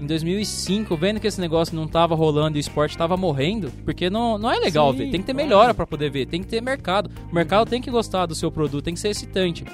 Em 0.00 0.06
2005, 0.06 0.96
vendo 0.96 1.20
que 1.20 1.28
esse 1.28 1.40
negócio 1.40 1.76
não 1.76 1.86
tava 1.86 2.14
rolando 2.16 2.56
e 2.56 2.58
o 2.58 2.60
esporte 2.60 2.98
tava 2.98 3.16
morrendo, 3.16 3.70
porque 3.84 4.10
não, 4.10 4.36
não 4.36 4.50
é 4.50 4.58
legal 4.58 4.90
Sim, 4.92 4.98
ver, 4.98 5.10
tem 5.10 5.20
que 5.20 5.26
ter 5.26 5.32
melhora 5.34 5.72
pra 5.72 5.86
poder 5.86 6.10
ver, 6.10 6.26
tem 6.26 6.40
que 6.42 6.48
ter 6.48 6.60
mercado. 6.60 7.08
O 7.30 7.34
mercado 7.34 7.68
tem 7.68 7.80
que 7.80 7.88
gostar 7.90 8.26
do 8.26 8.34
seu 8.34 8.50
produto, 8.50 8.82
tem 8.84 8.94
que 8.94 9.00
ser 9.00 9.08
excitante. 9.10 9.64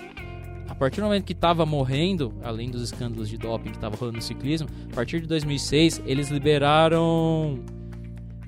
A 0.68 0.74
partir 0.74 1.00
do 1.00 1.04
momento 1.06 1.24
que 1.24 1.34
tava 1.34 1.64
morrendo, 1.64 2.34
além 2.44 2.70
dos 2.70 2.82
escândalos 2.82 3.28
de 3.28 3.38
doping 3.38 3.70
que 3.70 3.78
tava 3.78 3.96
rolando 3.96 4.18
no 4.18 4.22
ciclismo, 4.22 4.68
a 4.92 4.94
partir 4.94 5.20
de 5.22 5.26
2006, 5.26 6.02
eles 6.04 6.28
liberaram 6.28 7.58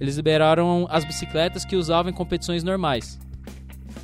eles 0.00 0.16
liberaram 0.16 0.86
as 0.90 1.04
bicicletas 1.04 1.64
que 1.64 1.76
usavam 1.76 2.10
em 2.10 2.14
competições 2.14 2.64
normais, 2.64 3.18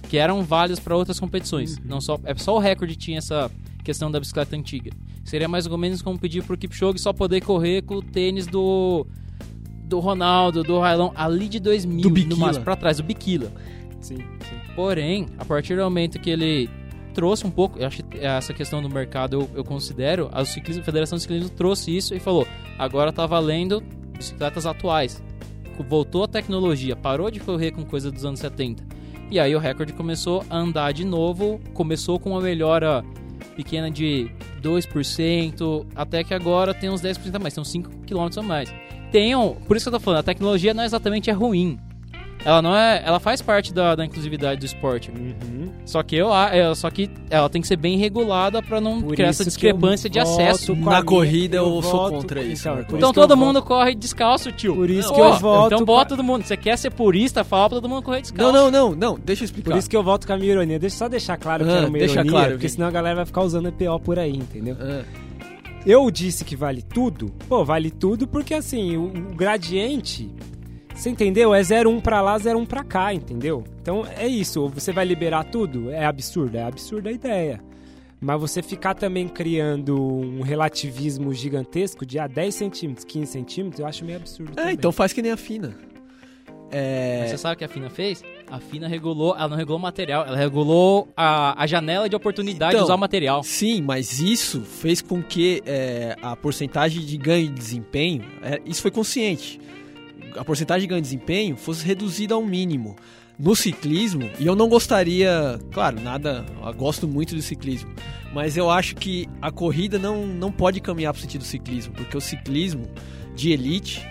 que 0.09 0.18
eram 0.18 0.42
válidas 0.42 0.78
para 0.78 0.97
outras 0.97 1.18
competições. 1.18 1.78
Não 1.78 2.01
só 2.01 2.20
é 2.24 2.34
só 2.36 2.55
o 2.55 2.59
recorde 2.59 2.94
tinha 2.94 3.18
essa 3.18 3.51
questão 3.82 4.11
da 4.11 4.20
bicicleta 4.20 4.55
antiga. 4.55 4.90
Seria 5.24 5.49
mais 5.49 5.66
ou 5.66 5.78
menos 5.78 6.03
como 6.03 6.18
pedir 6.18 6.42
pro 6.44 6.57
Kipchoge 6.57 6.99
só 6.99 7.12
poder 7.12 7.40
correr 7.40 7.82
com 7.82 7.97
o 7.97 8.03
tênis 8.03 8.47
do 8.47 9.07
do 9.84 10.01
Ronaldo, 10.01 10.64
do 10.64 10.78
Railão 10.80 11.12
ali 11.14 11.49
de 11.49 11.61
2000, 11.61 12.11
Do 12.11 12.26
no 12.26 12.36
máximo 12.36 12.64
para 12.64 12.76
trás, 12.76 12.97
do 12.97 13.05
Bikila. 13.05 13.53
Sim, 14.01 14.16
sim. 14.16 14.74
Porém, 14.74 15.26
a 15.38 15.44
partir 15.44 15.76
do 15.76 15.82
momento 15.82 16.18
que 16.18 16.28
ele 16.28 16.68
trouxe 17.14 17.47
um 17.47 17.51
pouco, 17.51 17.78
eu 17.78 17.86
acho 17.86 18.03
que 18.03 18.18
essa 18.18 18.53
questão 18.53 18.82
do 18.82 18.90
mercado 18.90 19.36
eu, 19.36 19.51
eu 19.55 19.64
considero, 19.64 20.28
a, 20.32 20.44
ciclismo, 20.44 20.82
a 20.82 20.84
Federação 20.84 21.16
de 21.16 21.22
Ciclismo 21.22 21.49
trouxe 21.49 21.97
isso 21.97 22.14
e 22.14 22.20
falou: 22.20 22.47
agora 22.78 23.12
tá 23.12 23.24
valendo 23.26 23.80
bicicletas 24.16 24.66
atuais. 24.66 25.22
Voltou 25.83 26.24
a 26.24 26.29
tecnologia, 26.29 26.97
parou 26.97 27.31
de 27.31 27.41
correr 27.41 27.72
com 27.72 27.85
coisa 27.85 28.11
dos 28.11 28.24
anos 28.24 28.41
70. 28.41 28.85
E 29.31 29.41
aí 29.41 29.55
o 29.55 29.59
recorde 29.59 29.93
começou 29.93 30.45
a 30.49 30.57
andar 30.57 30.93
de 30.93 31.05
novo, 31.05 31.61
começou 31.74 32.18
com 32.18 32.31
uma 32.31 32.41
melhora 32.41 33.05
pequena 33.57 33.91
de 33.91 34.31
2%, 34.62 35.87
até 35.95 36.22
que 36.22 36.35
agora 36.35 36.72
tem 36.72 36.91
uns 36.91 37.01
10% 37.01 37.35
a 37.35 37.38
mais, 37.38 37.59
uns 37.59 37.71
5 37.71 37.91
km 38.07 38.38
a 38.38 38.42
mais. 38.42 38.72
Tem 39.11 39.33
por 39.67 39.76
isso 39.76 39.88
que 39.88 39.95
eu 39.95 39.99
tô 39.99 40.05
falando, 40.05 40.21
a 40.21 40.25
tecnologia 40.25 40.75
não 40.75 40.84
exatamente 40.84 41.30
é 41.30 41.33
ruim. 41.33 41.79
Ela 42.47 42.63
não 42.63 42.77
é. 42.77 43.03
Ela 43.05 43.18
faz 43.18 43.43
parte 43.43 43.75
da, 43.75 43.97
da 43.97 44.05
inclusividade 44.05 44.61
do 44.61 44.64
esporte. 44.67 45.11
Uhum. 45.11 45.71
Só 45.85 46.01
que 46.03 46.14
eu 46.14 46.33
a- 46.33 46.55
é, 46.55 46.73
só 46.77 46.89
que 46.91 47.11
ela 47.29 47.49
tem 47.51 47.61
que 47.61 47.67
ser 47.67 47.77
bem 47.77 47.99
regulada 47.99 48.63
pra 48.63 48.81
não 48.81 49.03
Por 49.03 49.14
criar 49.14 49.29
essa 49.29 49.43
eu 49.43 49.47
discrepância 49.47 50.09
de 50.09 50.21
voto 50.21 50.31
acesso. 50.31 50.75
Na 50.77 50.81
minha- 50.91 51.03
corrida 51.03 51.57
eu 51.57 51.83
sou 51.83 51.91
voto- 51.93 52.14
contra 52.14 52.43
isso, 52.43 52.63
Então, 52.68 52.77
por 52.77 52.83
Então 52.85 52.99
isso 52.99 53.07
eu 53.09 53.13
todo 53.13 53.37
voto- 53.37 53.47
mundo 53.47 53.63
corre 53.63 53.95
descalço, 53.97 54.53
tio. 54.53 54.77
Por 54.77 54.89
isso 54.89 55.13
que 55.13 55.21
eu 55.21 55.33
voto 55.35 55.75
Então 55.75 55.85
bota 55.85 56.11
todo 56.11 56.23
mundo. 56.23 56.45
Você 56.45 56.57
quer 56.57 56.79
ser 56.79 56.91
purista, 56.91 57.43
fala 57.43 57.68
pra 57.68 57.77
todo 57.81 57.89
mundo 57.89 58.03
correr 58.05 58.21
descalço. 58.23 58.53
Não, 58.53 58.71
não, 58.71 58.91
não, 58.91 58.95
não, 58.95 59.18
deixa 59.18 59.43
eu 59.43 59.47
explicar. 59.47 59.73
Por 59.73 59.79
isso 59.79 59.91
que 59.91 59.97
eu 59.97 60.03
volto 60.05 60.25
com 60.27 60.33
a 60.33 60.37
minha 60.37 60.53
ironia. 60.53 60.79
Deixa 60.79 60.95
eu 60.95 60.99
só 60.99 61.09
deixar 61.09 61.37
claro 61.37 61.64
que 61.64 61.71
Ah, 61.73 61.77
era 61.79 61.87
uma 61.89 61.99
deixa 61.99 62.14
ironia, 62.14 62.31
claro, 62.31 62.51
porque 62.53 62.68
senão 62.68 62.87
a 62.87 62.91
galera 62.93 63.17
vai 63.17 63.27
ficar 63.27 63.43
usando 63.43 63.67
EPO 63.68 63.99
por 64.01 64.18
aí, 64.21 64.37
entendeu? 64.37 64.77
Ah, 64.81 65.03
Eu 65.85 66.11
disse 66.11 66.45
que 66.45 66.57
vale 66.57 66.83
tudo. 66.83 67.33
Pô, 67.49 67.64
vale 67.64 67.91
tudo 67.93 68.27
porque 68.27 68.55
assim, 68.55 68.97
o, 68.97 69.05
o 69.05 69.35
gradiente, 69.37 70.29
você 70.97 71.11
entendeu? 71.11 71.55
É 71.55 71.61
0,1 71.61 72.01
pra 72.01 72.21
lá, 72.21 72.37
0,1 72.39 72.67
pra 72.67 72.83
cá, 72.83 73.13
entendeu? 73.13 73.63
Então 73.81 74.05
é 74.17 74.27
isso. 74.27 74.68
Você 74.71 74.93
vai 74.93 75.05
liberar 75.05 75.45
tudo? 75.45 75.91
É 75.91 76.05
absurdo, 76.05 76.57
é 76.57 76.63
absurda 76.63 77.11
a 77.11 77.13
ideia. 77.13 77.61
Mas 78.21 78.41
você 78.41 78.63
ficar 78.63 78.95
também 78.95 79.29
criando 79.29 80.03
um 80.03 80.41
relativismo 80.41 81.35
gigantesco 81.35 82.07
de 82.07 82.18
ah, 82.18 82.27
10 82.27 82.55
centímetros, 82.55 83.05
15 83.05 83.31
centímetros, 83.31 83.81
eu 83.81 83.87
acho 83.87 84.05
meio 84.05 84.18
absurdo. 84.18 84.53
É, 84.53 84.55
também. 84.55 84.75
então 84.75 84.91
faz 84.91 85.13
que 85.13 85.21
nem 85.21 85.33
a 85.33 85.37
Fina. 85.37 85.77
É. 86.71 87.27
Você 87.29 87.39
sabe 87.39 87.55
o 87.55 87.59
que 87.59 87.64
a 87.64 87.68
FINA 87.68 87.89
fez? 87.89 88.23
A 88.51 88.59
FINA 88.59 88.89
regulou, 88.89 89.37
ela 89.37 89.49
não 89.49 89.57
regulou 89.57 89.79
o 89.79 89.83
material, 89.83 90.25
ela 90.27 90.37
regulou 90.37 91.09
a, 91.17 91.63
a 91.63 91.67
janela 91.67 92.09
de 92.09 92.17
oportunidade 92.17 92.73
Então, 92.73 92.81
de 92.81 92.85
usar 92.85 92.95
o 92.95 92.99
material. 92.99 93.43
Sim, 93.43 93.83
mas 93.83 94.21
isso 94.21 94.63
fez 94.63 95.01
com 95.01 95.23
que 95.23 95.63
é, 95.64 96.17
a 96.21 96.35
porcentagem 96.35 97.05
de 97.05 97.17
ganho 97.17 97.49
de 97.49 97.55
desempenho, 97.55 98.25
é, 98.43 98.61
isso 98.64 98.83
foi 98.83 98.91
consciente, 98.91 99.61
a 100.37 100.45
porcentagem 100.45 100.83
de 100.83 100.87
ganho 100.88 101.00
de 101.00 101.08
desempenho 101.08 101.57
fosse 101.57 101.84
reduzida 101.84 102.34
ao 102.34 102.45
mínimo. 102.45 102.96
No 103.38 103.54
ciclismo, 103.54 104.30
e 104.38 104.46
eu 104.46 104.57
não 104.57 104.67
gostaria, 104.67 105.58
claro, 105.71 106.00
nada, 106.00 106.46
gosto 106.75 107.07
muito 107.07 107.34
do 107.34 107.42
ciclismo, 107.42 107.92
mas 108.33 108.57
eu 108.57 108.71
acho 108.71 108.96
que 108.96 109.29
a 109.42 109.50
corrida 109.50 109.99
não, 109.99 110.26
não 110.26 110.50
pode 110.50 110.80
caminhar 110.80 111.13
para 111.13 111.18
o 111.18 111.22
sentido 111.22 111.42
do 111.42 111.46
ciclismo, 111.46 111.92
porque 111.92 112.17
o 112.17 112.21
ciclismo 112.21 112.88
de 113.34 113.50
elite, 113.53 114.07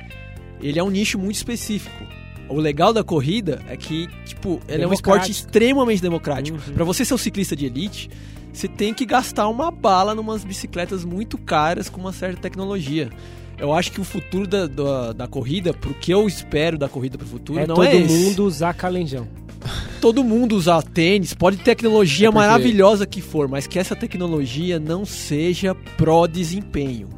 ele 0.61 0.77
é 0.77 0.83
um 0.83 0.91
nicho 0.91 1.17
muito 1.17 1.37
específico. 1.37 2.05
O 2.47 2.59
legal 2.59 2.93
da 2.93 3.03
corrida 3.03 3.63
é 3.67 3.75
que, 3.75 4.07
tipo, 4.25 4.61
ele 4.67 4.83
é 4.83 4.87
um 4.87 4.93
esporte 4.93 5.31
extremamente 5.31 6.03
democrático. 6.03 6.59
Uhum. 6.67 6.75
Pra 6.75 6.85
você 6.85 7.03
ser 7.03 7.15
um 7.15 7.17
ciclista 7.17 7.55
de 7.55 7.65
elite, 7.65 8.11
você 8.53 8.67
tem 8.67 8.93
que 8.93 9.05
gastar 9.05 9.47
uma 9.47 9.71
bala 9.71 10.13
numas 10.13 10.43
bicicletas 10.43 11.03
muito 11.03 11.37
caras 11.37 11.89
com 11.89 11.99
uma 11.99 12.13
certa 12.13 12.39
tecnologia. 12.39 13.09
Eu 13.57 13.73
acho 13.73 13.91
que 13.91 14.01
o 14.01 14.03
futuro 14.03 14.45
da, 14.45 14.67
da, 14.67 15.13
da 15.13 15.27
corrida, 15.27 15.73
pro 15.73 15.93
que 15.93 16.11
eu 16.11 16.27
espero 16.27 16.77
da 16.77 16.89
corrida 16.89 17.17
pro 17.17 17.25
futuro, 17.27 17.59
é 17.59 17.65
não 17.67 17.75
todo 17.75 17.87
é 17.87 17.95
esse. 17.95 18.13
mundo 18.13 18.45
usar 18.45 18.73
calenjão. 18.73 19.27
Todo 20.01 20.23
mundo 20.23 20.55
usar 20.55 20.83
tênis, 20.83 21.33
pode 21.33 21.57
tecnologia 21.57 22.27
É 22.27 22.31
porque- 22.31 22.45
maravilhosa 22.45 23.07
que 23.07 23.21
for, 23.21 23.47
mas 23.47 23.65
que 23.65 23.79
essa 23.79 23.95
tecnologia 23.95 24.79
não 24.79 25.03
seja 25.05 25.73
pró 25.97 26.27
desempenho. 26.27 27.09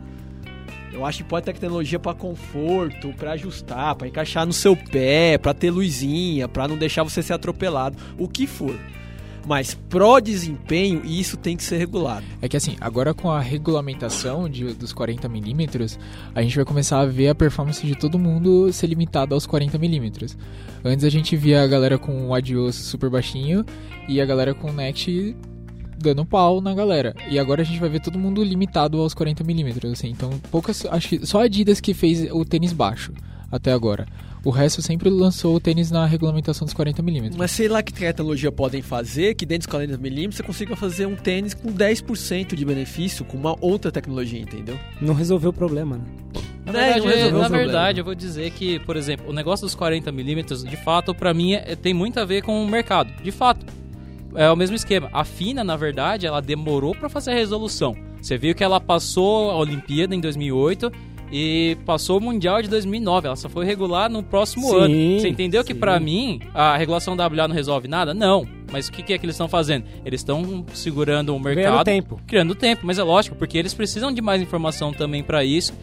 Eu 0.93 1.05
acho 1.05 1.17
que 1.19 1.23
pode 1.25 1.45
ter 1.45 1.53
tecnologia 1.53 1.99
pra 1.99 2.13
conforto, 2.13 3.13
pra 3.17 3.31
ajustar, 3.33 3.93
pra 3.95 4.07
encaixar 4.07 4.45
no 4.45 4.53
seu 4.53 4.75
pé, 4.77 5.37
pra 5.37 5.53
ter 5.53 5.69
luzinha, 5.69 6.47
pra 6.47 6.67
não 6.67 6.77
deixar 6.77 7.03
você 7.03 7.21
ser 7.21 7.33
atropelado, 7.33 7.97
o 8.17 8.27
que 8.27 8.47
for. 8.47 8.73
Mas 9.47 9.73
pró 9.73 10.19
desempenho, 10.19 11.01
isso 11.05 11.37
tem 11.37 11.55
que 11.55 11.63
ser 11.63 11.77
regulado. 11.77 12.25
É 12.41 12.49
que 12.49 12.57
assim, 12.57 12.75
agora 12.81 13.13
com 13.13 13.31
a 13.31 13.39
regulamentação 13.39 14.49
de- 14.49 14.73
dos 14.73 14.93
40mm, 14.93 15.97
a 16.35 16.41
gente 16.41 16.55
vai 16.57 16.65
começar 16.65 16.99
a 16.99 17.05
ver 17.05 17.29
a 17.29 17.35
performance 17.35 17.85
de 17.85 17.95
todo 17.95 18.19
mundo 18.19 18.71
ser 18.73 18.87
limitada 18.87 19.33
aos 19.33 19.47
40mm. 19.47 20.35
Antes 20.83 21.05
a 21.05 21.09
gente 21.09 21.35
via 21.37 21.63
a 21.63 21.67
galera 21.67 21.97
com 21.97 22.27
o 22.27 22.33
adios 22.35 22.75
super 22.75 23.09
baixinho 23.09 23.65
e 24.07 24.19
a 24.19 24.25
galera 24.25 24.53
com 24.53 24.69
o 24.69 24.73
next 24.73 25.35
dando 25.97 26.25
pau 26.25 26.59
na 26.61 26.75
galera. 26.75 27.15
E 27.29 27.39
agora 27.39 27.61
a 27.61 27.65
gente 27.65 27.79
vai 27.79 27.89
ver 27.89 28.01
todo 28.01 28.19
mundo 28.19 28.43
limitado 28.43 28.99
aos 28.99 29.15
40mm, 29.15 29.91
assim. 29.93 30.09
Então, 30.09 30.29
poucas, 30.51 30.85
acho 30.85 31.07
que 31.09 31.25
só 31.25 31.41
Adidas 31.41 31.79
que 31.79 31.93
fez 31.93 32.29
o 32.31 32.43
tênis 32.43 32.73
baixo 32.73 33.13
até 33.51 33.71
agora. 33.71 34.05
O 34.47 34.49
resto 34.49 34.81
sempre 34.81 35.09
lançou 35.09 35.55
o 35.55 35.59
tênis 35.59 35.91
na 35.91 36.05
regulamentação 36.05 36.63
dos 36.65 36.73
40mm. 36.73 37.33
Mas 37.37 37.51
sei 37.51 37.67
lá 37.67 37.83
que 37.83 37.91
tecnologia 37.91 38.49
podem 38.49 38.81
fazer 38.81 39.35
que 39.35 39.45
dentro 39.45 39.67
dos 39.69 39.77
40mm 39.77 40.31
você 40.31 40.41
consiga 40.41 40.73
fazer 40.73 41.05
um 41.05 41.17
tênis 41.17 41.53
com 41.53 41.69
10% 41.73 42.55
de 42.55 42.63
benefício 42.63 43.25
com 43.25 43.35
uma 43.35 43.57
outra 43.59 43.91
tecnologia, 43.91 44.39
entendeu? 44.39 44.79
Não 45.01 45.13
resolveu 45.13 45.49
o 45.49 45.53
problema, 45.53 45.97
né? 45.97 46.03
Na 46.65 46.71
É, 46.71 46.93
verdade, 46.93 46.99
não 46.99 47.07
resolveu 47.07 47.31
na 47.31 47.37
o 47.37 47.41
problema. 47.49 47.57
verdade, 47.57 47.99
eu 47.99 48.05
vou 48.05 48.15
dizer 48.15 48.51
que, 48.51 48.79
por 48.79 48.95
exemplo, 48.95 49.29
o 49.29 49.33
negócio 49.33 49.65
dos 49.65 49.75
40mm, 49.75 50.65
de 50.69 50.77
fato, 50.77 51.13
pra 51.13 51.33
mim, 51.33 51.53
é- 51.53 51.75
tem 51.75 51.93
muito 51.93 52.17
a 52.17 52.23
ver 52.23 52.41
com 52.41 52.63
o 52.63 52.67
mercado. 52.69 53.11
De 53.21 53.31
fato. 53.31 53.65
É 54.33 54.49
o 54.49 54.55
mesmo 54.55 54.77
esquema. 54.77 55.09
A 55.11 55.25
FINA, 55.25 55.61
na 55.63 55.75
verdade, 55.75 56.25
ela 56.25 56.41
demorou 56.41 56.95
pra 56.95 57.09
fazer 57.09 57.31
a 57.31 57.33
resolução. 57.35 57.95
Você 58.21 58.37
viu 58.37 58.55
que 58.55 58.63
ela 58.63 58.79
passou 58.79 59.51
a 59.51 59.57
Olimpíada 59.57 60.15
em 60.15 60.21
2008 60.21 60.89
e 61.31 61.77
passou 61.85 62.17
o 62.17 62.21
Mundial 62.21 62.61
de 62.61 62.69
2009. 62.69 63.27
Ela 63.27 63.35
só 63.35 63.49
foi 63.49 63.65
regular 63.65 64.09
no 64.09 64.23
próximo 64.23 64.69
Sim, 64.69 64.75
ano. 64.77 65.19
Você 65.19 65.27
entendeu 65.29 65.63
que 65.63 65.73
sim. 65.73 65.79
pra 65.79 65.99
mim 65.99 66.39
a 66.53 66.77
regulação 66.77 67.15
da 67.17 67.27
WA 67.27 67.47
não 67.47 67.55
resolve 67.55 67.87
nada? 67.87 68.13
Não. 68.13 68.47
Mas 68.71 68.87
o 68.87 68.91
que, 68.91 69.01
que 69.03 69.13
é 69.13 69.17
que 69.17 69.25
eles 69.25 69.35
estão 69.35 69.47
fazendo? 69.47 69.85
Eles 70.05 70.19
estão 70.21 70.65
segurando 70.73 71.35
o 71.35 71.39
mercado 71.39 71.83
tempo. 71.85 72.19
criando 72.27 72.53
tempo, 72.55 72.81
mas 72.85 72.99
é 72.99 73.03
lógico, 73.03 73.35
porque 73.35 73.57
eles 73.57 73.73
precisam 73.73 74.11
de 74.11 74.21
mais 74.21 74.41
informação 74.41 74.91
também 74.93 75.23
pra 75.23 75.43
isso. 75.43 75.73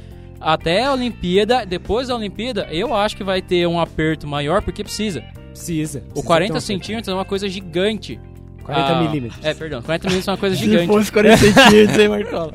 Até 0.41 0.85
a 0.85 0.93
Olimpíada, 0.93 1.65
depois 1.65 2.09
da 2.09 2.17
Olimpíada, 2.17 2.69
eu 2.71 2.95
acho 2.95 3.17
que 3.17 3.25
vai 3.25 3.41
ter 3.41 3.67
um 3.67 3.81
aperto 3.81 4.27
maior, 4.27 4.61
porque 4.61 4.85
precisa. 4.85 5.23
Precisa. 5.51 6.01
O 6.01 6.03
precisa 6.09 6.27
40 6.27 6.53
ter 6.53 6.59
um- 6.59 6.61
centímetros 6.61 7.09
é 7.09 7.15
uma 7.15 7.25
coisa 7.25 7.49
gigante. 7.49 8.21
40 8.65 8.87
Ah, 8.93 9.03
milímetros. 9.03 9.45
É, 9.45 9.55
perdão, 9.55 9.81
40 9.83 10.05
milímetros 10.09 10.29
é 10.29 10.31
uma 10.33 10.37
coisa 10.39 10.57
Se 10.57 10.63
gigante. 10.65 10.87
fosse 10.87 11.13
40 11.13 11.37
centímetros, 11.39 11.99
hein, 11.99 12.09
Marcola? 12.09 12.53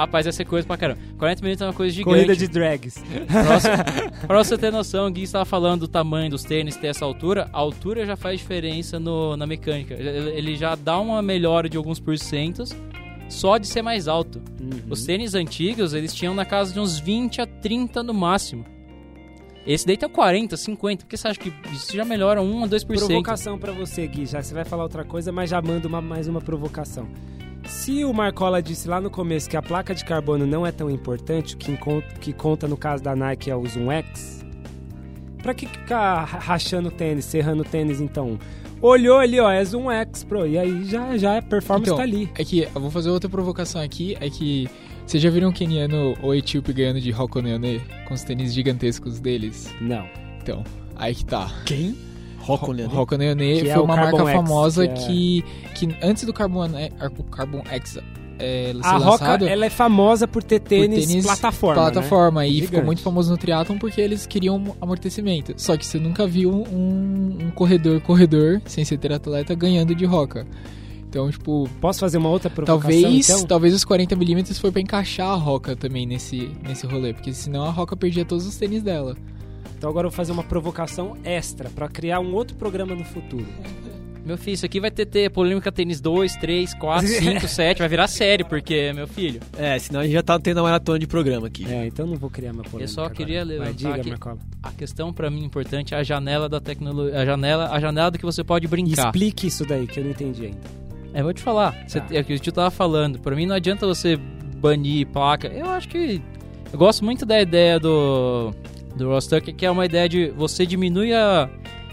Rapaz, 0.00 0.26
essa 0.26 0.42
é 0.42 0.44
coisa 0.44 0.66
pra 0.66 0.76
caramba. 0.76 0.98
40 1.18 1.42
milímetros 1.42 1.62
é 1.62 1.66
uma 1.68 1.74
coisa 1.76 1.94
gigante. 1.94 2.14
Corrida 2.14 2.34
de 2.36 2.48
drags. 2.48 3.02
Pra 4.26 4.42
você, 4.42 4.56
ter 4.56 4.70
noção, 4.72 5.06
o 5.06 5.10
Gui 5.10 5.22
estava 5.22 5.44
falando 5.44 5.80
do 5.80 5.88
tamanho 5.88 6.30
dos 6.30 6.42
tênis 6.42 6.76
ter 6.76 6.88
essa 6.88 7.04
altura. 7.04 7.48
A 7.52 7.58
altura 7.58 8.06
já 8.06 8.16
faz 8.16 8.38
diferença 8.40 8.98
no, 8.98 9.36
na 9.36 9.46
mecânica. 9.46 9.94
Ele, 9.94 10.56
já 10.56 10.74
dá 10.74 10.98
uma 10.98 11.20
melhora 11.20 11.68
de 11.68 11.76
alguns 11.76 12.00
porcentos 12.00 12.74
só 13.28 13.58
de 13.58 13.66
ser 13.66 13.82
mais 13.82 14.08
alto. 14.08 14.40
Uhum. 14.60 14.80
Os 14.90 15.04
tênis 15.04 15.34
antigos, 15.34 15.94
eles 15.94 16.14
tinham 16.14 16.34
na 16.34 16.44
casa 16.44 16.72
de 16.72 16.80
uns 16.80 16.98
20 16.98 17.40
a 17.42 17.46
30 17.46 18.02
no 18.02 18.12
máximo. 18.14 18.64
Esse 19.66 19.86
daí 19.86 19.96
tem 19.96 20.08
40, 20.08 20.56
50. 20.56 21.04
Por 21.04 21.10
que 21.10 21.16
você 21.16 21.28
acha 21.28 21.38
que 21.38 21.52
isso 21.72 21.94
já 21.94 22.04
melhora 22.04 22.40
1 22.42 22.64
a 22.64 22.68
2%? 22.68 22.86
Provocação 22.86 23.58
pra 23.58 23.72
você, 23.72 24.06
Gui. 24.06 24.24
Já 24.26 24.42
você 24.42 24.54
vai 24.54 24.64
falar 24.64 24.82
outra 24.82 25.04
coisa, 25.04 25.30
mas 25.30 25.50
já 25.50 25.60
manda 25.60 25.86
uma- 25.86 26.00
mais 26.00 26.26
uma 26.26 26.40
provocação. 26.40 27.06
Se 27.64 28.04
o 28.04 28.12
Marcola 28.12 28.60
disse 28.62 28.88
lá 28.88 29.00
no 29.00 29.10
começo 29.10 29.48
que 29.48 29.56
a 29.56 29.62
placa 29.62 29.94
de 29.94 30.04
carbono 30.04 30.46
não 30.46 30.66
é 30.66 30.72
tão 30.72 30.90
importante, 30.90 31.54
o 31.54 31.56
que, 31.58 31.76
que 32.20 32.32
conta 32.32 32.66
no 32.66 32.76
caso 32.76 33.02
da 33.02 33.14
Nike 33.14 33.50
é 33.50 33.56
o 33.56 33.64
Zoom 33.66 33.90
X, 33.92 34.44
pra 35.42 35.54
que 35.54 35.66
ficar 35.66 36.24
ra- 36.24 36.38
rachando 36.38 36.88
o 36.88 36.90
tênis, 36.90 37.24
serrando 37.24 37.62
o 37.62 37.64
tênis 37.64 38.00
então? 38.00 38.38
Olhou 38.82 39.18
ali, 39.18 39.38
ó, 39.38 39.50
é 39.50 39.62
Zoom 39.64 39.90
X 39.90 40.24
Pro, 40.24 40.46
e 40.46 40.58
aí 40.58 40.84
já, 40.84 41.16
já 41.16 41.38
a 41.38 41.42
performance 41.42 41.88
Então, 41.90 41.96
tá 41.98 42.02
ali. 42.02 42.30
É 42.36 42.44
que 42.44 42.60
eu 42.74 42.80
vou 42.80 42.90
fazer 42.90 43.10
outra 43.10 43.28
provocação 43.28 43.80
aqui, 43.80 44.16
é 44.20 44.28
que 44.30 44.68
vocês 45.06 45.22
já 45.22 45.28
viram 45.30 45.50
o 45.50 45.52
keniano 45.52 46.14
ou 46.22 46.34
etíope 46.34 46.72
ganhando 46.72 47.00
de 47.00 47.10
Rokoneone 47.10 47.80
com 48.08 48.14
os 48.14 48.22
tênis 48.22 48.52
gigantescos 48.54 49.20
deles? 49.20 49.72
Não. 49.80 50.06
Então, 50.42 50.64
aí 50.96 51.14
que 51.14 51.24
tá. 51.26 51.52
Quem? 51.66 51.94
Rockone. 52.40 52.88
Que 53.60 53.68
é 53.70 53.74
foi 53.74 53.82
o 53.82 53.84
uma 53.84 53.96
Carbon 53.96 54.16
marca 54.18 54.30
X, 54.30 54.36
famosa 54.36 54.88
que 54.88 55.44
que, 55.74 55.86
que 55.86 55.96
antes 56.02 56.24
do 56.24 56.32
Carbon, 56.32 56.66
né, 56.66 56.90
o 57.18 57.22
Carbon 57.24 57.62
X 57.70 57.98
é, 58.38 58.72
A 58.82 58.96
Roca, 58.96 59.44
ela 59.44 59.66
é 59.66 59.70
famosa 59.70 60.26
por 60.26 60.42
ter 60.42 60.60
tênis, 60.60 61.06
tênis 61.06 61.26
plataforma, 61.26 61.82
plataforma 61.82 62.46
e 62.46 62.52
Gigante. 62.54 62.66
ficou 62.68 62.84
muito 62.84 63.02
famoso 63.02 63.30
no 63.30 63.36
triatlon 63.36 63.76
porque 63.76 64.00
eles 64.00 64.26
queriam 64.26 64.76
amortecimento. 64.80 65.52
Só 65.56 65.76
que 65.76 65.84
você 65.84 65.98
nunca 65.98 66.26
viu 66.26 66.50
um, 66.50 67.38
um 67.42 67.50
corredor 67.50 68.00
corredor 68.00 68.60
sem 68.64 68.84
ser 68.84 68.96
triatleta 68.98 69.54
ganhando 69.54 69.94
de 69.94 70.06
roca. 70.06 70.46
Então, 71.08 71.28
tipo, 71.30 71.64
Né? 71.64 71.70
Posso 71.80 71.98
fazer 72.00 72.18
uma 72.18 72.28
outra 72.28 72.48
provocação, 72.48 73.00
Talvez, 73.02 73.28
então? 73.28 73.44
talvez 73.44 73.74
os 73.74 73.84
40mm 73.84 74.54
foi 74.58 74.70
pra 74.70 74.80
encaixar 74.80 75.28
a 75.28 75.34
Roca 75.34 75.74
também 75.74 76.06
nesse, 76.06 76.52
nesse 76.62 76.86
rolê, 76.86 77.12
porque 77.12 77.32
senão 77.34 77.64
a 77.64 77.70
Roca 77.70 77.96
perdia 77.96 78.24
todos 78.24 78.46
os 78.46 78.56
tênis 78.56 78.80
dela. 78.80 79.16
Então 79.80 79.88
agora 79.88 80.06
eu 80.06 80.10
vou 80.10 80.16
fazer 80.16 80.30
uma 80.30 80.44
provocação 80.44 81.16
extra 81.24 81.70
pra 81.70 81.88
criar 81.88 82.20
um 82.20 82.34
outro 82.34 82.54
programa 82.54 82.94
no 82.94 83.02
futuro. 83.02 83.46
Meu 84.22 84.36
filho, 84.36 84.52
isso 84.52 84.66
aqui 84.66 84.78
vai 84.78 84.90
ter, 84.90 85.06
ter 85.06 85.30
polêmica 85.30 85.72
tênis 85.72 86.02
2, 86.02 86.36
3, 86.36 86.74
4, 86.74 87.08
5, 87.08 87.48
7. 87.48 87.78
Vai 87.78 87.88
virar 87.88 88.06
série, 88.06 88.44
porque, 88.44 88.92
meu 88.92 89.08
filho. 89.08 89.40
É, 89.56 89.78
senão 89.78 90.00
a 90.00 90.02
gente 90.04 90.12
já 90.12 90.22
tá 90.22 90.38
tendo 90.38 90.60
a 90.60 90.62
maratona 90.62 90.98
de 90.98 91.06
programa 91.06 91.46
aqui. 91.46 91.64
É, 91.66 91.86
então 91.86 92.06
não 92.06 92.16
vou 92.16 92.28
criar 92.28 92.52
uma 92.52 92.62
polêmica 92.62 92.84
Eu 92.84 92.88
só 92.88 93.00
agora. 93.00 93.14
queria 93.14 93.38
Vai, 93.38 93.46
levantar 93.56 93.72
diga, 93.72 93.94
aqui- 93.94 94.10
Marcola. 94.10 94.38
A 94.62 94.70
questão 94.72 95.10
pra 95.10 95.30
mim 95.30 95.42
importante 95.42 95.94
é 95.94 95.96
a 95.96 96.02
janela 96.02 96.50
da 96.50 96.60
tecnologia. 96.60 97.18
A 97.18 97.24
janela, 97.24 97.70
a 97.70 97.80
janela 97.80 98.10
do 98.10 98.18
que 98.18 98.24
você 98.26 98.44
pode 98.44 98.68
brincar. 98.68 99.06
Explique 99.06 99.46
isso 99.46 99.64
daí, 99.64 99.86
que 99.86 99.98
eu 99.98 100.04
não 100.04 100.10
entendi 100.10 100.44
ainda. 100.44 100.58
É, 101.14 101.22
vou 101.22 101.32
te 101.32 101.40
falar. 101.40 101.74
Você, 101.88 102.00
Tá. 102.02 102.06
É 102.14 102.20
o 102.20 102.24
que 102.24 102.34
o 102.34 102.38
tio 102.38 102.52
tava 102.52 102.70
falando. 102.70 103.18
Pra 103.20 103.34
mim 103.34 103.46
não 103.46 103.54
adianta 103.56 103.86
você 103.86 104.16
banir 104.58 105.06
placa. 105.06 105.48
Eu 105.48 105.70
acho 105.70 105.88
que. 105.88 106.20
Eu 106.70 106.78
gosto 106.78 107.02
muito 107.06 107.24
da 107.24 107.40
ideia 107.40 107.80
do. 107.80 108.52
Do 108.96 109.08
Ross 109.08 109.26
Tucker, 109.26 109.54
que 109.54 109.64
é 109.64 109.70
uma 109.70 109.84
ideia 109.86 110.08
de 110.08 110.30
você 110.30 110.64
diminui 110.66 111.12
a. 111.12 111.48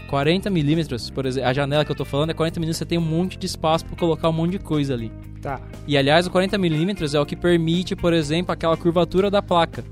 40 0.08 0.48
milímetros, 0.48 1.10
por 1.10 1.26
exemplo, 1.26 1.50
a 1.50 1.52
janela 1.52 1.84
que 1.84 1.92
eu 1.92 1.96
tô 1.96 2.02
falando 2.02 2.30
é 2.30 2.32
40 2.34 2.58
milímetros, 2.58 2.78
você 2.78 2.86
tem 2.86 2.96
um 2.96 3.02
monte 3.02 3.36
de 3.36 3.44
espaço 3.44 3.84
pra 3.84 3.94
colocar 3.94 4.30
um 4.30 4.32
monte 4.32 4.52
de 4.52 4.58
coisa 4.58 4.94
ali. 4.94 5.12
Tá. 5.42 5.60
E 5.86 5.98
aliás, 5.98 6.26
o 6.26 6.30
40 6.30 6.56
milímetros 6.56 7.14
é 7.14 7.20
o 7.20 7.26
que 7.26 7.36
permite, 7.36 7.94
por 7.94 8.14
exemplo, 8.14 8.50
aquela 8.50 8.74
curvatura 8.74 9.30
da 9.30 9.42
placa. 9.42 9.84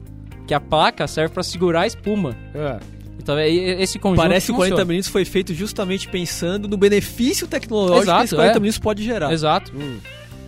Que 0.46 0.54
a 0.54 0.60
placa 0.60 1.06
serve 1.06 1.34
pra 1.34 1.42
segurar 1.42 1.82
a 1.82 1.86
espuma. 1.86 2.34
Ah, 2.54 2.80
Então 3.18 3.36
é 3.36 3.46
esse 3.50 3.98
conjunto 3.98 4.22
Parece 4.22 4.46
que 4.46 4.52
o 4.52 4.56
40 4.56 4.70
funciona. 4.76 4.88
minutos 4.88 5.10
foi 5.10 5.26
feito 5.26 5.52
justamente 5.52 6.08
pensando 6.08 6.66
no 6.66 6.78
benefício 6.78 7.46
tecnológico 7.46 8.04
Exato, 8.04 8.18
que 8.20 8.24
esse 8.24 8.34
40 8.36 8.56
é. 8.56 8.60
minutos 8.60 8.78
pode 8.78 9.02
gerar. 9.04 9.30
Exato. 9.34 9.70
hum. 9.76 9.98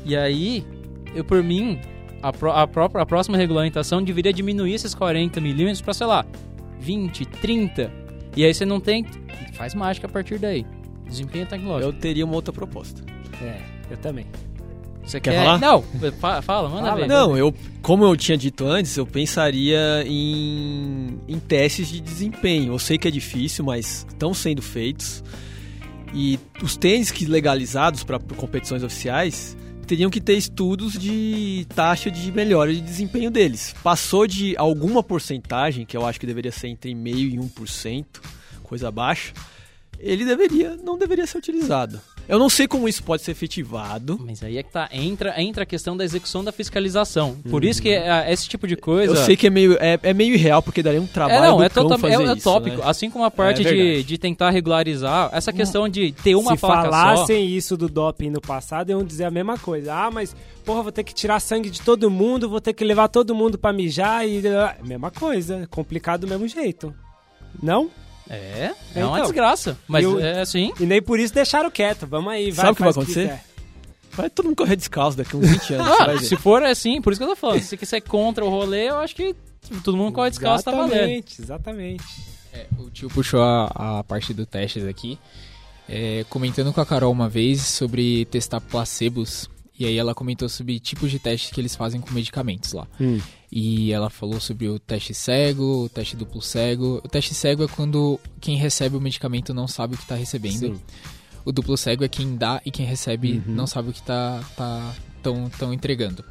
E 0.02 0.16
aí, 0.16 0.64
eu 1.14 1.24
por 1.24 1.42
mim, 1.42 1.78
a, 2.22 2.32
pró- 2.32 2.52
a 2.52 2.66
própria 2.66 3.02
a 3.02 3.06
próxima 3.06 3.36
regulamentação 3.36 4.02
deveria 4.02 4.32
diminuir 4.32 4.72
esses 4.72 4.94
40 4.94 5.42
milímetros 5.42 5.82
pra, 5.82 5.92
sei 5.92 6.06
lá, 6.06 6.24
20, 6.80 7.26
30. 7.26 7.92
E 8.36 8.44
aí 8.44 8.52
você 8.54 8.64
não 8.64 8.80
tem. 8.80 9.04
Faz 9.54 9.74
mágica 9.74 10.06
a 10.06 10.10
partir 10.10 10.38
daí. 10.38 10.64
Desempenho 11.08 11.46
tecnológico. 11.46 11.88
Eu 11.92 11.98
teria 11.98 12.24
uma 12.24 12.34
outra 12.34 12.52
proposta. 12.52 13.02
É, 13.42 13.60
eu 13.90 13.96
também. 13.96 14.26
Você 15.02 15.20
Quer 15.20 15.36
falar? 15.42 15.58
Não, 15.58 15.82
fa- 16.20 16.42
fala, 16.42 16.68
manda 16.68 16.88
Fala. 16.88 17.00
ver. 17.00 17.06
Não, 17.06 17.34
eu, 17.36 17.54
como 17.80 18.04
eu 18.04 18.14
tinha 18.14 18.36
dito 18.36 18.66
antes, 18.66 18.94
eu 18.96 19.06
pensaria 19.06 20.04
em, 20.06 21.18
em 21.26 21.38
testes 21.38 21.88
de 21.88 21.98
desempenho. 21.98 22.74
Eu 22.74 22.78
sei 22.78 22.98
que 22.98 23.08
é 23.08 23.10
difícil, 23.10 23.64
mas 23.64 24.04
estão 24.06 24.34
sendo 24.34 24.60
feitos. 24.60 25.24
E 26.14 26.38
os 26.62 26.76
tênis 26.76 27.10
que 27.10 27.24
legalizados 27.24 28.04
para 28.04 28.18
competições 28.18 28.82
oficiais 28.82 29.56
teriam 29.88 30.10
que 30.10 30.20
ter 30.20 30.34
estudos 30.34 30.92
de 30.92 31.66
taxa 31.74 32.10
de 32.10 32.30
melhora 32.30 32.72
de 32.72 32.80
desempenho 32.80 33.30
deles. 33.30 33.74
Passou 33.82 34.26
de 34.26 34.54
alguma 34.58 35.02
porcentagem, 35.02 35.86
que 35.86 35.96
eu 35.96 36.04
acho 36.04 36.20
que 36.20 36.26
deveria 36.26 36.52
ser 36.52 36.68
entre 36.68 36.94
meio 36.94 37.26
e 37.26 37.38
1%, 37.38 38.04
coisa 38.62 38.90
baixa, 38.90 39.32
ele 39.98 40.26
deveria 40.26 40.76
não 40.76 40.98
deveria 40.98 41.26
ser 41.26 41.38
utilizado. 41.38 41.98
Eu 42.28 42.38
não 42.38 42.50
sei 42.50 42.68
como 42.68 42.86
isso 42.88 43.02
pode 43.02 43.22
ser 43.22 43.30
efetivado. 43.30 44.18
Mas 44.24 44.42
aí 44.42 44.58
é 44.58 44.62
que 44.62 44.70
tá. 44.70 44.88
Entra, 44.92 45.40
entra 45.40 45.62
a 45.62 45.66
questão 45.66 45.96
da 45.96 46.04
execução 46.04 46.44
da 46.44 46.52
fiscalização. 46.52 47.36
Por 47.50 47.64
isso 47.64 47.80
que 47.80 47.88
é, 47.88 48.30
esse 48.30 48.46
tipo 48.48 48.66
de 48.68 48.76
coisa. 48.76 49.12
Eu 49.14 49.16
sei 49.16 49.34
que 49.36 49.46
é 49.46 49.50
meio, 49.50 49.78
é, 49.80 49.98
é 50.02 50.12
meio 50.12 50.34
irreal, 50.34 50.62
porque 50.62 50.82
daria 50.82 51.00
um 51.00 51.06
trabalho 51.06 51.44
É, 51.44 51.48
não, 51.48 51.56
do 51.56 51.62
é, 51.62 51.68
total, 51.70 51.98
fazer 51.98 52.14
é, 52.22 52.26
é 52.26 52.32
isso, 52.34 52.42
tópico. 52.44 52.76
né? 52.76 52.82
Assim 52.84 53.08
como 53.10 53.24
a 53.24 53.30
parte 53.30 53.66
É 53.66 53.72
de, 53.72 54.04
de 54.04 54.18
tentar 54.18 54.50
regularizar, 54.50 55.30
essa 55.32 55.52
questão 55.52 55.88
de 55.88 56.12
ter 56.12 56.34
uma 56.34 56.52
Se 56.54 56.58
placa 56.60 56.82
só. 56.84 56.90
falassem 56.90 57.46
isso 57.46 57.76
do 57.76 57.88
doping 57.88 58.28
no 58.30 58.40
passado, 58.40 58.90
iam 58.90 59.02
dizer 59.02 59.24
a 59.24 59.30
mesma 59.30 59.56
coisa. 59.56 59.94
Ah, 59.94 60.10
mas, 60.10 60.36
porra, 60.66 60.82
vou 60.82 60.92
ter 60.92 61.04
que 61.04 61.14
tirar 61.14 61.40
sangue 61.40 61.70
de 61.70 61.80
todo 61.80 62.10
mundo, 62.10 62.48
vou 62.48 62.60
ter 62.60 62.74
que 62.74 62.84
levar 62.84 63.08
todo 63.08 63.34
mundo 63.34 63.56
pra 63.56 63.72
mijar 63.72 64.28
e... 64.28 64.46
ah, 64.48 64.76
Mesma 64.84 65.10
coisa, 65.10 65.66
complicado 65.70 66.20
do 66.22 66.28
mesmo 66.28 66.46
jeito. 66.46 66.94
Não? 67.62 67.88
É, 68.30 68.72
é 68.94 69.04
uma 69.04 69.16
Então, 69.18 69.22
desgraça. 69.26 69.78
Mas 69.88 70.04
eu- 70.04 70.18
é 70.20 70.40
assim. 70.40 70.72
E 70.78 70.84
nem 70.86 71.00
por 71.00 71.18
isso 71.18 71.32
deixaram 71.32 71.70
quieto. 71.70 72.06
Vamos 72.06 72.32
aí, 72.32 72.50
vai, 72.50 72.66
Sabe 72.66 72.72
o 72.72 72.76
que 72.76 72.82
vai 72.82 72.90
acontecer? 72.90 73.20
quiser. 73.28 73.44
Vai 74.12 74.28
todo 74.30 74.46
mundo 74.46 74.56
correr 74.56 74.76
descalço 74.76 75.16
daqui 75.16 75.34
a 75.36 75.38
uns 75.38 75.48
20 75.48 75.74
anos. 75.74 75.88
Ah, 76.00 76.18
se 76.18 76.36
for 76.36 76.62
assim, 76.62 77.00
por 77.00 77.12
isso 77.12 77.20
que 77.20 77.24
eu 77.24 77.28
tô 77.30 77.36
falando. 77.36 77.60
Se 77.60 77.66
você 77.68 77.76
quiser 77.76 78.00
contra 78.00 78.44
o 78.44 78.48
rolê, 78.50 78.88
eu 78.90 78.96
acho 78.98 79.14
que 79.14 79.34
todo 79.84 79.96
mundo 79.96 80.12
corre 80.12 80.30
descalço, 80.30 80.64
tá 80.64 80.70
valendo. 80.72 80.92
Exatamente, 80.94 81.40
exatamente. 81.42 82.04
É, 82.52 82.66
o 82.78 82.90
tio 82.90 83.08
puxou 83.08 83.40
a, 83.42 83.98
a 84.00 84.04
parte 84.04 84.34
do 84.34 84.44
testes 84.44 84.84
aqui, 84.86 85.18
é, 85.88 86.24
comentando 86.28 86.72
com 86.72 86.80
a 86.80 86.86
Carol 86.86 87.12
uma 87.12 87.28
vez 87.28 87.62
sobre 87.62 88.24
testar 88.26 88.60
placebos. 88.60 89.48
E 89.78 89.86
aí 89.86 89.96
ela 89.96 90.12
comentou 90.14 90.48
sobre 90.48 90.80
tipos 90.80 91.10
de 91.10 91.18
testes 91.20 91.52
que 91.52 91.60
eles 91.60 91.76
fazem 91.76 92.00
com 92.00 92.12
medicamentos 92.12 92.72
lá. 92.72 92.86
Hum. 93.00 93.20
E 93.50 93.92
ela 93.92 94.10
falou 94.10 94.38
sobre 94.40 94.68
o 94.68 94.78
teste 94.78 95.14
cego, 95.14 95.84
o 95.84 95.88
teste 95.88 96.14
duplo 96.16 96.42
cego. 96.42 97.00
O 97.04 97.08
teste 97.08 97.34
cego 97.34 97.64
é 97.64 97.68
quando 97.68 98.20
quem 98.40 98.56
recebe 98.56 98.96
o 98.96 99.00
medicamento 99.00 99.54
não 99.54 99.66
sabe 99.66 99.94
o 99.94 99.96
que 99.96 100.02
está 100.04 100.14
recebendo. 100.14 100.58
Sim. 100.76 100.80
O 101.44 101.50
duplo 101.52 101.76
cego 101.76 102.04
é 102.04 102.08
quem 102.08 102.36
dá 102.36 102.60
e 102.64 102.70
quem 102.70 102.84
recebe 102.84 103.42
Uhum. 103.46 103.54
não 103.54 103.66
sabe 103.66 103.88
o 103.88 103.92
que 103.92 104.02
tá, 104.02 104.42
tá 104.54 104.94
tão, 105.22 105.48
tão 105.48 105.72
entregando. 105.72 106.22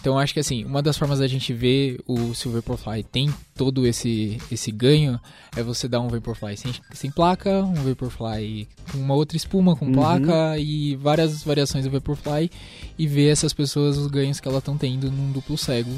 Então 0.00 0.18
acho 0.18 0.34
que 0.34 0.40
assim, 0.40 0.64
uma 0.64 0.82
das 0.82 0.98
formas 0.98 1.20
da 1.20 1.26
gente 1.28 1.52
ver 1.54 1.98
o 2.06 2.34
se 2.34 2.46
o 2.46 2.50
Vaporfly 2.50 3.04
tem 3.04 3.32
todo 3.54 3.86
esse, 3.86 4.36
esse 4.52 4.70
ganho 4.70 5.18
é 5.56 5.62
você 5.62 5.88
dar 5.88 6.00
um 6.00 6.08
Vaporfly 6.08 6.56
sem, 6.58 6.72
sem 6.92 7.10
placa, 7.10 7.62
um 7.62 7.72
Vaporfly 7.74 8.68
com 8.92 8.98
uma 8.98 9.14
outra 9.14 9.36
espuma 9.36 9.74
com 9.76 9.86
Uhum. 9.86 9.92
placa 9.92 10.58
e 10.58 10.94
várias 10.96 11.42
variações 11.44 11.84
do 11.86 11.90
Vaporfly 11.90 12.50
e 12.98 13.06
ver 13.06 13.28
essas 13.30 13.52
pessoas 13.54 13.96
os 13.96 14.08
ganhos 14.08 14.40
que 14.40 14.48
elas 14.48 14.58
estão 14.58 14.76
tendo 14.76 15.10
num 15.10 15.30
duplo 15.32 15.56
cego. 15.56 15.90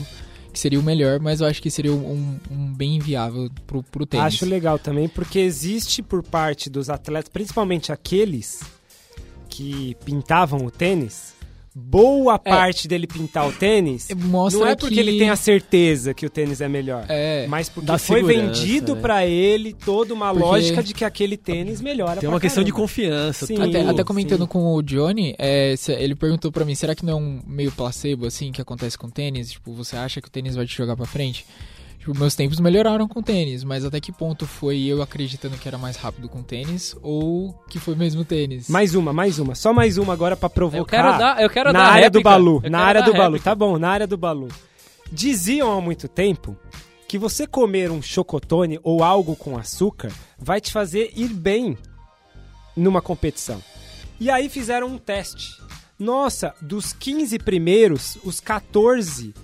Que 0.57 0.61
seria 0.61 0.81
o 0.81 0.83
melhor, 0.83 1.21
mas 1.21 1.43
eu 1.43 1.47
acho 1.47 1.61
que 1.61 1.71
seria 1.71 1.93
um, 1.93 2.39
um 2.51 2.73
bem 2.73 2.99
viável 2.99 3.51
pro, 3.67 3.83
pro 3.83 4.07
tênis. 4.07 4.25
Acho 4.25 4.47
legal 4.47 4.79
também, 4.79 5.07
porque 5.07 5.39
existe 5.39 6.03
por 6.03 6.23
parte 6.23 6.71
dos 6.71 6.89
atletas, 6.89 7.29
principalmente 7.29 7.93
aqueles 7.93 8.63
que 9.51 9.95
pintavam 10.03 10.65
o 10.65 10.71
tênis, 10.71 11.35
boa 11.79 12.37
É. 12.43 12.51
parte 12.51 12.89
dele 12.89 13.07
pintar 13.07 13.47
o 13.47 13.53
tênis 13.53 14.09
Mostra 14.17 14.61
não 14.61 14.67
é 14.67 14.75
porque 14.75 14.95
que- 14.95 15.01
ele 15.01 15.19
tem 15.19 15.29
a 15.29 15.37
certeza 15.37 16.15
que 16.15 16.25
o 16.25 16.31
tênis 16.31 16.63
é 16.63 16.69
melhor. 16.69 17.05
É, 17.09 17.47
Mas 17.49 17.69
porque 17.69 17.87
Dá 17.87 17.99
foi 17.99 18.23
vendido 18.23 18.95
né? 18.95 19.01
pra 19.03 19.27
ele 19.27 19.75
toda 19.75 20.15
uma 20.15 20.31
Porque- 20.33 20.43
lógica 20.47 20.83
de 20.83 20.95
que 20.95 21.05
aquele 21.05 21.37
tênis 21.37 21.83
melhora 21.83 22.13
Tem 22.15 22.21
pra 22.21 22.31
uma 22.31 22.41
questão 22.41 22.65
de 22.65 22.71
caramba. 22.73 22.89
confiança. 22.89 23.47
Sim. 23.47 23.61
Até, 23.61 23.83
até 23.83 24.03
comentando 24.05 24.43
sim. 24.43 24.47
com 24.47 24.75
o 24.75 24.83
Johnny, 24.83 25.35
é, 25.39 25.75
se- 25.77 25.93
ele 25.93 26.15
perguntou 26.15 26.51
pra 26.51 26.65
mim, 26.65 26.75
será 26.75 26.95
que 26.95 27.05
não 27.05 27.13
é 27.13 27.17
um 27.17 27.41
meio 27.47 27.71
placebo, 27.71 28.25
assim, 28.27 28.51
que 28.53 28.63
acontece 28.63 28.97
com 28.97 29.11
tênis? 29.11 29.51
Tipo, 29.53 29.73
você 29.75 29.97
acha 29.97 30.21
que 30.21 30.29
o 30.29 30.31
tênis 30.31 30.57
vai 30.57 30.65
te 30.67 30.75
jogar 30.75 30.97
pra 30.97 31.05
frente? 31.05 31.45
Tipo, 32.07 32.21
meus 32.21 32.37
tempos 32.37 32.61
melhoraram 32.61 33.09
com 33.09 33.21
tênis, 33.21 33.65
mas 33.65 33.85
até 33.85 34.01
que 34.01 34.13
ponto 34.13 34.47
foi 34.47 34.85
eu 34.85 35.03
acreditando 35.03 35.59
que 35.59 35.67
era 35.67 35.77
mais 35.77 35.97
rápido 35.97 36.29
com 36.29 36.41
tênis 36.41 36.95
ou 37.03 37.53
que 37.69 37.81
foi 37.81 37.97
mesmo 37.97 38.25
tênis? 38.25 38.69
Mais 38.69 38.95
uma, 38.95 39.13
mais 39.13 39.41
uma. 39.41 39.57
Só 39.57 39.73
mais 39.73 39.99
uma 39.99 40.13
agora 40.13 40.37
pra 40.37 40.49
provocar. 40.49 40.79
Eu 40.79 40.85
quero 40.87 41.19
dar, 41.19 41.43
eu 41.43 41.51
quero 41.51 41.73
na 41.73 41.81
dar 41.81 41.87
área 41.87 42.09
do 42.09 42.19
réplica. 42.19 42.31
Balu. 42.31 42.61
Eu 42.63 42.71
Na 42.71 42.79
área 42.79 43.03
do 43.03 43.11
Balu, 43.13 43.23
réplica. 43.25 43.45
tá 43.45 43.55
bom, 43.57 43.77
na 43.77 43.89
área 43.89 44.07
do 44.07 44.17
Balu. 44.17 44.47
Diziam 45.11 45.77
há 45.77 45.81
muito 45.81 46.07
tempo 46.07 46.57
que 47.09 47.19
você 47.19 47.45
comer 47.45 47.91
um 47.91 48.01
chocotone 48.01 48.79
ou 48.85 49.03
algo 49.03 49.35
com 49.35 49.59
açúcar 49.59 50.13
vai 50.39 50.61
te 50.61 50.71
fazer 50.71 51.11
ir 51.17 51.31
bem 51.31 51.77
numa 52.77 53.03
competição. 53.03 53.61
E 54.21 54.31
aí 54.31 54.49
fizeram 54.49 54.87
um 54.87 54.99
teste. 54.99 55.61
Nossa, 55.99 56.55
dos 56.63 56.93
15 56.93 57.37
primeiros, 57.41 58.17
os 58.23 58.39
14 58.39 59.35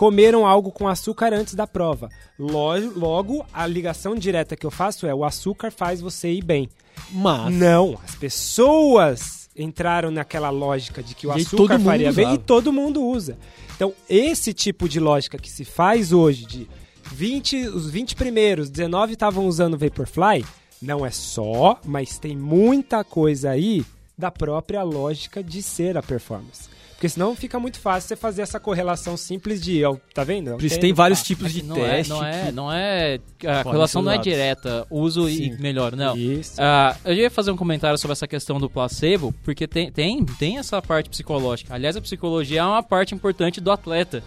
comeram 0.00 0.46
algo 0.46 0.72
com 0.72 0.88
açúcar 0.88 1.34
antes 1.34 1.54
da 1.54 1.66
prova. 1.66 2.08
Logo, 2.38 3.44
a 3.52 3.66
ligação 3.66 4.14
direta 4.14 4.56
que 4.56 4.64
eu 4.64 4.70
faço 4.70 5.06
é 5.06 5.14
o 5.14 5.26
açúcar 5.26 5.70
faz 5.70 6.00
você 6.00 6.32
ir 6.32 6.42
bem. 6.42 6.70
Mas 7.12 7.54
Não, 7.54 7.98
as 8.02 8.14
pessoas 8.14 9.50
entraram 9.54 10.10
naquela 10.10 10.48
lógica 10.48 11.02
de 11.02 11.14
que 11.14 11.26
o 11.26 11.36
E 11.36 11.42
açúcar 11.42 11.78
faria 11.78 12.10
bem 12.14 12.32
e 12.32 12.38
todo 12.38 12.72
mundo 12.72 13.04
usa. 13.04 13.36
Então, 13.76 13.92
esse 14.08 14.54
tipo 14.54 14.88
de 14.88 14.98
lógica 14.98 15.36
que 15.36 15.50
se 15.50 15.66
faz 15.66 16.14
hoje 16.14 16.46
de 16.46 16.66
20, 17.12 17.68
os 17.68 17.90
20 17.90 18.16
primeiros, 18.16 18.70
19 18.70 19.12
estavam 19.12 19.44
usando 19.44 19.76
Vaporfly, 19.76 20.46
não 20.80 21.04
é 21.04 21.10
só, 21.10 21.78
mas 21.84 22.18
tem 22.18 22.34
muita 22.34 23.04
coisa 23.04 23.50
aí 23.50 23.84
da 24.16 24.30
própria 24.30 24.82
lógica 24.82 25.44
de 25.44 25.62
ser 25.62 25.98
a 25.98 26.02
performance. 26.02 26.70
Porque 27.00 27.08
senão 27.08 27.34
fica 27.34 27.58
muito 27.58 27.80
fácil 27.80 28.08
você 28.08 28.14
fazer 28.16 28.42
essa 28.42 28.60
correlação 28.60 29.16
simples 29.16 29.58
de, 29.58 29.82
ó, 29.86 29.96
tá 30.12 30.22
vendo? 30.22 30.50
É 30.50 30.52
por 30.52 30.62
isso 30.62 30.78
tem 30.78 30.92
vários 30.92 31.22
tipos 31.22 31.46
É 31.46 31.48
de 31.48 31.62
não 31.62 31.76
é, 31.78 31.90
teste. 31.96 32.10
não 32.12 32.22
é, 32.26 32.52
não 32.52 32.70
é, 32.70 33.14
a 33.14 33.46
podem 33.46 33.62
correlação 33.64 34.02
não 34.02 34.12
é 34.12 34.18
direta, 34.18 34.86
uso 34.90 35.26
e 35.26 35.34
Sim. 35.36 35.56
melhor, 35.58 35.96
não. 35.96 36.14
Isso. 36.14 36.56
Ah, 36.58 36.94
eu 37.06 37.14
ia 37.14 37.30
fazer 37.30 37.52
um 37.52 37.56
comentário 37.56 37.96
sobre 37.96 38.12
essa 38.12 38.28
questão 38.28 38.60
do 38.60 38.68
placebo, 38.68 39.34
porque 39.42 39.66
tem, 39.66 39.90
tem, 39.90 40.22
tem 40.26 40.58
essa 40.58 40.82
parte 40.82 41.08
psicológica. 41.08 41.72
Aliás, 41.72 41.96
a 41.96 42.02
psicologia 42.02 42.60
é 42.60 42.64
uma 42.64 42.82
parte 42.82 43.14
importante 43.14 43.62
do 43.62 43.70
atleta. 43.70 44.22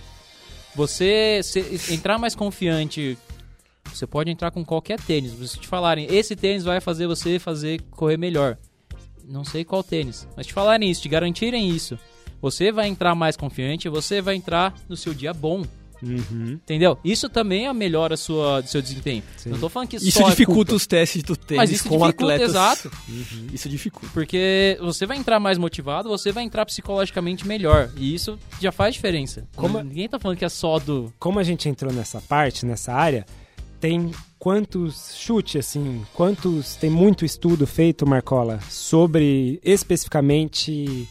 Você 0.76 1.42
se- 1.44 1.94
entrar 1.94 2.18
mais 2.18 2.34
confiante, 2.34 3.16
você 3.94 4.08
pode 4.08 4.32
entrar 4.32 4.50
com 4.50 4.66
qualquer 4.66 5.00
tênis. 5.00 5.32
Se 5.52 5.60
te 5.60 5.68
falarem, 5.68 6.08
esse 6.10 6.36
tênis 6.36 6.64
vai 6.64 6.82
fazer 6.82 7.06
você 7.06 7.38
fazer 7.38 7.82
correr 7.92 8.18
melhor. 8.18 8.58
Não 9.24 9.44
sei 9.46 9.64
qual 9.64 9.84
tênis, 9.84 10.28
mas 10.36 10.48
te 10.48 10.54
falarem 10.54 10.90
isso, 10.90 11.04
te 11.04 11.08
garantirem 11.10 11.70
isso. 11.70 12.00
Você 12.44 12.72
vai 12.74 12.88
entrar 12.90 13.16
mais 13.16 13.36
confiante, 13.38 13.88
você 13.88 14.22
vai 14.22 14.36
entrar 14.36 14.76
no 14.90 14.96
seu 14.98 15.14
dia 15.14 15.34
bom. 15.34 15.64
Uhum. 16.02 16.60
Entendeu? 16.62 16.98
Isso 17.02 17.30
também 17.30 17.74
melhora 17.74 18.18
sua, 18.18 18.62
seu 18.64 18.82
desempenho. 18.82 19.24
Sim. 19.38 19.52
Não 19.52 19.58
tô 19.58 19.70
falando 19.70 19.88
que 19.88 19.96
Isso 19.96 20.12
só 20.20 20.28
é 20.28 20.32
dificulta 20.32 20.72
culpa, 20.72 20.76
os 20.76 20.86
testes 20.86 21.24
do 21.24 21.38
tênis 21.38 21.62
Mas 21.62 21.72
isso 21.72 21.88
com 21.88 21.98
dificulta, 21.98 22.34
atletas. 22.34 22.50
exato. 22.50 22.92
Isso 23.54 23.70
dificulta. 23.70 24.10
Porque 24.14 24.78
você 24.82 25.06
vai 25.06 25.16
entrar 25.16 25.40
mais 25.40 25.58
motivado, 25.58 26.10
você 26.10 26.34
vai 26.34 26.44
entrar 26.44 26.66
psicologicamente 26.66 27.48
melhor. 27.48 27.90
E 27.96 28.14
isso 28.14 28.38
já 28.60 28.70
faz 28.74 28.96
diferença. 28.96 29.48
Como- 29.56 29.82
Ninguém 29.82 30.10
tá 30.10 30.20
falando 30.20 30.38
que 30.38 30.44
é 30.44 30.50
só 30.50 30.78
do. 30.78 31.14
como 31.18 31.40
a 31.40 31.44
gente 31.44 31.70
entrou 31.70 31.94
nessa 31.94 32.20
parte, 32.20 32.66
nessa 32.66 32.92
área, 32.92 33.26
tem 33.80 34.12
quantos 34.38 35.16
chute 35.18 35.58
assim, 35.58 36.04
quantos 36.14 36.76
tem 36.76 36.90
muito 36.90 37.24
estudo 37.24 37.66
feito, 37.66 38.06
Marcola, 38.06 38.60
sobre 38.70 39.58
especificamente 39.64 41.08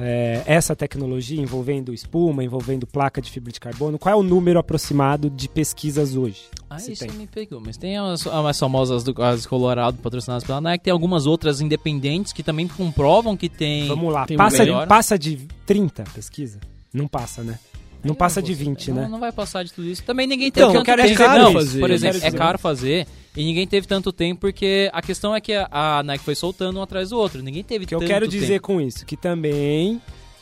é, 0.00 0.42
essa 0.46 0.74
tecnologia 0.74 1.40
envolvendo 1.40 1.92
espuma, 1.92 2.42
envolvendo 2.42 2.86
placa 2.86 3.20
de 3.20 3.30
fibra 3.30 3.52
de 3.52 3.60
carbono? 3.60 3.98
Qual 3.98 4.12
é 4.12 4.16
o 4.16 4.22
número 4.22 4.58
aproximado 4.58 5.28
de 5.28 5.48
pesquisas 5.48 6.16
hoje? 6.16 6.42
Ah, 6.68 6.78
Você 6.78 6.92
isso 6.92 7.06
tem? 7.06 7.16
me 7.16 7.26
pegou. 7.26 7.60
Mas 7.60 7.76
tem 7.76 7.96
as, 7.98 8.26
as 8.26 8.58
famosas 8.58 9.04
do, 9.04 9.22
as 9.22 9.46
Colorado 9.46 9.98
patrocinadas 9.98 10.44
pela 10.44 10.60
Nike. 10.60 10.84
Tem 10.84 10.92
algumas 10.92 11.26
outras 11.26 11.60
independentes 11.60 12.32
que 12.32 12.42
também 12.42 12.66
comprovam 12.66 13.36
que 13.36 13.48
tem. 13.48 13.86
Vamos 13.88 14.12
lá, 14.12 14.26
tem 14.26 14.36
passa, 14.36 14.58
melhor. 14.58 14.86
passa 14.86 15.18
de 15.18 15.46
30 15.66 16.04
pesquisa? 16.14 16.58
Não 16.92 17.06
passa, 17.06 17.42
né? 17.42 17.58
Não 18.04 18.14
passa 18.14 18.40
de 18.42 18.54
20, 18.54 18.90
não, 18.90 18.96
né? 19.02 19.08
Não 19.08 19.20
vai 19.20 19.30
passar 19.32 19.62
de 19.64 19.72
tudo 19.72 19.86
isso. 19.88 20.02
Também 20.02 20.26
ninguém 20.26 20.48
Então, 20.48 20.68
teve 20.68 20.78
eu 20.78 20.84
quero 20.84 21.02
tanto 21.02 21.06
é 21.12 21.16
tempo. 21.16 21.28
caro 21.28 21.42
não, 21.44 21.52
fazer, 21.52 21.80
por 21.80 21.90
exemplo, 21.90 22.20
é 22.22 22.30
caro 22.30 22.58
fazer 22.58 23.06
e 23.36 23.44
ninguém 23.44 23.66
teve 23.66 23.86
tanto 23.86 24.12
tempo 24.12 24.40
porque 24.40 24.90
a 24.92 25.02
questão 25.02 25.34
é 25.34 25.40
que 25.40 25.52
a, 25.52 25.68
a 25.70 26.02
Nike 26.02 26.24
foi 26.24 26.34
soltando 26.34 26.78
um 26.78 26.82
atrás 26.82 27.10
do 27.10 27.18
outro. 27.18 27.42
Ninguém 27.42 27.62
teve 27.62 27.84
O 27.84 27.88
que 27.88 27.94
eu 27.94 27.98
tanto 28.00 28.08
quero 28.08 28.26
dizer 28.28 28.54
tempo. 28.54 28.66
com 28.68 28.80
isso? 28.80 29.04
Que 29.06 29.16
também 29.16 30.00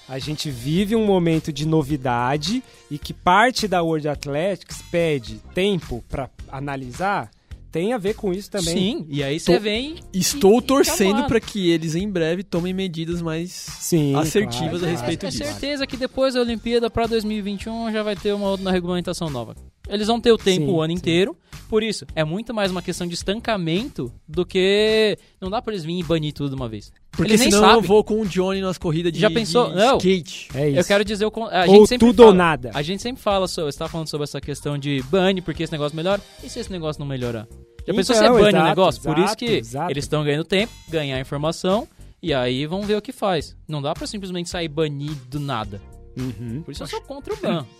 a 0.08 0.18
gente 0.18 0.50
vive 0.50 0.96
um 0.96 1.04
momento 1.04 1.52
de 1.52 1.66
novidade 1.66 2.62
e 2.90 2.96
que 2.98 3.12
parte 3.12 3.68
da 3.68 3.82
World 3.82 4.08
Athletics 4.08 4.80
pede 4.90 5.40
tempo 5.54 6.02
para 6.08 6.30
analisar, 6.50 7.30
tem 7.70 7.92
a 7.92 7.98
ver 7.98 8.14
com 8.14 8.32
isso 8.32 8.50
também. 8.50 8.74
Sim, 8.74 9.06
e 9.08 9.22
aí 9.22 9.38
você 9.38 9.54
Tô- 9.56 9.60
vem. 9.60 9.96
Estou 10.12 10.58
e- 10.58 10.62
torcendo 10.62 11.24
para 11.26 11.40
que 11.40 11.70
eles 11.70 11.94
em 11.94 12.08
breve 12.10 12.42
tomem 12.42 12.72
medidas 12.72 13.20
mais 13.22 13.50
Sim, 13.52 14.14
assertivas 14.14 14.80
claro, 14.80 14.86
a 14.86 14.88
respeito 14.88 15.26
é 15.26 15.28
disso. 15.28 15.44
certeza 15.44 15.86
que 15.86 15.96
depois 15.96 16.34
da 16.34 16.40
Olimpíada 16.40 16.88
para 16.90 17.06
2021 17.06 17.92
já 17.92 18.02
vai 18.02 18.16
ter 18.16 18.32
uma 18.32 18.48
outra 18.48 18.70
regulamentação 18.70 19.28
nova. 19.30 19.54
Eles 19.88 20.06
vão 20.06 20.20
ter 20.20 20.32
o 20.32 20.38
tempo 20.38 20.66
Sim, 20.66 20.72
o 20.72 20.80
ano 20.80 20.92
sim. 20.92 20.98
inteiro. 20.98 21.36
Por 21.68 21.82
isso, 21.82 22.06
é 22.14 22.24
muito 22.24 22.54
mais 22.54 22.70
uma 22.70 22.80
questão 22.80 23.06
de 23.06 23.14
estancamento 23.14 24.12
do 24.26 24.44
que. 24.46 25.18
Não 25.40 25.50
dá 25.50 25.60
pra 25.60 25.72
eles 25.72 25.84
virem 25.84 26.00
e 26.00 26.02
banir 26.02 26.32
tudo 26.32 26.50
de 26.50 26.54
uma 26.56 26.68
vez. 26.68 26.90
Porque 27.10 27.32
eles 27.32 27.40
nem 27.40 27.50
senão 27.50 27.74
eu 27.74 27.82
vou 27.82 28.02
com 28.04 28.20
o 28.20 28.26
Johnny 28.26 28.60
nas 28.60 28.78
corridas 28.78 29.12
de, 29.12 29.18
Já 29.18 29.30
pensou? 29.30 29.68
de 29.70 29.76
Não. 29.76 29.96
skate. 29.98 30.48
É 30.54 30.68
isso. 30.70 30.78
Eu 30.80 30.84
quero 30.84 31.04
dizer 31.04 31.26
o 31.26 31.32
a 31.50 31.64
Ou 31.66 31.74
gente 31.74 31.88
sempre 31.88 32.06
tudo 32.06 32.16
fala, 32.18 32.28
ou 32.28 32.34
nada. 32.34 32.70
A 32.74 32.82
gente 32.82 33.02
sempre 33.02 33.20
fala 33.22 33.46
sobre, 33.48 33.72
você 33.72 33.78
tá 33.78 33.88
falando 33.88 34.08
sobre 34.08 34.24
essa 34.24 34.40
questão 34.40 34.78
de 34.78 35.02
bane 35.10 35.42
porque 35.42 35.62
esse 35.62 35.72
negócio 35.72 35.96
melhora. 35.96 36.22
E 36.42 36.48
se 36.48 36.58
esse 36.60 36.70
negócio 36.70 37.00
não 37.00 37.06
melhorar? 37.06 37.46
Já 37.86 37.94
pensou 37.94 38.14
se 38.14 38.22
é 38.22 38.26
Então, 38.26 38.34
bane 38.38 38.46
o 38.46 38.48
exato, 38.50 38.68
negócio? 38.68 39.02
Por 39.02 39.12
isso 39.18 39.22
exato, 39.24 39.36
que 39.44 39.50
exato. 39.52 39.90
eles 39.90 40.04
estão 40.04 40.22
ganhando 40.24 40.44
tempo, 40.44 40.72
ganhar 40.88 41.18
informação 41.20 41.88
e 42.22 42.32
aí 42.32 42.66
vão 42.66 42.82
ver 42.82 42.96
o 42.96 43.02
que 43.02 43.12
faz. 43.12 43.56
Não 43.66 43.82
dá 43.82 43.94
pra 43.94 44.06
simplesmente 44.06 44.48
sair 44.48 44.68
banido 44.68 45.20
do 45.28 45.40
nada. 45.40 45.80
Uhum. 46.16 46.62
Por 46.64 46.72
isso 46.72 46.82
eu 46.82 46.86
sou 46.86 47.00
contra 47.02 47.32
o 47.34 47.36
ban. 47.36 47.66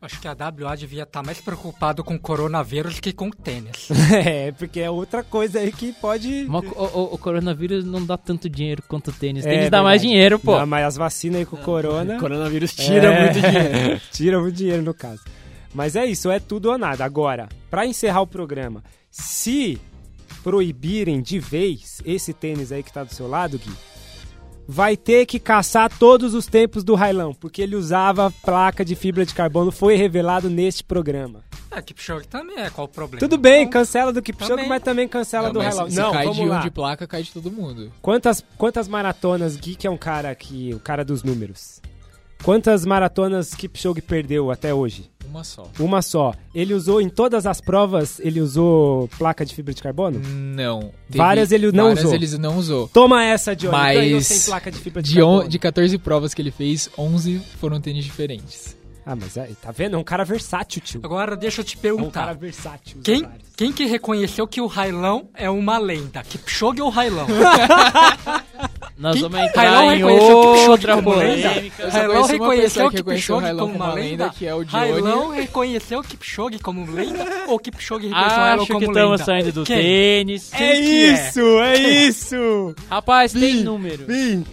Acho 0.00 0.20
que 0.20 0.28
a 0.28 0.32
WA 0.38 0.76
devia 0.76 1.02
estar 1.04 1.22
mais 1.22 1.40
preocupado 1.40 2.04
com 2.04 2.14
o 2.14 2.18
coronavírus 2.18 3.00
que 3.00 3.12
com 3.12 3.28
o 3.28 3.30
tênis. 3.34 3.88
é, 4.24 4.52
porque 4.52 4.80
é 4.80 4.90
outra 4.90 5.24
coisa 5.24 5.58
aí 5.58 5.72
que 5.72 5.92
pode. 5.94 6.44
Mas 6.48 6.64
o, 6.64 6.68
o- 6.84 7.14
o 7.14 7.18
coronavírus 7.18 7.84
não 7.84 8.04
dá 8.04 8.16
tanto 8.18 8.48
dinheiro 8.48 8.82
quanto 8.86 9.08
o 9.08 9.12
tênis. 9.12 9.44
É 9.46 9.50
tênis 9.50 9.70
dá 9.70 9.82
mais 9.82 10.02
dinheiro, 10.02 10.38
pô. 10.38 10.58
Não, 10.58 10.66
mas 10.66 10.84
as 10.86 10.96
vacinas 10.96 11.38
aí 11.40 11.46
com 11.46 11.56
o 11.56 11.60
corona. 11.62 12.18
Coronavírus 12.20 12.74
tira 12.74 13.08
É, 13.12 13.22
muito 13.24 13.40
dinheiro. 13.40 14.00
tira 14.12 14.40
muito 14.40 14.54
dinheiro, 14.56 14.82
no 14.82 14.92
caso. 14.94 15.22
Mas 15.74 15.96
é 15.96 16.04
isso, 16.06 16.30
é 16.30 16.38
tudo 16.38 16.70
ou 16.70 16.78
nada. 16.78 17.04
Agora, 17.04 17.48
pra 17.70 17.86
encerrar 17.86 18.20
o 18.20 18.26
programa, 18.26 18.84
se 19.10 19.78
proibirem 20.42 21.20
de 21.20 21.38
vez 21.38 22.00
esse 22.04 22.32
tênis 22.32 22.70
aí 22.70 22.82
que 22.82 22.92
tá 22.92 23.02
do 23.02 23.12
seu 23.12 23.26
lado, 23.28 23.58
Gui, 23.58 23.72
vai 24.68 24.96
ter 24.96 25.26
que 25.26 25.38
caçar 25.38 25.90
todos 25.98 26.34
os 26.34 26.46
tempos 26.46 26.82
do 26.84 26.94
Railão, 26.94 27.32
porque 27.34 27.62
ele 27.62 27.76
usava 27.76 28.30
placa 28.42 28.84
de 28.84 28.94
fibra 28.94 29.24
de 29.24 29.34
carbono, 29.34 29.70
foi 29.70 29.96
revelado 29.96 30.48
neste 30.50 30.82
programa. 30.82 31.44
É, 31.70 31.82
Kipchoge 31.82 32.26
também 32.28 32.58
é, 32.58 32.70
qual 32.70 32.86
o 32.86 32.88
problema? 32.88 33.20
Tudo 33.20 33.36
bem, 33.36 33.62
Então, 33.62 33.72
cancela 33.80 34.12
do 34.12 34.22
Kipchoge, 34.22 34.50
Também. 34.50 34.68
mas 34.68 34.82
também 34.82 35.06
cancela 35.06 35.48
Não, 35.48 35.52
do 35.54 35.60
Railão. 35.60 35.90
se 35.90 35.96
Não, 35.96 36.12
cai 36.12 36.22
vamos 36.24 36.36
de 36.38 36.42
um 36.44 36.48
lá. 36.48 36.60
de 36.60 36.70
placa, 36.70 37.06
cai 37.06 37.22
de 37.22 37.32
todo 37.32 37.50
mundo. 37.50 37.92
Quantas, 38.00 38.42
quantas 38.56 38.88
maratonas, 38.88 39.56
Gui, 39.56 39.74
que 39.74 39.86
é 39.86 39.90
um 39.90 39.96
cara 39.98 40.34
que. 40.34 40.72
o 40.72 40.80
cara 40.80 41.04
dos 41.04 41.22
números. 41.22 41.80
Quantas 42.42 42.86
maratonas 42.86 43.54
Kipchoge 43.54 44.00
perdeu 44.00 44.50
até 44.50 44.72
hoje? 44.72 45.10
Uma 45.36 45.44
só. 45.44 45.70
Uma 45.78 46.00
só. 46.02 46.34
Ele 46.54 46.72
usou 46.72 46.98
em 46.98 47.10
todas 47.10 47.44
as 47.44 47.60
provas, 47.60 48.18
ele 48.20 48.40
usou 48.40 49.06
placa 49.18 49.44
de 49.44 49.54
fibra 49.54 49.74
de 49.74 49.82
carbono? 49.82 50.18
Não. 50.26 50.92
Várias 51.10 51.52
ele 51.52 51.70
não 51.72 51.88
várias 51.88 52.04
usou. 52.04 52.14
ele 52.14 52.38
não 52.38 52.56
usou. 52.56 52.88
Toma 52.88 53.22
essa, 53.22 53.54
Johnny. 53.54 53.72
Mas 53.72 54.26
sem 54.26 54.40
placa 54.40 54.70
de 54.70 54.78
fibra 54.78 55.02
de, 55.02 55.12
De, 55.12 55.22
on, 55.22 55.26
carbono. 55.32 55.48
de 55.50 55.58
14 55.58 55.98
provas 55.98 56.32
que 56.32 56.40
ele 56.40 56.50
fez, 56.50 56.88
11 56.96 57.38
foram 57.60 57.78
tênis 57.82 58.02
diferentes. 58.04 58.74
Ah, 59.04 59.14
mas 59.14 59.36
é, 59.36 59.48
tá 59.62 59.70
vendo? 59.70 59.94
É 59.94 59.98
um 59.98 60.02
cara 60.02 60.24
versátil, 60.24 60.80
tio. 60.80 61.00
Agora 61.04 61.36
deixa 61.36 61.60
eu 61.60 61.64
te 61.64 61.74
É 61.76 61.92
um 61.92 62.10
cara 62.10 62.34
perguntar. 62.34 62.34
versátil. 62.34 62.98
Quem, 63.04 63.24
quem 63.56 63.72
que 63.72 63.84
reconheceu 63.84 64.48
que 64.48 64.60
o 64.60 64.66
Railão 64.66 65.28
é 65.34 65.48
uma 65.50 65.78
lenda? 65.78 66.22
Kipchoge 66.24 66.80
ou 66.82 66.88
Railão? 66.88 67.26
Nós 68.98 69.12
Quem- 69.12 69.22
vamos 69.28 69.38
entrar 69.46 69.62
Railão 69.62 69.92
em 69.92 70.04
outra 70.68 71.02
polêmica. 71.02 71.88
Railão 71.90 72.24
reconheceu 72.26 72.86
o 72.86 72.90
que 72.90 72.96
reconheceu 72.96 73.36
o 73.36 73.40
Kipchoge 73.42 73.54
como 73.58 73.74
uma 73.74 73.92
lenda? 73.92 74.30
que 74.30 74.46
é 74.46 74.54
o 74.54 74.64
Johnny. 74.64 74.72
Railão 74.90 75.30
reconheceu 75.30 75.98
o 75.98 76.02
Kipchoge 76.02 76.58
como 76.60 76.90
lenda 76.90 77.24
ou 77.46 77.58
Kipchoge 77.58 78.06
reconheceu 78.08 78.36
o 78.38 78.40
Railão 78.40 78.62
Acho 78.62 78.66
como 78.68 78.78
que 78.80 78.86
lenda? 78.86 79.00
estamos 79.00 79.20
saindo 79.20 79.52
do 79.52 79.64
Quem? 79.64 79.76
tênis. 79.76 80.50
É 80.54 80.56
que 80.56 80.62
é? 80.64 80.80
isso, 81.12 81.40
é 81.60 81.76
isso! 81.78 82.74
Rapaz, 82.88 83.32
tem 83.32 83.56
número. 83.62 84.06
Vim! 84.06 84.44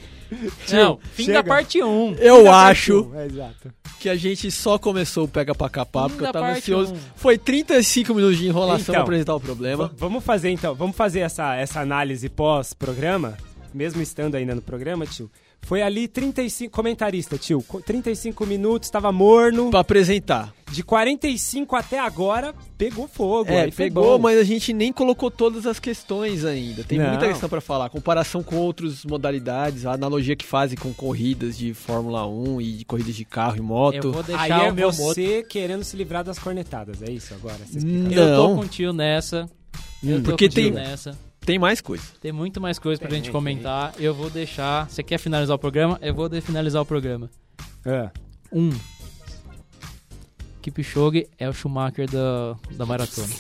Não, 0.72 1.00
fim 1.14 1.26
chega. 1.26 1.44
da 1.44 1.48
parte 1.48 1.82
1. 1.84 2.16
Eu 2.20 2.52
acho 2.52 3.12
É, 3.16 3.26
exato. 3.28 3.72
que 4.00 4.10
a 4.10 4.16
gente 4.16 4.50
só 4.50 4.80
começou 4.80 5.26
o 5.26 5.28
Pega 5.28 5.54
Pra 5.54 5.70
Capar 5.70 6.10
porque 6.10 6.26
eu 6.26 6.32
tava 6.34 6.50
ansioso. 6.52 6.94
um. 6.96 6.98
Foi 7.16 7.38
35 7.38 8.14
minutos 8.16 8.40
de 8.40 8.48
enrolação 8.48 8.82
Então. 8.82 8.94
pra 8.96 9.04
apresentar 9.04 9.36
o 9.36 9.40
problema. 9.40 9.92
Vamos 9.96 10.24
fazer 10.24 10.50
então, 10.50 10.74
vamos 10.74 10.96
fazer 10.98 11.20
essa, 11.20 11.56
essa 11.56 11.80
análise 11.82 12.28
pós-programa, 12.30 13.38
mesmo 13.74 14.02
estando 14.02 14.36
ainda 14.36 14.54
no 14.56 14.62
programa, 14.62 15.06
tio. 15.06 15.30
Foi 15.66 15.82
ali 15.82 16.10
35 16.10 16.74
comentarista, 16.74 17.38
tio. 17.38 17.64
co- 17.66 17.80
35 17.82 18.46
minutos, 18.46 18.90
tava 18.90 19.12
morno. 19.14 19.70
Pra 19.72 19.80
apresentar. 19.80 20.54
De 20.70 20.84
45 20.84 21.76
até 21.76 22.00
agora, 22.00 22.54
pegou 22.78 23.08
fogo. 23.08 23.50
É, 23.52 23.70
pegou, 23.72 24.18
bom. 24.18 24.24
mas 24.24 24.38
a 24.40 24.44
gente 24.44 24.74
nem 24.74 24.92
colocou 24.92 25.32
todas 25.32 25.66
as 25.66 25.80
questões 25.80 26.44
ainda. 26.44 26.84
Tem 26.84 26.98
Não. 27.00 27.10
muita 27.10 27.28
questão 27.28 27.48
pra 27.48 27.62
falar. 27.62 27.90
Comparação 27.90 28.44
com 28.44 28.58
outras 28.58 29.06
modalidades, 29.06 29.86
a 29.86 29.94
analogia 29.94 30.36
que 30.36 30.46
fazem 30.46 30.78
com 30.78 30.94
corridas 30.94 31.58
de 31.58 31.74
Fórmula 31.74 32.28
1 32.28 32.60
e 32.60 32.74
de 32.74 32.86
corridas 32.86 33.16
de 33.16 33.24
carro 33.24 33.56
e 33.58 33.62
moto. 33.62 33.96
Eu 34.08 34.12
vou 34.12 34.24
deixar 34.24 34.42
Aí 34.42 34.68
é 34.68 34.72
o 34.72 34.74
meu 34.74 34.88
moto. 34.92 34.98
você 34.98 35.44
querendo 35.44 35.84
se 35.86 35.96
livrar 35.96 36.24
das 36.26 36.38
cornetadas, 36.40 37.02
é 37.02 37.10
isso 37.12 37.34
agora? 37.34 37.60
Hum, 37.74 37.78
explicação. 37.78 38.24
Eu 38.28 38.36
tô 38.36 38.48
Não. 38.50 38.56
com 38.58 38.62
o 38.64 38.68
tio 38.68 38.92
nessa. 38.92 39.50
Eu 40.04 40.18
tô 40.22 40.32
porque 40.32 40.50
com 40.50 40.52
o 40.52 40.56
tio 40.56 40.64
tem- 40.64 40.72
nessa. 40.72 41.18
Tem 41.46 41.60
mais 41.60 41.82
coisa. 41.82 42.04
Tem 42.22 42.32
muito 42.32 42.62
mais 42.62 42.80
coisa 42.80 43.00
pra 43.00 43.10
Tem, 43.10 43.18
gente 43.18 43.26
tem. 43.26 43.34
comentar. 43.34 43.94
Eu 44.00 44.14
vou 44.14 44.30
deixar. 44.30 44.90
Você 44.90 45.04
quer 45.04 45.18
finalizar 45.18 45.56
o 45.56 45.60
programa? 45.60 46.00
Eu 46.02 46.14
vou 46.14 46.30
finalizar 46.42 46.82
o 46.82 46.86
programa. 46.86 47.30
Ah, 47.86 48.10
Um. 48.52 48.72
Kipchoge 50.62 51.28
é 51.38 51.50
o 51.50 51.54
Schumacher 51.54 52.10
da, 52.10 52.56
da 52.72 52.86
maratona. 52.86 53.28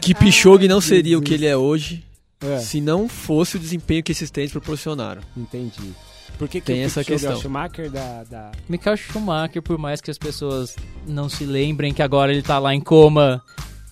Kipchoge 0.00 0.68
não 0.68 0.76
Ai, 0.76 0.82
seria 0.82 1.18
o 1.18 1.22
que 1.22 1.34
ele 1.34 1.46
é 1.46 1.56
hoje 1.56 2.04
ah, 2.40 2.58
se 2.58 2.80
não 2.80 3.08
fosse 3.08 3.56
o 3.56 3.60
desempenho 3.60 4.02
que 4.02 4.12
esses 4.12 4.30
tênis 4.30 4.52
proporcionaram. 4.52 5.22
entendi. 5.36 5.92
Por 6.38 6.48
que, 6.48 6.60
que 6.60 6.66
Tem 6.66 6.82
o 6.82 6.86
essa 6.86 7.02
Kipchoge 7.02 7.24
é 7.24 7.28
o 7.28 7.32
questão. 7.32 7.42
Schumacher 7.42 7.90
da... 7.90 8.24
da... 8.24 8.52
Michael 8.68 8.96
Schumacher, 8.96 9.62
por 9.62 9.78
mais 9.78 10.00
que 10.02 10.10
as 10.10 10.18
pessoas 10.18 10.76
não 11.06 11.28
se 11.28 11.44
lembrem 11.46 11.94
que 11.94 12.02
agora 12.02 12.30
ele 12.32 12.42
tá 12.42 12.58
lá 12.58 12.74
em 12.74 12.80
coma, 12.80 13.42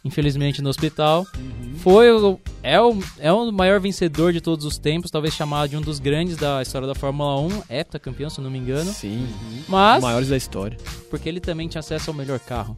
infelizmente 0.04 0.60
no 0.60 0.68
hospital, 0.68 1.26
foi 1.78 2.10
o, 2.12 2.38
é, 2.62 2.80
o, 2.80 2.98
é 3.18 3.32
o 3.32 3.50
maior 3.50 3.80
vencedor 3.80 4.32
de 4.32 4.40
todos 4.40 4.64
os 4.66 4.76
tempos, 4.76 5.10
talvez 5.10 5.34
chamado 5.34 5.70
de 5.70 5.76
um 5.76 5.80
dos 5.80 5.98
grandes 5.98 6.36
da 6.36 6.60
história 6.60 6.86
da 6.86 6.94
Fórmula 6.94 7.40
1, 7.40 7.62
heptacampeão, 7.70 8.28
se 8.28 8.38
eu 8.38 8.44
não 8.44 8.50
me 8.50 8.58
engano. 8.58 8.92
Sim. 8.92 9.26
Mas, 9.68 10.02
Maiores 10.02 10.28
da 10.28 10.36
história. 10.36 10.76
porque 11.10 11.28
ele 11.28 11.40
também 11.40 11.66
tinha 11.68 11.80
acesso 11.80 12.10
ao 12.10 12.16
melhor 12.16 12.38
carro. 12.38 12.76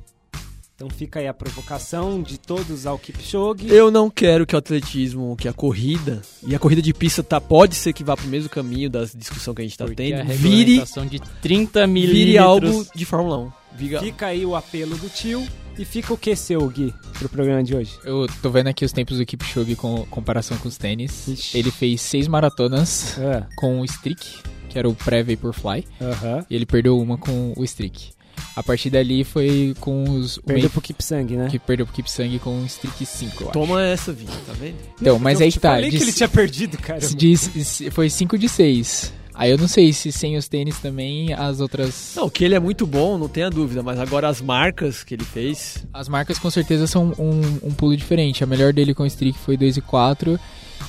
Então 0.77 0.91
fica 0.91 1.21
aí 1.21 1.27
a 1.27 1.33
provocação 1.33 2.23
de 2.23 2.39
todos 2.39 2.87
ao 2.87 2.99
Kipchoge. 2.99 3.67
Eu 3.71 3.91
não 3.91 4.11
quero 4.11 4.45
que 4.47 4.55
o 4.55 4.59
atletismo, 4.59 5.35
que 5.35 5.49
a 5.49 5.53
corrida, 5.53 6.21
e 6.47 6.55
a 6.55 6.59
corrida 6.59 6.83
de 6.83 6.93
pista 6.93 7.23
tá, 7.23 7.41
pode 7.41 7.75
ser 7.75 7.95
que 7.95 8.05
vá 8.05 8.15
pro 8.15 8.29
mesmo 8.29 8.51
caminho 8.51 8.91
da 8.91 9.03
discussão 9.05 9.55
que 9.55 9.63
a 9.63 9.65
gente 9.65 9.79
tá 9.79 9.87
Porque 9.87 10.03
a 10.13 10.19
tendo, 10.19 10.35
vire, 10.35 10.85
de 11.09 11.19
30 11.41 11.87
milímetros... 11.87 12.19
vire 12.19 12.39
algo 12.39 12.87
de 12.95 13.07
Fórmula 13.07 13.39
1. 13.39 13.53
Vira, 13.75 14.01
Fica 14.01 14.27
aí 14.27 14.45
o 14.45 14.55
apelo 14.55 14.99
do 14.99 15.09
tio. 15.09 15.47
E 15.79 15.85
fica 15.85 16.13
o 16.15 16.17
que 16.17 16.35
seu, 16.35 16.67
Gui, 16.69 16.93
pro 17.19 17.29
programa 17.29 17.63
de 17.63 17.77
hoje? 17.77 17.93
Eu 18.05 18.27
tô 18.41 18.49
vendo 18.51 18.69
aqui 18.69 18.85
os 18.85 18.93
tempos 18.93 19.19
do 19.19 19.27
Kipchoge 19.27 19.77
com 19.77 20.07
comparação 20.07 20.57
com 20.59 20.69
os 20.69 20.79
tênis. 20.79 21.29
Ixi. 21.29 21.59
Ele 21.59 21.71
fez 21.71 22.01
seis 22.01 22.27
maratonas 22.27 23.19
Ah, 23.19 23.47
com 23.57 23.81
o 23.81 23.85
Streak, 23.85 24.39
que 24.71 24.79
era 24.79 24.89
o 24.89 24.95
pré-Vaporfly, 24.95 25.85
Aham. 26.01 26.47
e 26.49 26.55
ele 26.57 26.65
perdeu 26.65 26.99
uma 26.99 27.19
com 27.19 27.53
o 27.57 27.63
Streak. 27.65 28.11
A 28.55 28.63
partir 28.63 28.89
dali 28.89 29.23
foi 29.23 29.75
com 29.81 30.05
os... 30.05 30.39
o 30.39 30.43
Perdeu 30.43 30.63
meio- 30.63 30.71
pro 30.71 30.81
Kipsang, 30.81 31.37
né? 31.37 31.49
que 31.51 31.59
perdeu 31.59 31.85
pro 31.87 31.95
Kipsang 31.95 32.39
com 32.39 32.63
o 32.63 32.67
Streak 32.67 33.05
5, 33.05 33.35
eu 33.43 33.43
acho. 33.51 33.53
Toma 33.53 33.83
essa, 33.83 34.13
Vinho, 34.15 34.31
tá 34.47 34.55
vendo? 34.55 34.77
Então, 35.01 35.19
mas 35.19 35.41
Eu 35.41 35.47
aí 35.47 35.53
que 35.53 35.61
tá. 35.61 35.71
falei 35.73 35.91
de- 35.91 35.99
que 35.99 36.03
ele 36.05 36.13
tinha 36.13 36.29
perdido, 36.29 36.79
cara. 36.79 37.01
se- 37.03 37.91
foi 37.91 38.09
5 38.09 38.39
de 38.39 38.49
6. 38.49 39.13
Aí 39.37 39.51
eu 39.51 39.59
não 39.59 39.69
sei 39.69 39.93
se 39.93 40.11
sem 40.11 40.37
os 40.37 40.49
tênis 40.49 40.79
também 40.79 41.33
as 41.35 41.61
outras... 41.61 42.15
Não, 42.17 42.31
que 42.31 42.43
ele 42.43 42.55
é 42.55 42.61
muito 42.61 42.87
bom, 42.87 43.19
não 43.19 43.29
tenha 43.29 43.51
dúvida, 43.51 43.83
mas 43.83 43.99
agora 43.99 44.29
as 44.29 44.41
marcas 44.41 45.05
que 45.05 45.15
ele 45.15 45.25
fez. 45.25 45.87
As 45.93 46.09
marcas 46.09 46.39
com 46.39 46.51
certeza 46.51 46.87
são 46.87 47.13
um, 47.19 47.69
um 47.69 47.75
pulo 47.75 47.95
diferente. 47.95 48.43
A 48.43 48.47
melhor 48.47 48.73
dele 48.73 48.95
com 48.95 49.03
o 49.03 49.07
Streak 49.07 49.39
foi 49.39 49.57
2 49.57 49.77
e 49.77 49.81
4 49.83 50.41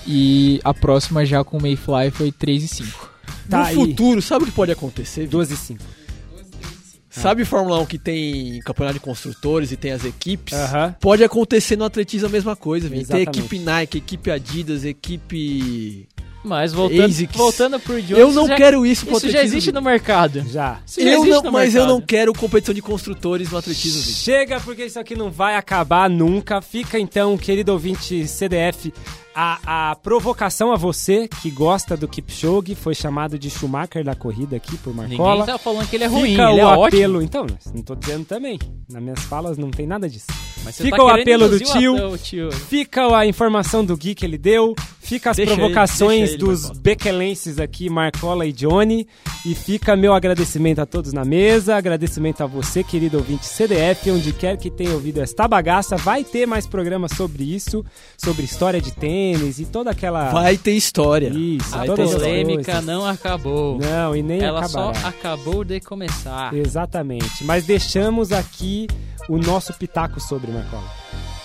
e 0.07 0.61
a 0.63 0.73
próxima 0.73 1.25
já 1.25 1.43
com 1.43 1.57
o 1.57 1.61
Mayfly 1.61 2.09
foi 2.11 2.31
3 2.31 2.63
e 2.63 2.67
5. 2.67 3.11
Tá 3.49 3.59
no 3.59 3.65
aí. 3.65 3.75
futuro, 3.75 4.21
sabe 4.21 4.43
o 4.43 4.47
que 4.47 4.53
pode 4.53 4.71
acontecer? 4.71 5.21
Vitor? 5.21 5.39
12 5.39 5.53
e 5.53 5.57
5. 5.57 5.83
Sabe 7.09 7.45
Fórmula 7.45 7.79
1 7.79 7.85
que 7.85 7.97
tem 7.97 8.59
campeonato 8.59 8.93
de 8.93 8.99
construtores 8.99 9.71
e 9.71 9.77
tem 9.77 9.91
as 9.91 10.05
equipes? 10.05 10.53
Aham. 10.53 10.95
Pode 10.99 11.23
acontecer 11.23 11.75
no 11.75 11.83
atletismo 11.83 12.27
a 12.27 12.31
mesma 12.31 12.55
coisa. 12.55 12.89
Tem 12.89 13.23
equipe 13.23 13.59
Nike, 13.59 13.97
equipe 13.97 14.29
Adidas, 14.29 14.85
equipe. 14.85 16.07
Mas 16.47 16.73
voltando, 16.73 17.05
ASICS. 17.05 17.35
voltando 17.37 17.79
pro 17.79 18.01
Jones, 18.01 18.17
eu 18.19 18.31
não 18.31 18.47
já, 18.47 18.55
quero 18.55 18.85
isso 18.85 19.05
pro 19.05 19.17
Isso 19.17 19.29
já 19.29 19.43
existe 19.43 19.71
no 19.71 19.81
mercado. 19.81 20.43
Já. 20.49 20.79
Isso 20.85 21.01
já 21.01 21.07
Eu 21.07 21.13
existe 21.19 21.29
não, 21.29 21.43
no 21.43 21.51
mas 21.51 21.75
eu 21.75 21.81
mercado. 21.81 21.93
não 21.99 22.01
quero 22.01 22.33
competição 22.33 22.73
de 22.73 22.81
construtores 22.81 23.51
no 23.51 23.57
atletismo. 23.57 24.01
Chega, 24.01 24.59
porque 24.61 24.85
isso 24.85 24.99
aqui 24.99 25.15
não 25.15 25.29
vai 25.29 25.55
acabar 25.55 26.09
nunca. 26.09 26.61
Fica 26.61 26.97
então, 26.99 27.37
querido 27.37 27.71
ouvinte 27.73 28.27
CDF, 28.27 28.93
a, 29.39 29.91
a 29.91 29.95
provocação 29.95 30.71
a 30.71 30.75
você 30.75 31.27
que 31.27 31.51
gosta 31.51 31.95
do 31.95 32.07
Kipchoge, 32.07 32.73
foi 32.73 32.95
chamado 32.95 33.37
de 33.37 33.51
Schumacher 33.51 34.03
da 34.03 34.15
corrida 34.15 34.55
aqui 34.55 34.75
por 34.77 34.95
Ninguém 34.95 35.09
Marcola. 35.19 35.45
tá 35.45 35.59
falando 35.59 35.87
que 35.87 35.95
ele 35.95 36.05
é 36.05 36.07
ruim, 36.07 36.31
Fica 36.31 36.49
ele 36.49 36.53
o 36.53 36.59
é 36.59 36.65
ótimo. 36.65 36.85
apelo, 36.87 37.21
então, 37.21 37.45
não 37.71 37.83
tô 37.83 37.93
dizendo 37.93 38.25
também. 38.25 38.57
Nas 38.89 39.03
minhas 39.03 39.19
falas 39.25 39.55
não 39.55 39.69
tem 39.69 39.85
nada 39.85 40.09
disso. 40.09 40.25
Fica 40.73 40.97
tá 40.97 41.03
o 41.03 41.07
apelo 41.07 41.47
do 41.47 41.59
tio. 41.59 42.17
tio. 42.17 42.51
Fica 42.51 43.15
a 43.15 43.27
informação 43.27 43.85
do 43.85 43.95
Gui 43.95 44.15
que 44.15 44.25
ele 44.25 44.37
deu, 44.39 44.73
fica 44.99 45.29
as 45.29 45.37
Deixa 45.37 45.51
ele, 45.51 45.59
provocações 45.61 46.19
deixa 46.19 46.33
ele, 46.33 46.37
dos 46.43 46.63
Marcola. 46.63 46.81
bequelenses 46.81 47.59
aqui, 47.59 47.89
Marcola 47.89 48.45
e 48.45 48.51
Johnny, 48.51 49.07
e 49.45 49.53
fica 49.53 49.95
meu 49.95 50.13
agradecimento 50.13 50.79
a 50.79 50.85
todos 50.85 51.13
na 51.13 51.23
mesa, 51.23 51.75
agradecimento 51.77 52.41
a 52.41 52.47
você, 52.47 52.83
querido 52.83 53.17
ouvinte 53.17 53.45
CDF, 53.45 54.09
onde 54.11 54.33
quer 54.33 54.57
que 54.57 54.69
tenha 54.71 54.91
ouvido 54.93 55.21
esta 55.21 55.47
bagaça, 55.47 55.95
vai 55.95 56.23
ter 56.23 56.45
mais 56.47 56.65
programas 56.67 57.11
sobre 57.15 57.43
isso, 57.43 57.85
sobre 58.17 58.43
história 58.43 58.81
de 58.81 58.91
tênis 59.33 59.59
e 59.59 59.65
toda 59.65 59.91
aquela... 59.91 60.29
Vai 60.29 60.57
ter 60.57 60.71
história. 60.73 61.29
Isso, 61.29 61.75
A 61.75 61.85
polêmica 61.85 62.81
não 62.81 63.05
acabou. 63.05 63.77
Não, 63.79 64.15
e 64.15 64.23
nem 64.23 64.41
Ela 64.41 64.63
acabará. 64.65 64.93
só 64.99 65.07
acabou 65.07 65.63
de 65.63 65.79
começar. 65.79 66.53
Exatamente, 66.53 67.43
mas 67.43 67.65
deixamos 67.65 68.31
aqui 68.31 68.87
o 69.29 69.37
nosso 69.37 69.73
pitaco 69.73 70.19
sobre, 70.19 70.51
Marcola. 70.51 70.83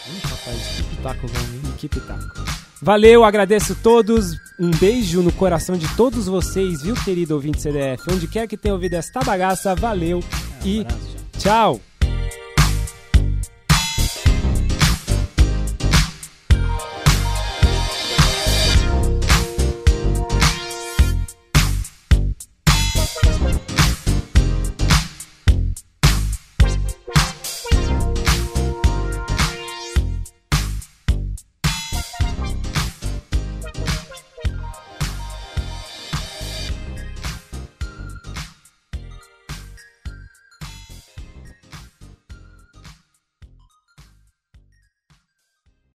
Ih, 0.09 0.21
rapaz, 0.29 0.59
que 0.77 0.83
pitaco 0.85 1.27
bom, 1.27 1.73
Que 1.79 1.89
pitaco. 1.89 2.45
Valeu, 2.81 3.25
agradeço 3.25 3.77
todos. 3.77 4.33
Um 4.59 4.71
beijo 4.71 5.23
no 5.23 5.33
coração 5.33 5.77
de 5.77 5.89
todos 5.97 6.27
vocês, 6.27 6.83
viu, 6.83 6.95
querido 6.97 7.35
ouvinte 7.35 7.61
CDF? 7.61 8.03
Onde 8.13 8.27
quer 8.27 8.47
que 8.49 8.57
tenha 8.57 8.75
ouvido 8.75 8.95
esta 8.95 9.21
bagaça, 9.21 9.75
valeu 9.75 10.23
e 10.65 10.81
Abraço, 10.81 10.99
tchau. 11.39 11.75
tchau. 11.79 11.92